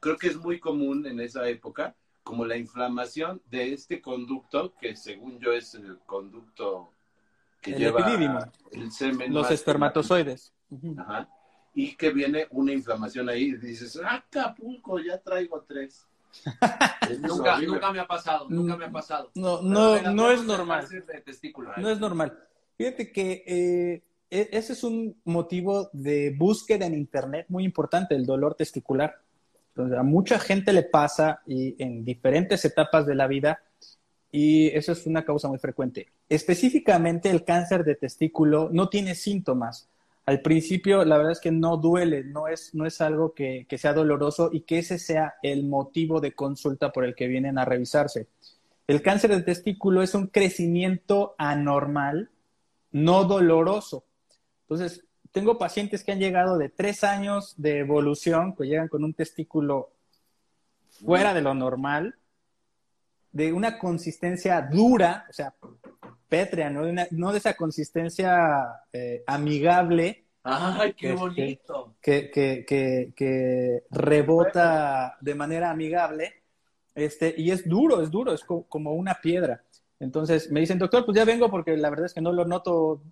creo 0.00 0.16
que 0.16 0.28
es 0.28 0.36
muy 0.36 0.58
común 0.58 1.06
en 1.06 1.20
esa 1.20 1.46
época, 1.48 1.94
como 2.22 2.44
la 2.46 2.56
inflamación 2.56 3.42
de 3.50 3.72
este 3.72 4.00
conducto, 4.00 4.74
que 4.80 4.96
según 4.96 5.38
yo 5.40 5.52
es 5.52 5.74
el 5.74 5.98
conducto 6.06 6.92
que 7.60 7.72
El 7.72 7.78
lleva 7.78 8.50
el 8.72 8.90
semen. 8.92 9.34
los 9.34 9.50
espermatozoides. 9.50 10.54
Ajá. 10.96 11.28
Y 11.74 11.94
que 11.96 12.10
viene 12.10 12.46
una 12.50 12.72
inflamación 12.72 13.28
ahí 13.28 13.44
y 13.50 13.56
dices, 13.56 14.00
"Ah, 14.02 14.14
Acapulco, 14.26 14.98
ya 14.98 15.18
traigo 15.18 15.62
tres. 15.68 16.06
Nunca, 17.20 17.60
nunca 17.60 17.92
me 17.92 18.00
ha 18.00 18.06
pasado, 18.06 18.46
nunca 18.48 18.76
me 18.76 18.84
ha 18.84 18.90
pasado. 18.90 19.30
No, 19.34 19.60
no, 19.62 20.00
no 20.12 20.30
es 20.30 20.44
normal. 20.44 20.86
testículo. 21.24 21.72
No 21.76 21.90
es 21.90 21.98
normal. 21.98 22.38
Fíjate 22.76 23.10
que 23.10 23.42
eh, 23.46 24.02
e- 24.30 24.48
ese 24.52 24.74
es 24.74 24.84
un 24.84 25.20
motivo 25.24 25.90
de 25.92 26.34
búsqueda 26.36 26.86
en 26.86 26.94
Internet 26.94 27.46
muy 27.48 27.64
importante, 27.64 28.14
el 28.14 28.24
dolor 28.24 28.54
testicular. 28.54 29.16
Entonces, 29.70 29.98
a 29.98 30.02
mucha 30.02 30.38
gente 30.38 30.72
le 30.72 30.84
pasa 30.84 31.42
y 31.46 31.82
en 31.82 32.04
diferentes 32.04 32.64
etapas 32.64 33.06
de 33.06 33.14
la 33.14 33.26
vida 33.26 33.60
y 34.32 34.68
eso 34.68 34.92
es 34.92 35.06
una 35.06 35.24
causa 35.24 35.48
muy 35.48 35.58
frecuente. 35.58 36.08
Específicamente 36.28 37.30
el 37.30 37.44
cáncer 37.44 37.84
de 37.84 37.96
testículo 37.96 38.68
no 38.72 38.88
tiene 38.88 39.14
síntomas. 39.14 39.88
Al 40.30 40.42
principio, 40.42 41.04
la 41.04 41.16
verdad 41.16 41.32
es 41.32 41.40
que 41.40 41.50
no 41.50 41.76
duele, 41.76 42.22
no 42.22 42.46
es, 42.46 42.72
no 42.72 42.86
es 42.86 43.00
algo 43.00 43.34
que, 43.34 43.66
que 43.68 43.78
sea 43.78 43.92
doloroso 43.92 44.48
y 44.52 44.60
que 44.60 44.78
ese 44.78 44.96
sea 44.96 45.34
el 45.42 45.64
motivo 45.66 46.20
de 46.20 46.34
consulta 46.34 46.92
por 46.92 47.04
el 47.04 47.16
que 47.16 47.26
vienen 47.26 47.58
a 47.58 47.64
revisarse. 47.64 48.28
El 48.86 49.02
cáncer 49.02 49.34
de 49.34 49.42
testículo 49.42 50.04
es 50.04 50.14
un 50.14 50.28
crecimiento 50.28 51.34
anormal, 51.36 52.30
no 52.92 53.24
doloroso. 53.24 54.04
Entonces, 54.68 55.04
tengo 55.32 55.58
pacientes 55.58 56.04
que 56.04 56.12
han 56.12 56.20
llegado 56.20 56.58
de 56.58 56.68
tres 56.68 57.02
años 57.02 57.54
de 57.56 57.78
evolución, 57.78 58.54
que 58.54 58.68
llegan 58.68 58.86
con 58.86 59.02
un 59.02 59.14
testículo 59.14 59.90
fuera 60.90 61.34
de 61.34 61.42
lo 61.42 61.54
normal, 61.54 62.14
de 63.32 63.52
una 63.52 63.80
consistencia 63.80 64.62
dura, 64.62 65.26
o 65.28 65.32
sea, 65.32 65.56
pétrea, 66.30 66.70
no 66.70 66.84
de, 66.86 66.92
una- 66.92 67.08
no 67.12 67.32
de 67.32 67.38
esa 67.38 67.54
consistencia 67.56 68.84
eh, 68.94 69.24
amigable 69.28 70.26
Ay, 70.44 70.92
qué 70.94 71.12
Este, 71.12 71.16
bonito. 71.20 71.94
que, 72.02 72.30
que, 72.30 72.64
que, 72.66 73.12
que 73.16 73.84
rebota 73.90 75.18
de 75.20 75.34
manera 75.34 75.70
amigable, 75.70 76.34
este, 76.94 77.34
y 77.36 77.50
es 77.50 77.68
duro, 77.68 78.02
es 78.02 78.10
duro, 78.10 78.32
es 78.34 78.44
co- 78.44 78.64
como 78.68 78.94
una 78.94 79.14
piedra. 79.22 79.64
Entonces 80.00 80.50
me 80.50 80.60
dicen, 80.60 80.78
doctor, 80.78 81.04
pues 81.06 81.16
ya 81.16 81.24
vengo 81.26 81.50
porque 81.50 81.76
la 81.76 81.90
verdad 81.90 82.06
es 82.06 82.14
que 82.14 82.20
no 82.22 82.32
lo 82.32 82.44
noto 82.46 83.02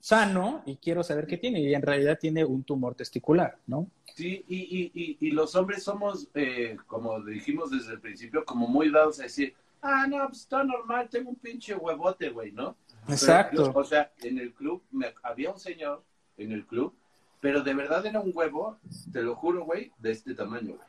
sano 0.00 0.62
y 0.66 0.76
quiero 0.76 1.02
saber 1.04 1.26
qué 1.26 1.38
tiene. 1.38 1.60
Y 1.60 1.74
en 1.74 1.82
realidad 1.82 2.18
tiene 2.20 2.44
un 2.44 2.64
tumor 2.64 2.94
testicular, 2.94 3.58
¿no? 3.66 3.88
Sí, 4.14 4.44
y, 4.46 4.56
y, 4.60 5.18
y, 5.20 5.28
y 5.28 5.30
los 5.30 5.54
hombres 5.56 5.82
somos, 5.82 6.28
eh, 6.34 6.76
como 6.86 7.20
dijimos 7.24 7.70
desde 7.70 7.92
el 7.94 8.00
principio, 8.00 8.44
como 8.44 8.68
muy 8.68 8.90
dados 8.90 9.20
a 9.20 9.22
decir, 9.24 9.54
ah, 9.82 10.06
no, 10.08 10.26
pues 10.28 10.40
está 10.40 10.64
normal, 10.64 11.08
tengo 11.10 11.30
un 11.30 11.36
pinche 11.36 11.74
huevote, 11.74 12.30
güey, 12.30 12.52
¿no? 12.52 12.76
Exacto. 13.08 13.72
o 13.74 13.84
sea, 13.84 14.12
en 14.22 14.38
el 14.38 14.52
club 14.54 14.82
me- 14.92 15.14
había 15.22 15.50
un 15.50 15.58
señor 15.58 16.04
en 16.36 16.52
el 16.52 16.66
club, 16.66 16.94
pero 17.40 17.60
de 17.62 17.74
verdad 17.74 18.06
era 18.06 18.20
un 18.20 18.30
huevo, 18.34 18.78
te 19.12 19.22
lo 19.22 19.34
juro, 19.34 19.64
güey, 19.64 19.92
de 19.98 20.12
este 20.12 20.34
tamaño, 20.34 20.76
güey. 20.76 20.88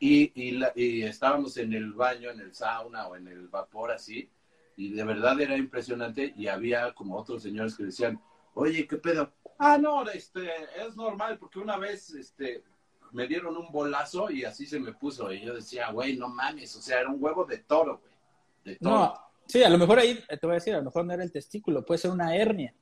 Y, 0.00 0.32
y, 0.34 0.50
la- 0.52 0.72
y 0.74 1.02
estábamos 1.02 1.56
en 1.56 1.72
el 1.72 1.92
baño, 1.92 2.30
en 2.30 2.40
el 2.40 2.54
sauna 2.54 3.06
o 3.08 3.16
en 3.16 3.26
el 3.28 3.48
vapor 3.48 3.90
así, 3.92 4.28
y 4.76 4.92
de 4.92 5.04
verdad 5.04 5.40
era 5.40 5.56
impresionante 5.56 6.34
y 6.36 6.48
había 6.48 6.92
como 6.94 7.16
otros 7.16 7.42
señores 7.42 7.76
que 7.76 7.84
decían, 7.84 8.20
oye, 8.54 8.86
¿qué 8.86 8.96
pedo? 8.96 9.32
Ah, 9.58 9.78
no, 9.78 10.02
este, 10.10 10.50
es 10.84 10.96
normal 10.96 11.38
porque 11.38 11.60
una 11.60 11.76
vez, 11.78 12.10
este, 12.10 12.62
me 13.12 13.26
dieron 13.28 13.56
un 13.56 13.70
bolazo 13.70 14.30
y 14.30 14.44
así 14.44 14.66
se 14.66 14.80
me 14.80 14.92
puso 14.92 15.32
y 15.32 15.40
yo 15.44 15.54
decía, 15.54 15.90
güey, 15.92 16.16
no 16.16 16.28
mames, 16.28 16.74
o 16.76 16.82
sea, 16.82 17.00
era 17.00 17.08
un 17.08 17.22
huevo 17.22 17.44
de 17.44 17.58
toro, 17.58 17.98
güey, 17.98 18.13
de. 18.64 18.78
No, 18.80 19.14
sí, 19.46 19.62
a 19.62 19.68
lo 19.68 19.78
mejor 19.78 19.98
ahí 19.98 20.18
eh, 20.28 20.36
te 20.36 20.46
voy 20.46 20.52
a 20.52 20.54
decir, 20.54 20.74
a 20.74 20.78
lo 20.78 20.84
mejor 20.84 21.04
no 21.04 21.12
era 21.12 21.22
el 21.22 21.32
testículo, 21.32 21.84
puede 21.84 21.98
ser 21.98 22.10
una 22.10 22.36
hernia, 22.36 22.74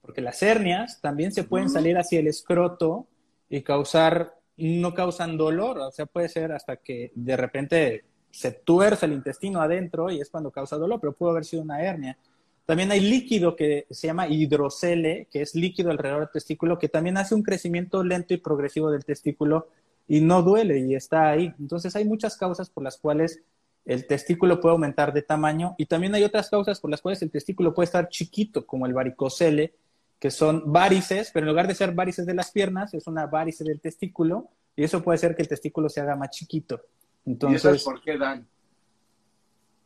porque 0.00 0.20
las 0.20 0.42
hernias 0.42 1.00
también 1.00 1.32
se 1.32 1.44
pueden 1.44 1.68
salir 1.68 1.96
hacia 1.96 2.20
el 2.20 2.26
escroto 2.26 3.06
y 3.48 3.62
causar, 3.62 4.34
no 4.56 4.94
causan 4.94 5.36
dolor, 5.36 5.78
o 5.78 5.90
sea, 5.90 6.06
puede 6.06 6.28
ser 6.28 6.52
hasta 6.52 6.76
que 6.76 7.12
de 7.14 7.36
repente 7.36 8.04
se 8.30 8.52
tuerce 8.52 9.06
el 9.06 9.12
intestino 9.12 9.60
adentro 9.60 10.10
y 10.10 10.20
es 10.20 10.30
cuando 10.30 10.50
causa 10.50 10.76
dolor, 10.76 11.00
pero 11.00 11.14
pudo 11.14 11.30
haber 11.30 11.44
sido 11.44 11.62
una 11.62 11.82
hernia. 11.82 12.16
También 12.64 12.92
hay 12.92 13.00
líquido 13.00 13.56
que 13.56 13.86
se 13.90 14.06
llama 14.06 14.28
hidrocele, 14.28 15.26
que 15.30 15.42
es 15.42 15.56
líquido 15.56 15.90
alrededor 15.90 16.20
del 16.20 16.30
testículo, 16.30 16.78
que 16.78 16.88
también 16.88 17.16
hace 17.16 17.34
un 17.34 17.42
crecimiento 17.42 18.04
lento 18.04 18.32
y 18.32 18.36
progresivo 18.36 18.92
del 18.92 19.04
testículo 19.04 19.68
y 20.06 20.20
no 20.20 20.42
duele 20.42 20.78
y 20.78 20.94
está 20.94 21.30
ahí. 21.30 21.52
Entonces 21.58 21.96
hay 21.96 22.04
muchas 22.04 22.36
causas 22.36 22.70
por 22.70 22.84
las 22.84 22.96
cuales 22.96 23.42
el 23.84 24.06
testículo 24.06 24.60
puede 24.60 24.72
aumentar 24.72 25.12
de 25.12 25.22
tamaño 25.22 25.74
y 25.78 25.86
también 25.86 26.14
hay 26.14 26.24
otras 26.24 26.50
causas 26.50 26.80
por 26.80 26.90
las 26.90 27.00
cuales 27.00 27.22
el 27.22 27.30
testículo 27.30 27.74
puede 27.74 27.86
estar 27.86 28.08
chiquito, 28.08 28.66
como 28.66 28.86
el 28.86 28.92
varicocele, 28.92 29.74
que 30.18 30.30
son 30.30 30.70
varices, 30.70 31.30
pero 31.32 31.44
en 31.44 31.50
lugar 31.50 31.66
de 31.66 31.74
ser 31.74 31.92
varices 31.92 32.26
de 32.26 32.34
las 32.34 32.50
piernas, 32.50 32.92
es 32.94 33.06
una 33.06 33.26
varice 33.26 33.64
del 33.64 33.80
testículo 33.80 34.48
y 34.76 34.84
eso 34.84 35.02
puede 35.02 35.16
hacer 35.16 35.34
que 35.34 35.42
el 35.42 35.48
testículo 35.48 35.88
se 35.88 36.00
haga 36.00 36.14
más 36.16 36.30
chiquito. 36.30 36.80
¿Y 37.24 37.32
Entonces, 37.32 37.82
por 37.82 38.02
qué 38.02 38.18
dan? 38.18 38.46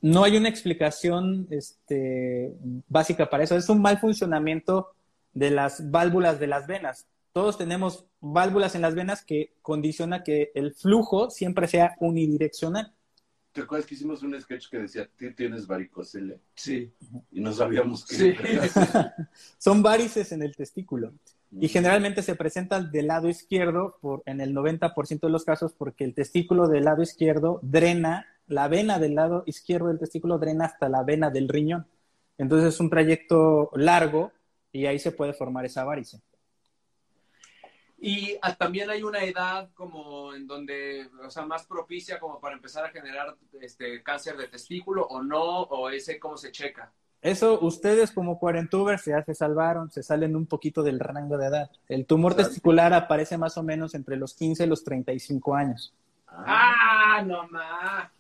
no 0.04 0.22
hay 0.22 0.36
una 0.36 0.50
explicación 0.50 1.46
este, 1.48 2.52
básica 2.88 3.30
para 3.30 3.42
eso. 3.42 3.56
Es 3.56 3.70
un 3.70 3.80
mal 3.80 3.98
funcionamiento 3.98 4.92
de 5.32 5.50
las 5.50 5.90
válvulas 5.90 6.38
de 6.38 6.46
las 6.46 6.66
venas. 6.66 7.06
Todos 7.32 7.56
tenemos 7.56 8.04
válvulas 8.20 8.74
en 8.74 8.82
las 8.82 8.94
venas 8.94 9.24
que 9.24 9.54
condiciona 9.62 10.22
que 10.22 10.52
el 10.54 10.74
flujo 10.74 11.30
siempre 11.30 11.68
sea 11.68 11.96
unidireccional. 12.00 12.92
¿Te 13.54 13.60
acuerdas 13.60 13.86
que 13.86 13.94
hicimos 13.94 14.20
un 14.24 14.38
sketch 14.40 14.68
que 14.68 14.78
decía, 14.78 15.08
tú 15.16 15.32
tienes 15.32 15.68
varicocele? 15.68 16.40
Sí. 16.56 16.92
Y 17.30 17.40
no 17.40 17.52
sabíamos 17.52 18.04
qué. 18.04 18.16
Sí. 18.16 18.34
Son 19.58 19.80
varices 19.80 20.32
en 20.32 20.42
el 20.42 20.56
testículo 20.56 21.14
y 21.60 21.68
generalmente 21.68 22.22
se 22.22 22.34
presentan 22.34 22.90
del 22.90 23.06
lado 23.06 23.28
izquierdo 23.28 23.96
por, 24.00 24.24
en 24.26 24.40
el 24.40 24.52
90% 24.52 25.20
de 25.20 25.28
los 25.28 25.44
casos 25.44 25.72
porque 25.72 26.02
el 26.02 26.14
testículo 26.14 26.66
del 26.66 26.84
lado 26.84 27.02
izquierdo 27.02 27.60
drena, 27.62 28.26
la 28.48 28.66
vena 28.66 28.98
del 28.98 29.14
lado 29.14 29.44
izquierdo 29.46 29.86
del 29.86 30.00
testículo 30.00 30.38
drena 30.38 30.64
hasta 30.64 30.88
la 30.88 31.04
vena 31.04 31.30
del 31.30 31.48
riñón. 31.48 31.86
Entonces 32.38 32.74
es 32.74 32.80
un 32.80 32.90
trayecto 32.90 33.70
largo 33.76 34.32
y 34.72 34.86
ahí 34.86 34.98
se 34.98 35.12
puede 35.12 35.32
formar 35.32 35.64
esa 35.64 35.84
varice. 35.84 36.20
Y 37.98 38.36
ah, 38.42 38.54
también 38.54 38.90
hay 38.90 39.02
una 39.02 39.22
edad 39.24 39.70
como 39.74 40.34
en 40.34 40.46
donde, 40.46 41.08
o 41.24 41.30
sea, 41.30 41.46
más 41.46 41.66
propicia 41.66 42.18
como 42.18 42.40
para 42.40 42.54
empezar 42.54 42.84
a 42.84 42.90
generar 42.90 43.36
este 43.60 44.02
cáncer 44.02 44.36
de 44.36 44.48
testículo 44.48 45.06
o 45.06 45.22
no, 45.22 45.62
o 45.62 45.88
ese 45.88 46.18
cómo 46.18 46.36
se 46.36 46.52
checa. 46.52 46.92
Eso, 47.22 47.58
ustedes 47.60 48.10
como 48.10 48.38
cuarentubers 48.38 49.06
ya 49.06 49.24
se 49.24 49.34
salvaron, 49.34 49.90
se 49.90 50.02
salen 50.02 50.36
un 50.36 50.44
poquito 50.44 50.82
del 50.82 51.00
rango 51.00 51.38
de 51.38 51.46
edad. 51.46 51.70
El 51.88 52.04
tumor 52.04 52.32
Exacto. 52.32 52.50
testicular 52.50 52.92
aparece 52.92 53.38
más 53.38 53.56
o 53.56 53.62
menos 53.62 53.94
entre 53.94 54.16
los 54.16 54.34
15 54.34 54.64
y 54.64 54.66
los 54.66 54.84
35 54.84 55.54
años. 55.54 55.94
¡Ah, 56.26 57.22
no 57.24 57.48
más! 57.48 58.10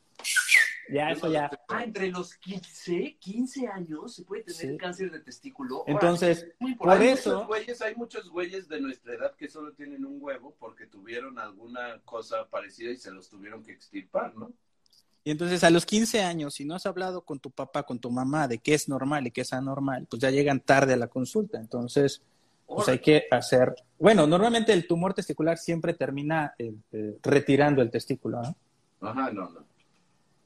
Ya, 0.90 1.10
eso 1.10 1.32
ya. 1.32 1.50
Ah, 1.68 1.82
entre 1.82 2.08
los 2.08 2.34
15, 2.36 3.16
15 3.18 3.66
años 3.68 4.14
se 4.14 4.22
puede 4.24 4.42
tener 4.42 4.72
Sí. 4.72 4.76
cáncer 4.76 5.10
de 5.10 5.20
testículo. 5.20 5.84
Entonces, 5.86 6.46
muy 6.58 6.74
por 6.74 6.90
hay 6.90 7.08
eso- 7.08 7.30
Muchos 7.34 7.46
güeyes, 7.48 7.82
hay 7.82 7.94
muchos 7.94 8.28
güeyes 8.30 8.68
de 8.68 8.80
nuestra 8.80 9.14
edad 9.14 9.34
que 9.34 9.48
solo 9.48 9.72
tienen 9.72 10.04
un 10.04 10.18
huevo 10.20 10.54
porque 10.58 10.86
tuvieron 10.86 11.38
alguna 11.38 12.00
cosa 12.04 12.46
parecida 12.48 12.90
y 12.90 12.96
se 12.96 13.10
los 13.10 13.28
tuvieron 13.30 13.62
que 13.64 13.72
extirpar, 13.72 14.34
¿no? 14.36 14.52
Y 15.26 15.30
entonces 15.30 15.64
a 15.64 15.70
los 15.70 15.86
15 15.86 16.20
años, 16.22 16.52
si 16.54 16.66
no 16.66 16.74
has 16.74 16.84
hablado 16.84 17.22
con 17.22 17.38
tu 17.40 17.50
papá, 17.50 17.84
con 17.84 17.98
tu 17.98 18.10
mamá 18.10 18.46
de 18.46 18.58
qué 18.58 18.74
es 18.74 18.88
normal 18.90 19.26
y 19.26 19.30
qué 19.30 19.40
es 19.40 19.54
anormal, 19.54 20.06
pues 20.10 20.20
ya 20.20 20.30
llegan 20.30 20.60
tarde 20.60 20.92
a 20.92 20.96
la 20.98 21.08
consulta. 21.08 21.58
Entonces, 21.58 22.20
pues 22.66 22.88
hay 22.88 22.98
que 22.98 23.24
hacer, 23.30 23.74
bueno, 23.98 24.26
normalmente 24.26 24.74
el 24.74 24.86
tumor 24.86 25.14
testicular 25.14 25.56
siempre 25.56 25.94
termina 25.94 26.54
eh, 26.58 26.74
eh, 26.92 27.18
retirando 27.22 27.80
el 27.80 27.90
testículo, 27.90 28.42
¿no? 28.42 28.54
Ajá, 29.08 29.30
no, 29.32 29.48
no. 29.48 29.64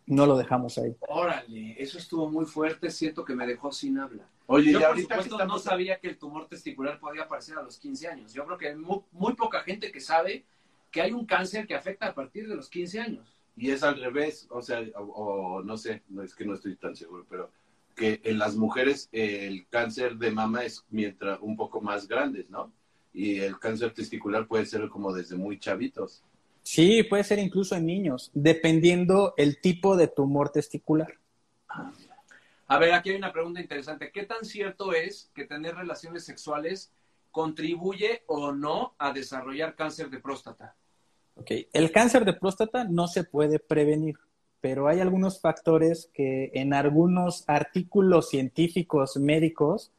No 0.09 0.27
lo 0.27 0.37
dejamos 0.37 0.79
ahí. 0.79 0.97
Órale, 1.09 1.81
eso 1.83 1.99
estuvo 1.99 2.29
muy 2.29 2.45
fuerte, 2.47 2.91
siento 2.91 3.25
que 3.25 3.35
me 3.35 3.47
dejó 3.47 3.73
sin 3.73 3.99
habla. 3.99 4.29
Oye, 4.47 4.73
Yo 4.73 4.79
y 4.79 4.81
por 4.81 4.85
ahorita 4.91 5.15
supuesto 5.15 5.35
estamos... 5.37 5.65
no 5.65 5.71
sabía 5.71 6.01
que 6.01 6.09
el 6.09 6.19
tumor 6.19 6.49
testicular 6.49 6.99
podía 6.99 7.23
aparecer 7.23 7.59
a 7.59 7.63
los 7.63 7.79
15 7.79 8.09
años. 8.09 8.33
Yo 8.33 8.45
creo 8.47 8.59
que 8.59 8.69
hay 8.69 8.77
muy, 8.77 9.01
muy 9.13 9.35
poca 9.35 9.61
gente 9.61 9.93
que 9.93 10.01
sabe 10.01 10.45
que 10.91 11.03
hay 11.03 11.13
un 11.13 11.27
cáncer 11.27 11.67
que 11.67 11.75
afecta 11.75 12.07
a 12.07 12.15
partir 12.15 12.49
de 12.49 12.57
los 12.57 12.69
15 12.69 13.01
años. 13.01 13.37
Y 13.57 13.71
es 13.71 13.83
al 13.83 14.01
revés, 14.01 14.47
o 14.51 14.63
sea, 14.63 14.81
o, 14.97 15.03
o 15.03 15.63
no 15.63 15.77
sé, 15.77 16.03
no 16.09 16.23
es 16.23 16.35
que 16.35 16.45
no 16.45 16.55
estoy 16.55 16.77
tan 16.77 16.97
seguro, 16.97 17.27
pero 17.29 17.51
que 17.99 18.21
en 18.25 18.39
las 18.39 18.55
mujeres 18.55 19.09
eh, 19.13 19.47
el 19.49 19.67
cáncer 19.69 20.17
de 20.17 20.31
mama 20.31 20.63
es 20.65 20.87
mientras 20.89 21.39
un 21.43 21.57
poco 21.57 21.81
más 21.81 22.07
grandes, 22.07 22.49
¿no? 22.49 22.73
Y 23.13 23.41
el 23.41 23.59
cáncer 23.59 23.93
testicular 23.93 24.47
puede 24.47 24.65
ser 24.65 24.89
como 24.89 25.13
desde 25.13 25.37
muy 25.37 25.59
chavitos. 25.59 26.23
Sí, 26.71 27.03
puede 27.03 27.25
ser 27.25 27.39
incluso 27.39 27.77
en 27.77 27.87
niños, 27.87 28.31
dependiendo 28.35 29.33
el 29.39 29.59
tipo 29.59 29.97
de 29.97 30.07
tumor 30.07 30.51
testicular. 30.51 31.14
A 32.66 32.79
ver, 32.79 32.93
aquí 32.93 33.09
hay 33.09 33.16
una 33.16 33.33
pregunta 33.33 33.59
interesante. 33.59 34.11
¿Qué 34.12 34.25
tan 34.25 34.45
cierto 34.45 34.93
es 34.93 35.31
que 35.35 35.47
tener 35.47 35.77
relaciones 35.77 36.27
sexuales 36.27 36.93
contribuye 37.31 38.23
o 38.27 38.53
no 38.53 38.95
a 38.99 39.14
desarrollar 39.14 39.77
cáncer 39.77 40.11
de 40.11 40.21
próstata? 40.21 40.77
Ok, 41.37 41.53
el 41.73 41.91
cáncer 41.91 42.27
de 42.27 42.35
próstata 42.35 42.85
no 42.85 43.09
se 43.09 43.25
puede 43.25 43.61
prevenir, 43.61 44.19
pero 44.61 44.89
hay 44.89 45.01
algunos 45.01 45.41
factores 45.41 46.11
que 46.12 46.51
en 46.53 46.75
algunos 46.75 47.45
artículos 47.47 48.29
científicos 48.29 49.16
médicos 49.16 49.91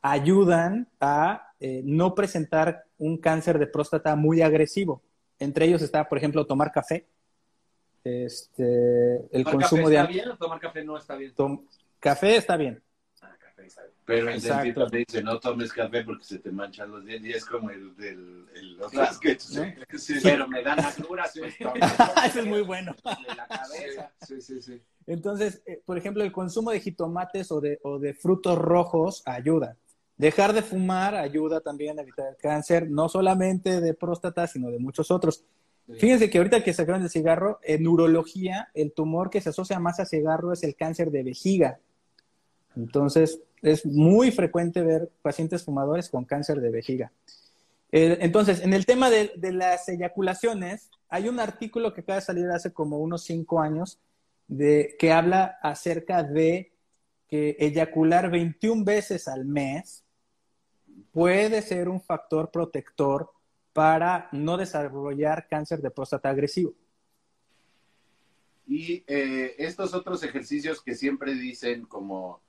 ayudan 0.00 0.88
a 1.00 1.52
eh, 1.60 1.82
no 1.84 2.14
presentar 2.14 2.86
un 2.96 3.18
cáncer 3.18 3.58
de 3.58 3.66
próstata 3.66 4.16
muy 4.16 4.40
agresivo. 4.40 5.02
Entre 5.42 5.66
ellos 5.66 5.82
está, 5.82 6.08
por 6.08 6.18
ejemplo, 6.18 6.46
tomar 6.46 6.70
café, 6.70 7.06
este, 8.04 9.16
el 9.36 9.44
¿Tomar 9.44 9.52
consumo 9.60 9.82
café 9.82 9.90
de 9.90 9.96
está 9.96 10.06
al- 10.08 10.12
bien 10.12 10.28
o 10.30 10.36
tomar 10.36 10.60
café 10.60 10.84
no 10.84 10.96
está 10.96 11.16
bien? 11.16 11.32
tom- 11.34 11.64
café 12.00 12.36
está 12.36 12.56
bien. 12.56 12.82
Ah, 13.20 13.36
café 13.38 13.66
está 13.66 13.82
bien. 13.82 13.92
Pero 14.04 14.28
el 14.28 14.34
Exacto. 14.36 14.62
dentista 14.64 14.86
te 14.88 14.96
dice, 14.98 15.22
no 15.22 15.38
tomes 15.38 15.72
café 15.72 16.02
porque 16.04 16.24
se 16.24 16.38
te 16.38 16.50
manchan 16.50 16.90
los 16.90 17.04
dientes. 17.04 17.30
Y 17.30 17.34
es 17.34 17.44
como 17.44 17.70
el 17.70 17.94
del 17.96 18.46
el. 18.54 18.78
Sí. 19.98 20.14
Pero 20.22 20.48
me 20.48 20.62
dan 20.62 20.78
pues, 20.82 20.96
tomo 20.96 21.74
Ese 22.26 22.40
es 22.40 22.46
muy 22.46 22.62
bueno. 22.62 22.94
de 23.04 23.34
la 23.36 23.46
cabeza. 23.46 24.12
Sí, 24.26 24.40
sí, 24.40 24.60
sí. 24.62 24.82
Entonces, 25.06 25.62
eh, 25.66 25.80
por 25.84 25.96
ejemplo, 25.98 26.22
el 26.24 26.32
consumo 26.32 26.70
de 26.70 26.80
jitomates 26.80 27.50
o 27.52 27.60
de, 27.60 27.78
o 27.82 27.98
de 27.98 28.14
frutos 28.14 28.58
rojos 28.58 29.22
ayuda. 29.26 29.76
Dejar 30.22 30.52
de 30.52 30.62
fumar 30.62 31.16
ayuda 31.16 31.60
también 31.62 31.98
a 31.98 32.02
evitar 32.02 32.28
el 32.28 32.36
cáncer, 32.36 32.88
no 32.88 33.08
solamente 33.08 33.80
de 33.80 33.92
próstata, 33.92 34.46
sino 34.46 34.70
de 34.70 34.78
muchos 34.78 35.10
otros. 35.10 35.44
Fíjense 35.98 36.30
que 36.30 36.38
ahorita 36.38 36.62
que 36.62 36.72
sacaron 36.72 37.02
el 37.02 37.10
cigarro, 37.10 37.58
en 37.64 37.88
urología, 37.88 38.68
el 38.72 38.92
tumor 38.92 39.30
que 39.30 39.40
se 39.40 39.48
asocia 39.48 39.80
más 39.80 39.98
a 39.98 40.06
cigarro 40.06 40.52
es 40.52 40.62
el 40.62 40.76
cáncer 40.76 41.10
de 41.10 41.24
vejiga. 41.24 41.80
Entonces, 42.76 43.40
es 43.62 43.84
muy 43.84 44.30
frecuente 44.30 44.82
ver 44.82 45.10
pacientes 45.22 45.64
fumadores 45.64 46.08
con 46.08 46.24
cáncer 46.24 46.60
de 46.60 46.70
vejiga. 46.70 47.10
Eh, 47.90 48.18
entonces, 48.20 48.60
en 48.60 48.74
el 48.74 48.86
tema 48.86 49.10
de, 49.10 49.32
de 49.34 49.50
las 49.50 49.88
eyaculaciones, 49.88 50.88
hay 51.08 51.28
un 51.28 51.40
artículo 51.40 51.92
que 51.92 52.02
acaba 52.02 52.20
de 52.20 52.24
salir 52.24 52.46
hace 52.46 52.72
como 52.72 52.98
unos 52.98 53.24
cinco 53.24 53.58
años 53.58 53.98
de, 54.46 54.94
que 55.00 55.10
habla 55.10 55.58
acerca 55.62 56.22
de 56.22 56.70
que 57.26 57.56
eyacular 57.58 58.30
21 58.30 58.84
veces 58.84 59.26
al 59.26 59.46
mes 59.46 60.01
puede 61.12 61.62
ser 61.62 61.88
un 61.88 62.00
factor 62.00 62.50
protector 62.50 63.30
para 63.72 64.28
no 64.32 64.56
desarrollar 64.56 65.48
cáncer 65.48 65.80
de 65.80 65.90
próstata 65.90 66.30
agresivo. 66.30 66.74
Y 68.66 69.04
eh, 69.06 69.54
estos 69.58 69.92
otros 69.94 70.22
ejercicios 70.22 70.82
que 70.82 70.94
siempre 70.94 71.34
dicen, 71.34 71.84
como 71.84 72.40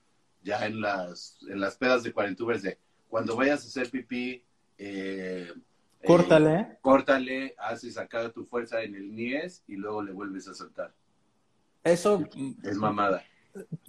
ya 0.43 0.65
en 0.65 0.81
las, 0.81 1.37
en 1.49 1.59
las 1.59 1.77
pedas 1.77 2.03
de 2.03 2.13
cuarentubers, 2.13 2.61
de 2.61 2.77
cuando 3.09 3.35
vayas 3.35 3.63
a 3.63 3.67
hacer 3.67 3.89
pipí, 3.89 4.43
eh, 4.77 5.49
eh, 6.01 6.07
Córtale. 6.07 6.77
córtale, 6.81 7.55
haces 7.57 7.97
acá 7.97 8.29
tu 8.31 8.45
fuerza 8.45 8.81
en 8.83 8.95
el 8.95 9.15
niés 9.15 9.63
y 9.67 9.75
luego 9.75 10.03
le 10.03 10.11
vuelves 10.11 10.47
a 10.47 10.53
soltar. 10.53 10.93
Eso, 11.83 12.23
Es 12.63 12.77
mamada. 12.77 13.23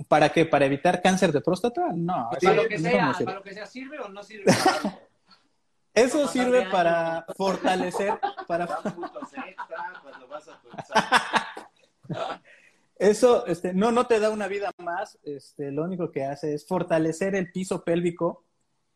¿Para 0.09 0.29
qué? 0.31 0.45
¿Para 0.47 0.67
evitar 0.67 1.01
cáncer 1.03 1.33
de 1.33 1.41
próstata? 1.41 1.89
No. 1.95 2.31
Para 2.43 2.55
lo 2.55 2.69
que 2.69 2.79
sea, 2.79 3.13
sirve. 3.15 3.25
para 3.25 3.39
lo 3.39 3.43
que 3.45 3.55
sea, 3.55 3.67
¿sirve 3.67 3.99
o 4.01 4.09
no 4.09 4.23
sirve? 4.23 4.45
para? 4.45 4.99
Eso 5.95 6.19
Para 6.21 6.33
sirve 6.33 6.67
para 6.71 7.27
fortalecer, 7.37 8.15
para. 8.47 8.67
Eso, 12.97 13.45
este, 13.47 13.75
no, 13.75 13.91
no 13.91 14.07
te 14.07 14.21
da 14.21 14.31
una 14.31 14.47
vida 14.47 14.71
más, 14.79 15.19
este, 15.25 15.73
lo 15.73 15.83
único 15.83 16.13
que 16.13 16.25
hace 16.25 16.55
es 16.55 16.65
fortalecer 16.67 17.35
el 17.35 17.51
piso 17.51 17.83
pélvico 17.83 18.45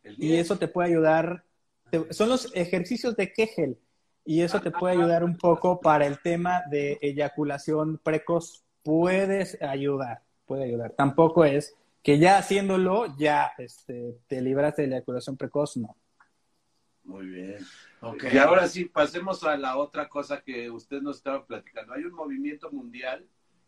El 0.04 0.22
y 0.22 0.36
eso 0.36 0.56
te 0.56 0.68
puede 0.68 0.90
ayudar, 0.90 1.44
te- 1.90 2.12
son 2.12 2.28
los 2.28 2.54
ejercicios 2.54 3.16
de 3.16 3.32
Kegel 3.32 3.78
y 4.24 4.42
eso 4.42 4.60
te 4.60 4.70
puede 4.70 4.94
ayudar 4.94 5.24
un 5.24 5.36
poco 5.36 5.80
para 5.80 6.06
el 6.06 6.20
tema 6.20 6.62
de 6.70 6.98
eyaculación 7.00 7.98
precoz. 7.98 8.62
Puedes 8.84 9.60
ayudar, 9.60 10.22
puede 10.48 10.64
ayudar. 10.64 10.90
Tampoco 10.96 11.44
es 11.44 11.76
que 12.02 12.18
ya 12.18 12.38
haciéndolo 12.38 13.16
ya 13.16 13.52
este, 13.58 14.18
te 14.26 14.40
libraste 14.40 14.82
de 14.82 14.88
la 14.88 14.96
eyaculación 14.96 15.36
precoz, 15.36 15.76
no. 15.76 15.96
Muy 17.04 17.26
bien. 17.26 17.56
Ok. 18.00 18.24
Y 18.32 18.38
ahora 18.38 18.66
sí, 18.66 18.86
pasemos 18.86 19.44
a 19.44 19.56
la 19.56 19.76
otra 19.76 20.08
cosa 20.08 20.40
que 20.42 20.70
usted 20.70 21.00
nos 21.00 21.18
estaba 21.18 21.46
platicando. 21.46 21.92
Hay 21.92 22.04
un 22.04 22.12
movimiento 22.12 22.70
mundial, 22.70 23.26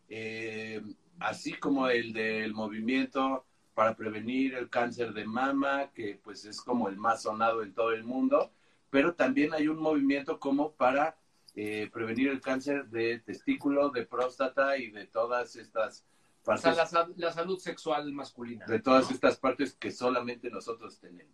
eh, 0.09 0.81
así 1.19 1.53
como 1.53 1.87
el 1.87 2.13
del 2.13 2.53
movimiento 2.53 3.45
para 3.73 3.95
prevenir 3.95 4.55
el 4.55 4.69
cáncer 4.69 5.13
de 5.13 5.25
mama, 5.25 5.91
que 5.93 6.19
pues 6.23 6.45
es 6.45 6.61
como 6.61 6.89
el 6.89 6.97
más 6.97 7.23
sonado 7.23 7.63
en 7.63 7.73
todo 7.73 7.93
el 7.93 8.03
mundo, 8.03 8.51
pero 8.89 9.15
también 9.15 9.53
hay 9.53 9.67
un 9.67 9.79
movimiento 9.79 10.39
como 10.39 10.73
para 10.73 11.15
eh, 11.55 11.89
prevenir 11.91 12.29
el 12.29 12.41
cáncer 12.41 12.87
de 12.87 13.19
testículo, 13.19 13.89
de 13.89 14.05
próstata 14.05 14.77
y 14.77 14.91
de 14.91 15.07
todas 15.07 15.55
estas 15.55 16.05
O 16.43 16.57
sea, 16.57 16.73
partes, 16.73 16.77
la, 16.77 16.85
sa- 16.85 17.09
la 17.17 17.31
salud 17.31 17.59
sexual 17.59 18.11
masculina. 18.13 18.65
de 18.65 18.79
todas 18.79 19.11
estas 19.11 19.37
partes 19.37 19.73
que 19.73 19.91
solamente 19.91 20.49
nosotros 20.49 20.99
tenemos. 20.99 21.33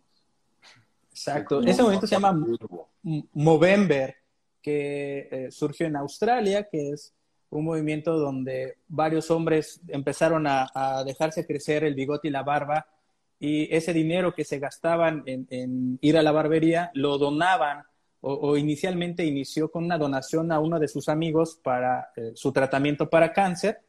Exacto. 1.10 1.60
Ese 1.62 1.82
movimiento 1.82 2.06
se 2.06 2.14
llama 2.14 2.46
Movember, 3.32 4.16
que 4.62 5.28
eh, 5.30 5.50
surgió 5.50 5.86
en 5.86 5.96
Australia, 5.96 6.68
que 6.68 6.90
es 6.90 7.14
un 7.50 7.64
movimiento 7.64 8.18
donde 8.18 8.76
varios 8.88 9.30
hombres 9.30 9.80
empezaron 9.88 10.46
a, 10.46 10.68
a 10.74 11.02
dejarse 11.04 11.46
crecer 11.46 11.84
el 11.84 11.94
bigote 11.94 12.28
y 12.28 12.30
la 12.30 12.42
barba, 12.42 12.86
y 13.40 13.74
ese 13.74 13.92
dinero 13.92 14.34
que 14.34 14.44
se 14.44 14.58
gastaban 14.58 15.22
en, 15.26 15.46
en 15.50 15.98
ir 16.02 16.18
a 16.18 16.22
la 16.22 16.32
barbería 16.32 16.90
lo 16.94 17.16
donaban, 17.18 17.84
o, 18.20 18.34
o 18.34 18.56
inicialmente 18.56 19.24
inició 19.24 19.70
con 19.70 19.84
una 19.84 19.96
donación 19.96 20.52
a 20.52 20.58
uno 20.60 20.78
de 20.78 20.88
sus 20.88 21.08
amigos 21.08 21.58
para 21.62 22.10
eh, 22.16 22.32
su 22.34 22.52
tratamiento 22.52 23.08
para 23.08 23.32
cáncer 23.32 23.80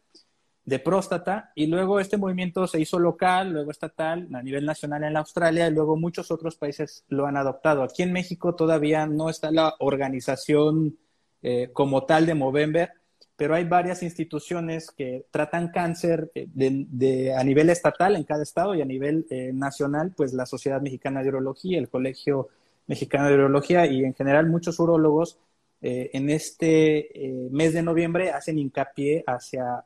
de 0.70 0.80
próstata, 0.80 1.52
y 1.56 1.66
luego 1.66 2.00
este 2.00 2.18
movimiento 2.18 2.68
se 2.68 2.80
hizo 2.80 3.00
local, 3.00 3.52
luego 3.52 3.72
estatal, 3.72 4.28
a 4.34 4.44
nivel 4.44 4.66
nacional 4.66 5.04
en 5.04 5.18
Australia, 5.18 5.68
y 5.68 5.74
luego 5.74 5.98
muchos 5.98 6.30
otros 6.30 6.56
países 6.56 7.04
lo 7.10 7.26
han 7.26 7.38
adoptado. 7.38 7.82
Aquí 7.82 8.04
en 8.04 8.14
México 8.14 8.54
todavía 8.56 9.08
no 9.08 9.30
está 9.30 9.52
la 9.52 9.76
organización 9.80 10.98
eh, 11.42 11.70
como 11.74 12.06
tal 12.06 12.28
de 12.28 12.36
Movember, 12.36 12.92
pero 13.36 13.56
hay 13.56 13.64
varias 13.64 14.04
instituciones 14.04 14.92
que 14.92 15.26
tratan 15.32 15.70
cáncer 15.70 16.30
eh, 16.36 17.34
a 17.36 17.44
nivel 17.44 17.70
estatal 17.70 18.16
en 18.16 18.26
cada 18.26 18.44
estado 18.44 18.76
y 18.76 18.82
a 18.82 18.86
nivel 18.86 19.26
eh, 19.30 19.52
nacional, 19.54 20.14
pues 20.16 20.34
la 20.34 20.46
Sociedad 20.46 20.82
Mexicana 20.82 21.24
de 21.24 21.30
Urología, 21.30 21.80
el 21.80 21.90
Colegio 21.90 22.50
Mexicano 22.86 23.28
de 23.28 23.36
Urología 23.36 23.88
y 23.88 24.04
en 24.04 24.14
general 24.14 24.48
muchos 24.48 24.78
urólogos 24.80 25.40
eh, 25.82 26.10
en 26.14 26.30
este 26.30 27.50
mes 27.50 27.74
de 27.74 27.82
noviembre 27.82 28.32
hacen 28.32 28.60
hincapié 28.60 29.24
hacia 29.26 29.86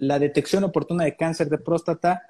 la 0.00 0.18
detección 0.18 0.64
oportuna 0.64 1.04
de 1.04 1.14
cáncer 1.14 1.48
de 1.48 1.58
próstata, 1.58 2.22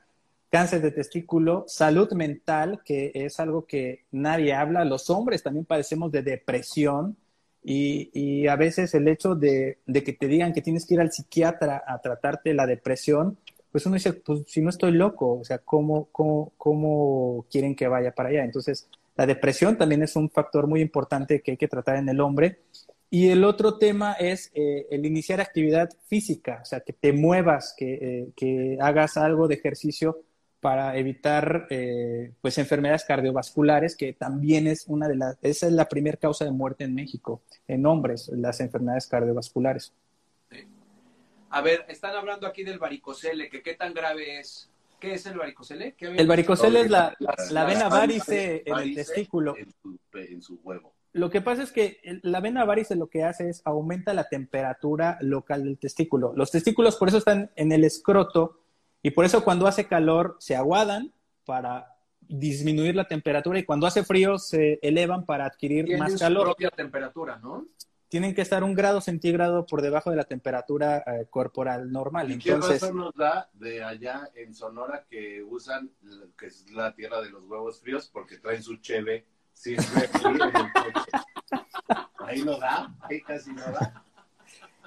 cáncer 0.50 0.82
de 0.82 0.90
testículo, 0.90 1.64
salud 1.68 2.12
mental, 2.12 2.82
que 2.84 3.12
es 3.14 3.40
algo 3.40 3.64
que 3.64 4.04
nadie 4.10 4.52
habla. 4.52 4.84
Los 4.84 5.08
hombres 5.08 5.42
también 5.42 5.64
padecemos 5.64 6.10
de 6.10 6.22
depresión 6.22 7.16
y, 7.62 8.46
a 8.48 8.56
veces 8.56 8.94
el 8.94 9.06
hecho 9.06 9.34
de, 9.34 9.78
de 9.86 10.02
que 10.02 10.12
te 10.12 10.26
digan 10.26 10.52
que 10.52 10.62
tienes 10.62 10.84
que 10.84 10.94
ir 10.94 11.00
al 11.00 11.12
psiquiatra 11.12 11.84
a 11.86 12.00
tratarte 12.00 12.54
la 12.54 12.66
depresión, 12.66 13.38
pues 13.70 13.86
uno 13.86 13.94
dice, 13.94 14.14
pues 14.14 14.42
si 14.48 14.60
no 14.60 14.70
estoy 14.70 14.90
loco, 14.92 15.38
o 15.38 15.44
sea, 15.44 15.58
¿cómo, 15.58 16.08
cómo, 16.10 16.52
cómo 16.56 17.46
quieren 17.50 17.76
que 17.76 17.86
vaya 17.86 18.12
para 18.12 18.30
allá? 18.30 18.44
Entonces, 18.44 18.88
la 19.16 19.26
depresión 19.26 19.78
también 19.78 20.02
es 20.02 20.16
un 20.16 20.28
factor 20.28 20.66
muy 20.66 20.80
importante 20.80 21.40
que 21.40 21.52
hay 21.52 21.56
que 21.56 21.68
tratar 21.68 21.96
en 21.96 22.08
el 22.08 22.20
hombre. 22.20 22.60
Y 23.10 23.30
el 23.30 23.42
otro 23.42 23.76
tema 23.76 24.12
es 24.12 24.52
eh, 24.54 24.86
el 24.90 25.04
iniciar 25.04 25.40
actividad 25.40 25.90
física, 26.06 26.60
o 26.62 26.64
sea, 26.64 26.80
que 26.80 26.92
te 26.92 27.12
muevas, 27.12 27.74
que, 27.76 27.94
eh, 27.94 28.28
que 28.36 28.78
hagas 28.80 29.16
algo 29.16 29.48
de 29.48 29.56
ejercicio 29.56 30.22
para 30.60 30.96
evitar 30.96 31.66
eh, 31.70 32.32
pues 32.40 32.58
enfermedades 32.58 33.04
cardiovasculares, 33.04 33.96
que 33.96 34.12
también 34.12 34.66
es 34.66 34.84
una 34.86 35.08
de 35.08 35.16
las, 35.16 35.38
esa 35.42 35.66
es 35.66 35.72
la 35.72 35.88
primera 35.88 36.18
causa 36.18 36.44
de 36.44 36.52
muerte 36.52 36.84
en 36.84 36.94
México, 36.94 37.42
en 37.66 37.84
hombres, 37.86 38.28
las 38.28 38.60
enfermedades 38.60 39.06
cardiovasculares. 39.06 39.92
A 41.48 41.62
ver, 41.62 41.84
están 41.88 42.14
hablando 42.14 42.46
aquí 42.46 42.62
del 42.62 42.78
varicocele, 42.78 43.48
que 43.48 43.62
qué 43.62 43.74
tan 43.74 43.92
grave 43.92 44.38
es. 44.38 44.70
¿Qué 45.00 45.14
es 45.14 45.24
el 45.24 45.38
varicocele? 45.38 45.96
El 45.98 46.28
varicocele 46.28 46.82
es 46.82 46.90
la, 46.90 47.16
la, 47.50 47.64
vena 47.64 47.88
varice 47.88 48.62
en 48.66 48.78
el 48.78 48.94
testículo. 48.94 49.54
En 50.12 50.42
su, 50.42 50.60
huevo. 50.62 50.92
Lo 51.12 51.28
que 51.30 51.40
pasa 51.40 51.62
es 51.62 51.72
que 51.72 52.00
la 52.22 52.40
vena 52.40 52.64
varice 52.64 52.94
lo 52.94 53.08
que 53.08 53.24
hace 53.24 53.48
es 53.48 53.62
aumenta 53.64 54.14
la 54.14 54.28
temperatura 54.28 55.18
local 55.20 55.64
del 55.64 55.78
testículo. 55.78 56.32
Los 56.36 56.52
testículos 56.52 56.96
por 56.96 57.08
eso 57.08 57.18
están 57.18 57.50
en 57.56 57.72
el 57.72 57.84
escroto 57.84 58.60
y 59.02 59.10
por 59.10 59.24
eso 59.24 59.42
cuando 59.42 59.66
hace 59.66 59.86
calor 59.86 60.36
se 60.38 60.54
aguadan 60.54 61.12
para 61.44 61.96
disminuir 62.20 62.94
la 62.94 63.08
temperatura 63.08 63.58
y 63.58 63.64
cuando 63.64 63.88
hace 63.88 64.04
frío 64.04 64.38
se 64.38 64.78
elevan 64.82 65.26
para 65.26 65.46
adquirir 65.46 65.98
más 65.98 66.16
calor. 66.16 66.42
Su 66.42 66.50
propia 66.50 66.70
temperatura, 66.70 67.38
¿no? 67.42 67.66
Tienen 68.08 68.34
que 68.34 68.42
estar 68.42 68.62
un 68.62 68.74
grado 68.74 69.00
centígrado 69.00 69.66
por 69.66 69.82
debajo 69.82 70.10
de 70.10 70.16
la 70.16 70.24
temperatura 70.24 70.98
eh, 71.06 71.26
corporal 71.30 71.90
normal. 71.92 72.30
¿Y 72.30 72.34
Entonces, 72.34 72.80
qué 72.80 72.86
razón 72.86 72.96
nos 72.96 73.14
da 73.14 73.48
de 73.54 73.82
allá 73.82 74.30
en 74.34 74.54
Sonora 74.54 75.06
que 75.08 75.42
usan, 75.42 75.90
que 76.36 76.46
es 76.46 76.70
la 76.70 76.94
tierra 76.94 77.20
de 77.20 77.30
los 77.30 77.44
huevos 77.44 77.80
fríos, 77.80 78.08
porque 78.12 78.38
traen 78.38 78.62
su 78.62 78.76
cheve 78.76 79.26
Ahí 82.26 82.42
no 82.42 82.58
da, 82.58 82.94
ahí 83.02 83.20
casi 83.22 83.52
no 83.52 83.62
da. 83.62 84.04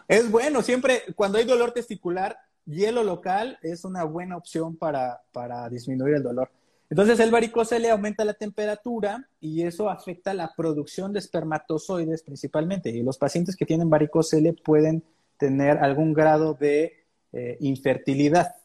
Es 0.07 0.29
bueno, 0.31 0.61
siempre 0.61 1.03
cuando 1.15 1.37
hay 1.37 1.45
dolor 1.45 1.71
testicular, 1.71 2.37
hielo 2.65 3.03
local 3.03 3.57
es 3.61 3.85
una 3.85 4.03
buena 4.03 4.37
opción 4.37 4.75
para, 4.75 5.21
para 5.31 5.69
disminuir 5.69 6.15
el 6.15 6.23
dolor. 6.23 6.49
Entonces 6.89 7.19
el 7.19 7.31
varicocele 7.31 7.89
aumenta 7.89 8.23
la 8.23 8.35
temperatura 8.35 9.27
y 9.39 9.63
eso 9.63 9.89
afecta 9.89 10.33
la 10.33 10.53
producción 10.55 11.11
de 11.11 11.19
espermatozoides 11.19 12.21
principalmente. 12.21 12.89
Y 12.89 13.01
los 13.01 13.17
pacientes 13.17 13.55
que 13.55 13.65
tienen 13.65 13.89
varicocele 13.89 14.53
pueden 14.53 15.03
tener 15.37 15.79
algún 15.79 16.13
grado 16.13 16.53
de 16.53 17.05
eh, 17.31 17.57
infertilidad. 17.61 18.55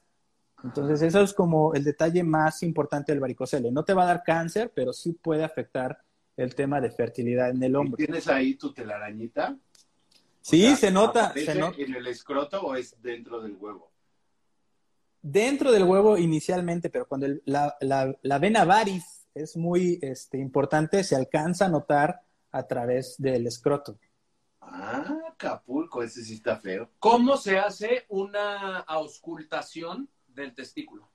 Entonces 0.65 1.03
eso 1.03 1.21
es 1.21 1.33
como 1.33 1.75
el 1.75 1.85
detalle 1.85 2.23
más 2.23 2.63
importante 2.63 3.13
del 3.13 3.21
varicocele. 3.21 3.71
No 3.71 3.85
te 3.85 3.95
va 3.95 4.03
a 4.03 4.07
dar 4.07 4.23
cáncer, 4.25 4.73
pero 4.75 4.93
sí 4.93 5.13
puede 5.13 5.45
afectar 5.45 5.99
el 6.37 6.55
tema 6.55 6.81
de 6.81 6.91
fertilidad 6.91 7.51
en 7.51 7.63
el 7.63 7.77
hombre. 7.77 8.05
¿Tienes 8.05 8.29
ahí 8.29 8.55
tu 8.55 8.73
telarañita? 8.73 9.57
Sí, 10.41 10.75
se 10.77 10.91
nota. 10.91 11.33
Se 11.35 11.55
nota. 11.55 11.81
¿En 11.81 11.95
el 11.95 12.07
escroto 12.07 12.61
o 12.61 12.75
es 12.75 13.01
dentro 13.01 13.41
del 13.41 13.57
huevo? 13.57 13.93
dentro 15.23 15.73
del 15.73 15.85
huevo 15.85 16.17
inicialmente, 16.17 16.91
pero 16.91 17.07
cuando 17.07 17.27
la, 17.45 17.77
la, 17.81 18.39
vena 18.39 18.65
varis 18.65 19.27
es 19.35 19.57
muy 19.57 19.99
este, 20.03 20.39
importante, 20.39 21.05
se 21.05 21.17
alcanza 21.17 21.67
a 21.67 21.69
notar 21.69 22.23
a 22.51 22.67
través 22.67 23.17
del 23.19 23.47
escroto. 23.47 23.99
Ah, 24.61 25.35
Capulco, 25.37 26.03
ese 26.03 26.25
sí 26.25 26.35
está 26.35 26.57
feo. 26.57 26.91
¿Cómo 26.99 27.37
se 27.37 27.59
hace 27.59 28.05
una 28.09 28.79
auscultación 28.81 30.09
del 30.41 30.55
testículo? 30.55 31.11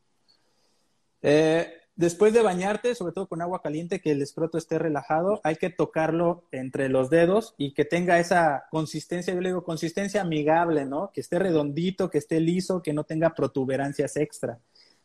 Eh, 1.22 1.74
después 1.96 2.34
de 2.34 2.42
bañarte, 2.42 2.96
sobre 2.96 3.14
todo 3.14 3.28
con 3.28 3.42
agua 3.42 3.62
caliente, 3.62 4.02
que 4.02 4.12
el 4.12 4.22
escroto 4.22 4.58
esté 4.58 4.78
relajado, 4.78 5.40
hay 5.44 5.56
que 5.56 5.70
tocarlo 5.70 6.48
entre 6.52 6.90
los 6.90 7.10
dedos 7.10 7.56
y 7.58 7.74
que 7.74 7.86
tenga 7.86 8.20
esa 8.20 8.66
consistencia, 8.70 9.34
yo 9.34 9.42
le 9.42 9.50
digo 9.50 9.64
consistencia 9.64 10.22
amigable, 10.22 10.86
¿no? 10.86 11.12
Que 11.14 11.22
esté 11.22 11.40
redondito, 11.40 12.10
que 12.10 12.18
esté 12.18 12.40
liso, 12.40 12.82
que 12.82 12.94
no 12.94 13.04
tenga 13.06 13.34
protuberancias 13.34 14.18
extra. 14.18 14.60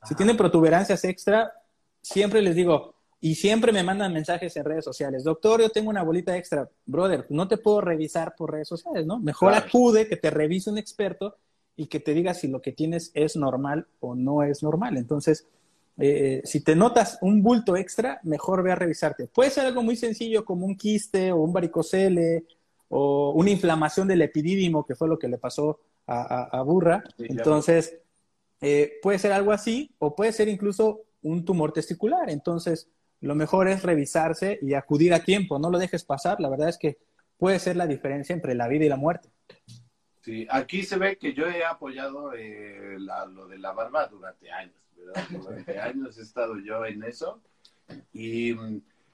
Si 0.05 0.15
tiene 0.15 0.35
protuberancias 0.35 1.05
extra, 1.05 1.53
siempre 2.03 2.41
les 2.43 2.55
digo, 2.55 2.95
y 3.21 3.35
siempre 3.35 3.73
me 3.73 3.83
mandan 3.83 4.13
mensajes 4.13 4.57
en 4.57 4.65
redes 4.65 4.85
sociales, 4.85 5.25
doctor, 5.25 5.61
yo 5.61 5.71
tengo 5.71 5.91
una 5.91 6.05
bolita 6.05 6.37
extra, 6.37 6.71
brother, 6.87 7.27
no 7.31 7.49
te 7.49 7.57
puedo 7.57 7.81
revisar 7.81 8.37
por 8.37 8.53
redes 8.53 8.69
sociales, 8.69 9.07
¿no? 9.07 9.19
Mejor 9.19 9.55
acude, 9.55 10.07
que 10.09 10.17
te 10.17 10.31
revise 10.31 10.71
un 10.71 10.79
experto 10.79 11.37
y 11.79 11.87
que 11.87 12.01
te 12.01 12.13
diga 12.13 12.35
si 12.35 12.49
lo 12.49 12.61
que 12.61 12.73
tienes 12.73 13.13
es 13.15 13.37
normal 13.37 13.87
o 14.01 14.17
no 14.17 14.43
es 14.43 14.65
normal. 14.65 14.97
Entonces, 14.97 15.47
eh, 15.97 16.43
si 16.45 16.61
te 16.65 16.75
notas 16.75 17.19
un 17.23 17.41
bulto 17.41 17.77
extra, 17.77 18.19
mejor 18.25 18.65
ve 18.65 18.73
a 18.73 18.75
revisarte. 18.75 19.29
Puede 19.29 19.51
ser 19.51 19.65
algo 19.65 19.81
muy 19.85 19.95
sencillo 19.95 20.45
como 20.45 20.67
un 20.67 20.77
quiste 20.77 21.31
o 21.31 21.37
un 21.37 21.53
varicocele 21.53 22.45
o 22.89 23.31
una 23.31 23.51
inflamación 23.51 24.09
del 24.09 24.23
epidídimo, 24.23 24.85
que 24.85 24.97
fue 24.97 25.07
lo 25.07 25.21
que 25.21 25.29
le 25.29 25.39
pasó 25.39 25.79
a, 26.09 26.63
Burra. 26.63 27.05
Entonces, 27.19 27.97
eh, 28.61 28.95
puede 29.01 29.21
ser 29.21 29.31
algo 29.31 29.53
así 29.53 29.95
o 30.01 30.17
puede 30.17 30.33
ser 30.33 30.49
incluso 30.49 31.03
un 31.23 31.45
tumor 31.45 31.73
testicular. 31.73 32.29
Entonces, 32.29 32.89
lo 33.21 33.37
mejor 33.37 33.69
es 33.69 33.85
revisarse 33.85 34.59
y 34.63 34.75
acudir 34.75 35.15
a 35.15 35.23
tiempo, 35.23 35.61
no 35.61 35.71
lo 35.71 35.79
dejes 35.79 36.03
pasar. 36.03 36.41
La 36.41 36.49
verdad 36.49 36.71
es 36.71 36.79
que 36.79 36.99
puede 37.37 37.61
ser 37.61 37.77
la 37.77 37.87
diferencia 37.87 38.33
entre 38.33 38.57
la 38.57 38.67
vida 38.67 38.85
y 38.85 38.89
la 38.89 38.97
muerte. 38.97 39.29
Sí, 40.29 40.47
aquí 40.51 40.83
se 40.83 40.99
ve 40.99 41.17
que 41.17 41.33
yo 41.33 41.47
he 41.47 41.65
apoyado 41.65 42.35
eh, 42.35 42.99
lo 42.99 43.49
de 43.49 43.57
la 43.57 43.73
barba 43.73 44.07
durante 44.09 44.51
años. 44.51 44.75
Durante 45.31 45.81
años 45.81 46.19
he 46.19 46.21
estado 46.21 46.59
yo 46.59 46.85
en 46.85 47.03
eso. 47.03 47.41
Y 48.13 48.55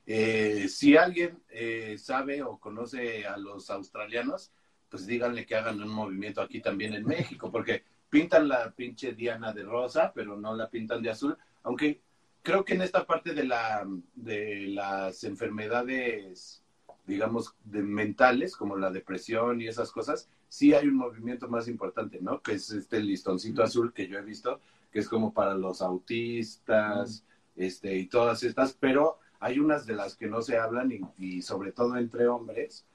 eh, 0.06 0.66
si 0.68 0.96
alguien 0.96 1.40
eh, 1.50 1.96
sabe 1.98 2.42
o 2.42 2.58
conoce 2.58 3.28
a 3.28 3.36
los 3.36 3.70
australianos, 3.70 4.50
pues 4.88 5.06
díganle 5.06 5.46
que 5.46 5.54
hagan 5.54 5.80
un 5.80 5.90
movimiento 5.90 6.40
aquí 6.40 6.60
también 6.60 6.94
en 6.94 7.06
México, 7.06 7.48
porque 7.48 7.84
pintan 8.10 8.48
la 8.48 8.72
pinche 8.72 9.12
Diana 9.12 9.52
de 9.52 9.62
rosa, 9.62 10.10
pero 10.12 10.36
no 10.36 10.56
la 10.56 10.68
pintan 10.68 11.00
de 11.00 11.10
azul, 11.10 11.38
aunque 11.62 12.00
creo 12.42 12.64
que 12.64 12.74
en 12.74 12.82
esta 12.82 13.06
parte 13.06 13.34
de, 13.34 13.44
la, 13.44 13.86
de 14.16 14.66
las 14.66 15.22
enfermedades, 15.22 16.63
digamos, 17.06 17.54
de 17.64 17.82
mentales, 17.82 18.56
como 18.56 18.76
la 18.76 18.90
depresión 18.90 19.60
y 19.60 19.68
esas 19.68 19.90
cosas, 19.90 20.28
sí 20.48 20.72
hay 20.74 20.88
un 20.88 20.96
movimiento 20.96 21.48
más 21.48 21.68
importante, 21.68 22.18
¿no? 22.20 22.40
Que 22.40 22.52
es 22.52 22.70
este 22.70 23.00
listoncito 23.00 23.62
azul 23.62 23.92
que 23.92 24.08
yo 24.08 24.18
he 24.18 24.22
visto, 24.22 24.60
que 24.90 25.00
es 25.00 25.08
como 25.08 25.34
para 25.34 25.54
los 25.54 25.82
autistas, 25.82 27.24
este, 27.56 27.96
y 27.96 28.06
todas 28.06 28.42
estas, 28.42 28.72
pero 28.72 29.18
hay 29.40 29.58
unas 29.58 29.86
de 29.86 29.94
las 29.94 30.16
que 30.16 30.26
no 30.26 30.40
se 30.42 30.56
hablan 30.56 30.90
y, 31.18 31.42
sobre 31.42 31.72
todo 31.72 31.96
entre 31.96 32.26
hombres, 32.28 32.86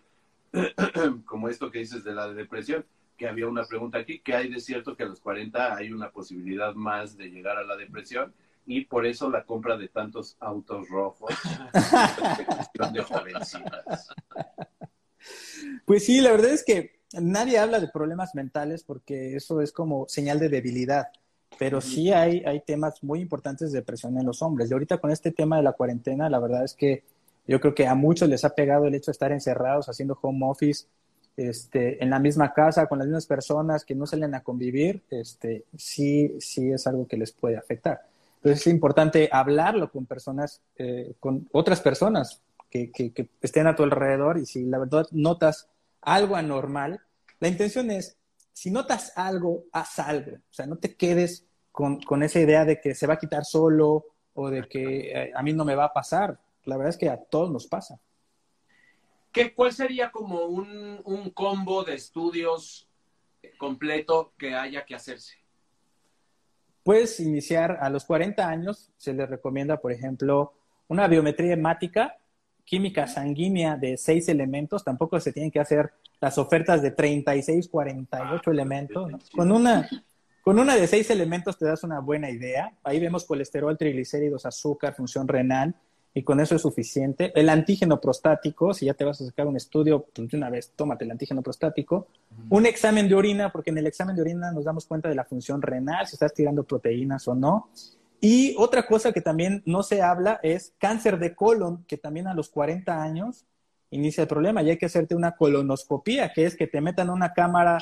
como 1.26 1.49
esto 1.49 1.70
que 1.70 1.80
dices 1.80 2.03
de 2.03 2.14
la 2.14 2.34
depresión, 2.34 2.86
que 3.18 3.28
había 3.28 3.47
una 3.47 3.66
pregunta 3.66 3.99
aquí, 3.99 4.20
que 4.20 4.34
hay 4.34 4.49
de 4.49 4.60
cierto 4.60 4.95
que 4.95 5.03
a 5.03 5.07
los 5.07 5.20
40 5.20 5.76
hay 5.76 5.91
una 5.91 6.10
posibilidad 6.10 6.74
más 6.74 7.18
de 7.18 7.30
llegar 7.30 7.57
a 7.57 7.64
la 7.64 7.76
depresión 7.76 8.34
y 8.70 8.86
por 8.86 9.06
eso 9.06 9.30
la 9.30 9.44
compra 9.46 9.78
de 9.78 9.88
tantos 9.88 10.38
autos 10.40 10.88
rojos 10.90 11.34
de 12.94 13.02
jovencitas. 13.02 14.10
Pues 15.86 16.06
sí, 16.06 16.22
la 16.22 16.32
verdad 16.32 16.52
es 16.52 16.64
que 16.64 17.02
nadie 17.14 17.58
habla 17.58 17.80
de 17.80 17.88
problemas 17.88 18.36
mentales 18.36 18.84
porque 18.84 19.36
eso 19.36 19.62
es 19.62 19.72
como 19.72 20.08
señal 20.08 20.40
de 20.40 20.50
debilidad 20.50 21.08
pero 21.58 21.82
sí 21.82 22.12
hay, 22.12 22.44
hay 22.46 22.62
temas 22.62 23.04
muy 23.04 23.20
importantes 23.20 23.72
de 23.72 23.80
depresión 23.80 24.18
en 24.18 24.26
los 24.26 24.42
hombres. 24.42 24.70
Y 24.70 24.74
ahorita 24.74 24.98
con 25.00 25.12
este 25.12 25.32
tema 25.32 25.58
de 25.58 25.64
la 25.64 25.74
cuarentena, 25.74 26.30
la 26.30 26.40
verdad 26.40 26.64
es 26.64 26.74
que 26.74 27.04
yo 27.48 27.60
creo 27.60 27.76
que 27.76 27.86
a 27.86 27.96
muchos 27.96 28.30
les 28.30 28.46
ha 28.46 28.56
pegado 28.56 28.86
el 28.86 28.96
hecho 28.96 29.12
de 29.12 29.14
estar 29.14 29.32
encerrados 29.32 29.90
haciendo 29.90 30.18
home 30.22 30.46
office 30.46 30.86
este, 31.36 32.02
en 32.02 32.12
la 32.12 32.20
misma 32.20 32.54
casa, 32.54 32.88
con 32.88 33.00
las 33.00 33.08
mismas 33.08 33.26
personas 33.26 33.84
que 33.84 33.96
no 33.96 34.06
salen 34.06 34.36
a 34.36 34.44
convivir, 34.44 35.04
este, 35.10 35.66
sí, 35.76 36.36
sí 36.40 36.72
es 36.72 36.86
algo 36.88 37.08
que 37.08 37.18
les 37.18 37.32
puede 37.32 37.58
afectar. 37.58 38.09
Entonces 38.40 38.62
es 38.62 38.68
importante 38.68 39.30
hablarlo 39.32 39.92
con 39.92 40.06
personas, 40.06 40.62
eh, 40.76 41.16
con 41.20 41.48
otras 41.52 41.82
personas 41.82 42.42
que, 42.70 42.92
que, 42.92 43.12
que 43.12 43.30
estén 43.42 43.68
a 43.68 43.76
tu 43.76 43.84
alrededor 43.84 44.38
y 44.38 44.46
si 44.46 44.64
la 44.64 44.80
verdad 44.80 45.08
notas 45.12 45.70
algo 46.02 46.36
anormal, 46.36 47.02
la 47.40 47.48
intención 47.48 47.92
es, 47.92 48.18
si 48.54 48.72
notas 48.72 49.14
algo, 49.16 49.66
haz 49.72 50.00
algo. 50.00 50.36
O 50.36 50.54
sea, 50.54 50.66
no 50.66 50.78
te 50.78 50.96
quedes 50.96 51.46
con, 51.72 52.24
esa 52.24 52.40
idea 52.40 52.66
de 52.66 52.82
que 52.82 52.94
se 52.94 53.08
va 53.08 53.14
a 53.14 53.20
quitar 53.20 53.46
solo 53.46 54.06
o 54.34 54.50
de 54.50 54.68
que 54.68 55.12
eh, 55.12 55.32
a 55.34 55.42
mí 55.44 55.54
no 55.54 55.64
me 55.64 55.76
va 55.76 55.86
a 55.86 55.94
pasar. 55.94 56.40
La 56.66 56.76
verdad 56.76 56.90
es 56.90 56.98
que 56.98 57.10
a 57.10 57.18
todos 57.18 57.52
nos 57.52 57.68
pasa. 57.68 58.00
¿Qué, 59.32 59.54
¿Cuál 59.54 59.72
sería 59.72 60.12
como 60.12 60.46
un, 60.46 61.02
un 61.06 61.30
combo 61.30 61.84
de 61.84 61.96
estudios 61.96 62.90
completo 63.58 64.34
que 64.38 64.56
haya 64.56 64.86
que 64.86 64.96
hacerse? 64.96 65.36
Puedes 66.84 67.20
iniciar 67.20 67.78
a 67.82 67.90
los 67.90 68.06
40 68.06 68.48
años, 68.48 68.90
se 68.98 69.14
les 69.14 69.30
recomienda, 69.30 69.78
por 69.78 69.92
ejemplo, 69.92 70.54
una 70.88 71.08
biometría 71.08 71.54
hemática, 71.54 72.18
química 72.66 73.08
sanguínea 73.08 73.78
de 73.78 73.98
seis 73.98 74.30
elementos, 74.30 74.84
tampoco 74.84 75.20
se 75.20 75.34
tienen 75.34 75.52
que 75.52 75.60
hacer 75.60 75.92
las 76.22 76.38
ofertas 76.38 76.82
de 76.82 76.92
36, 76.92 77.68
48 77.68 78.42
ah, 78.50 78.54
elementos. 78.54 79.30
Con 79.32 79.52
una 79.52 79.88
con 80.42 80.58
una 80.58 80.76
de 80.76 80.88
seis 80.88 81.10
elementos 81.12 81.58
te 81.58 81.66
das 81.66 81.84
una 81.84 82.00
buena 82.00 82.30
idea. 82.30 82.74
Ahí 82.84 83.00
vemos 83.00 83.26
colesterol, 83.26 83.78
triglicéridos, 83.78 84.46
azúcar, 84.46 84.96
función 84.96 85.28
renal, 85.28 85.76
y 86.14 86.24
con 86.24 86.39
eso 86.39 86.55
es 86.55 86.62
suficiente. 86.62 87.32
El 87.36 87.49
antígeno 87.49 88.01
prostático, 88.01 88.74
si 88.74 88.86
ya 88.86 88.93
te 88.93 89.05
vas 89.05 89.22
a 89.22 89.26
sacar 89.26 89.47
un 89.47 89.55
estudio, 89.55 90.05
pues 90.14 90.30
de 90.30 90.38
una 90.38 90.49
vez 90.49 90.74
tómate 90.76 91.05
el 91.05 91.12
antígeno 91.12 91.41
prostático. 91.41 92.07
Un 92.49 92.66
examen 92.66 93.07
de 93.07 93.16
orina, 93.16 93.51
porque 93.51 93.70
en 93.70 93.78
el 93.78 93.88
examen 93.88 94.16
de 94.16 94.22
orina 94.22 94.51
nos 94.51 94.66
damos 94.66 94.86
cuenta 94.86 95.07
de 95.07 95.16
la 95.16 95.26
función 95.26 95.62
renal, 95.62 96.07
si 96.07 96.16
estás 96.16 96.34
tirando 96.34 96.64
proteínas 96.64 97.28
o 97.28 97.36
no. 97.36 97.70
Y 98.22 98.55
otra 98.57 98.86
cosa 98.86 99.14
que 99.14 99.22
también 99.22 99.62
no 99.66 99.84
se 99.84 100.01
habla 100.01 100.39
es 100.43 100.74
cáncer 100.78 101.20
de 101.20 101.36
colon, 101.36 101.86
que 101.88 101.97
también 101.97 102.28
a 102.28 102.34
los 102.34 102.49
40 102.49 103.01
años 103.01 103.45
inicia 103.91 104.24
el 104.24 104.28
problema 104.28 104.62
y 104.62 104.72
hay 104.72 104.78
que 104.78 104.88
hacerte 104.88 105.16
una 105.16 105.36
colonoscopía, 105.36 106.34
que 106.34 106.45
es 106.45 106.55
que 106.55 106.68
te 106.68 106.82
metan 106.82 107.10
una 107.10 107.34
cámara 107.34 107.80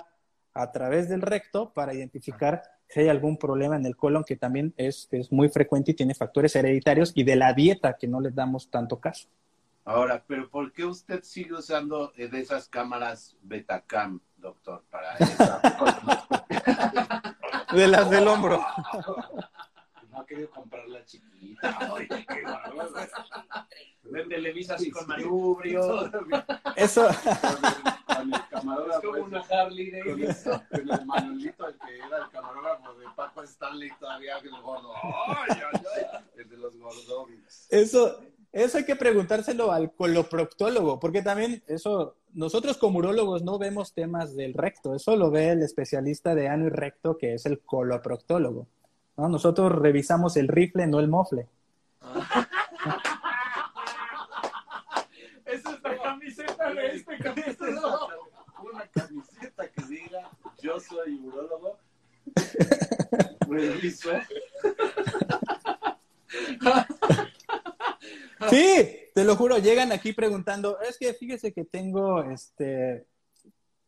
a 0.53 0.71
través 0.71 1.09
del 1.09 1.21
recto 1.21 1.73
para 1.73 1.93
identificar 1.93 2.63
si 2.87 3.01
hay 3.01 3.09
algún 3.09 3.37
problema 3.37 3.75
en 3.75 3.85
el 3.85 3.95
colon, 3.95 4.23
que 4.23 4.35
también 4.35 4.73
es, 4.77 5.07
es 5.11 5.31
muy 5.31 5.49
frecuente 5.49 5.91
y 5.91 5.93
tiene 5.93 6.15
factores 6.15 6.55
hereditarios 6.55 7.11
y 7.15 7.23
de 7.23 7.35
la 7.35 7.53
dieta 7.53 7.97
que 7.97 8.07
no 8.07 8.21
les 8.21 8.33
damos 8.33 8.69
tanto 8.69 8.99
caso. 8.99 9.27
Ahora, 9.87 10.23
pero 10.27 10.49
¿por 10.49 10.73
qué 10.73 10.83
usted 10.83 11.23
sigue 11.23 11.53
usando 11.53 12.11
eh, 12.17 12.27
de 12.27 12.41
esas 12.41 12.67
cámaras 12.67 13.37
Betacam, 13.41 14.19
doctor, 14.35 14.83
para 14.89 15.13
esa 15.19 15.61
De 17.73 17.87
las 17.87 18.09
del 18.09 18.27
hombro. 18.27 18.61
No 20.09 20.23
ha 20.23 20.25
querido 20.25 20.49
comprar 20.49 20.87
la 20.87 21.05
chiquita. 21.05 21.91
Oye, 21.91 22.07
qué 22.07 22.43
En 24.13 24.29
Televisa 24.29 24.75
así 24.75 24.89
con 24.89 25.07
manubrio. 25.07 26.11
Eso, 26.75 27.07
Con 28.05 28.33
el 28.33 28.47
camarógrafo. 28.49 28.99
Es 28.99 29.05
como 29.05 29.25
una 29.25 29.41
Harley 29.41 29.91
con 29.91 30.07
Davidson. 30.07 30.61
el, 30.71 30.87
con 30.87 30.99
el 30.99 31.05
Manolito, 31.05 31.67
el 31.67 31.77
que 31.77 31.97
era 31.97 32.17
el 32.17 32.29
camarógrafo 32.31 32.93
de 32.95 33.05
Paco 33.15 33.43
Stanley, 33.43 33.91
todavía 33.99 34.37
el 34.37 34.49
gordo. 34.61 34.93
¡Ay, 34.95 35.49
ay, 35.49 35.81
ay! 36.13 36.23
El 36.37 36.49
de 36.49 36.57
los 36.57 36.77
gordovis. 36.77 37.67
eso, 37.69 38.19
eso 38.51 38.77
hay 38.77 38.85
que 38.85 38.95
preguntárselo 38.95 39.71
al 39.71 39.91
coloproctólogo, 39.91 40.99
porque 40.99 41.21
también 41.21 41.61
eso, 41.67 42.15
nosotros 42.33 42.77
como 42.77 42.99
urólogos 42.99 43.43
no 43.43 43.59
vemos 43.59 43.93
temas 43.93 44.35
del 44.35 44.53
recto, 44.53 44.95
eso 44.95 45.15
lo 45.15 45.29
ve 45.29 45.49
el 45.49 45.61
especialista 45.61 46.33
de 46.33 46.47
ano 46.47 46.65
y 46.65 46.69
recto, 46.69 47.17
que 47.17 47.33
es 47.33 47.45
el 47.45 47.59
coloproctólogo. 47.59 48.67
¿no? 49.17 49.29
Nosotros 49.29 49.71
revisamos 49.71 50.37
el 50.37 50.47
rifle, 50.47 50.87
no 50.87 50.99
el 50.99 51.07
mofle. 51.07 51.47
Esa 55.45 55.71
es 55.73 55.83
la 55.83 55.95
camiseta 56.73 56.81
de 56.81 56.97
este 56.97 57.17
capítulo. 57.17 58.07
Una 58.63 58.87
camiseta 58.87 59.69
que 59.69 59.83
diga 59.83 60.29
yo 60.61 60.79
soy 60.79 61.15
urólogo. 61.23 61.77
Reviso. 63.47 64.09
Sí, 68.49 68.99
te 69.13 69.23
lo 69.23 69.35
juro, 69.35 69.57
llegan 69.57 69.91
aquí 69.91 70.13
preguntando, 70.13 70.79
es 70.81 70.97
que 70.97 71.13
fíjese 71.13 71.53
que 71.53 71.65
tengo 71.65 72.23
este 72.23 73.05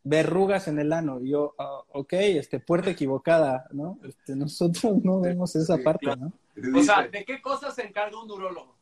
verrugas 0.03 0.67
en 0.67 0.79
el 0.79 0.91
ano. 0.93 1.19
Y 1.21 1.29
yo, 1.29 1.55
ah, 1.57 1.81
ok, 1.89 2.13
este, 2.13 2.59
puerta 2.59 2.89
equivocada, 2.89 3.67
¿no? 3.71 3.99
Este, 4.03 4.35
nosotros 4.35 5.03
no 5.03 5.19
vemos 5.21 5.55
esa 5.55 5.77
parte. 5.77 6.07
¿no? 6.15 6.33
O 6.75 6.83
sea, 6.83 7.07
¿de 7.07 7.23
qué 7.25 7.41
cosas 7.41 7.75
se 7.75 7.83
encarga 7.85 8.21
un 8.21 8.29
urólogo? 8.31 8.75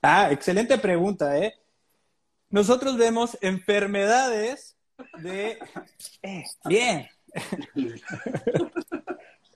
Ah, 0.00 0.30
excelente 0.32 0.78
pregunta, 0.78 1.36
¿eh? 1.38 1.54
Nosotros 2.52 2.96
vemos 2.96 3.36
enfermedades 3.40 4.76
de... 5.20 5.58
Eh, 6.22 6.44
bien. 6.66 7.08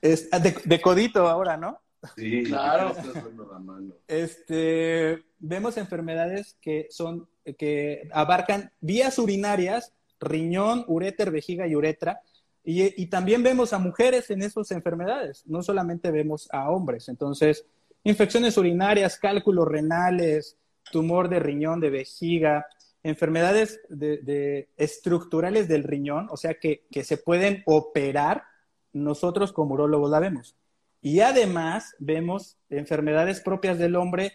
Es- 0.00 0.28
ah, 0.32 0.38
de, 0.38 0.54
de 0.64 0.80
codito 0.80 1.26
ahora, 1.28 1.56
¿no? 1.56 1.80
Sí, 2.16 2.44
Claro. 2.44 2.90
estás 2.90 3.14
dando 3.14 3.50
la 3.52 3.58
mano. 3.58 3.94
Este, 4.06 5.24
vemos 5.38 5.76
enfermedades 5.76 6.56
que 6.60 6.86
son, 6.90 7.28
que 7.58 8.08
abarcan 8.12 8.70
vías 8.80 9.18
urinarias, 9.18 9.92
riñón, 10.20 10.84
uréter, 10.86 11.30
vejiga 11.30 11.66
y 11.66 11.74
uretra. 11.74 12.20
Y, 12.62 13.02
y 13.02 13.06
también 13.06 13.42
vemos 13.42 13.72
a 13.72 13.78
mujeres 13.78 14.30
en 14.30 14.42
esas 14.42 14.70
enfermedades, 14.70 15.42
no 15.46 15.62
solamente 15.62 16.10
vemos 16.10 16.48
a 16.52 16.70
hombres. 16.70 17.08
Entonces, 17.08 17.64
infecciones 18.04 18.56
urinarias, 18.58 19.18
cálculos 19.18 19.66
renales, 19.68 20.56
tumor 20.92 21.28
de 21.28 21.40
riñón, 21.40 21.80
de 21.80 21.90
vejiga, 21.90 22.66
enfermedades 23.08 23.80
de, 23.88 24.18
de 24.18 24.68
estructurales 24.76 25.68
del 25.68 25.84
riñón, 25.84 26.28
o 26.30 26.36
sea, 26.36 26.54
que, 26.54 26.86
que 26.90 27.04
se 27.04 27.16
pueden 27.16 27.62
operar, 27.66 28.44
nosotros 28.92 29.52
como 29.52 29.74
urólogos 29.74 30.10
la 30.10 30.20
vemos. 30.20 30.56
Y 31.02 31.20
además 31.20 31.94
vemos 31.98 32.56
enfermedades 32.70 33.40
propias 33.40 33.78
del 33.78 33.94
hombre, 33.96 34.32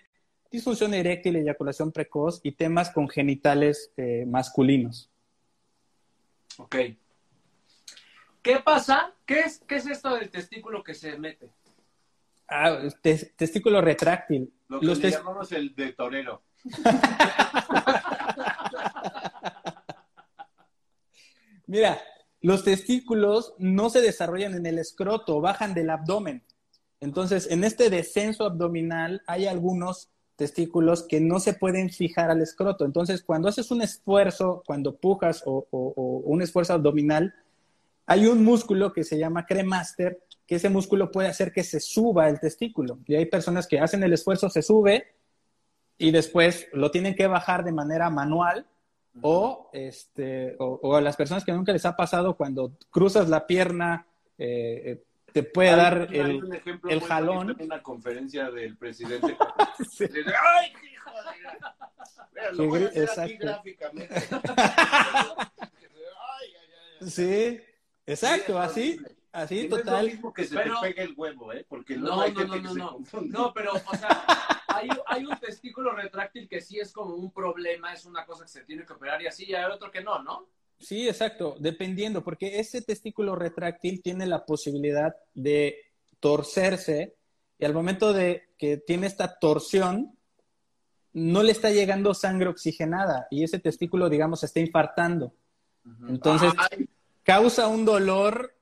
disfunción 0.51 0.93
eréctil, 0.93 1.35
eyaculación 1.35 1.91
precoz 1.91 2.39
y 2.43 2.53
temas 2.53 2.91
congenitales 2.91 3.91
eh, 3.97 4.25
masculinos. 4.27 5.09
Ok. 6.57 6.75
¿Qué 8.41 8.59
pasa? 8.63 9.13
¿Qué 9.25 9.41
es, 9.41 9.59
¿Qué 9.67 9.75
es 9.75 9.87
esto 9.87 10.15
del 10.15 10.29
testículo 10.29 10.83
que 10.83 10.93
se 10.93 11.17
mete? 11.17 11.49
Ah, 12.47 12.79
tes- 13.01 13.33
testículo 13.35 13.81
retráctil. 13.81 14.51
Lo 14.67 14.79
que 14.79 14.85
Los 14.85 14.97
le 14.99 15.03
tes- 15.09 15.17
llamamos 15.17 15.51
el 15.51 15.73
de 15.75 15.93
torero. 15.93 16.41
Mira, 21.71 22.01
los 22.41 22.65
testículos 22.65 23.53
no 23.57 23.89
se 23.89 24.01
desarrollan 24.01 24.55
en 24.55 24.65
el 24.65 24.77
escroto, 24.77 25.39
bajan 25.39 25.73
del 25.73 25.89
abdomen. 25.89 26.43
Entonces, 26.99 27.49
en 27.49 27.63
este 27.63 27.89
descenso 27.89 28.43
abdominal 28.43 29.21
hay 29.25 29.47
algunos 29.47 30.09
testículos 30.35 31.03
que 31.03 31.21
no 31.21 31.39
se 31.39 31.53
pueden 31.53 31.89
fijar 31.89 32.29
al 32.29 32.41
escroto. 32.41 32.83
Entonces, 32.83 33.23
cuando 33.23 33.47
haces 33.47 33.71
un 33.71 33.81
esfuerzo, 33.81 34.63
cuando 34.67 34.97
pujas 34.97 35.43
o, 35.45 35.65
un 35.71 36.41
esfuerzo 36.41 36.73
abdominal, 36.73 37.33
hay 38.05 38.25
un 38.25 38.43
músculo 38.43 38.91
que 38.91 39.05
se 39.05 39.17
llama 39.17 39.45
cremaster, 39.45 40.21
que 40.45 40.55
ese 40.55 40.67
músculo 40.67 41.09
puede 41.09 41.29
hacer 41.29 41.53
que 41.53 41.63
se 41.63 41.79
suba 41.79 42.27
el 42.27 42.41
testículo. 42.41 42.99
Y 43.07 43.15
hay 43.15 43.27
personas 43.27 43.65
que 43.65 43.79
hacen 43.79 44.03
el 44.03 44.11
esfuerzo, 44.11 44.49
se 44.49 44.61
sube 44.61 45.05
y 45.97 46.11
después 46.11 46.67
lo 46.73 46.91
tienen 46.91 47.15
que 47.15 47.27
bajar 47.27 47.63
de 47.63 47.71
manera 47.71 48.09
manual 48.09 48.67
o, 49.21 49.69
este, 49.73 50.55
o, 50.59 50.79
o 50.83 50.95
a 50.95 51.01
las 51.01 51.15
personas 51.17 51.43
que 51.43 51.51
nunca 51.51 51.73
les 51.73 51.85
ha 51.85 51.95
pasado 51.95 52.35
cuando 52.37 52.71
cruzas 52.89 53.27
la 53.29 53.45
pierna, 53.47 54.05
eh, 54.37 54.81
eh, 54.85 55.03
te 55.33 55.43
puede 55.43 55.69
Hay- 55.71 55.75
dar 55.77 56.07
hay 56.11 56.19
el... 56.19 56.43
un 56.43 56.53
ejemplo 56.55 56.89
el 56.89 57.01
jalón. 57.01 57.49
en 57.57 57.65
una 57.65 57.81
conferencia 57.83 58.49
del 58.51 58.77
presidente. 58.77 59.35
Sí. 59.89 60.05
Le 60.07 60.19
dice, 60.19 60.33
¡Ay, 60.59 60.73
hijo 60.93 61.09
de... 61.11 61.17
Mira, 62.33 62.51
lo 62.53 62.67
voy 62.67 62.83
a 62.83 62.87
hacer 62.87 63.01
aquí 63.19 63.33
Exacto. 63.33 63.45
gráficamente. 63.47 64.15
Ay, 65.59 66.47
ay, 66.59 66.69
ay. 67.01 67.09
Sí, 67.09 67.59
exacto, 68.05 68.53
Sí, 68.53 68.59
así, 68.59 68.99
así 69.31 69.59
Y 69.61 69.67
no 69.69 69.77
es 69.77 69.85
lo 69.85 69.91
total. 69.91 70.05
mismo 70.07 70.33
que 70.33 70.45
se 70.45 70.55
Pero- 70.55 70.79
te 70.81 70.87
pegue 70.87 71.01
el 71.03 71.13
huevo, 71.17 71.51
¿eh? 71.53 71.65
Porque 71.67 71.95
luego 71.95 72.15
No, 72.17 72.21
hay 72.21 72.31
no, 72.33 72.39
gente 72.39 72.55
no, 72.57 72.61
que 72.61 72.61
no, 72.67 72.73
se 72.73 72.79
no. 72.79 72.91
confunde. 72.91 73.29
No, 73.37 73.53
pero, 73.53 73.73
o 73.73 73.95
sea, 73.97 74.23
hay, 74.75 74.89
hay 75.07 75.25
un 75.25 75.39
testículo 75.39 75.93
retráctil 75.93 76.47
que 76.47 76.61
sí 76.61 76.79
es 76.79 76.91
como 76.91 77.15
un 77.15 77.31
problema, 77.31 77.93
es 77.93 78.05
una 78.05 78.25
cosa 78.25 78.43
que 78.43 78.49
se 78.49 78.63
tiene 78.63 78.85
que 78.85 78.93
operar 78.93 79.21
y 79.21 79.27
así, 79.27 79.45
y 79.47 79.53
hay 79.53 79.71
otro 79.71 79.91
que 79.91 80.01
no, 80.01 80.21
¿no? 80.23 80.47
Sí, 80.79 81.07
exacto, 81.07 81.55
dependiendo, 81.59 82.23
porque 82.23 82.59
ese 82.59 82.81
testículo 82.81 83.35
retráctil 83.35 84.01
tiene 84.01 84.25
la 84.25 84.45
posibilidad 84.45 85.15
de 85.33 85.77
torcerse 86.19 87.15
y 87.59 87.65
al 87.65 87.73
momento 87.73 88.13
de 88.13 88.49
que 88.57 88.77
tiene 88.77 89.05
esta 89.05 89.37
torsión, 89.37 90.17
no 91.13 91.43
le 91.43 91.51
está 91.51 91.69
llegando 91.69 92.13
sangre 92.13 92.49
oxigenada 92.49 93.27
y 93.29 93.43
ese 93.43 93.59
testículo, 93.59 94.09
digamos, 94.09 94.39
se 94.39 94.47
está 94.47 94.59
infartando. 94.59 95.33
Entonces, 96.07 96.53
Ay, 96.57 96.89
causa 97.23 97.67
un 97.67 97.85
dolor 97.85 98.55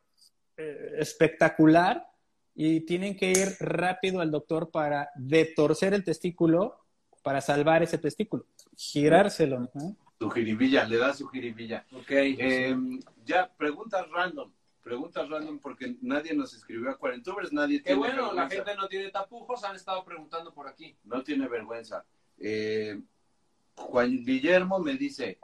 eh, 0.58 0.96
espectacular 0.98 2.09
y 2.56 2.82
tienen 2.82 3.16
que 3.16 3.32
ir 3.32 3.56
rápido 3.60 4.22
al 4.22 4.32
doctor 4.32 4.70
para 4.72 5.10
detorcer 5.16 5.94
el 5.94 6.04
testículo 6.04 6.76
para 7.24 7.42
salvar 7.42 7.84
ese 7.84 7.98
testículo, 7.98 8.46
girárselo. 8.76 9.70
¿no? 9.74 9.96
su 10.20 10.30
jiribilla, 10.30 10.84
le 10.84 10.98
da 10.98 11.14
su 11.14 11.28
jiribilla. 11.28 11.86
Ok. 11.94 12.12
Eh, 12.12 12.76
ya, 13.26 13.50
preguntas 13.56 14.10
random. 14.10 14.52
Preguntas 14.84 15.30
random 15.30 15.60
porque 15.60 15.96
nadie 16.02 16.34
nos 16.34 16.54
escribió 16.54 16.90
a 16.90 16.98
Cuarentubers, 16.98 17.54
nadie 17.54 17.78
Qué 17.78 17.96
tiene 17.96 18.00
bueno, 18.00 18.34
la 18.34 18.50
gente 18.50 18.76
no 18.76 18.88
tiene 18.88 19.10
tapujos, 19.12 19.64
han 19.64 19.76
estado 19.76 20.04
preguntando 20.04 20.54
por 20.54 20.68
aquí. 20.68 20.98
No 21.04 21.24
tiene 21.24 21.48
vergüenza. 21.48 22.06
Eh, 22.38 23.00
Juan 23.76 24.26
Guillermo 24.26 24.80
me 24.80 24.96
dice 24.96 25.40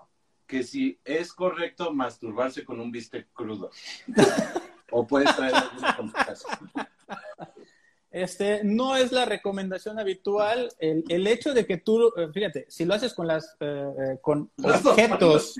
que 0.45 0.63
si 0.63 0.99
es 1.05 1.33
correcto 1.33 1.93
masturbarse 1.93 2.65
con 2.65 2.79
un 2.81 2.91
bistec 2.91 3.31
crudo. 3.33 3.71
o 4.91 5.07
puede 5.07 5.25
traer 5.33 5.55
alguna 5.55 5.95
complicación. 5.95 6.59
Este, 8.11 8.63
no 8.63 8.95
es 8.95 9.11
la 9.11 9.25
recomendación 9.25 9.99
habitual. 9.99 10.71
El, 10.79 11.03
el 11.09 11.27
hecho 11.27 11.53
de 11.53 11.65
que 11.65 11.75
tú, 11.75 12.13
eh, 12.15 12.29
fíjate, 12.33 12.65
si 12.69 12.85
lo 12.85 12.93
haces 12.93 13.13
con 13.13 13.27
las, 13.27 13.57
eh, 13.59 13.65
eh, 13.99 14.17
con 14.21 14.49
Las 14.57 14.85
objetos, 14.85 15.55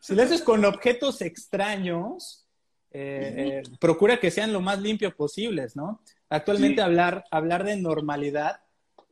si 0.00 0.14
lo 0.14 0.22
haces 0.22 0.40
con 0.40 0.64
objetos 0.64 1.20
extraños, 1.20 2.46
eh, 2.90 3.62
eh, 3.62 3.62
procura 3.78 4.18
que 4.18 4.30
sean 4.30 4.50
lo 4.50 4.62
más 4.62 4.80
limpio 4.80 5.14
posibles, 5.14 5.76
¿no? 5.76 6.00
Actualmente 6.30 6.76
Sí. 6.76 6.80
hablar, 6.80 7.24
hablar 7.30 7.64
de 7.64 7.76
normalidad 7.76 8.62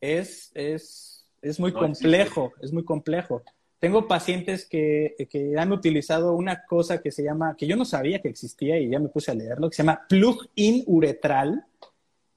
es, 0.01 0.51
es, 0.55 1.27
es 1.43 1.61
muy 1.61 1.73
No 1.73 1.81
complejo, 1.81 2.55
es 2.63 2.73
muy 2.73 2.87
complejo. 2.87 3.43
Tengo 3.79 4.09
pacientes 4.09 4.67
que, 4.67 5.15
que 5.31 5.57
han 5.57 5.73
utilizado 5.73 6.35
una 6.35 6.65
cosa 6.65 7.01
que 7.01 7.13
se 7.13 7.23
llama, 7.23 7.55
que 7.57 7.67
yo 7.67 7.77
no 7.77 7.85
sabía 7.85 8.21
que 8.21 8.29
existía 8.29 8.79
y 8.79 8.91
ya 8.91 8.99
me 8.99 9.09
puse 9.09 9.31
a 9.31 9.35
leerlo, 9.35 9.71
que 9.71 9.77
se 9.77 9.83
llama 9.83 10.05
plug-in 10.09 10.83
uretral, 10.87 11.65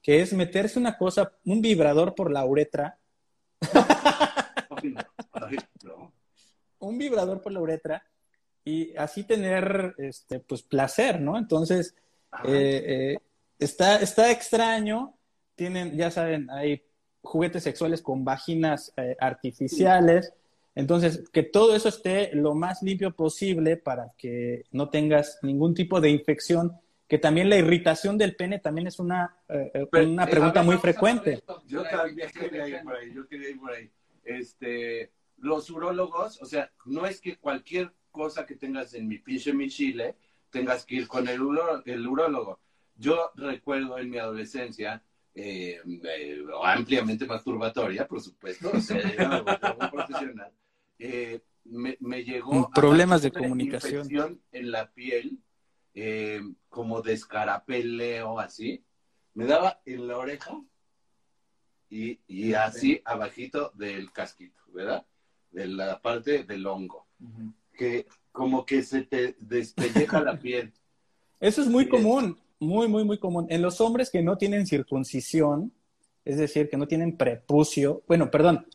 que 0.00 0.20
es 0.20 0.32
meterse 0.32 0.78
una 0.78 0.96
cosa, 0.96 1.32
un 1.44 1.60
vibrador 1.60 2.14
por 2.14 2.30
la 2.30 2.44
uretra. 2.44 2.98
un 6.78 6.98
vibrador 6.98 7.40
por 7.40 7.52
la 7.52 7.60
uretra 7.60 8.04
y 8.64 8.96
así 8.96 9.24
tener 9.24 9.94
este, 9.98 10.40
pues 10.40 10.62
placer, 10.62 11.20
¿no? 11.20 11.36
Entonces, 11.36 11.94
eh, 12.44 12.84
eh, 12.86 13.18
está, 13.58 14.00
está 14.00 14.30
extraño, 14.30 15.14
tienen, 15.54 15.96
ya 15.96 16.10
saben, 16.10 16.50
hay 16.50 16.82
juguetes 17.22 17.62
sexuales 17.62 18.02
con 18.02 18.24
vaginas 18.24 18.92
eh, 18.96 19.16
artificiales, 19.20 20.32
entonces 20.74 21.28
que 21.30 21.42
todo 21.42 21.74
eso 21.74 21.88
esté 21.88 22.30
lo 22.34 22.54
más 22.54 22.82
limpio 22.82 23.14
posible 23.14 23.76
para 23.76 24.12
que 24.16 24.64
no 24.70 24.88
tengas 24.88 25.38
ningún 25.42 25.74
tipo 25.74 26.00
de 26.00 26.10
infección, 26.10 26.72
que 27.08 27.18
también 27.18 27.50
la 27.50 27.56
irritación 27.56 28.16
del 28.16 28.36
pene 28.36 28.58
también 28.58 28.86
es 28.86 28.98
una, 28.98 29.36
una 29.92 30.26
pregunta 30.26 30.62
muy 30.62 30.78
frecuente. 30.78 31.42
Yo 31.66 31.82
también 31.84 32.30
quería 32.30 32.68
ir 32.68 32.82
por 32.82 32.96
ahí, 32.96 33.12
yo 33.12 33.28
quería 33.28 33.50
ir 33.50 33.60
por 33.60 33.72
ahí. 33.72 33.90
Este, 34.24 35.10
los 35.38 35.68
urólogos, 35.68 36.40
o 36.40 36.46
sea, 36.46 36.70
no 36.86 37.04
es 37.04 37.20
que 37.20 37.36
cualquier 37.36 37.92
cosa 38.10 38.46
que 38.46 38.54
tengas 38.54 38.94
en 38.94 39.08
mi 39.08 39.18
pinche 39.18 39.52
mi 39.52 39.68
chile, 39.68 40.14
tengas 40.50 40.86
que 40.86 40.96
ir 40.96 41.08
con 41.08 41.26
el, 41.28 41.40
el 41.86 42.06
urólogo. 42.06 42.60
Yo 42.96 43.32
recuerdo 43.34 43.98
en 43.98 44.10
mi 44.10 44.18
adolescencia, 44.18 45.02
eh, 45.34 45.80
eh, 46.04 46.44
ampliamente 46.62 47.26
masturbatoria, 47.26 48.06
por 48.06 48.20
supuesto, 48.20 48.70
o 48.72 48.80
sea, 48.80 48.98
era 48.98 49.38
un 49.40 49.90
profesional, 49.90 50.52
eh, 51.04 51.40
me, 51.64 51.96
me, 52.00 52.24
llegó 52.24 52.70
problemas 52.74 53.22
de 53.22 53.30
comunicación 53.30 54.06
infección 54.06 54.40
en 54.52 54.70
la 54.70 54.90
piel, 54.92 55.38
como 56.68 57.02
de 57.02 57.12
escarapeleo, 57.12 58.38
así, 58.38 58.84
me 59.34 59.44
daba 59.44 59.80
en 59.84 60.08
la 60.08 60.18
oreja 60.18 60.60
y, 61.90 62.20
y 62.26 62.54
así 62.54 63.00
abajito 63.04 63.70
del 63.74 64.10
casquito, 64.12 64.62
¿verdad? 64.72 65.06
De 65.50 65.68
la 65.68 66.00
parte 66.00 66.44
del 66.44 66.66
hongo 66.66 67.06
que 67.72 68.06
como 68.30 68.64
que 68.64 68.82
se 68.82 69.02
te 69.02 69.36
despelleja 69.40 70.20
la 70.20 70.38
piel. 70.40 70.72
Eso 71.40 71.62
es 71.62 71.68
muy 71.68 71.88
común, 71.88 72.38
muy, 72.58 72.88
muy, 72.88 73.04
muy 73.04 73.18
común. 73.18 73.46
En 73.50 73.62
los 73.62 73.80
hombres 73.80 74.10
que 74.10 74.22
no 74.22 74.38
tienen 74.38 74.66
circuncisión, 74.66 75.72
es 76.24 76.38
decir, 76.38 76.68
que 76.68 76.76
no 76.76 76.86
tienen 76.86 77.16
prepucio, 77.16 78.02
bueno, 78.06 78.30
perdón, 78.30 78.66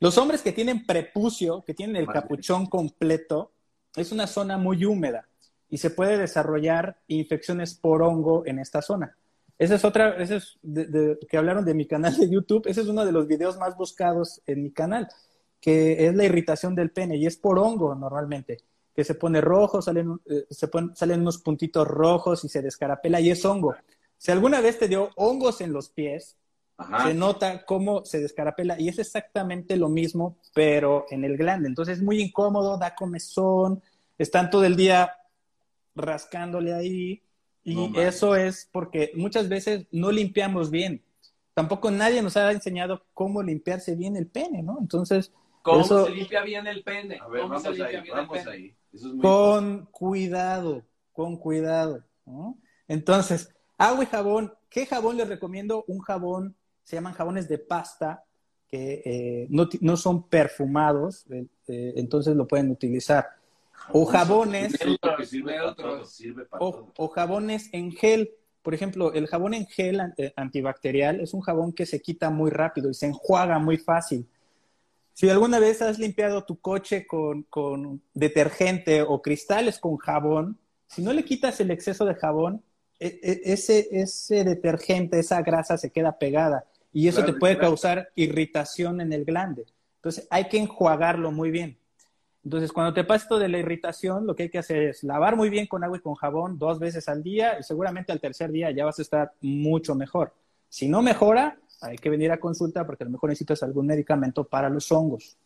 los 0.00 0.18
hombres 0.18 0.42
que 0.42 0.52
tienen 0.52 0.86
prepucio, 0.86 1.62
que 1.64 1.74
tienen 1.74 1.96
el 1.96 2.06
capuchón 2.06 2.66
completo, 2.66 3.52
es 3.96 4.12
una 4.12 4.26
zona 4.26 4.58
muy 4.58 4.84
húmeda 4.84 5.28
y 5.70 5.78
se 5.78 5.90
puede 5.90 6.18
desarrollar 6.18 6.98
infecciones 7.06 7.74
por 7.74 8.02
hongo 8.02 8.44
en 8.46 8.58
esta 8.58 8.82
zona. 8.82 9.16
Esa 9.58 9.76
es 9.76 9.84
otra, 9.84 10.16
ese 10.22 10.36
es 10.36 10.58
de, 10.62 11.18
que 11.28 11.36
hablaron 11.36 11.64
de 11.64 11.74
mi 11.74 11.86
canal 11.86 12.16
de 12.16 12.28
YouTube, 12.28 12.66
ese 12.66 12.80
es 12.80 12.88
uno 12.88 13.04
de 13.04 13.12
los 13.12 13.26
videos 13.28 13.56
más 13.56 13.76
buscados 13.76 14.42
en 14.46 14.62
mi 14.62 14.72
canal 14.72 15.08
que 15.64 16.08
es 16.08 16.14
la 16.14 16.24
irritación 16.24 16.74
del 16.74 16.90
pene 16.90 17.16
y 17.16 17.24
es 17.24 17.38
por 17.38 17.58
hongo 17.58 17.94
normalmente, 17.94 18.58
que 18.94 19.02
se 19.02 19.14
pone 19.14 19.40
rojo, 19.40 19.80
salen, 19.80 20.20
eh, 20.26 20.44
se 20.50 20.68
salen 20.92 21.22
unos 21.22 21.38
puntitos 21.38 21.88
rojos 21.88 22.44
y 22.44 22.50
se 22.50 22.60
descarapela 22.60 23.18
y 23.18 23.30
es 23.30 23.42
hongo. 23.46 23.74
Si 24.18 24.30
alguna 24.30 24.60
vez 24.60 24.78
te 24.78 24.88
dio 24.88 25.08
hongos 25.16 25.62
en 25.62 25.72
los 25.72 25.88
pies, 25.88 26.36
se 27.04 27.14
nota 27.14 27.64
cómo 27.64 28.04
se 28.04 28.20
descarapela 28.20 28.80
y 28.80 28.88
es 28.88 28.98
exactamente 28.98 29.76
lo 29.76 29.88
mismo, 29.88 30.38
pero 30.54 31.06
en 31.10 31.24
el 31.24 31.36
glande. 31.36 31.68
Entonces 31.68 31.98
es 31.98 32.04
muy 32.04 32.20
incómodo, 32.20 32.78
da 32.78 32.94
comezón, 32.94 33.82
están 34.18 34.50
todo 34.50 34.64
el 34.64 34.76
día 34.76 35.12
rascándole 35.94 36.74
ahí 36.74 37.22
y 37.62 37.98
eso 37.98 38.36
es 38.36 38.68
porque 38.72 39.12
muchas 39.14 39.48
veces 39.48 39.86
no 39.90 40.10
limpiamos 40.10 40.70
bien. 40.70 41.02
Tampoco 41.54 41.90
nadie 41.90 42.20
nos 42.20 42.36
ha 42.36 42.50
enseñado 42.50 43.06
cómo 43.14 43.42
limpiarse 43.42 43.94
bien 43.94 44.16
el 44.16 44.26
pene, 44.26 44.62
¿no? 44.62 44.78
Entonces, 44.80 45.32
¿Cómo 45.64 45.82
se 45.82 46.10
limpia 46.10 46.42
bien 46.42 46.66
el 46.66 46.82
pene? 46.82 47.18
¿Cómo 47.18 47.58
se 47.58 47.70
limpia 47.70 48.02
bien 48.02 48.18
el 48.18 48.28
pene? 48.28 48.76
con 49.22 49.86
cuidado, 49.86 50.82
con 51.12 51.38
cuidado. 51.38 52.04
Entonces, 52.86 53.54
agua 53.78 54.04
y 54.04 54.06
jabón. 54.06 54.52
¿Qué 54.68 54.84
jabón 54.86 55.16
les 55.16 55.28
recomiendo? 55.28 55.84
Un 55.88 56.00
jabón, 56.00 56.54
se 56.84 56.96
llaman 56.96 57.14
jabones 57.14 57.48
de 57.48 57.58
pasta, 57.58 58.24
que 58.68 59.02
eh, 59.04 59.48
no, 59.50 59.96
son 59.96 60.28
perfumados, 60.28 61.24
eh, 61.30 61.46
eh, 61.66 61.94
entonces 61.96 62.36
lo 62.36 62.46
pueden 62.46 62.70
utilizar. 62.70 63.26
O 63.92 64.04
jabones. 64.04 64.74
O 66.58 67.08
jabones 67.08 67.68
en 67.72 67.92
gel. 67.92 68.30
Por 68.62 68.72
ejemplo, 68.72 69.12
el 69.12 69.26
jabón 69.26 69.52
en 69.52 69.66
gel 69.66 70.00
antibacterial 70.36 71.20
es 71.20 71.34
un 71.34 71.42
jabón 71.42 71.72
que 71.72 71.84
se 71.84 72.00
quita 72.00 72.30
muy 72.30 72.50
rápido 72.50 72.88
y 72.88 72.94
se 72.94 73.06
enjuaga 73.06 73.58
muy 73.58 73.76
fácil. 73.76 74.26
Si 75.12 75.28
alguna 75.28 75.58
vez 75.58 75.82
has 75.82 75.98
limpiado 75.98 76.44
tu 76.44 76.58
coche 76.60 77.06
con, 77.06 78.02
detergente 78.14 79.02
o 79.02 79.20
cristales 79.20 79.78
con 79.78 79.98
jabón, 79.98 80.58
si 80.86 81.02
no 81.02 81.12
le 81.12 81.24
quitas 81.24 81.60
el 81.60 81.70
exceso 81.70 82.06
de 82.06 82.14
jabón, 82.14 82.62
e, 82.98 83.20
e, 83.22 83.52
ese, 83.52 83.88
ese 83.90 84.44
detergente, 84.44 85.18
esa 85.18 85.42
grasa 85.42 85.76
se 85.76 85.90
queda 85.90 86.18
pegada 86.18 86.64
y 86.94 87.08
eso 87.08 87.24
te 87.24 87.34
puede 87.34 87.58
causar 87.58 88.10
irritación 88.14 89.00
en 89.00 89.12
el 89.12 89.24
glande. 89.24 89.66
Entonces 89.96 90.26
hay 90.30 90.48
que 90.48 90.58
enjuagarlo 90.58 91.32
muy 91.32 91.50
bien. 91.50 91.76
Entonces, 92.44 92.72
cuando 92.72 92.92
te 92.92 93.04
pasa 93.04 93.24
esto 93.24 93.38
de 93.38 93.48
la 93.48 93.58
irritación, 93.58 94.26
lo 94.26 94.36
que 94.36 94.44
hay 94.44 94.50
que 94.50 94.58
hacer 94.58 94.82
es 94.82 95.02
lavar 95.02 95.34
muy 95.34 95.48
bien 95.48 95.66
con 95.66 95.82
agua 95.82 95.96
y 95.96 96.00
con 96.00 96.14
jabón 96.14 96.58
dos 96.58 96.78
veces 96.78 97.08
al 97.08 97.22
día 97.22 97.58
y 97.58 97.62
seguramente 97.62 98.12
al 98.12 98.20
tercer 98.20 98.50
día 98.50 98.70
ya 98.70 98.84
vas 98.84 98.98
a 98.98 99.02
estar 99.02 99.32
mucho 99.40 99.94
mejor. 99.94 100.34
Si 100.68 100.86
no 100.86 101.02
mejora, 101.02 101.58
hay 101.80 101.96
que 101.96 102.10
venir 102.10 102.30
a 102.30 102.38
consulta 102.38 102.86
porque 102.86 103.04
a 103.04 103.06
lo 103.06 103.12
mejor 103.12 103.30
necesitas 103.30 103.62
algún 103.62 103.86
medicamento 103.86 104.44
para 104.44 104.68
los 104.68 104.92
hongos. 104.92 105.38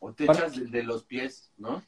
O 0.00 0.12
te 0.12 0.24
echas 0.24 0.52
de 0.70 0.82
los 0.82 1.04
pies, 1.04 1.50
¿no? 1.58 1.82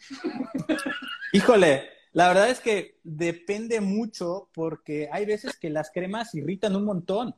Híjole, 1.33 1.89
la 2.13 2.29
verdad 2.29 2.49
es 2.51 2.61
que 2.61 2.99
depende 3.03 3.81
mucho 3.81 4.51
porque 4.53 5.09
hay 5.11 5.25
veces 5.25 5.57
que 5.57 5.71
las 5.71 5.91
cremas 5.91 6.35
irritan 6.35 6.77
un 6.77 6.85
montón. 6.85 7.35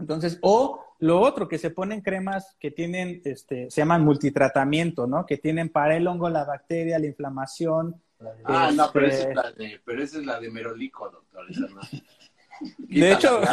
Entonces, 0.00 0.38
o 0.42 0.84
lo 0.98 1.20
otro, 1.20 1.46
que 1.46 1.58
se 1.58 1.70
ponen 1.70 2.00
cremas 2.00 2.56
que 2.58 2.70
tienen, 2.70 3.22
este, 3.24 3.70
se 3.70 3.80
llaman 3.80 4.04
multitratamiento, 4.04 5.06
¿no? 5.06 5.26
Que 5.26 5.36
tienen 5.36 5.68
para 5.68 5.96
el 5.96 6.06
hongo, 6.06 6.28
la 6.28 6.44
bacteria, 6.44 6.98
la 6.98 7.06
inflamación. 7.06 8.00
Ah, 8.44 8.70
no, 8.74 8.90
pero 8.92 9.06
esa, 9.06 9.16
es 9.16 9.22
este 9.22 9.34
la 9.34 9.52
de, 9.52 9.80
pero 9.84 10.02
esa 10.02 10.18
es 10.18 10.26
la 10.26 10.40
de 10.40 10.50
merolico, 10.50 11.08
doctor. 11.10 11.46
De 12.78 13.12
hecho, 13.12 13.40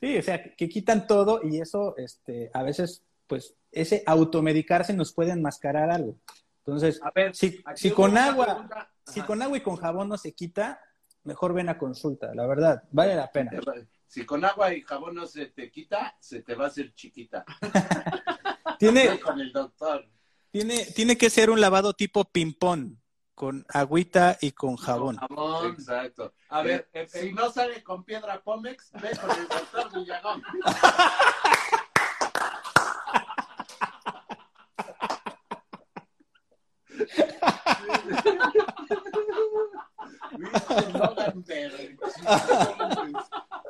Sí, 0.00 0.18
o 0.18 0.22
sea, 0.22 0.54
que 0.54 0.68
quitan 0.68 1.06
todo 1.06 1.40
y 1.42 1.60
eso, 1.60 1.96
este, 1.96 2.50
a 2.52 2.62
veces, 2.62 3.04
pues, 3.26 3.54
ese 3.72 4.02
automedicarse 4.04 4.92
nos 4.92 5.14
puede 5.14 5.30
enmascarar 5.30 5.90
algo. 5.90 6.16
Entonces, 6.58 7.00
a 7.02 7.10
ver, 7.10 7.34
si, 7.34 7.62
si 7.74 7.90
con 7.90 8.18
agua, 8.18 8.68
si 9.06 9.22
con 9.22 9.40
agua 9.40 9.56
y 9.56 9.62
con 9.62 9.76
jabón 9.76 10.10
no 10.10 10.18
se 10.18 10.32
quita, 10.32 10.78
mejor 11.22 11.54
ven 11.54 11.70
a 11.70 11.78
consulta, 11.78 12.34
la 12.34 12.46
verdad, 12.46 12.82
vale 12.90 13.14
la 13.14 13.32
pena. 13.32 13.52
Si 14.14 14.24
con 14.24 14.44
agua 14.44 14.72
y 14.72 14.80
jabón 14.80 15.16
no 15.16 15.26
se 15.26 15.46
te 15.46 15.72
quita, 15.72 16.16
se 16.20 16.40
te 16.40 16.54
va 16.54 16.66
a 16.66 16.68
hacer 16.68 16.94
chiquita. 16.94 17.44
tiene, 18.78 19.18
con 19.18 19.40
el 19.40 19.50
doctor. 19.50 20.08
Tiene, 20.52 20.84
tiene 20.94 21.18
que 21.18 21.28
ser 21.28 21.50
un 21.50 21.60
lavado 21.60 21.94
tipo 21.94 22.24
ping-pong 22.24 22.94
con 23.34 23.66
agüita 23.68 24.38
y 24.40 24.52
con 24.52 24.76
jabón. 24.76 25.18
Exacto. 25.66 26.32
A 26.48 26.62
ver, 26.62 26.88
eh, 26.92 27.08
si 27.08 27.32
no 27.32 27.50
sale 27.50 27.82
con 27.82 28.04
piedra 28.04 28.40
Pómex, 28.40 28.92
ve 28.92 29.10
con 29.20 29.32
el 29.32 29.48
doctor 29.48 29.92
Villagón. 29.92 30.44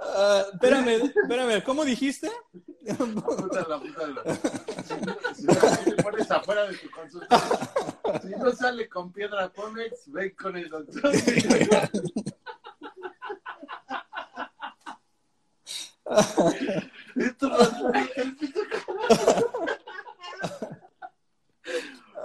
Uh, 0.05 0.53
espérame, 0.53 1.11
espérame, 1.23 1.63
¿cómo 1.65 1.85
dijiste? 1.85 2.31
Apúntalo, 2.91 3.75
apúntalo. 3.75 4.23
Si, 5.35 5.47
si, 5.47 5.91
te 5.91 6.03
pones 6.03 6.31
afuera 6.31 6.67
de 6.67 6.77
tu 6.77 6.91
consulta, 6.91 7.41
si 8.23 8.29
no 8.29 8.53
sale 8.53 8.89
con 8.89 9.11
piedra 9.13 9.51
Pómex, 9.51 10.13
ven 10.13 10.35
con 10.37 10.57
el 10.57 10.69
doctor. 10.69 11.11
Esto 17.17 17.51
va 17.51 17.57
a 17.57 18.05
el 18.17 18.37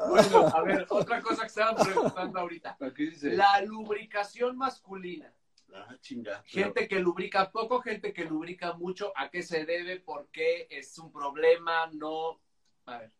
Bueno, 0.09 0.47
a 0.47 0.61
ver, 0.63 0.85
otra 0.89 1.21
cosa 1.21 1.41
que 1.41 1.47
estaban 1.47 1.75
preguntando 1.75 2.39
ahorita. 2.39 2.77
La 3.21 3.61
lubricación 3.61 4.57
masculina. 4.57 5.33
Ah, 5.73 5.95
chinga. 6.01 6.43
Gente 6.45 6.87
que 6.87 6.99
lubrica 6.99 7.51
poco, 7.51 7.81
gente 7.81 8.11
que 8.13 8.25
lubrica 8.25 8.73
mucho. 8.73 9.11
¿A 9.15 9.29
qué 9.29 9.43
se 9.43 9.65
debe? 9.65 9.99
¿Por 9.99 10.27
qué 10.31 10.67
es 10.69 10.97
un 10.97 11.11
problema? 11.11 11.87
No. 11.93 12.39
A 12.85 12.97
ver. 12.99 13.11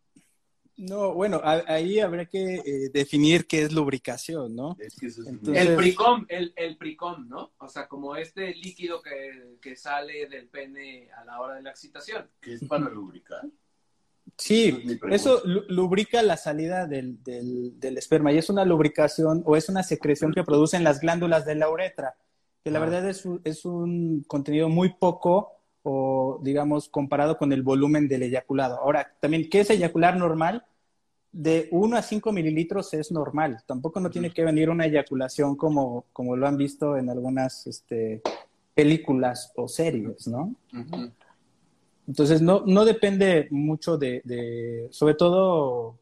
No, 0.77 1.13
bueno, 1.13 1.41
a- 1.43 1.61
ahí 1.67 1.99
habría 1.99 2.25
que 2.25 2.55
eh, 2.55 2.89
definir 2.93 3.45
qué 3.47 3.63
es 3.63 3.73
lubricación, 3.73 4.55
¿no? 4.55 4.77
Es 4.79 4.95
que 4.95 5.07
eso 5.07 5.21
es 5.23 5.27
Entonces- 5.27 5.67
El 5.67 5.75
pricom, 5.75 6.25
el, 6.29 6.53
el 6.55 6.77
pricom, 6.77 7.27
¿no? 7.27 7.51
O 7.57 7.67
sea, 7.67 7.87
como 7.89 8.15
este 8.15 8.55
líquido 8.55 9.01
que, 9.01 9.57
que 9.61 9.75
sale 9.75 10.27
del 10.27 10.47
pene 10.47 11.09
a 11.11 11.25
la 11.25 11.41
hora 11.41 11.55
de 11.55 11.63
la 11.63 11.71
excitación. 11.71 12.29
que 12.39 12.53
es 12.53 12.63
para 12.65 12.89
lubricar. 12.89 13.41
Sí, 14.37 14.83
es 14.87 14.99
eso 15.21 15.41
lu- 15.43 15.65
lubrica 15.67 16.21
la 16.21 16.37
salida 16.37 16.87
del, 16.87 17.21
del- 17.23 17.77
del 17.77 17.97
esperma 17.97 18.31
y 18.31 18.37
es 18.37 18.49
una 18.49 18.63
lubricación 18.63 19.43
o 19.45 19.57
es 19.57 19.67
una 19.67 19.83
secreción 19.83 20.31
que 20.33 20.45
producen 20.45 20.85
las 20.85 21.01
glándulas 21.01 21.45
de 21.45 21.55
la 21.55 21.69
uretra, 21.69 22.15
que 22.63 22.71
la 22.71 22.79
Ah. 22.79 22.81
verdad 22.81 23.09
es 23.09 23.25
un, 23.25 23.41
es 23.43 23.65
un 23.65 24.23
contenido 24.27 24.69
muy 24.69 24.93
poco 24.93 25.53
o 25.83 26.39
digamos 26.43 26.89
comparado 26.89 27.37
con 27.37 27.53
el 27.53 27.63
volumen 27.63 28.07
del 28.07 28.23
eyaculado. 28.23 28.77
Ahora, 28.81 29.13
también, 29.19 29.49
¿qué 29.49 29.61
es 29.61 29.69
eyacular 29.69 30.17
normal? 30.17 30.65
De 31.31 31.69
1 31.71 31.95
a 31.95 32.01
5 32.01 32.31
mililitros 32.31 32.93
es 32.93 33.11
normal. 33.11 33.63
Tampoco 33.65 33.99
no 33.99 34.09
tiene 34.09 34.31
que 34.31 34.43
venir 34.43 34.69
una 34.69 34.85
eyaculación 34.87 35.55
como, 35.55 36.05
como 36.11 36.35
lo 36.35 36.47
han 36.47 36.57
visto 36.57 36.97
en 36.97 37.09
algunas 37.09 37.65
este, 37.67 38.21
películas 38.73 39.53
o 39.55 39.67
series, 39.67 40.27
¿no? 40.27 40.55
Entonces, 42.07 42.41
no, 42.41 42.63
no 42.65 42.83
depende 42.85 43.47
mucho 43.51 43.95
de, 43.97 44.21
de- 44.25 44.87
sobre 44.89 45.13
todo, 45.13 45.99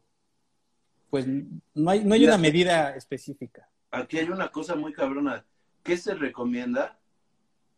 pues 1.10 1.28
no 1.28 1.90
hay, 1.92 2.04
no 2.06 2.14
hay 2.16 2.24
una 2.26 2.38
medida 2.38 2.96
específica. 2.96 3.68
Aquí 3.92 4.18
hay 4.18 4.30
una 4.30 4.50
cosa 4.50 4.76
muy 4.76 4.94
cabrona. 4.94 5.46
¿Qué 5.88 5.96
se 5.96 6.14
recomienda? 6.16 7.00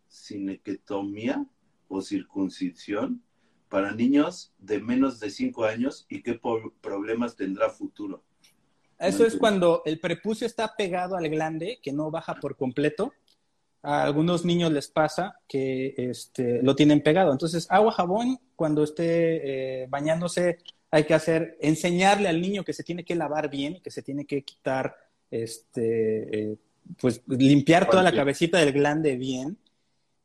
Cinequetomía 0.09 1.45
o 1.87 2.01
circuncisión 2.01 3.23
para 3.69 3.91
niños 3.91 4.51
de 4.57 4.79
menos 4.79 5.19
de 5.19 5.29
5 5.29 5.63
años 5.63 6.07
y 6.09 6.23
qué 6.23 6.41
problemas 6.81 7.35
tendrá 7.35 7.69
futuro. 7.69 8.23
Eso 8.97 9.27
es 9.27 9.37
cuando 9.37 9.83
el 9.85 9.99
prepucio 9.99 10.47
está 10.47 10.75
pegado 10.75 11.17
al 11.17 11.29
glande, 11.29 11.77
que 11.83 11.93
no 11.93 12.09
baja 12.09 12.33
por 12.33 12.57
completo. 12.57 13.13
A 13.83 14.01
algunos 14.01 14.43
niños 14.43 14.71
les 14.71 14.87
pasa 14.87 15.35
que 15.47 15.93
este, 15.95 16.63
lo 16.63 16.75
tienen 16.75 17.03
pegado. 17.03 17.31
Entonces, 17.31 17.67
agua, 17.69 17.91
jabón, 17.91 18.39
cuando 18.55 18.83
esté 18.83 19.83
eh, 19.83 19.87
bañándose, 19.87 20.57
hay 20.89 21.03
que 21.03 21.13
hacer, 21.13 21.59
enseñarle 21.61 22.27
al 22.27 22.41
niño 22.41 22.63
que 22.63 22.73
se 22.73 22.83
tiene 22.83 23.05
que 23.05 23.13
lavar 23.13 23.51
bien, 23.51 23.79
que 23.83 23.91
se 23.91 24.01
tiene 24.01 24.25
que 24.25 24.41
quitar, 24.41 24.95
este, 25.29 26.53
eh, 26.53 26.57
pues 26.99 27.21
limpiar 27.27 27.89
toda 27.89 28.03
la 28.03 28.11
cabecita 28.11 28.57
del 28.59 28.73
glande 28.73 29.15
bien 29.15 29.57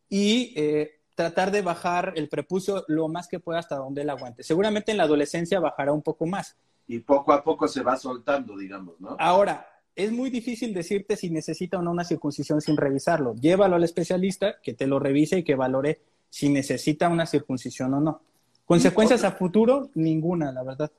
y 0.09 0.53
eh, 0.57 1.01
tratar 1.15 1.51
de 1.51 1.63
bajar 1.63 2.13
el 2.17 2.29
prepucio 2.29 2.85
lo 2.89 3.09
más 3.09 3.29
que 3.29 3.41
pueda 3.41 3.59
hasta 3.59 3.77
donde 3.77 4.03
él 4.03 4.11
aguante. 4.11 4.43
Seguramente 4.43 4.93
en 4.93 4.99
la 4.99 5.05
adolescencia 5.05 5.61
bajará 5.61 5.93
un 5.93 6.03
poco 6.03 6.27
más. 6.27 6.57
Y 6.87 6.99
poco 6.99 7.33
a 7.33 7.43
poco 7.43 7.67
se 7.69 7.83
va 7.83 7.97
soltando, 7.97 8.57
digamos, 8.57 9.01
¿no? 9.01 9.17
Ahora, 9.19 9.67
es 9.97 10.13
muy 10.13 10.29
difícil 10.29 10.75
decirte 10.75 11.17
si 11.17 11.31
necesita 11.31 11.79
o 11.79 11.83
no 11.83 11.93
una 11.93 12.05
circuncisión 12.05 12.61
sin 12.61 12.77
revisarlo. 12.77 13.35
Llévalo 13.37 13.77
al 13.77 13.85
especialista 13.85 14.61
que 14.61 14.75
te 14.75 14.87
lo 14.87 14.99
revise 14.99 15.39
y 15.39 15.45
que 15.45 15.55
valore 15.55 16.01
si 16.29 16.49
necesita 16.49 17.09
una 17.09 17.27
circuncisión 17.27 17.95
o 17.95 18.01
no. 18.01 18.21
Consecuencias 18.65 19.25
a 19.25 19.33
futuro, 19.33 19.91
ninguna, 19.95 20.51
la 20.51 20.63
verdad. 20.63 20.91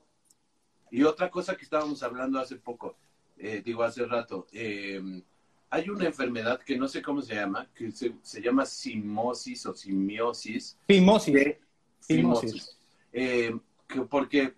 Y 0.91 1.03
otra 1.03 1.29
cosa 1.29 1.57
que 1.57 1.63
estábamos 1.63 2.03
hablando 2.03 2.39
hace 2.39 2.55
poco, 2.55 2.95
eh, 3.37 3.61
digo 3.65 3.83
hace 3.83 4.05
rato, 4.05 4.47
eh, 4.53 5.01
hay 5.75 5.89
una 5.89 6.05
enfermedad 6.05 6.61
que 6.61 6.77
no 6.77 6.87
sé 6.87 7.01
cómo 7.01 7.21
se 7.21 7.35
llama, 7.35 7.67
que 7.75 7.91
se, 7.91 8.13
se 8.21 8.41
llama 8.41 8.65
simosis 8.65 9.65
o 9.65 9.75
simiosis. 9.75 10.77
Fimosis. 10.87 11.33
de- 11.33 11.59
Fimosis. 11.99 12.51
fimosis. 12.51 12.77
Eh, 13.11 13.57
que 13.87 14.01
porque, 14.01 14.53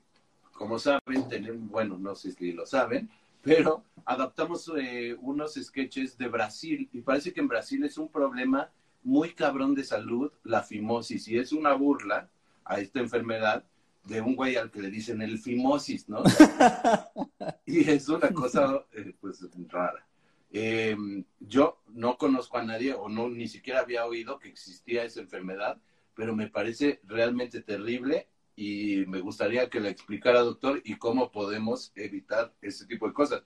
como 0.53 0.77
saben, 0.77 1.27
tenemos, 1.27 1.69
bueno, 1.71 1.97
no 1.97 2.13
sé 2.13 2.31
si 2.33 2.51
lo 2.51 2.65
saben, 2.65 3.09
pero 3.41 3.83
adaptamos 4.05 4.71
eh, 4.77 5.15
unos 5.21 5.55
sketches 5.55 6.17
de 6.17 6.27
Brasil 6.27 6.87
y 6.93 7.01
parece 7.01 7.33
que 7.33 7.39
en 7.39 7.47
Brasil 7.47 7.83
es 7.83 7.97
un 7.97 8.09
problema 8.09 8.69
muy 9.03 9.33
cabrón 9.33 9.73
de 9.73 9.83
salud, 9.83 10.31
la 10.43 10.61
fimosis, 10.63 11.27
y 11.29 11.37
es 11.37 11.51
una 11.51 11.73
burla 11.73 12.29
a 12.65 12.79
esta 12.79 12.99
enfermedad 12.99 13.63
de 14.03 14.21
un 14.21 14.35
güey 14.35 14.55
al 14.55 14.69
que 14.69 14.81
le 14.81 14.89
dicen 14.91 15.21
el 15.21 15.37
fimosis, 15.39 16.07
¿no? 16.09 16.23
y 17.65 17.89
es 17.89 18.07
una 18.09 18.29
cosa, 18.31 18.83
eh, 18.93 19.13
pues, 19.19 19.45
rara. 19.69 20.06
Eh, 20.51 20.95
yo 21.39 21.81
no 21.87 22.17
conozco 22.17 22.57
a 22.57 22.63
nadie 22.63 22.93
o 22.93 23.09
no 23.09 23.29
ni 23.29 23.47
siquiera 23.47 23.81
había 23.81 24.05
oído 24.05 24.39
que 24.39 24.49
existía 24.49 25.03
esa 25.03 25.19
enfermedad, 25.19 25.77
pero 26.15 26.35
me 26.35 26.47
parece 26.47 26.99
realmente 27.03 27.61
terrible 27.61 28.27
y 28.55 29.03
me 29.07 29.19
gustaría 29.19 29.69
que 29.69 29.79
le 29.79 29.89
explicara, 29.89 30.41
doctor, 30.41 30.81
y 30.83 30.95
cómo 30.97 31.31
podemos 31.31 31.91
evitar 31.95 32.53
ese 32.61 32.85
tipo 32.87 33.07
de 33.07 33.13
cosas. 33.13 33.43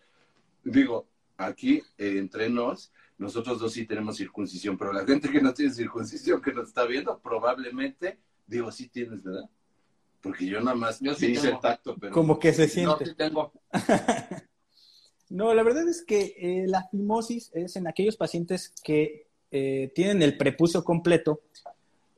Digo, 0.63 1.07
aquí 1.37 1.81
eh, 1.97 2.15
entre 2.17 2.49
nos, 2.49 2.93
nosotros 3.17 3.59
dos 3.59 3.73
sí 3.73 3.85
tenemos 3.85 4.17
circuncisión, 4.17 4.77
pero 4.77 4.93
la 4.93 5.05
gente 5.05 5.29
que 5.29 5.41
no 5.41 5.53
tiene 5.53 5.73
circuncisión, 5.73 6.41
que 6.41 6.53
nos 6.53 6.69
está 6.69 6.85
viendo, 6.85 7.19
probablemente, 7.19 8.19
digo, 8.47 8.71
sí 8.71 8.87
tienes, 8.87 9.21
¿verdad? 9.21 9.49
Porque 10.21 10.45
yo 10.45 10.59
nada 10.61 10.75
más 10.75 10.99
Yo 10.99 11.13
sí 11.15 11.31
hice 11.31 11.49
el 11.49 11.59
tacto, 11.59 11.97
pero... 11.99 12.13
Como 12.13 12.39
que 12.39 12.53
se 12.53 12.63
No, 12.83 12.95
siente. 12.95 13.05
sí 13.05 13.15
tengo. 13.15 13.51
No, 15.31 15.53
la 15.53 15.63
verdad 15.63 15.87
es 15.87 16.03
que 16.03 16.35
eh, 16.37 16.65
la 16.67 16.89
fimosis 16.89 17.51
es 17.53 17.77
en 17.77 17.87
aquellos 17.87 18.17
pacientes 18.17 18.73
que 18.83 19.27
eh, 19.49 19.89
tienen 19.95 20.21
el 20.21 20.35
prepucio 20.37 20.83
completo. 20.83 21.39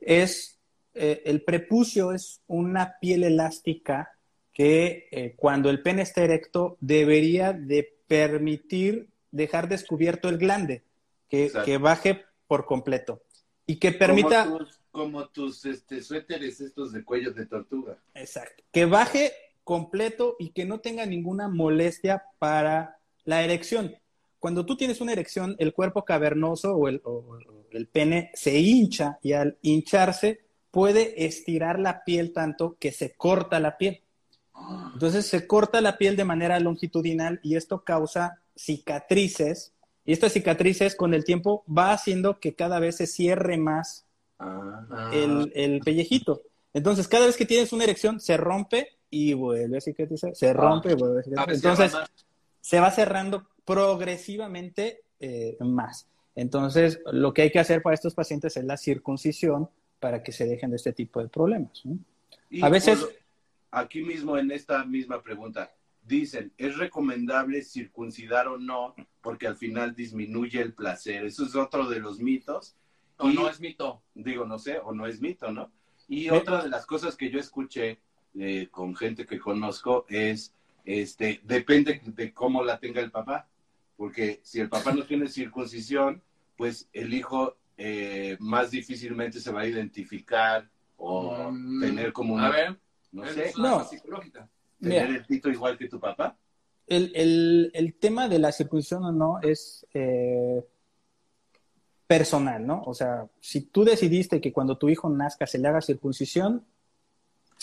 Es 0.00 0.58
eh, 0.94 1.22
el 1.24 1.42
prepucio 1.42 2.10
es 2.10 2.40
una 2.48 2.96
piel 3.00 3.22
elástica 3.22 4.10
que 4.52 5.34
cuando 5.36 5.68
el 5.68 5.82
pene 5.82 6.02
está 6.02 6.22
erecto 6.22 6.76
debería 6.80 7.52
de 7.52 7.96
permitir 8.06 9.08
dejar 9.32 9.68
descubierto 9.68 10.28
el 10.28 10.38
glande, 10.38 10.84
que, 11.28 11.50
baje 11.80 12.24
por 12.46 12.64
completo 12.64 13.20
y 13.66 13.80
que 13.80 13.90
permita 13.90 14.44
Como 14.44 14.58
tus, 14.58 14.80
como 14.92 15.28
tus 15.28 15.64
este, 15.64 16.00
suéteres 16.02 16.60
estos 16.60 16.92
de 16.92 17.02
cuello 17.02 17.32
de 17.32 17.46
tortuga. 17.46 17.98
Exacto. 18.14 18.62
Que 18.70 18.84
baje 18.84 19.32
completo 19.64 20.36
y 20.38 20.50
que 20.50 20.64
no 20.64 20.78
tenga 20.78 21.04
ninguna 21.04 21.48
molestia 21.48 22.22
para 22.38 23.00
la 23.24 23.42
erección. 23.42 23.94
Cuando 24.38 24.66
tú 24.66 24.76
tienes 24.76 25.00
una 25.00 25.12
erección, 25.12 25.56
el 25.58 25.72
cuerpo 25.72 26.04
cavernoso 26.04 26.74
o 26.74 26.88
el, 26.88 27.00
o- 27.04 27.38
el 27.70 27.86
pene 27.88 28.30
se 28.34 28.58
hincha 28.58 29.18
y 29.22 29.32
al 29.32 29.56
hincharse 29.62 30.40
puede 30.70 31.24
estirar 31.24 31.78
la 31.78 32.04
piel 32.04 32.32
tanto 32.32 32.76
que 32.78 32.92
se 32.92 33.14
corta 33.14 33.58
la 33.60 33.76
piel. 33.78 34.00
Entonces 34.92 35.26
se 35.26 35.46
corta 35.46 35.80
la 35.80 35.98
piel 35.98 36.16
de 36.16 36.24
manera 36.24 36.60
longitudinal 36.60 37.40
y 37.42 37.56
esto 37.56 37.82
causa 37.82 38.40
cicatrices 38.56 39.72
y 40.04 40.12
estas 40.12 40.32
cicatrices 40.32 40.94
con 40.94 41.14
el 41.14 41.24
tiempo 41.24 41.64
va 41.66 41.92
haciendo 41.92 42.38
que 42.38 42.54
cada 42.54 42.78
vez 42.78 42.96
se 42.96 43.06
cierre 43.06 43.56
más 43.56 44.04
Ah, 44.38 45.10
el, 45.12 45.52
el 45.54 45.80
pellejito. 45.80 46.42
Entonces, 46.74 47.06
cada 47.06 47.26
vez 47.26 47.36
que 47.36 47.46
tienes 47.46 47.72
una 47.72 47.84
erección, 47.84 48.18
se 48.20 48.36
rompe 48.36 48.88
y 49.08 49.32
vuelve 49.32 49.78
a 49.78 49.80
cicatrizar, 49.80 50.34
se 50.34 50.52
rompe 50.52 50.90
y 50.90 50.94
vuelve 50.94 51.20
a 51.20 51.22
cicatrizar. 51.22 51.46
veces 51.78 51.92
Entonces. 51.92 52.10
Se 52.64 52.80
va 52.80 52.90
cerrando 52.90 53.46
progresivamente 53.66 55.02
eh, 55.20 55.58
más. 55.60 56.06
Entonces, 56.34 56.98
lo 57.12 57.34
que 57.34 57.42
hay 57.42 57.50
que 57.52 57.58
hacer 57.58 57.82
para 57.82 57.92
estos 57.92 58.14
pacientes 58.14 58.56
es 58.56 58.64
la 58.64 58.78
circuncisión 58.78 59.68
para 60.00 60.22
que 60.22 60.32
se 60.32 60.46
dejen 60.46 60.70
de 60.70 60.76
este 60.76 60.94
tipo 60.94 61.20
de 61.20 61.28
problemas. 61.28 61.82
¿no? 61.84 61.98
y 62.48 62.64
a 62.64 62.70
veces- 62.70 63.00
por 63.00 63.12
aquí 63.70 64.02
mismo 64.02 64.38
en 64.38 64.50
esta 64.50 64.82
misma 64.86 65.22
pregunta, 65.22 65.72
dicen, 66.06 66.52
¿es 66.56 66.78
recomendable 66.78 67.62
circuncidar 67.62 68.48
o 68.48 68.56
no? 68.58 68.94
Porque 69.20 69.46
al 69.46 69.56
final 69.56 69.94
disminuye 69.94 70.62
el 70.62 70.72
placer. 70.72 71.26
Eso 71.26 71.44
es 71.44 71.54
otro 71.56 71.86
de 71.88 72.00
los 72.00 72.18
mitos. 72.18 72.74
O 73.18 73.28
Y- 73.28 73.34
no 73.34 73.48
es 73.48 73.60
mito. 73.60 74.00
digo, 74.14 74.46
no 74.46 74.58
sé, 74.58 74.78
o 74.78 74.94
no 74.94 75.06
es 75.06 75.20
mito, 75.20 75.52
¿no? 75.52 75.70
Y 76.08 76.30
otra 76.30 76.62
de 76.62 76.70
las 76.70 76.86
cosas 76.86 77.14
que 77.14 77.30
yo 77.30 77.38
escuché 77.38 77.98
eh, 78.38 78.68
con 78.70 78.96
gente 78.96 79.26
que 79.26 79.38
conozco 79.38 80.06
es, 80.08 80.52
este, 80.84 81.40
depende 81.44 82.00
de 82.04 82.32
cómo 82.32 82.62
la 82.62 82.78
tenga 82.78 83.00
el 83.00 83.10
papá, 83.10 83.48
porque 83.96 84.40
si 84.42 84.60
el 84.60 84.68
papá 84.68 84.92
no 84.92 85.04
tiene 85.04 85.28
circuncisión, 85.28 86.22
pues 86.56 86.88
el 86.92 87.12
hijo 87.14 87.56
eh, 87.76 88.36
más 88.38 88.70
difícilmente 88.70 89.40
se 89.40 89.50
va 89.50 89.62
a 89.62 89.66
identificar 89.66 90.68
o 90.96 91.50
Mm, 91.50 91.80
tener 91.80 92.12
como 92.12 92.34
A 92.38 92.42
una, 92.42 92.50
ver, 92.50 92.78
no 93.12 93.26
sé, 93.26 93.52
No. 93.58 93.84
psicológica. 93.84 94.48
tener 94.80 95.08
Mira. 95.08 95.18
el 95.20 95.24
pito 95.26 95.48
igual 95.50 95.76
que 95.78 95.88
tu 95.88 95.98
papá. 95.98 96.36
El, 96.86 97.10
el- 97.14 97.70
el 97.74 97.94
tema 97.94 98.28
de 98.28 98.38
la 98.38 98.52
circuncisión 98.52 99.04
o 99.04 99.12
no 99.12 99.40
es 99.40 99.86
eh, 99.94 100.62
personal, 102.06 102.66
¿no? 102.66 102.82
O 102.84 102.94
sea, 102.94 103.26
si 103.40 103.62
tú 103.62 103.84
decidiste 103.84 104.40
que 104.40 104.52
cuando 104.52 104.76
tu 104.76 104.88
hijo 104.88 105.08
nazca 105.08 105.46
se 105.46 105.58
le 105.58 105.68
haga 105.68 105.80
circuncisión, 105.80 106.64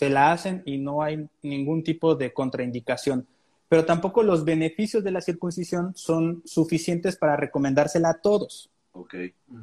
se 0.01 0.09
la 0.09 0.31
hacen 0.31 0.63
y 0.65 0.79
no 0.79 1.03
hay 1.03 1.29
ningún 1.43 1.83
tipo 1.83 2.15
de 2.15 2.33
contraindicación. 2.33 3.27
Pero 3.69 3.85
tampoco 3.85 4.23
los 4.23 4.43
beneficios 4.43 5.03
de 5.03 5.11
la 5.11 5.21
circuncisión 5.21 5.93
son 5.95 6.41
suficientes 6.43 7.15
para 7.17 7.37
recomendársela 7.37 8.09
a 8.09 8.19
todos. 8.19 8.71
Ok. 8.93 9.13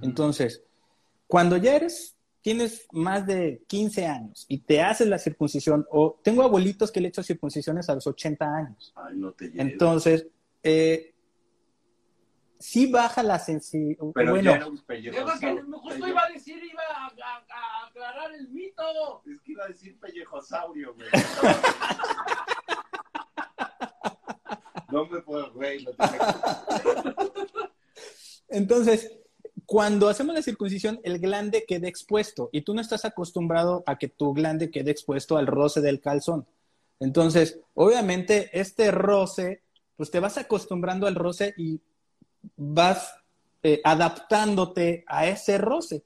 Entonces, 0.00 0.62
cuando 1.26 1.56
ya 1.56 1.74
eres, 1.74 2.14
tienes 2.40 2.86
más 2.92 3.26
de 3.26 3.64
15 3.66 4.06
años 4.06 4.46
y 4.48 4.58
te 4.58 4.80
haces 4.80 5.08
la 5.08 5.18
circuncisión, 5.18 5.84
o 5.90 6.20
tengo 6.22 6.44
abuelitos 6.44 6.92
que 6.92 7.00
le 7.00 7.08
he 7.08 7.10
hecho 7.10 7.24
circuncisiones 7.24 7.88
a 7.88 7.96
los 7.96 8.06
80 8.06 8.46
años. 8.46 8.92
Ay, 8.94 9.16
no 9.16 9.32
te 9.32 9.46
lleves. 9.46 9.72
Entonces, 9.72 10.28
eh, 10.62 11.14
sí 12.60 12.90
baja 12.90 13.24
la 13.24 13.40
sensibilidad. 13.40 14.04
Pero 14.14 14.30
bueno, 14.30 14.50
ya 14.52 14.56
era 14.56 14.66
un 14.68 14.78
pellejo. 14.78 15.16
Yo 15.16 15.24
creo 15.24 15.56
que 15.56 15.62
justo 15.72 16.06
iba 16.08 16.22
a 16.24 16.28
decir, 16.32 16.56
iba 16.62 16.82
a, 16.82 16.87
a- 16.87 16.87
el 18.34 18.48
mito. 18.48 19.22
Es 19.26 19.40
que 19.40 19.52
iba 19.52 19.64
a 19.64 19.68
decir 19.68 19.98
pellejosaurio, 19.98 20.94
güey. 20.94 21.08
No 24.90 25.04
me 25.06 25.20
puedo, 25.20 25.52
güey. 25.52 25.84
No 25.84 25.90
te 25.92 26.04
Entonces, 28.48 29.12
cuando 29.66 30.08
hacemos 30.08 30.34
la 30.34 30.40
circuncisión, 30.42 30.98
el 31.04 31.18
glande 31.18 31.64
queda 31.66 31.88
expuesto 31.88 32.48
y 32.52 32.62
tú 32.62 32.72
no 32.74 32.80
estás 32.80 33.04
acostumbrado 33.04 33.84
a 33.86 33.98
que 33.98 34.08
tu 34.08 34.32
glande 34.32 34.70
quede 34.70 34.90
expuesto 34.90 35.36
al 35.36 35.46
roce 35.46 35.82
del 35.82 36.00
calzón. 36.00 36.46
Entonces, 37.00 37.60
obviamente, 37.74 38.48
este 38.58 38.90
roce, 38.90 39.62
pues 39.96 40.10
te 40.10 40.20
vas 40.20 40.38
acostumbrando 40.38 41.06
al 41.06 41.14
roce 41.14 41.52
y 41.58 41.80
vas 42.56 43.14
eh, 43.62 43.80
adaptándote 43.84 45.04
a 45.06 45.26
ese 45.26 45.58
roce. 45.58 46.02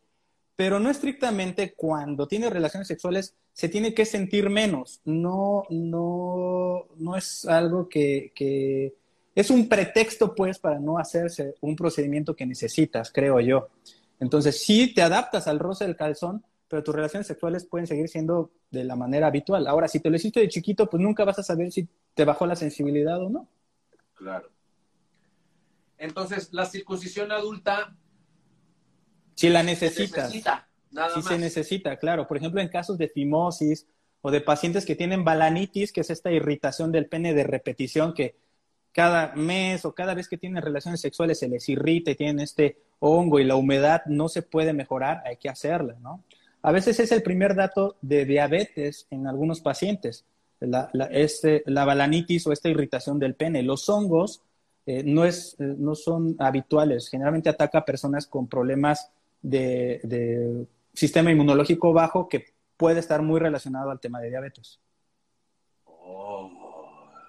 Pero 0.57 0.79
no 0.79 0.91
estrictamente 0.91 1.75
cuando 1.75 2.29
tienes 2.29 2.53
relaciones 2.53 2.89
sexuales 2.89 3.35
se 3.53 3.69
tiene 3.69 3.95
que 3.95 4.05
sentir 4.05 4.51
menos. 4.51 5.01
No, 5.05 5.65
no, 5.71 6.87
no 6.97 7.17
es 7.17 7.45
algo 7.47 7.89
que, 7.89 8.33
que 8.35 8.95
es 9.35 9.51
un 9.51 9.69
pretexto, 9.69 10.35
pues, 10.35 10.59
para 10.59 10.79
no 10.79 10.99
hacerse 10.99 11.55
un 11.61 11.75
procedimiento 11.75 12.37
que 12.37 12.47
necesitas, 12.47 13.11
creo 13.11 13.41
yo. 13.41 13.69
Entonces, 14.21 14.63
sí 14.63 14.93
te 14.95 15.03
adaptas 15.03 15.49
al 15.49 15.59
roce 15.59 15.85
del 15.85 15.97
calzón, 15.97 16.45
pero 16.69 16.83
tus 16.83 16.95
relaciones 16.95 17.27
sexuales 17.27 17.65
pueden 17.65 17.87
seguir 17.87 18.09
siendo 18.09 18.51
de 18.71 18.85
la 18.85 18.97
manera 18.97 19.27
habitual. 19.27 19.67
Ahora, 19.67 19.89
si 19.89 20.01
te 20.01 20.11
lo 20.11 20.17
hiciste 20.17 20.41
de 20.41 20.49
chiquito, 20.49 20.89
pues 20.89 21.03
nunca 21.03 21.25
vas 21.25 21.39
a 21.39 21.43
saber 21.43 21.73
si 21.73 21.89
te 22.15 22.25
bajó 22.25 22.47
la 22.47 22.57
sensibilidad 22.57 23.23
o 23.23 23.29
no. 23.29 23.49
Claro. 24.15 24.49
Entonces, 25.99 26.53
la 26.53 26.67
circuncisión 26.67 27.33
adulta 27.33 27.97
Si 29.35 29.49
la 29.49 29.63
necesitas. 29.63 30.25
necesita, 30.27 30.69
nada 30.91 31.11
Sí 31.15 31.21
más. 31.21 31.29
se 31.29 31.39
necesita, 31.39 31.97
claro. 31.97 32.27
Por 32.29 32.37
ejemplo, 32.37 32.61
en 32.61 32.69
casos 32.69 32.99
de 32.99 33.09
fimosis 33.09 33.87
o 34.21 34.31
de 34.31 34.41
pacientes 34.41 34.85
que 34.87 34.95
tienen 34.97 35.25
balanitis, 35.25 35.93
que 35.93 36.03
es 36.03 36.11
esta 36.11 36.31
irritación 36.31 36.93
del 36.93 37.07
pene 37.07 37.35
de 37.35 37.45
repetición 37.45 38.15
que 38.15 38.37
cada 38.93 39.35
mes 39.35 39.85
o 39.85 39.95
cada 39.95 40.15
vez 40.15 40.29
que 40.29 40.37
tienen 40.37 40.63
relaciones 40.63 41.01
sexuales 41.01 41.39
se 41.39 41.49
les 41.49 41.69
irrita 41.69 42.11
y 42.11 42.15
tienen 42.15 42.41
este 42.41 42.77
hongo 43.01 43.41
y 43.41 43.45
la 43.45 43.57
humedad 43.57 44.03
no 44.07 44.29
se 44.29 44.43
puede 44.43 44.73
mejorar, 44.75 45.23
hay 45.25 45.39
que 45.39 45.49
hacerla, 45.49 45.97
¿no? 46.01 46.23
A 46.65 46.71
veces 46.71 47.01
es 47.01 47.11
el 47.11 47.23
primer 47.23 47.57
dato 47.57 47.97
de 48.03 48.25
diabetes 48.25 49.07
en 49.11 49.27
algunos 49.27 49.61
pacientes, 49.61 50.25
la, 50.61 50.89
la- 50.93 51.07
este, 51.07 51.65
la 51.67 51.85
balanitis 51.85 52.47
o 52.47 52.53
esta 52.53 52.69
irritación 52.69 53.19
del 53.19 53.35
pene. 53.35 53.63
Los 53.65 53.89
hongos 53.89 54.43
eh, 54.87 55.03
no, 55.05 55.25
es, 55.25 55.57
eh, 55.59 55.75
no 55.79 55.95
son 55.97 56.37
habituales, 56.39 57.09
generalmente 57.09 57.49
ataca 57.49 57.79
a 57.79 57.85
personas 57.85 58.27
con 58.29 58.47
problemas 58.47 59.11
de, 59.43 60.01
de 60.05 60.67
sistema 60.95 61.31
inmunológico 61.31 61.93
bajo 61.93 62.29
que 62.29 62.55
puede 62.77 63.01
estar 63.01 63.21
muy 63.23 63.39
relacionado 63.41 63.91
al 63.91 64.01
tema 64.01 64.21
de 64.21 64.29
diabetes. 64.31 64.81
Oh. 65.85 66.51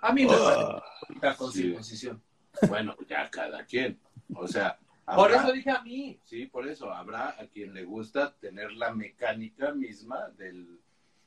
A 0.01 0.11
mí 0.13 0.25
me 0.25 0.31
Ah. 0.33 0.81
parece 1.19 1.37
con 1.37 1.51
Sí. 1.51 1.61
circuncisión. 1.63 2.21
Bueno, 2.67 2.95
ya 3.07 3.29
cada 3.29 3.65
quien. 3.65 3.99
O 4.35 4.47
sea, 4.47 4.77
Por 5.15 5.31
eso 5.31 5.51
dije 5.51 5.69
a 5.71 5.81
mí. 5.81 6.19
Sí, 6.23 6.45
por 6.45 6.67
eso 6.67 6.91
habrá 6.91 7.29
a 7.39 7.47
quien 7.47 7.73
le 7.73 7.83
gusta 7.83 8.33
tener 8.39 8.71
la 8.73 8.93
mecánica 8.93 9.73
misma 9.73 10.29
del, 10.37 10.79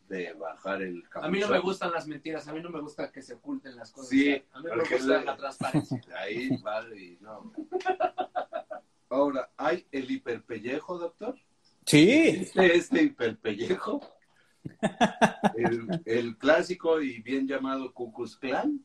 de 0.08 0.32
bajar 0.34 0.82
el 0.82 1.02
A 1.14 1.28
mí 1.28 1.40
no 1.40 1.48
me 1.48 1.58
gustan 1.58 1.92
las 1.92 2.06
mentiras, 2.06 2.46
a 2.48 2.52
mí 2.54 2.60
no 2.62 2.70
me 2.70 2.80
gusta 2.80 3.10
que 3.12 3.20
se 3.22 3.34
oculten 3.34 3.76
las 3.76 3.90
cosas. 3.90 4.10
Sí, 4.10 4.42
a 4.52 4.60
mí 4.60 4.68
me 4.74 4.82
gusta 4.96 5.22
la 5.24 5.36
transparencia. 5.36 6.00
Ahí 6.18 6.56
vale 6.62 6.96
y 6.98 7.18
no. 7.20 7.52
Ahora, 9.16 9.50
¿hay 9.56 9.86
el 9.92 10.10
hiperpellejo, 10.10 10.98
doctor? 10.98 11.38
Sí, 11.86 12.10
¿Existe 12.10 12.76
este 12.76 13.02
hiperpellejo? 13.04 14.00
El, 15.56 16.02
el 16.04 16.36
clásico 16.36 17.00
y 17.00 17.22
bien 17.22 17.48
llamado 17.48 17.94
Cucus 17.94 18.36
Clan, 18.36 18.84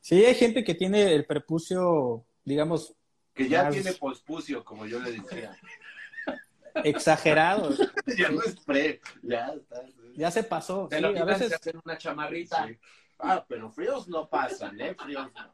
sí, 0.00 0.24
hay 0.24 0.34
gente 0.36 0.62
que 0.62 0.74
tiene 0.76 1.14
el 1.14 1.24
prepucio, 1.26 2.24
digamos, 2.44 2.94
que 3.34 3.48
ya 3.48 3.64
Más- 3.64 3.74
tiene 3.74 3.92
pospucio, 3.94 4.64
como 4.64 4.86
yo 4.86 5.00
le 5.00 5.12
decía. 5.12 5.58
exagerado. 6.84 7.70
ya 8.16 8.28
no 8.30 8.40
es 8.42 8.54
pre, 8.60 9.00
ya 9.22 9.48
está. 9.48 9.82
Ya 10.14 10.30
se 10.30 10.44
pasó. 10.44 10.86
Te 10.88 10.96
sí, 10.96 11.02
lo 11.02 11.08
a 11.08 11.12
quitan 11.12 11.26
veces 11.26 11.52
hacen 11.54 11.80
una 11.84 11.98
chamarrita. 11.98 12.68
Sí. 12.68 12.78
Ah, 13.18 13.44
pero 13.48 13.68
fríos 13.72 14.06
no 14.06 14.28
pasan, 14.28 14.80
¿eh? 14.80 14.94
Fríos 14.94 15.28
no. 15.34 15.52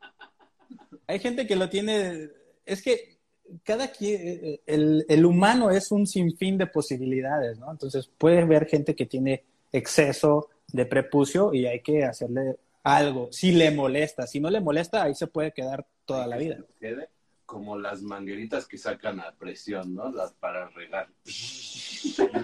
hay 1.06 1.18
gente 1.18 1.46
que 1.46 1.56
lo 1.56 1.70
tiene. 1.70 2.28
Es 2.66 2.82
que 2.82 3.19
cada 3.64 3.88
quien, 3.92 4.20
eh, 4.22 4.60
el, 4.66 5.04
el 5.08 5.24
humano 5.26 5.70
es 5.70 5.90
un 5.92 6.06
sinfín 6.06 6.58
de 6.58 6.66
posibilidades, 6.66 7.58
¿no? 7.58 7.70
Entonces 7.70 8.10
puede 8.18 8.44
ver 8.44 8.66
gente 8.66 8.94
que 8.94 9.06
tiene 9.06 9.44
exceso 9.72 10.48
de 10.72 10.86
prepucio 10.86 11.52
y 11.54 11.66
hay 11.66 11.80
que 11.80 12.04
hacerle 12.04 12.56
algo. 12.82 13.28
Si 13.32 13.52
le 13.52 13.70
molesta, 13.70 14.26
si 14.26 14.40
no 14.40 14.50
le 14.50 14.60
molesta, 14.60 15.02
ahí 15.02 15.14
se 15.14 15.26
puede 15.26 15.52
quedar 15.52 15.86
toda 16.04 16.26
la 16.26 16.36
vida. 16.36 16.58
Quede 16.78 17.08
como 17.46 17.76
las 17.76 18.00
mangueritas 18.02 18.66
que 18.68 18.78
sacan 18.78 19.18
a 19.18 19.32
presión, 19.34 19.92
¿no? 19.94 20.10
Las 20.12 20.32
para 20.34 20.68
regar. 20.68 21.08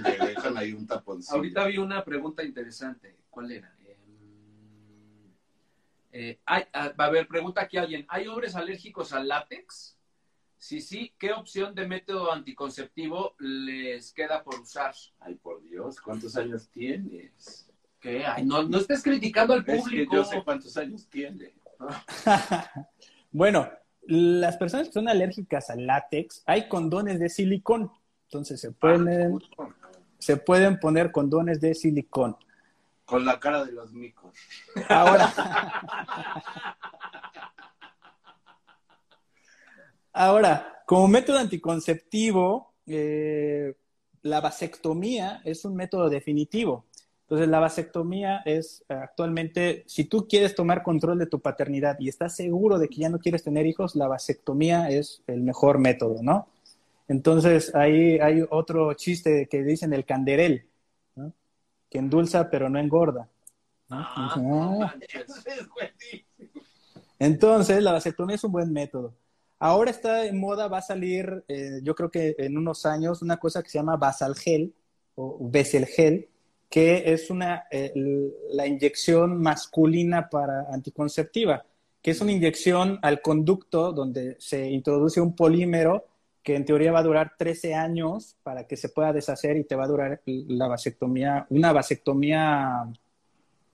Le 0.02 0.26
dejan 0.26 0.56
ahí 0.56 0.72
un 0.72 0.84
taponcillo. 0.84 1.36
Ahorita 1.36 1.64
vi 1.66 1.78
una 1.78 2.04
pregunta 2.04 2.42
interesante. 2.42 3.14
¿Cuál 3.30 3.52
era? 3.52 3.72
Em, 3.84 3.96
eh, 6.12 6.38
hay- 6.44 6.64
a, 6.72 6.86
a 6.96 7.10
ver, 7.10 7.28
pregunta 7.28 7.60
aquí 7.62 7.76
alguien. 7.76 8.04
¿Hay 8.08 8.26
hombres 8.26 8.56
alérgicos 8.56 9.12
al 9.12 9.28
látex? 9.28 9.95
Si 10.58 10.80
sí, 10.80 11.14
¿qué 11.18 11.32
opción 11.32 11.74
de 11.74 11.86
método 11.86 12.32
anticonceptivo 12.32 13.34
les 13.38 14.12
queda 14.12 14.42
por 14.42 14.58
usar? 14.60 14.94
Ay, 15.20 15.34
por 15.36 15.62
Dios, 15.62 16.00
¿cuántos 16.00 16.36
años 16.36 16.68
tienes? 16.70 17.70
¿Qué? 18.00 18.24
Ay, 18.24 18.44
no, 18.44 18.62
no 18.62 18.78
estés 18.78 19.02
criticando 19.02 19.54
al 19.54 19.60
Es 19.60 19.66
que 19.66 19.76
público. 19.76 20.16
yo 20.16 20.24
sé 20.24 20.42
cuántos 20.42 20.76
años 20.76 21.06
tiene. 21.08 21.54
bueno, 23.30 23.70
las 24.02 24.56
personas 24.56 24.88
que 24.88 24.94
son 24.94 25.08
alérgicas 25.08 25.70
al 25.70 25.86
látex, 25.86 26.42
hay 26.46 26.68
condones 26.68 27.20
de 27.20 27.28
silicón. 27.28 27.90
Entonces 28.24 28.60
se 28.60 28.72
pueden, 28.72 29.38
se 30.18 30.36
pueden 30.36 30.80
poner 30.80 31.12
condones 31.12 31.60
de 31.60 31.74
silicón. 31.74 32.36
Con 33.04 33.24
la 33.24 33.38
cara 33.38 33.64
de 33.64 33.72
los 33.72 33.92
micos. 33.92 34.34
Ahora, 34.88 35.32
ahora, 40.16 40.82
como 40.86 41.08
método 41.08 41.38
anticonceptivo, 41.38 42.74
eh, 42.86 43.74
la 44.22 44.40
vasectomía 44.40 45.40
es 45.44 45.64
un 45.64 45.76
método 45.76 46.08
definitivo. 46.10 46.86
Entonces, 47.22 47.48
la 47.48 47.58
vasectomía 47.60 48.38
es 48.44 48.84
eh, 48.88 48.94
actualmente, 48.94 49.84
si 49.86 50.04
tú 50.04 50.26
quieres 50.28 50.54
tomar 50.54 50.82
control 50.82 51.18
de 51.18 51.26
tu 51.26 51.40
paternidad 51.40 51.96
y 52.00 52.08
estás 52.08 52.36
seguro 52.36 52.78
de 52.78 52.88
que 52.88 52.96
ya 53.02 53.08
no 53.08 53.18
quieres 53.18 53.42
tener 53.44 53.66
hijos, 53.66 53.96
la 53.96 54.08
vasectomía 54.08 54.88
es 54.90 55.22
el 55.26 55.42
mejor 55.42 55.78
método, 55.78 56.22
¿no? 56.22 56.48
Entonces, 57.08 57.74
ahí 57.74 58.18
hay 58.20 58.44
otro 58.50 58.94
chiste 58.94 59.48
que 59.48 59.62
dicen 59.64 59.92
el 59.94 60.04
canderel, 60.04 60.68
¿no? 61.16 61.32
que 61.90 61.98
endulza 61.98 62.50
pero 62.50 62.68
no 62.70 62.78
engorda. 62.80 63.28
¿no? 63.88 63.98
Ah, 64.00 64.34
no 64.40 64.82
"Ah, 64.84 64.94
entonces, 67.18 67.82
la 67.82 67.92
vasectomía 67.92 68.36
es 68.36 68.44
un 68.44 68.52
buen 68.52 68.72
método. 68.72 69.14
Ahora 69.58 69.90
está 69.90 70.26
en 70.26 70.38
moda, 70.38 70.68
va 70.68 70.78
a 70.78 70.82
salir, 70.82 71.44
eh, 71.48 71.80
yo 71.82 71.94
creo 71.94 72.10
que 72.10 72.34
en 72.38 72.58
unos 72.58 72.84
años, 72.84 73.22
una 73.22 73.38
cosa 73.38 73.62
que 73.62 73.70
se 73.70 73.78
llama 73.78 73.96
basalgel 73.96 74.74
o 75.14 75.38
beselgel, 75.40 76.28
que 76.68 77.12
es 77.12 77.30
una, 77.30 77.64
eh, 77.70 77.92
la 78.50 78.66
inyección 78.66 79.40
masculina 79.40 80.28
para 80.28 80.66
anticonceptiva, 80.72 81.64
que 82.02 82.10
es 82.10 82.20
una 82.20 82.32
inyección 82.32 82.98
al 83.02 83.22
conducto 83.22 83.92
donde 83.92 84.36
se 84.38 84.68
introduce 84.70 85.20
un 85.20 85.34
polímero 85.34 86.06
que 86.42 86.54
en 86.54 86.64
teoría 86.64 86.92
va 86.92 87.00
a 87.00 87.02
durar 87.02 87.32
13 87.36 87.74
años 87.74 88.36
para 88.42 88.66
que 88.68 88.76
se 88.76 88.88
pueda 88.88 89.12
deshacer 89.12 89.56
y 89.56 89.64
te 89.64 89.74
va 89.74 89.84
a 89.84 89.88
durar 89.88 90.22
la 90.26 90.68
vasectomía, 90.68 91.46
una 91.50 91.72
vasectomía 91.72 92.84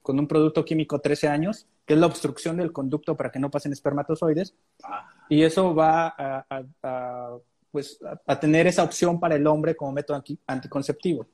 con 0.03 0.19
un 0.19 0.27
producto 0.27 0.63
químico 0.63 0.99
13 1.01 1.27
años, 1.29 1.65
que 1.85 1.95
es 1.95 1.99
la 1.99 2.05
obstrucción 2.05 2.57
del 2.57 2.71
conducto 2.71 3.17
para 3.17 3.31
que 3.31 3.39
no 3.39 3.49
pasen 3.49 3.71
espermatozoides, 3.73 4.53
Ah, 4.83 5.09
y 5.29 5.41
eso 5.41 5.73
va 5.73 6.07
a, 6.09 6.45
a- 6.49 6.63
a, 6.83 7.37
pues, 7.71 7.99
a, 8.03 8.21
a 8.31 8.39
tener 8.39 8.67
esa 8.67 8.83
opción 8.83 9.19
para 9.19 9.35
el 9.35 9.47
hombre 9.47 9.75
como 9.75 9.91
método 9.93 10.17
anti- 10.17 10.37
anticonceptivo. 10.45 11.25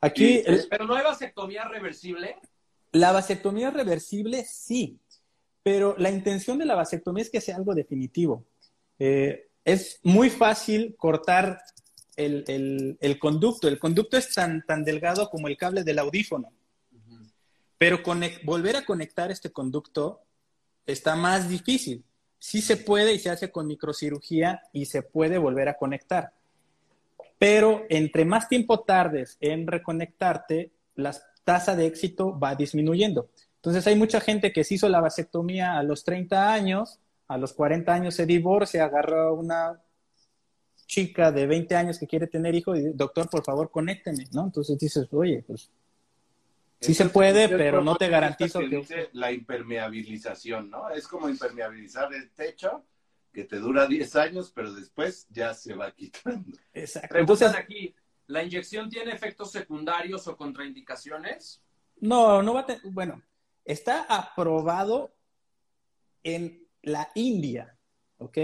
Aquí, 0.00 0.42
el- 0.46 0.66
Pero 0.70 0.86
no 0.86 0.94
hay 0.94 1.04
vasectomía 1.04 1.64
reversible. 1.68 2.36
la 2.92 3.12
vasectomía 3.12 3.70
reversible 3.70 4.44
sí, 4.44 4.98
pero 5.62 5.94
la 5.98 6.10
intención 6.10 6.58
de 6.58 6.64
la 6.64 6.74
vasectomía 6.74 7.22
es 7.22 7.30
que 7.30 7.40
sea 7.40 7.56
algo 7.56 7.74
definitivo. 7.74 8.44
Eh, 8.98 9.48
es 9.64 10.00
muy 10.02 10.28
fácil 10.30 10.94
cortar 10.96 11.60
el, 12.16 12.44
el, 12.48 12.98
el 13.00 13.18
conducto. 13.18 13.68
El 13.68 13.78
conducto 13.78 14.16
es 14.16 14.34
tan, 14.34 14.64
tan 14.66 14.84
delgado 14.84 15.30
como 15.30 15.46
el 15.48 15.56
cable 15.56 15.84
del 15.84 15.98
audífono. 16.00 16.48
Pero 17.82 17.98
volver 18.44 18.76
a 18.76 18.84
conectar 18.84 19.32
este 19.32 19.50
conducto 19.50 20.20
está 20.86 21.16
más 21.16 21.48
difícil. 21.48 22.04
Sí 22.38 22.62
se 22.62 22.76
puede 22.76 23.12
y 23.12 23.18
se 23.18 23.28
hace 23.28 23.50
con 23.50 23.66
microcirugía 23.66 24.62
y 24.72 24.84
se 24.84 25.02
puede 25.02 25.36
volver 25.36 25.68
a 25.68 25.76
conectar. 25.76 26.32
Pero 27.40 27.82
entre 27.88 28.24
más 28.24 28.48
tiempo 28.48 28.84
tardes 28.84 29.36
en 29.40 29.66
reconectarte, 29.66 30.70
la 30.94 31.12
tasa 31.42 31.74
de 31.74 31.86
éxito 31.86 32.38
va 32.38 32.54
disminuyendo. 32.54 33.30
Entonces 33.56 33.84
hay 33.88 33.96
mucha 33.96 34.20
gente 34.20 34.52
que 34.52 34.62
se 34.62 34.74
hizo 34.74 34.88
la 34.88 35.00
vasectomía 35.00 35.76
a 35.76 35.82
los 35.82 36.04
30 36.04 36.52
años, 36.52 37.00
a 37.26 37.36
los 37.36 37.52
40 37.52 37.92
años 37.92 38.14
se 38.14 38.26
divorcia, 38.26 38.84
agarra 38.84 39.32
una 39.32 39.82
chica 40.86 41.32
de 41.32 41.48
20 41.48 41.74
años 41.74 41.98
que 41.98 42.06
quiere 42.06 42.28
tener 42.28 42.54
hijo 42.54 42.76
y 42.76 42.92
doctor, 42.92 43.28
por 43.28 43.42
favor, 43.42 43.72
conécteme, 43.72 44.26
¿no? 44.30 44.44
Entonces 44.44 44.78
dices, 44.78 45.08
oye, 45.10 45.42
pues 45.44 45.68
sí 46.82 46.94
se 46.94 47.08
puede, 47.08 47.48
pero 47.48 47.82
no 47.82 47.96
te 47.96 48.08
garantizo 48.08 48.60
que... 48.60 48.76
Dice 48.76 49.08
la 49.12 49.32
impermeabilización, 49.32 50.70
¿no? 50.70 50.90
Es 50.90 51.06
como 51.08 51.28
impermeabilizar 51.28 52.12
el 52.12 52.30
techo 52.32 52.84
que 53.32 53.44
te 53.44 53.56
dura 53.56 53.86
10 53.86 54.16
años, 54.16 54.52
pero 54.54 54.72
después 54.72 55.26
ya 55.30 55.54
se 55.54 55.74
va 55.74 55.90
quitando. 55.96 56.58
Exacto. 56.72 57.16
Entonces 57.16 57.54
aquí, 57.54 57.94
¿la 58.26 58.42
inyección 58.42 58.90
tiene 58.90 59.12
efectos 59.12 59.50
secundarios 59.50 60.26
o 60.28 60.36
contraindicaciones? 60.36 61.62
No, 62.00 62.42
no 62.42 62.54
va 62.54 62.60
a 62.60 62.66
tener, 62.66 62.82
bueno, 62.84 63.22
está 63.64 64.02
aprobado 64.02 65.14
en 66.22 66.66
la 66.82 67.10
India, 67.14 67.78
¿ok? 68.18 68.38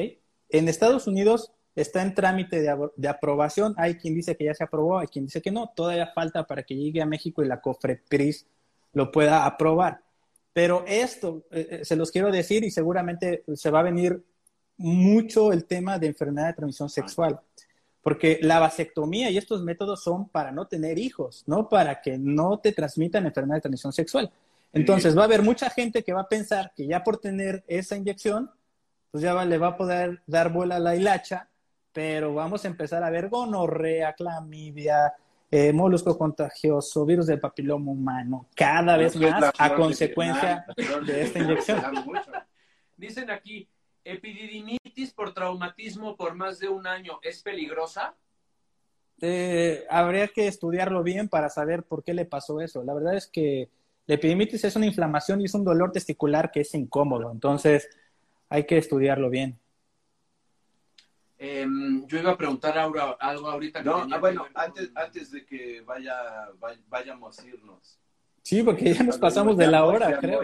En 0.49 0.69
Estados 0.69 1.07
Unidos 1.07 1.53
está 1.81 2.03
en 2.03 2.15
trámite 2.15 2.61
de, 2.61 3.09
aprobación. 3.09 3.75
Hay 3.77 3.95
quien 3.97 4.15
dice 4.15 4.37
que 4.37 4.45
ya 4.45 4.55
se 4.55 4.65
aprobó, 4.65 4.99
hay 4.99 5.07
quien 5.07 5.27
dice 5.27 5.41
que 5.41 5.53
no. 5.53 5.73
Todavía 5.75 6.09
falta 6.09 6.45
para 6.47 6.65
que 6.65 6.75
llegue 6.75 7.01
a 7.01 7.07
México 7.07 7.43
y 7.43 7.47
la 7.47 7.61
COFREPRIS 7.61 8.47
lo 8.95 9.13
pueda 9.13 9.47
aprobar. 9.47 10.01
Pero 10.53 10.85
esto, 10.87 11.45
eh, 11.53 11.69
eh, 11.71 11.85
se 11.85 11.95
los 11.95 12.11
quiero 12.11 12.33
decir 12.33 12.65
y 12.65 12.71
seguramente 12.71 13.45
se 13.55 13.71
va 13.71 13.81
a 13.81 13.85
venir 13.85 14.25
mucho 14.77 15.53
el 15.53 15.67
tema 15.67 15.99
de 15.99 16.09
enfermedad 16.09 16.49
de 16.49 16.55
transmisión 16.55 16.91
sexual. 16.91 17.41
Porque 18.03 18.41
la 18.43 18.59
vasectomía 18.59 19.31
y 19.31 19.39
estos 19.39 19.63
métodos 19.63 20.03
son 20.03 20.29
para 20.29 20.51
no 20.51 20.67
tener 20.67 20.99
hijos, 20.99 21.45
no 21.47 21.69
para 21.69 22.01
que 22.01 22.19
no 22.19 22.59
te 22.59 22.73
transmitan 22.73 23.27
enfermedad 23.27 23.59
de 23.59 23.63
transmisión 23.63 23.93
sexual. 23.93 24.33
Entonces 24.73 25.17
va 25.17 25.23
a 25.23 25.25
haber 25.27 25.43
mucha 25.43 25.71
gente 25.71 26.03
que 26.03 26.13
va 26.13 26.23
a 26.23 26.29
pensar 26.29 26.73
que 26.75 26.87
ya 26.87 27.05
por 27.05 27.19
tener 27.19 27.65
esa 27.69 27.97
inyección, 27.97 28.51
pues 29.11 29.23
ya 29.23 29.45
le 29.45 29.59
va 29.59 29.69
a 29.69 29.77
poder 29.77 30.23
dar 30.27 30.53
vuela 30.53 30.77
a 30.77 30.81
la 30.81 30.97
hilacha 30.97 31.49
pero 31.93 32.35
vamos 32.35 32.65
a 32.65 32.69
empezar 32.69 33.03
a 33.03 33.11
ver 33.11 33.29
gonorrea, 33.29 34.13
clamidia, 34.15 35.15
eh, 35.51 35.73
molusco 35.73 36.17
contagioso, 36.19 37.07
virus 37.07 37.27
del 37.27 37.41
papiloma 37.41 37.91
humano, 37.91 38.47
cada 38.55 38.97
vez 38.97 39.17
más 39.17 39.53
a 39.59 39.75
consecuencia 39.75 40.67
de 41.07 41.23
esta 41.23 41.39
inyección. 41.39 41.83
Dicen 42.97 43.31
aquí, 43.31 43.69
epididimitis 44.05 45.13
por 45.13 45.33
traumatismo 45.33 46.17
por 46.17 46.35
más 46.35 46.59
de 46.59 46.69
un 46.69 46.87
año, 46.87 47.19
¿es 47.23 47.43
peligrosa? 47.43 48.15
Eh, 49.21 49.85
habría 49.91 50.29
que 50.29 50.47
estudiarlo 50.47 51.03
bien 51.03 51.29
para 51.29 51.49
saber 51.49 51.83
por 51.83 52.05
qué 52.05 52.15
le 52.15 52.25
pasó 52.25 52.61
eso. 52.61 52.85
La 52.85 52.95
verdad 52.95 53.15
es 53.15 53.27
que 53.27 53.71
la 54.07 54.15
epididimitis 54.15 54.65
es 54.65 54.77
una 54.77 54.87
inflamación 54.87 55.41
y 55.41 55.47
es 55.47 55.55
un 55.55 55.65
dolor 55.65 55.93
testicular 55.93 56.51
que 56.51 56.61
es 56.61 56.75
incómodo, 56.75 57.31
entonces 57.31 57.89
hay 58.49 58.65
que 58.65 58.79
estudiarlo 58.79 59.29
bien. 59.29 59.59
Em, 61.39 62.05
yo 62.09 62.19
iba 62.19 62.33
a 62.33 62.37
preguntar 62.37 62.77
ahora, 62.77 63.17
algo 63.21 63.49
ahorita. 63.49 63.83
no, 63.83 64.07
ah, 64.11 64.19
bueno, 64.19 64.47
antes, 64.55 64.91
antes 64.95 65.31
de 65.31 65.47
que 65.47 65.81
vaya, 65.83 66.51
vayamos 66.89 67.39
a 67.39 67.47
irnos. 67.47 68.01
Sí, 68.43 68.63
porque 68.63 68.95
ya 68.95 69.03
nos 69.05 69.19
pasamos 69.19 69.57
de 69.57 69.67
la 69.67 69.85
hora, 69.85 70.19
creo. 70.19 70.41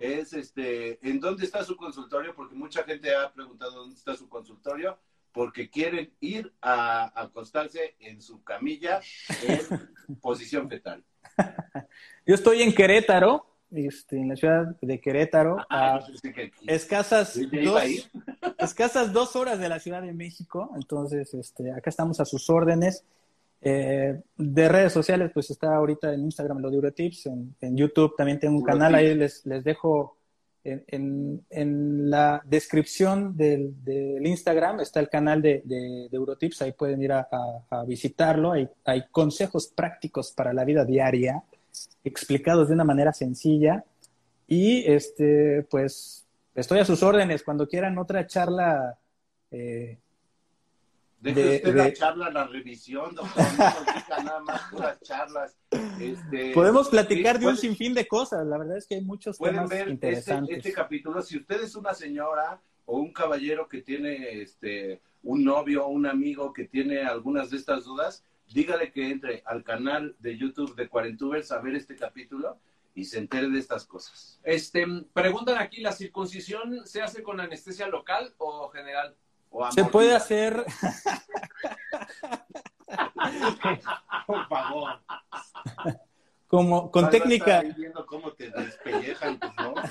Es 0.00 0.32
este, 0.32 0.98
¿en 1.08 1.20
dónde 1.20 1.44
está 1.44 1.64
su 1.64 1.76
consultorio? 1.76 2.34
Porque 2.34 2.54
mucha 2.54 2.82
gente 2.82 3.14
ha 3.14 3.32
preguntado 3.32 3.70
dónde 3.70 3.94
está 3.94 4.16
su 4.16 4.28
consultorio, 4.28 4.98
porque 5.32 5.70
quieren 5.70 6.12
ir 6.20 6.52
a, 6.60 7.12
acostarse 7.22 7.94
en 8.00 8.20
su 8.20 8.42
camilla 8.42 9.00
en 9.46 10.18
posición 10.20 10.68
fetal. 10.68 11.04
Yo 12.26 12.34
estoy 12.34 12.62
en 12.62 12.74
Querétaro, 12.74 13.46
este, 13.74 14.16
en 14.16 14.28
la 14.28 14.36
ciudad 14.36 14.76
de 14.80 15.00
Querétaro, 15.00 15.58
ah, 15.68 15.96
a 15.96 16.06
escasas, 16.66 17.38
dos, 17.50 17.82
escasas 18.58 19.12
dos 19.12 19.36
horas 19.36 19.58
de 19.58 19.68
la 19.68 19.78
Ciudad 19.78 20.02
de 20.02 20.12
México. 20.12 20.70
Entonces, 20.76 21.32
este, 21.34 21.72
acá 21.72 21.90
estamos 21.90 22.20
a 22.20 22.24
sus 22.24 22.48
órdenes. 22.50 23.04
Eh, 23.66 24.20
de 24.36 24.68
redes 24.68 24.92
sociales, 24.92 25.30
pues 25.32 25.50
está 25.50 25.74
ahorita 25.74 26.12
en 26.12 26.20
Instagram 26.20 26.58
lo 26.58 26.68
de 26.68 26.76
Eurotips, 26.76 27.26
en, 27.26 27.56
en 27.62 27.76
YouTube 27.76 28.14
también 28.14 28.38
tengo 28.38 28.58
un 28.58 28.62
canal, 28.62 28.94
ahí 28.94 29.14
les, 29.14 29.46
les 29.46 29.64
dejo 29.64 30.18
en, 30.64 31.44
en, 31.50 32.10
la 32.10 32.42
descripción 32.44 33.36
del, 33.36 33.74
del, 33.84 34.26
Instagram 34.26 34.80
está 34.80 35.00
el 35.00 35.08
canal 35.08 35.42
de, 35.42 35.62
de, 35.64 36.08
Eurotips, 36.10 36.62
ahí 36.62 36.72
pueden 36.72 37.02
ir 37.02 37.12
a, 37.12 37.28
a, 37.70 37.84
visitarlo, 37.84 38.52
hay, 38.52 38.68
hay 38.84 39.04
consejos 39.10 39.68
prácticos 39.68 40.32
para 40.32 40.52
la 40.52 40.64
vida 40.64 40.84
diaria 40.84 41.42
explicados 42.04 42.68
de 42.68 42.74
una 42.74 42.84
manera 42.84 43.12
sencilla. 43.12 43.84
Y 44.46 44.84
este, 44.90 45.66
pues, 45.70 46.26
estoy 46.54 46.80
a 46.80 46.84
sus 46.84 47.02
órdenes 47.02 47.42
cuando 47.42 47.66
quieran 47.68 47.98
otra 47.98 48.26
charla. 48.26 48.98
Eh, 49.50 49.98
Deje 51.20 51.56
usted 51.56 51.74
la 51.74 51.92
charla, 51.94 52.30
la 52.30 52.46
revisión, 52.46 53.14
doctor, 53.14 53.44
no 54.10 54.24
nada 54.24 54.40
más 54.40 54.62
puras 54.70 55.00
charlas. 55.00 55.56
Este, 55.98 56.52
Podemos 56.52 56.90
platicar 56.90 57.38
de 57.38 57.46
un 57.46 57.56
sinfín 57.56 57.94
de 57.94 58.06
cosas, 58.06 58.46
la 58.46 58.58
verdad 58.58 58.76
es 58.76 58.86
que 58.86 58.96
hay 58.96 59.00
muchos 59.00 59.38
pueden 59.38 59.66
ver 59.66 59.80
este, 59.80 59.90
interesantes. 59.90 60.58
Este, 60.58 60.72
capítulo, 60.72 61.22
si 61.22 61.38
usted 61.38 61.62
es 61.62 61.76
una 61.76 61.94
señora 61.94 62.60
o 62.84 62.98
un 62.98 63.10
caballero 63.10 63.66
que 63.68 63.80
tiene 63.80 64.42
este, 64.42 65.00
un 65.22 65.44
novio 65.44 65.86
o 65.86 65.88
un 65.88 66.04
amigo 66.04 66.52
que 66.52 66.64
tiene 66.64 67.02
algunas 67.02 67.50
de 67.50 67.56
estas 67.56 67.84
dudas, 67.84 68.22
dígale 68.52 68.92
que 68.92 69.10
entre 69.10 69.42
al 69.46 69.64
canal 69.64 70.16
de 70.18 70.36
YouTube 70.36 70.74
de 70.76 70.88
Cuarentubers 70.88 71.52
a 71.52 71.60
ver 71.60 71.74
este 71.74 71.96
capítulo 71.96 72.58
y 72.94 73.04
se 73.04 73.18
entere 73.18 73.48
de 73.48 73.58
estas 73.58 73.84
cosas. 73.86 74.40
Este, 74.44 74.86
preguntan 75.12 75.58
aquí, 75.58 75.80
¿la 75.80 75.92
circuncisión 75.92 76.86
se 76.86 77.02
hace 77.02 77.22
con 77.22 77.40
anestesia 77.40 77.88
local 77.88 78.34
o 78.38 78.68
general? 78.68 79.16
se 79.70 79.84
puede 79.84 80.14
hacer... 80.14 80.64
Por 84.26 84.48
favor. 84.48 85.00
Como 86.46 86.90
con 86.90 87.10
técnica... 87.10 87.62
Viendo 87.76 88.06
cómo 88.06 88.32
te 88.32 88.50
despellejan, 88.50 89.38
¿no? 89.58 89.74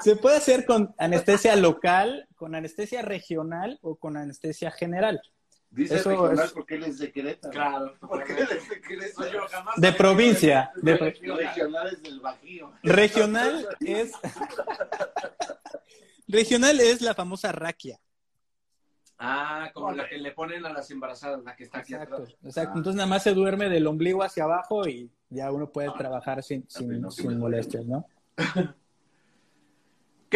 Se 0.00 0.16
puede 0.16 0.36
hacer 0.36 0.66
con 0.66 0.94
anestesia 0.98 1.56
local, 1.56 2.28
con 2.36 2.54
anestesia 2.54 3.02
regional 3.02 3.78
o 3.82 3.96
con 3.96 4.16
anestesia 4.16 4.70
general. 4.70 5.22
Dice 5.70 5.96
Eso 5.96 6.10
regional 6.10 6.46
es... 6.46 6.52
porque 6.52 6.74
él 6.76 6.84
es 6.84 6.98
de 6.98 7.12
Querétaro. 7.12 7.52
Claro. 7.52 7.94
Porque 8.00 8.32
él 8.32 8.48
es 8.50 8.68
de 8.68 8.80
Querétaro. 8.80 9.32
Yo 9.32 9.48
jamás 9.48 9.74
de 9.76 9.92
provincia. 9.92 10.70
De... 10.76 10.96
Regional 10.96 11.88
es 11.92 12.02
del 12.02 12.20
Bajío. 12.20 12.72
Regional 12.82 13.68
es... 13.80 14.12
regional 16.28 16.80
es 16.80 17.02
la 17.02 17.14
famosa 17.14 17.52
raquia. 17.52 17.98
Ah, 19.18 19.70
como 19.72 19.92
la 19.92 20.08
que 20.08 20.18
le 20.18 20.32
ponen 20.32 20.66
a 20.66 20.72
las 20.72 20.90
embarazadas, 20.90 21.42
la 21.42 21.56
que 21.56 21.64
está 21.64 21.78
aquí 21.78 21.94
exacto, 21.94 22.16
atrás. 22.16 22.36
Exacto, 22.42 22.72
ah. 22.74 22.78
entonces 22.78 22.96
nada 22.96 23.08
más 23.08 23.22
se 23.22 23.32
duerme 23.32 23.68
del 23.68 23.86
ombligo 23.86 24.22
hacia 24.22 24.44
abajo 24.44 24.86
y 24.86 25.10
ya 25.30 25.50
uno 25.50 25.70
puede 25.70 25.90
trabajar 25.92 26.42
sin, 26.42 26.68
sin, 26.68 27.10
sin 27.10 27.38
molestias, 27.38 27.86
¿no? 27.86 28.06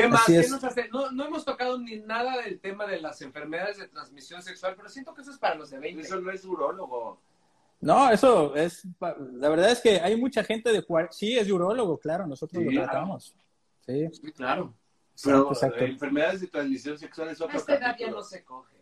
¿Qué 0.03 0.09
más? 0.09 0.27
¿Qué 0.27 0.49
nos 0.49 0.65
hace? 0.65 0.89
No, 0.89 1.11
no, 1.13 1.25
hemos 1.27 1.45
tocado 1.45 1.79
ni 1.79 1.99
nada 1.99 2.43
del 2.43 2.61
tema 2.61 2.87
de 2.87 3.01
las 3.01 3.21
enfermedades 3.23 3.79
de 3.79 3.89
transmisión 3.89 4.43
sexual, 4.43 4.75
pero 4.77 4.89
siento 4.89 5.15
que 5.15 5.23
eso 5.23 5.31
es 5.31 5.39
para 5.39 5.55
los 5.55 5.71
de 5.71 5.79
20. 5.79 6.03
Eso 6.03 6.21
no 6.21 6.31
es 6.31 6.45
urólogo. 6.45 7.21
No, 7.81 8.11
eso 8.11 8.55
es, 8.55 8.87
la 9.01 9.49
verdad 9.49 9.71
es 9.71 9.81
que 9.81 10.01
hay 10.01 10.15
mucha 10.17 10.45
gente 10.45 10.71
de, 10.71 10.85
sí, 11.11 11.39
es 11.39 11.51
urólogo, 11.51 11.99
claro, 11.99 12.27
nosotros 12.27 12.63
lo 12.63 12.71
tratamos. 12.71 13.35
Sí. 13.87 14.09
sí, 14.13 14.33
claro. 14.33 14.75
Pero 15.23 15.51
exacto. 15.51 15.85
enfermedades 15.85 16.43
de 16.43 16.47
transmisión 16.49 16.99
sexual 16.99 17.29
es 17.31 17.41
otro 17.41 17.57
Esta 17.57 17.75
edad 17.75 17.97
ya 17.99 18.11
no 18.11 18.23
se 18.23 18.45
coge. 18.45 18.81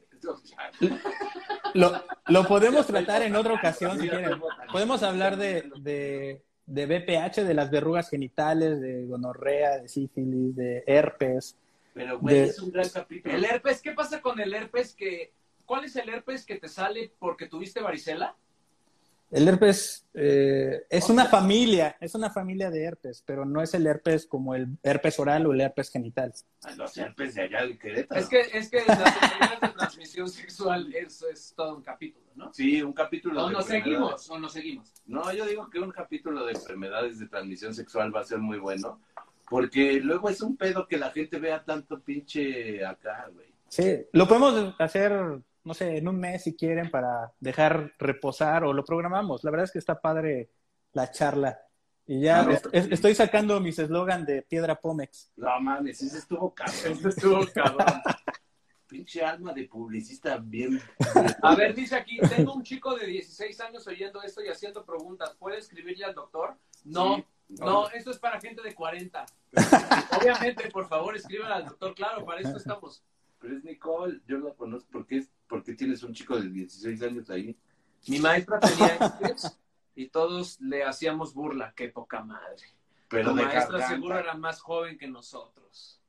Lo, 1.74 1.92
lo 2.26 2.44
podemos 2.44 2.86
tratar 2.86 3.22
en 3.22 3.36
otra 3.36 3.54
ocasión 3.54 3.98
si 4.00 4.08
quieren. 4.08 4.40
Podemos 4.72 5.02
hablar 5.02 5.36
de, 5.36 5.70
de 5.80 6.44
de 6.68 6.84
BPH, 6.84 7.44
de 7.44 7.54
las 7.54 7.70
verrugas 7.70 8.10
genitales, 8.10 8.80
de 8.80 9.06
gonorrea, 9.06 9.78
de 9.78 9.88
sífilis, 9.88 10.54
de 10.54 10.84
herpes. 10.86 11.56
Pero, 11.94 12.18
güey, 12.18 12.40
es 12.40 12.60
un 12.60 12.70
gran 12.70 12.88
capítulo. 12.90 13.34
El 13.34 13.44
herpes, 13.44 13.80
¿qué 13.80 13.92
pasa 13.92 14.20
con 14.20 14.38
el 14.38 14.52
herpes? 14.54 14.94
Que, 14.94 15.32
¿Cuál 15.64 15.84
es 15.84 15.96
el 15.96 16.08
herpes 16.10 16.44
que 16.44 16.56
te 16.56 16.68
sale 16.68 17.10
porque 17.18 17.46
tuviste 17.46 17.80
varicela? 17.80 18.36
El 19.30 19.46
herpes 19.46 20.06
eh, 20.14 20.86
es 20.88 21.10
una 21.10 21.26
familia, 21.26 21.96
es 22.00 22.14
una 22.14 22.30
familia 22.30 22.70
de 22.70 22.82
herpes, 22.82 23.22
pero 23.26 23.44
no 23.44 23.60
es 23.60 23.74
el 23.74 23.86
herpes 23.86 24.26
como 24.26 24.54
el 24.54 24.78
herpes 24.82 25.18
oral 25.18 25.46
o 25.46 25.52
el 25.52 25.60
herpes 25.60 25.90
genital. 25.90 26.32
Ah, 26.62 26.72
los 26.76 26.96
herpes 26.96 27.34
de 27.34 27.42
allá 27.42 27.66
de 27.66 27.78
Querétaro. 27.78 28.20
Es 28.20 28.28
que, 28.28 28.40
es 28.40 28.70
que 28.70 28.84
las 28.86 28.98
enfermedades 28.98 29.60
de 29.60 29.68
transmisión 29.68 30.30
sexual, 30.30 30.94
eso 30.94 31.28
es 31.28 31.52
todo 31.54 31.76
un 31.76 31.82
capítulo, 31.82 32.26
¿no? 32.36 32.54
Sí, 32.54 32.80
un 32.82 32.94
capítulo 32.94 33.44
O 33.44 33.48
de 33.48 33.52
nos 33.52 33.66
seguimos, 33.66 34.30
o 34.30 34.38
nos 34.38 34.52
seguimos. 34.52 34.94
No, 35.04 35.30
yo 35.32 35.44
digo 35.44 35.68
que 35.68 35.78
un 35.78 35.90
capítulo 35.90 36.46
de 36.46 36.52
enfermedades 36.52 37.18
de 37.18 37.28
transmisión 37.28 37.74
sexual 37.74 38.14
va 38.14 38.20
a 38.20 38.24
ser 38.24 38.38
muy 38.38 38.58
bueno, 38.58 38.98
porque 39.50 40.00
luego 40.00 40.30
es 40.30 40.40
un 40.40 40.56
pedo 40.56 40.88
que 40.88 40.96
la 40.96 41.10
gente 41.10 41.38
vea 41.38 41.62
tanto 41.64 42.00
pinche 42.00 42.82
acá, 42.84 43.28
güey. 43.34 43.48
Sí, 43.68 44.06
lo 44.12 44.26
podemos 44.26 44.74
hacer, 44.78 45.42
no 45.68 45.74
sé, 45.74 45.98
en 45.98 46.08
un 46.08 46.18
mes 46.18 46.42
si 46.44 46.56
quieren 46.56 46.90
para 46.90 47.32
dejar 47.38 47.92
reposar 47.98 48.64
o 48.64 48.72
lo 48.72 48.84
programamos. 48.84 49.44
La 49.44 49.50
verdad 49.52 49.64
es 49.66 49.72
que 49.72 49.78
está 49.78 50.00
padre 50.00 50.50
la 50.94 51.10
charla. 51.10 51.60
Y 52.06 52.22
ya 52.22 52.42
Claro. 52.42 52.52
est- 52.52 52.66
est- 52.72 52.92
estoy 52.92 53.14
sacando 53.14 53.60
mis 53.60 53.78
eslogan 53.78 54.24
de 54.24 54.40
Piedra 54.42 54.80
Pómex. 54.80 55.30
No 55.36 55.60
mames, 55.60 56.02
ese 56.02 56.18
estuvo 56.18 56.54
cabrón. 56.54 56.92
Esto 56.92 57.08
estuvo 57.10 57.46
cabrón. 57.54 57.86
pinche 58.88 59.22
alma 59.22 59.52
de 59.52 59.64
publicista 59.68 60.38
bien. 60.38 60.80
A 61.42 61.54
ver, 61.54 61.74
dice 61.74 61.94
aquí, 61.94 62.18
tengo 62.34 62.54
un 62.54 62.62
chico 62.62 62.94
de 62.96 63.06
16 63.06 63.60
años 63.60 63.86
oyendo 63.86 64.22
esto 64.22 64.42
y 64.42 64.48
haciendo 64.48 64.82
preguntas. 64.86 65.36
¿Puede 65.38 65.58
escribirle 65.58 66.06
al 66.06 66.14
doctor? 66.14 66.56
No, 66.84 67.16
Sí. 67.16 67.24
no, 67.60 67.90
esto 67.90 68.10
es 68.10 68.18
para 68.18 68.40
gente 68.40 68.62
de 68.62 68.74
40. 68.74 69.26
Obviamente, 70.18 70.70
por 70.70 70.88
favor, 70.88 71.14
escriban 71.14 71.52
al 71.52 71.66
doctor. 71.66 71.94
Claro, 71.94 72.24
para 72.24 72.40
esto 72.40 72.56
estamos. 72.56 73.04
Pero 73.40 73.56
es 73.58 73.64
Nicole, 73.64 74.20
yo 74.26 74.38
lo 74.38 74.54
conozco. 74.56 74.88
¿Por 74.90 75.06
qué, 75.06 75.24
¿Por 75.48 75.62
qué 75.64 75.74
tienes 75.74 76.02
un 76.02 76.12
chico 76.14 76.38
de 76.38 76.48
16 76.48 77.02
años 77.02 77.30
ahí? 77.30 77.56
Mi 78.06 78.18
maestra 78.20 78.60
tenía 78.60 78.94
herpes 78.96 79.58
y 79.94 80.08
todos 80.08 80.60
le 80.60 80.84
hacíamos 80.84 81.34
burla. 81.34 81.72
Qué 81.74 81.88
poca 81.88 82.22
madre. 82.22 82.66
Pero 83.08 83.30
de 83.34 83.42
maestra 83.42 83.62
garganta. 83.78 83.88
seguro 83.88 84.18
era 84.18 84.34
más 84.34 84.60
joven 84.60 84.98
que 84.98 85.08
nosotros. 85.08 86.00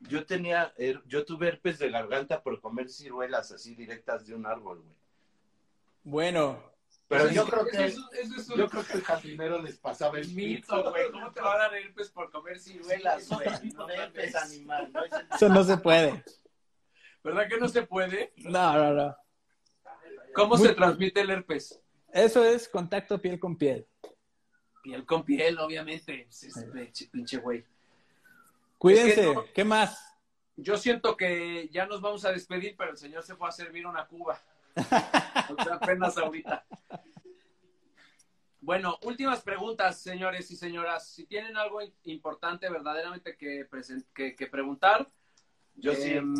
Yo 0.00 0.24
tenía, 0.24 0.72
her- 0.76 1.02
yo 1.06 1.24
tuve 1.24 1.48
herpes 1.48 1.78
de 1.78 1.90
garganta 1.90 2.42
por 2.42 2.60
comer 2.60 2.88
ciruelas 2.88 3.50
así 3.50 3.74
directas 3.74 4.26
de 4.26 4.34
un 4.34 4.46
árbol, 4.46 4.80
güey. 4.82 4.94
Bueno, 6.04 6.62
Pero 7.08 7.24
Eso 7.26 7.34
yo 7.34 7.46
creo 7.46 7.62
eso 7.66 7.70
que, 7.76 7.84
es 7.86 7.96
un- 7.98 8.08
eso 8.20 8.36
es 8.40 8.48
un 8.48 8.56
yo 8.58 8.68
creo 8.68 8.84
que 8.84 8.92
el 8.94 9.02
jardinero 9.04 9.62
les 9.62 9.78
pasaba 9.78 10.18
el 10.18 10.28
mito, 10.32 10.90
güey. 10.90 11.10
¿Cómo 11.12 11.30
te 11.32 11.40
va 11.40 11.54
a 11.54 11.58
dar 11.58 11.74
herpes 11.74 12.10
por 12.10 12.30
comer 12.30 12.58
ciruelas, 12.58 13.28
güey? 13.28 13.46
No 13.74 13.86
mames. 13.88 14.34
animal, 14.36 14.92
¿no? 14.92 15.00
eso 15.34 15.48
no 15.48 15.62
se 15.64 15.76
puede. 15.78 16.24
¿Verdad 17.26 17.48
que 17.48 17.58
no 17.58 17.68
se 17.68 17.82
puede? 17.82 18.32
No, 18.36 18.72
no, 18.74 18.92
no. 18.92 19.16
¿Cómo 20.32 20.56
Muy- 20.56 20.68
se 20.68 20.74
transmite 20.74 21.22
el 21.22 21.30
herpes? 21.30 21.80
Eso 22.12 22.44
es 22.44 22.68
contacto 22.68 23.20
piel 23.20 23.40
con 23.40 23.56
piel. 23.58 23.84
Piel 24.80 25.04
con 25.04 25.24
piel, 25.24 25.58
obviamente. 25.58 26.28
Sí, 26.30 26.48
sí, 26.52 26.60
pinche- 27.12 27.42
güey. 27.42 27.64
Cuídense. 28.78 29.08
Es 29.08 29.16
que 29.16 29.34
no- 29.34 29.44
¿Qué 29.52 29.64
más? 29.64 30.16
Yo 30.54 30.76
siento 30.76 31.16
que 31.16 31.68
ya 31.72 31.84
nos 31.86 32.00
vamos 32.00 32.24
a 32.24 32.30
despedir, 32.30 32.76
pero 32.78 32.92
el 32.92 32.96
señor 32.96 33.24
se 33.24 33.34
fue 33.34 33.48
a 33.48 33.52
servir 33.52 33.86
una 33.88 34.06
cuba. 34.06 34.40
O 35.58 35.62
sea, 35.64 35.74
apenas 35.74 36.16
ahorita. 36.18 36.64
Bueno, 38.60 38.98
últimas 39.02 39.42
preguntas, 39.42 40.00
señores 40.00 40.48
y 40.52 40.56
señoras. 40.56 41.08
Si 41.08 41.26
tienen 41.26 41.56
algo 41.56 41.80
importante 42.04 42.68
verdaderamente 42.70 43.36
que, 43.36 43.66
que, 44.14 44.34
que 44.36 44.46
preguntar, 44.46 45.08
Yo 45.74 45.94
sí, 45.94 46.12
em, 46.14 46.34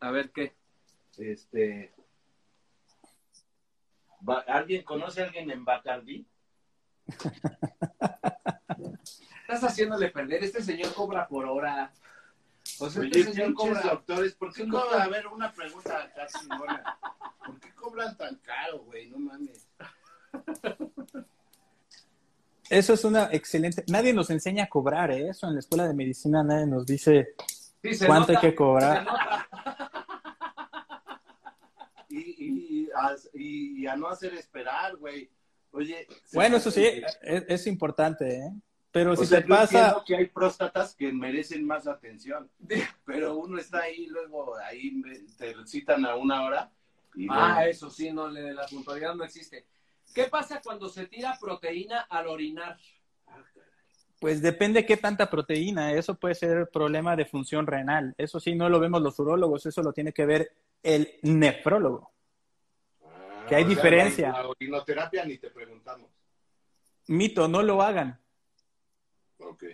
a 0.00 0.10
ver 0.10 0.30
qué. 0.30 0.54
este... 1.18 1.92
Va- 4.28 4.44
¿Alguien 4.48 4.82
conoce 4.84 5.22
a 5.22 5.26
alguien 5.26 5.50
en 5.50 5.64
Bacardí? 5.64 6.26
Estás 9.42 9.62
haciéndole 9.64 10.10
perder. 10.10 10.44
Este 10.44 10.62
señor 10.62 10.92
cobra 10.94 11.26
por 11.28 11.46
hora. 11.46 11.92
O 12.80 12.90
sea, 12.90 13.00
Oye, 13.02 13.20
este 13.20 13.32
señor 13.32 13.54
cobra. 13.54 13.80
doctores, 13.80 14.34
¿por 14.34 14.52
qué 14.52 14.68
cobra. 14.68 15.04
A 15.04 15.08
ver, 15.08 15.26
una 15.28 15.52
pregunta 15.52 16.02
acá 16.02 16.26
chingona. 16.26 16.98
¿Por 17.46 17.58
qué 17.60 17.72
cobran 17.74 18.16
tan 18.16 18.36
caro, 18.36 18.80
güey? 18.80 19.08
No 19.08 19.18
mames. 19.18 19.66
Eso 22.68 22.92
es 22.92 23.04
una 23.04 23.30
excelente. 23.32 23.84
Nadie 23.88 24.12
nos 24.12 24.28
enseña 24.30 24.64
a 24.64 24.68
cobrar, 24.68 25.10
¿eh? 25.10 25.28
Eso 25.30 25.46
en 25.46 25.54
la 25.54 25.60
escuela 25.60 25.86
de 25.88 25.94
medicina 25.94 26.42
nadie 26.42 26.66
nos 26.66 26.84
dice 26.84 27.28
Sí, 27.82 28.04
cuánto 28.04 28.32
hay 28.32 28.38
que 28.38 28.54
cobrar. 28.54 28.98
se 28.98 29.04
nota. 29.04 29.48
Y, 32.10 32.18
y, 32.84 32.87
a, 33.06 33.16
y 33.34 33.86
a 33.86 33.96
no 33.96 34.08
hacer 34.08 34.34
esperar, 34.34 34.96
güey. 34.96 35.30
Oye. 35.70 36.06
Bueno, 36.32 36.56
eso 36.56 36.70
sí, 36.70 36.80
que- 36.82 37.04
es, 37.22 37.44
es 37.48 37.66
importante, 37.66 38.38
¿eh? 38.38 38.52
Pero 38.90 39.12
O 39.12 39.16
si 39.16 39.26
sea, 39.26 39.42
te 39.42 39.48
yo 39.48 39.54
pasa, 39.54 40.02
que 40.06 40.16
hay 40.16 40.26
próstatas 40.26 40.94
que 40.94 41.12
merecen 41.12 41.66
más 41.66 41.86
atención, 41.86 42.50
pero 43.04 43.36
uno 43.36 43.58
está 43.58 43.80
ahí, 43.82 44.06
luego 44.06 44.56
ahí 44.56 44.90
me- 44.92 45.18
te 45.36 45.54
citan 45.66 46.04
a 46.06 46.16
una 46.16 46.42
hora 46.42 46.70
y 47.14 47.26
Ah, 47.30 47.66
eso 47.68 47.90
sí, 47.90 48.10
no, 48.12 48.28
le- 48.28 48.54
la 48.54 48.66
puntualidad 48.66 49.14
no 49.14 49.24
existe. 49.24 49.66
¿Qué 50.14 50.24
pasa 50.24 50.60
cuando 50.64 50.88
se 50.88 51.06
tira 51.06 51.36
proteína 51.40 52.00
al 52.08 52.26
orinar? 52.28 52.78
pues 54.20 54.42
depende 54.42 54.84
qué 54.84 54.96
tanta 54.96 55.30
proteína. 55.30 55.92
Eso 55.92 56.14
puede 56.16 56.34
ser 56.34 56.68
problema 56.72 57.14
de 57.14 57.24
función 57.24 57.66
renal. 57.68 58.14
Eso 58.18 58.40
sí, 58.40 58.54
no 58.54 58.68
lo 58.68 58.80
vemos 58.80 59.00
los 59.00 59.16
urólogos, 59.20 59.64
eso 59.66 59.80
lo 59.82 59.92
tiene 59.92 60.12
que 60.12 60.26
ver 60.26 60.50
el 60.82 61.08
nefrólogo. 61.22 62.10
Que 63.48 63.56
hay 63.56 63.64
o 63.64 63.66
sea, 63.66 63.74
diferencia. 63.76 64.32
La, 64.32 64.42
la 64.42 64.48
orinoterapia 64.48 65.24
ni 65.24 65.38
te 65.38 65.50
preguntamos. 65.50 66.10
Mito, 67.08 67.48
no 67.48 67.62
lo 67.62 67.80
hagan. 67.82 68.18
Ok. 69.38 69.64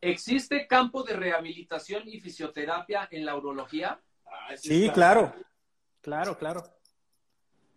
¿Existe 0.00 0.66
campo 0.66 1.02
de 1.02 1.14
rehabilitación 1.14 2.04
y 2.08 2.20
fisioterapia 2.20 3.06
en 3.10 3.26
la 3.26 3.36
urología? 3.36 4.00
Ah, 4.26 4.56
Sí, 4.56 4.82
está- 4.84 4.94
claro. 4.94 5.34
Claro, 6.00 6.38
claro. 6.38 6.62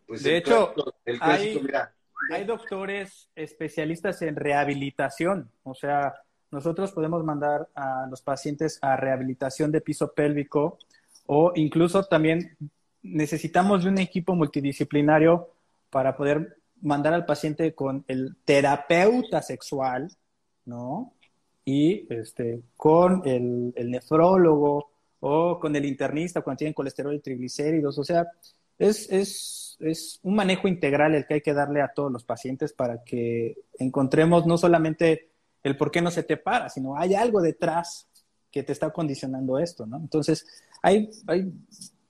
Pues 0.07 0.23
De 0.23 0.31
el 0.31 0.35
hecho, 0.37 0.73
clásico- 0.73 0.95
el 1.05 1.17
hay- 1.21 1.59
mira, 1.61 1.93
Hay 2.31 2.45
doctores 2.45 3.29
especialistas 3.35 4.21
en 4.21 4.37
rehabilitación, 4.37 5.51
o 5.63 5.73
sea, 5.73 6.13
nosotros 6.51 6.93
podemos 6.93 7.21
mandar 7.25 7.67
a 7.75 8.07
los 8.09 8.21
pacientes 8.21 8.79
a 8.81 8.95
rehabilitación 8.95 9.73
de 9.73 9.81
piso 9.81 10.13
pélvico 10.13 10.79
o 11.25 11.51
incluso 11.55 12.01
también 12.05 12.55
necesitamos 13.03 13.83
de 13.83 13.89
un 13.89 13.97
equipo 13.99 14.33
multidisciplinario 14.33 15.49
para 15.89 16.15
poder 16.15 16.57
mandar 16.81 17.13
al 17.13 17.25
paciente 17.25 17.73
con 17.73 18.03
el 18.07 18.35
terapeuta 18.43 19.41
sexual, 19.41 20.11
¿no? 20.65 21.13
Y 21.65 22.07
este, 22.13 22.61
con 22.75 23.21
el, 23.25 23.73
nefrólogo 23.89 24.89
o 25.19 25.59
con 25.59 25.75
el 25.75 25.85
internista 25.85 26.41
cuando 26.41 26.59
tienen 26.59 26.73
colesterol 26.73 27.13
y 27.13 27.19
triglicéridos, 27.19 27.97
o 27.97 28.03
sea, 28.03 28.27
es, 28.77 29.09
es, 29.11 29.77
es 29.79 30.19
un 30.23 30.35
manejo 30.35 30.67
integral 30.67 31.15
el 31.15 31.25
que 31.25 31.35
hay 31.35 31.41
que 31.41 31.53
darle 31.53 31.81
a 31.81 31.93
todos 31.93 32.11
los 32.11 32.25
pacientes 32.25 32.73
para 32.73 33.03
que 33.03 33.55
encontremos 33.79 34.45
no 34.45 34.57
solamente 34.57 35.29
el 35.61 35.77
por 35.77 35.91
qué 35.91 36.01
no 36.01 36.11
se 36.11 36.23
te 36.23 36.35
para, 36.35 36.69
sino 36.69 36.97
hay 36.97 37.15
algo 37.15 37.41
detrás 37.41 38.09
que 38.51 38.63
te 38.63 38.73
está 38.73 38.91
condicionando 38.91 39.57
esto, 39.57 39.85
¿no? 39.85 39.97
Entonces, 39.97 40.45
hay, 40.81 41.09
hay 41.27 41.51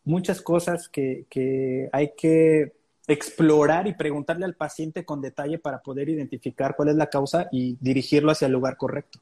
muchas 0.04 0.42
cosas 0.42 0.90
que, 0.90 1.26
que 1.30 1.90
hay 1.92 2.14
que 2.16 2.74
explorar 3.08 3.88
y 3.88 3.94
preguntarle 3.94 4.46
al 4.46 4.56
paciente 4.56 5.06
con 5.06 5.22
detalle 5.22 5.60
para 5.60 5.82
poder 5.82 6.10
identificar 6.10 6.76
cuál 6.76 6.90
es 6.90 6.96
la 6.96 7.10
causa 7.10 7.50
y 7.52 7.78
dirigirlo 7.82 8.32
hacia 8.32 8.46
el 8.46 8.54
lugar 8.54 8.78
correcto. 8.78 9.20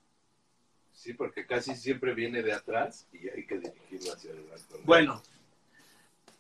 sí, 0.94 1.14
porque 1.14 1.48
casi 1.48 1.76
siempre 1.76 2.14
viene 2.14 2.44
de 2.44 2.54
atrás 2.54 3.08
y 3.12 3.28
hay 3.28 3.46
que 3.46 3.58
dirigirlo 3.58 4.14
hacia 4.14 4.32
adelante. 4.32 4.76
Bueno, 4.84 5.22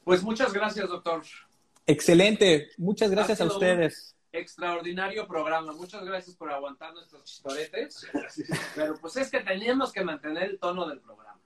pues 0.03 0.23
muchas 0.23 0.53
gracias, 0.53 0.87
doctor. 0.87 1.23
Excelente, 1.87 2.69
muchas 2.77 3.09
gracias 3.09 3.41
a 3.41 3.45
ustedes. 3.45 4.15
Extraordinario 4.31 5.27
programa. 5.27 5.73
Muchas 5.73 6.05
gracias 6.05 6.35
por 6.37 6.51
aguantar 6.51 6.93
nuestros 6.93 7.23
chistoretes. 7.25 8.07
Pero 8.75 8.95
pues 9.01 9.17
es 9.17 9.29
que 9.29 9.41
teníamos 9.41 9.91
que 9.91 10.03
mantener 10.03 10.43
el 10.43 10.59
tono 10.59 10.87
del 10.87 11.01
programa. 11.01 11.40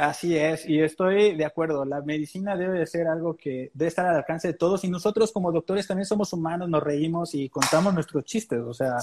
Así 0.00 0.34
es, 0.34 0.66
y 0.66 0.80
estoy 0.80 1.36
de 1.36 1.44
acuerdo. 1.44 1.84
La 1.84 2.00
medicina 2.00 2.56
debe 2.56 2.78
de 2.78 2.86
ser 2.86 3.06
algo 3.06 3.36
que 3.36 3.70
debe 3.74 3.88
estar 3.88 4.06
al 4.06 4.16
alcance 4.16 4.48
de 4.48 4.54
todos 4.54 4.82
y 4.82 4.88
nosotros 4.88 5.30
como 5.30 5.52
doctores 5.52 5.86
también 5.86 6.06
somos 6.06 6.32
humanos, 6.32 6.70
nos 6.70 6.82
reímos 6.82 7.34
y 7.34 7.50
contamos 7.50 7.92
nuestros 7.92 8.24
chistes. 8.24 8.60
O 8.60 8.72
sea, 8.72 8.96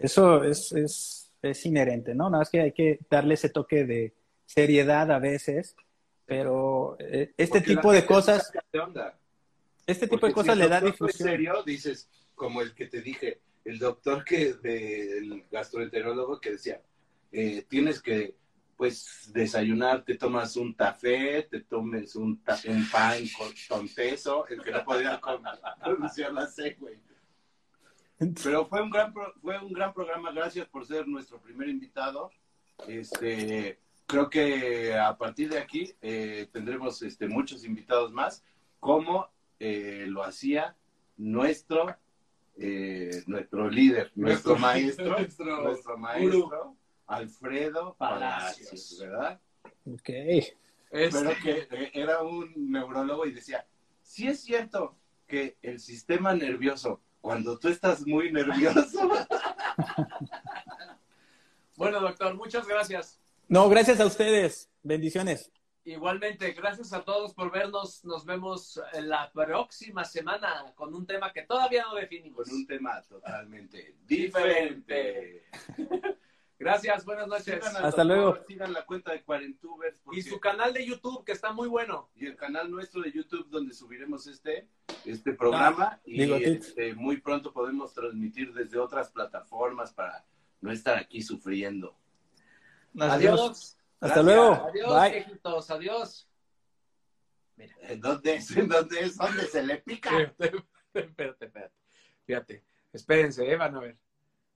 eso 0.00 0.42
es, 0.42 0.72
es, 0.72 1.30
es 1.40 1.66
inherente, 1.66 2.12
¿no? 2.12 2.24
Nada 2.28 2.40
más 2.40 2.50
que 2.50 2.60
hay 2.60 2.72
que 2.72 2.98
darle 3.08 3.34
ese 3.34 3.50
toque 3.50 3.84
de 3.84 4.14
seriedad 4.46 5.12
a 5.12 5.20
veces, 5.20 5.76
pero 6.24 6.96
eh, 6.98 7.32
este 7.36 7.60
tipo 7.60 7.92
de 7.92 8.04
cosas, 8.04 8.50
de 8.72 8.80
onda. 8.80 9.16
este 9.86 10.08
tipo 10.08 10.26
de 10.26 10.32
cosas 10.32 10.54
si 10.54 10.58
le 10.58 10.64
el 10.64 10.70
da 10.70 10.80
doctor 10.80 10.98
fue 10.98 11.06
difusión. 11.06 11.28
serio, 11.28 11.62
dices, 11.64 12.08
como 12.34 12.62
el 12.62 12.74
que 12.74 12.86
te 12.86 13.00
dije, 13.00 13.38
el 13.64 13.78
doctor 13.78 14.24
que 14.24 14.54
del 14.54 15.44
gastroenterólogo 15.52 16.40
que 16.40 16.50
decía, 16.50 16.80
eh, 17.30 17.64
tienes 17.68 18.02
que 18.02 18.34
pues 18.76 19.30
desayunar, 19.32 20.04
te 20.04 20.16
tomas 20.16 20.54
un 20.56 20.72
café, 20.74 21.42
te 21.50 21.60
tomes 21.60 22.14
un, 22.14 22.36
pan 22.38 22.58
con, 23.36 23.48
con 23.68 23.88
queso, 23.88 24.46
el 24.48 24.62
que 24.62 24.70
no 24.70 24.84
podía 24.84 25.20
pronunciar 25.82 26.32
la 26.32 26.46
C, 26.46 26.76
güey. 26.78 26.98
Pero 28.42 28.66
fue 28.66 28.82
un 28.82 28.90
gran 28.90 29.12
pro- 29.12 29.34
fue 29.42 29.58
un 29.58 29.72
gran 29.72 29.92
programa, 29.92 30.30
gracias 30.32 30.66
por 30.68 30.86
ser 30.86 31.06
nuestro 31.06 31.38
primer 31.40 31.68
invitado. 31.68 32.30
Este, 32.88 33.78
creo 34.06 34.28
que 34.30 34.94
a 34.94 35.16
partir 35.16 35.50
de 35.50 35.58
aquí 35.58 35.92
eh, 36.00 36.48
tendremos 36.52 37.02
este, 37.02 37.28
muchos 37.28 37.64
invitados 37.64 38.12
más, 38.12 38.42
como 38.80 39.28
eh, 39.58 40.04
lo 40.08 40.22
hacía 40.22 40.76
nuestro 41.16 41.94
eh, 42.58 43.22
nuestro 43.26 43.68
líder, 43.68 44.12
nuestro, 44.14 44.52
Nuestro- 44.52 44.56
maestro, 44.58 45.08
nuestro 45.18 45.62
nuestro 45.62 45.98
maestro, 45.98 46.76
Alfredo 47.06 47.94
Palacios, 47.96 48.68
Palacios. 48.68 48.98
¿verdad? 49.00 49.40
Ok. 49.86 50.08
Este, 50.08 50.54
Pero 50.90 51.30
que 51.42 51.68
eh, 51.70 51.90
era 51.94 52.22
un 52.22 52.52
neurólogo 52.70 53.26
y 53.26 53.32
decía, 53.32 53.66
sí 54.02 54.28
es 54.28 54.40
cierto 54.40 54.96
que 55.26 55.56
el 55.62 55.80
sistema 55.80 56.34
nervioso, 56.34 57.00
cuando 57.20 57.58
tú 57.58 57.68
estás 57.68 58.06
muy 58.06 58.32
nervioso, 58.32 59.10
Bueno, 61.76 62.00
doctor, 62.00 62.34
muchas 62.34 62.66
gracias. 62.66 63.20
No, 63.48 63.68
gracias 63.68 64.00
a 64.00 64.06
ustedes. 64.06 64.70
Bendiciones. 64.82 65.52
Igualmente, 65.84 66.52
gracias 66.52 66.92
a 66.92 67.04
todos 67.04 67.34
por 67.34 67.52
vernos. 67.52 68.04
Nos 68.04 68.24
vemos 68.24 68.80
la 68.98 69.30
próxima 69.30 70.04
semana 70.04 70.72
con 70.74 70.94
un 70.94 71.06
tema 71.06 71.32
que 71.32 71.42
todavía 71.42 71.84
no 71.84 71.94
definimos. 71.94 72.48
con 72.48 72.54
un 72.54 72.66
tema 72.66 73.02
totalmente 73.02 73.94
diferente. 74.06 75.44
Gracias, 76.58 77.04
buenas 77.04 77.28
noches. 77.28 77.62
Hasta 77.64 77.82
doctor, 77.82 78.06
luego. 78.06 78.38
Sigan 78.48 78.72
la 78.72 78.86
cuenta 78.86 79.12
de 79.12 79.22
Cuarentubers 79.22 80.00
porque- 80.00 80.20
Y 80.20 80.22
su 80.22 80.40
canal 80.40 80.72
de 80.72 80.86
YouTube, 80.86 81.22
que 81.24 81.32
está 81.32 81.52
muy 81.52 81.68
bueno. 81.68 82.10
y 82.14 82.26
el 82.26 82.36
canal 82.36 82.70
nuestro 82.70 83.02
de 83.02 83.12
YouTube 83.12 83.48
donde 83.50 83.74
subiremos 83.74 84.26
este, 84.26 84.68
este 85.04 85.34
programa 85.34 86.00
y 86.04 86.22
digo, 86.22 86.36
Tit. 86.38 86.46
este, 86.62 86.94
muy 86.94 87.20
pronto 87.20 87.52
podemos 87.52 87.92
transmitir 87.92 88.54
desde 88.54 88.78
otras 88.78 89.10
plataformas 89.10 89.92
para 89.92 90.24
no 90.62 90.72
estar 90.72 90.96
aquí 90.96 91.20
sufriendo. 91.22 91.94
Adiós. 92.98 93.76
Hasta 94.00 94.22
Gracias. 94.22 94.24
luego. 94.24 94.52
Adiós, 94.68 94.94
Bye. 95.02 95.10
viejitos. 95.12 95.70
Adiós. 95.70 96.28
¿En 97.58 98.00
¿Dónde 98.00 98.34
es? 98.34 98.50
¿En 98.56 98.68
¿Dónde 98.68 99.00
es? 99.00 99.16
¿Dónde 99.16 99.46
se 99.46 99.62
le 99.62 99.76
pica? 99.78 100.10
espérate, 100.20 100.64
espérate, 100.94 101.44
espérate. 101.44 101.74
Fíjate. 102.26 102.64
Espérense, 102.92 103.50
eh, 103.50 103.56
van 103.56 103.74
a 103.76 103.80
ver. 103.80 103.98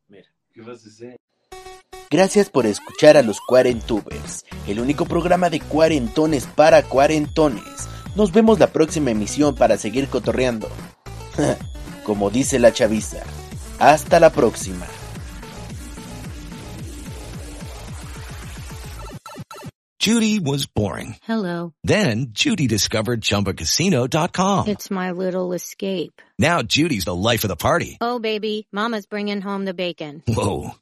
Mira. 0.08 0.28
¿Qué 0.52 0.62
vas 0.62 0.84
a 0.84 0.88
hacer? 0.88 1.16
Gracias 2.12 2.50
por 2.50 2.66
escuchar 2.66 3.16
a 3.16 3.22
los 3.22 3.40
Cuarentubers, 3.40 4.44
el 4.66 4.80
único 4.80 5.06
programa 5.06 5.48
de 5.48 5.60
cuarentones 5.60 6.44
para 6.44 6.82
cuarentones. 6.82 7.88
Nos 8.16 8.32
vemos 8.32 8.58
la 8.58 8.66
próxima 8.66 9.12
emisión 9.12 9.54
para 9.54 9.78
seguir 9.78 10.08
cotorreando. 10.08 10.68
Como 12.04 12.28
dice 12.30 12.58
la 12.58 12.72
chaviza. 12.72 13.22
Hasta 13.78 14.18
la 14.18 14.30
próxima. 14.30 14.86
Judy 20.00 20.40
was 20.40 20.66
boring. 20.66 21.16
Hello. 21.22 21.74
Then 21.84 22.32
Judy 22.32 22.66
discovered 22.66 23.20
ChumbaCasino.com. 23.20 24.66
It's 24.66 24.90
my 24.90 25.10
little 25.10 25.52
escape. 25.52 26.22
Now 26.38 26.62
Judy's 26.62 27.04
the 27.04 27.14
life 27.14 27.44
of 27.44 27.48
the 27.48 27.56
party. 27.56 27.98
Oh, 28.00 28.18
baby, 28.18 28.66
Mama's 28.72 29.04
bringing 29.04 29.42
home 29.42 29.66
the 29.66 29.74
bacon. 29.74 30.22
Whoa, 30.26 30.70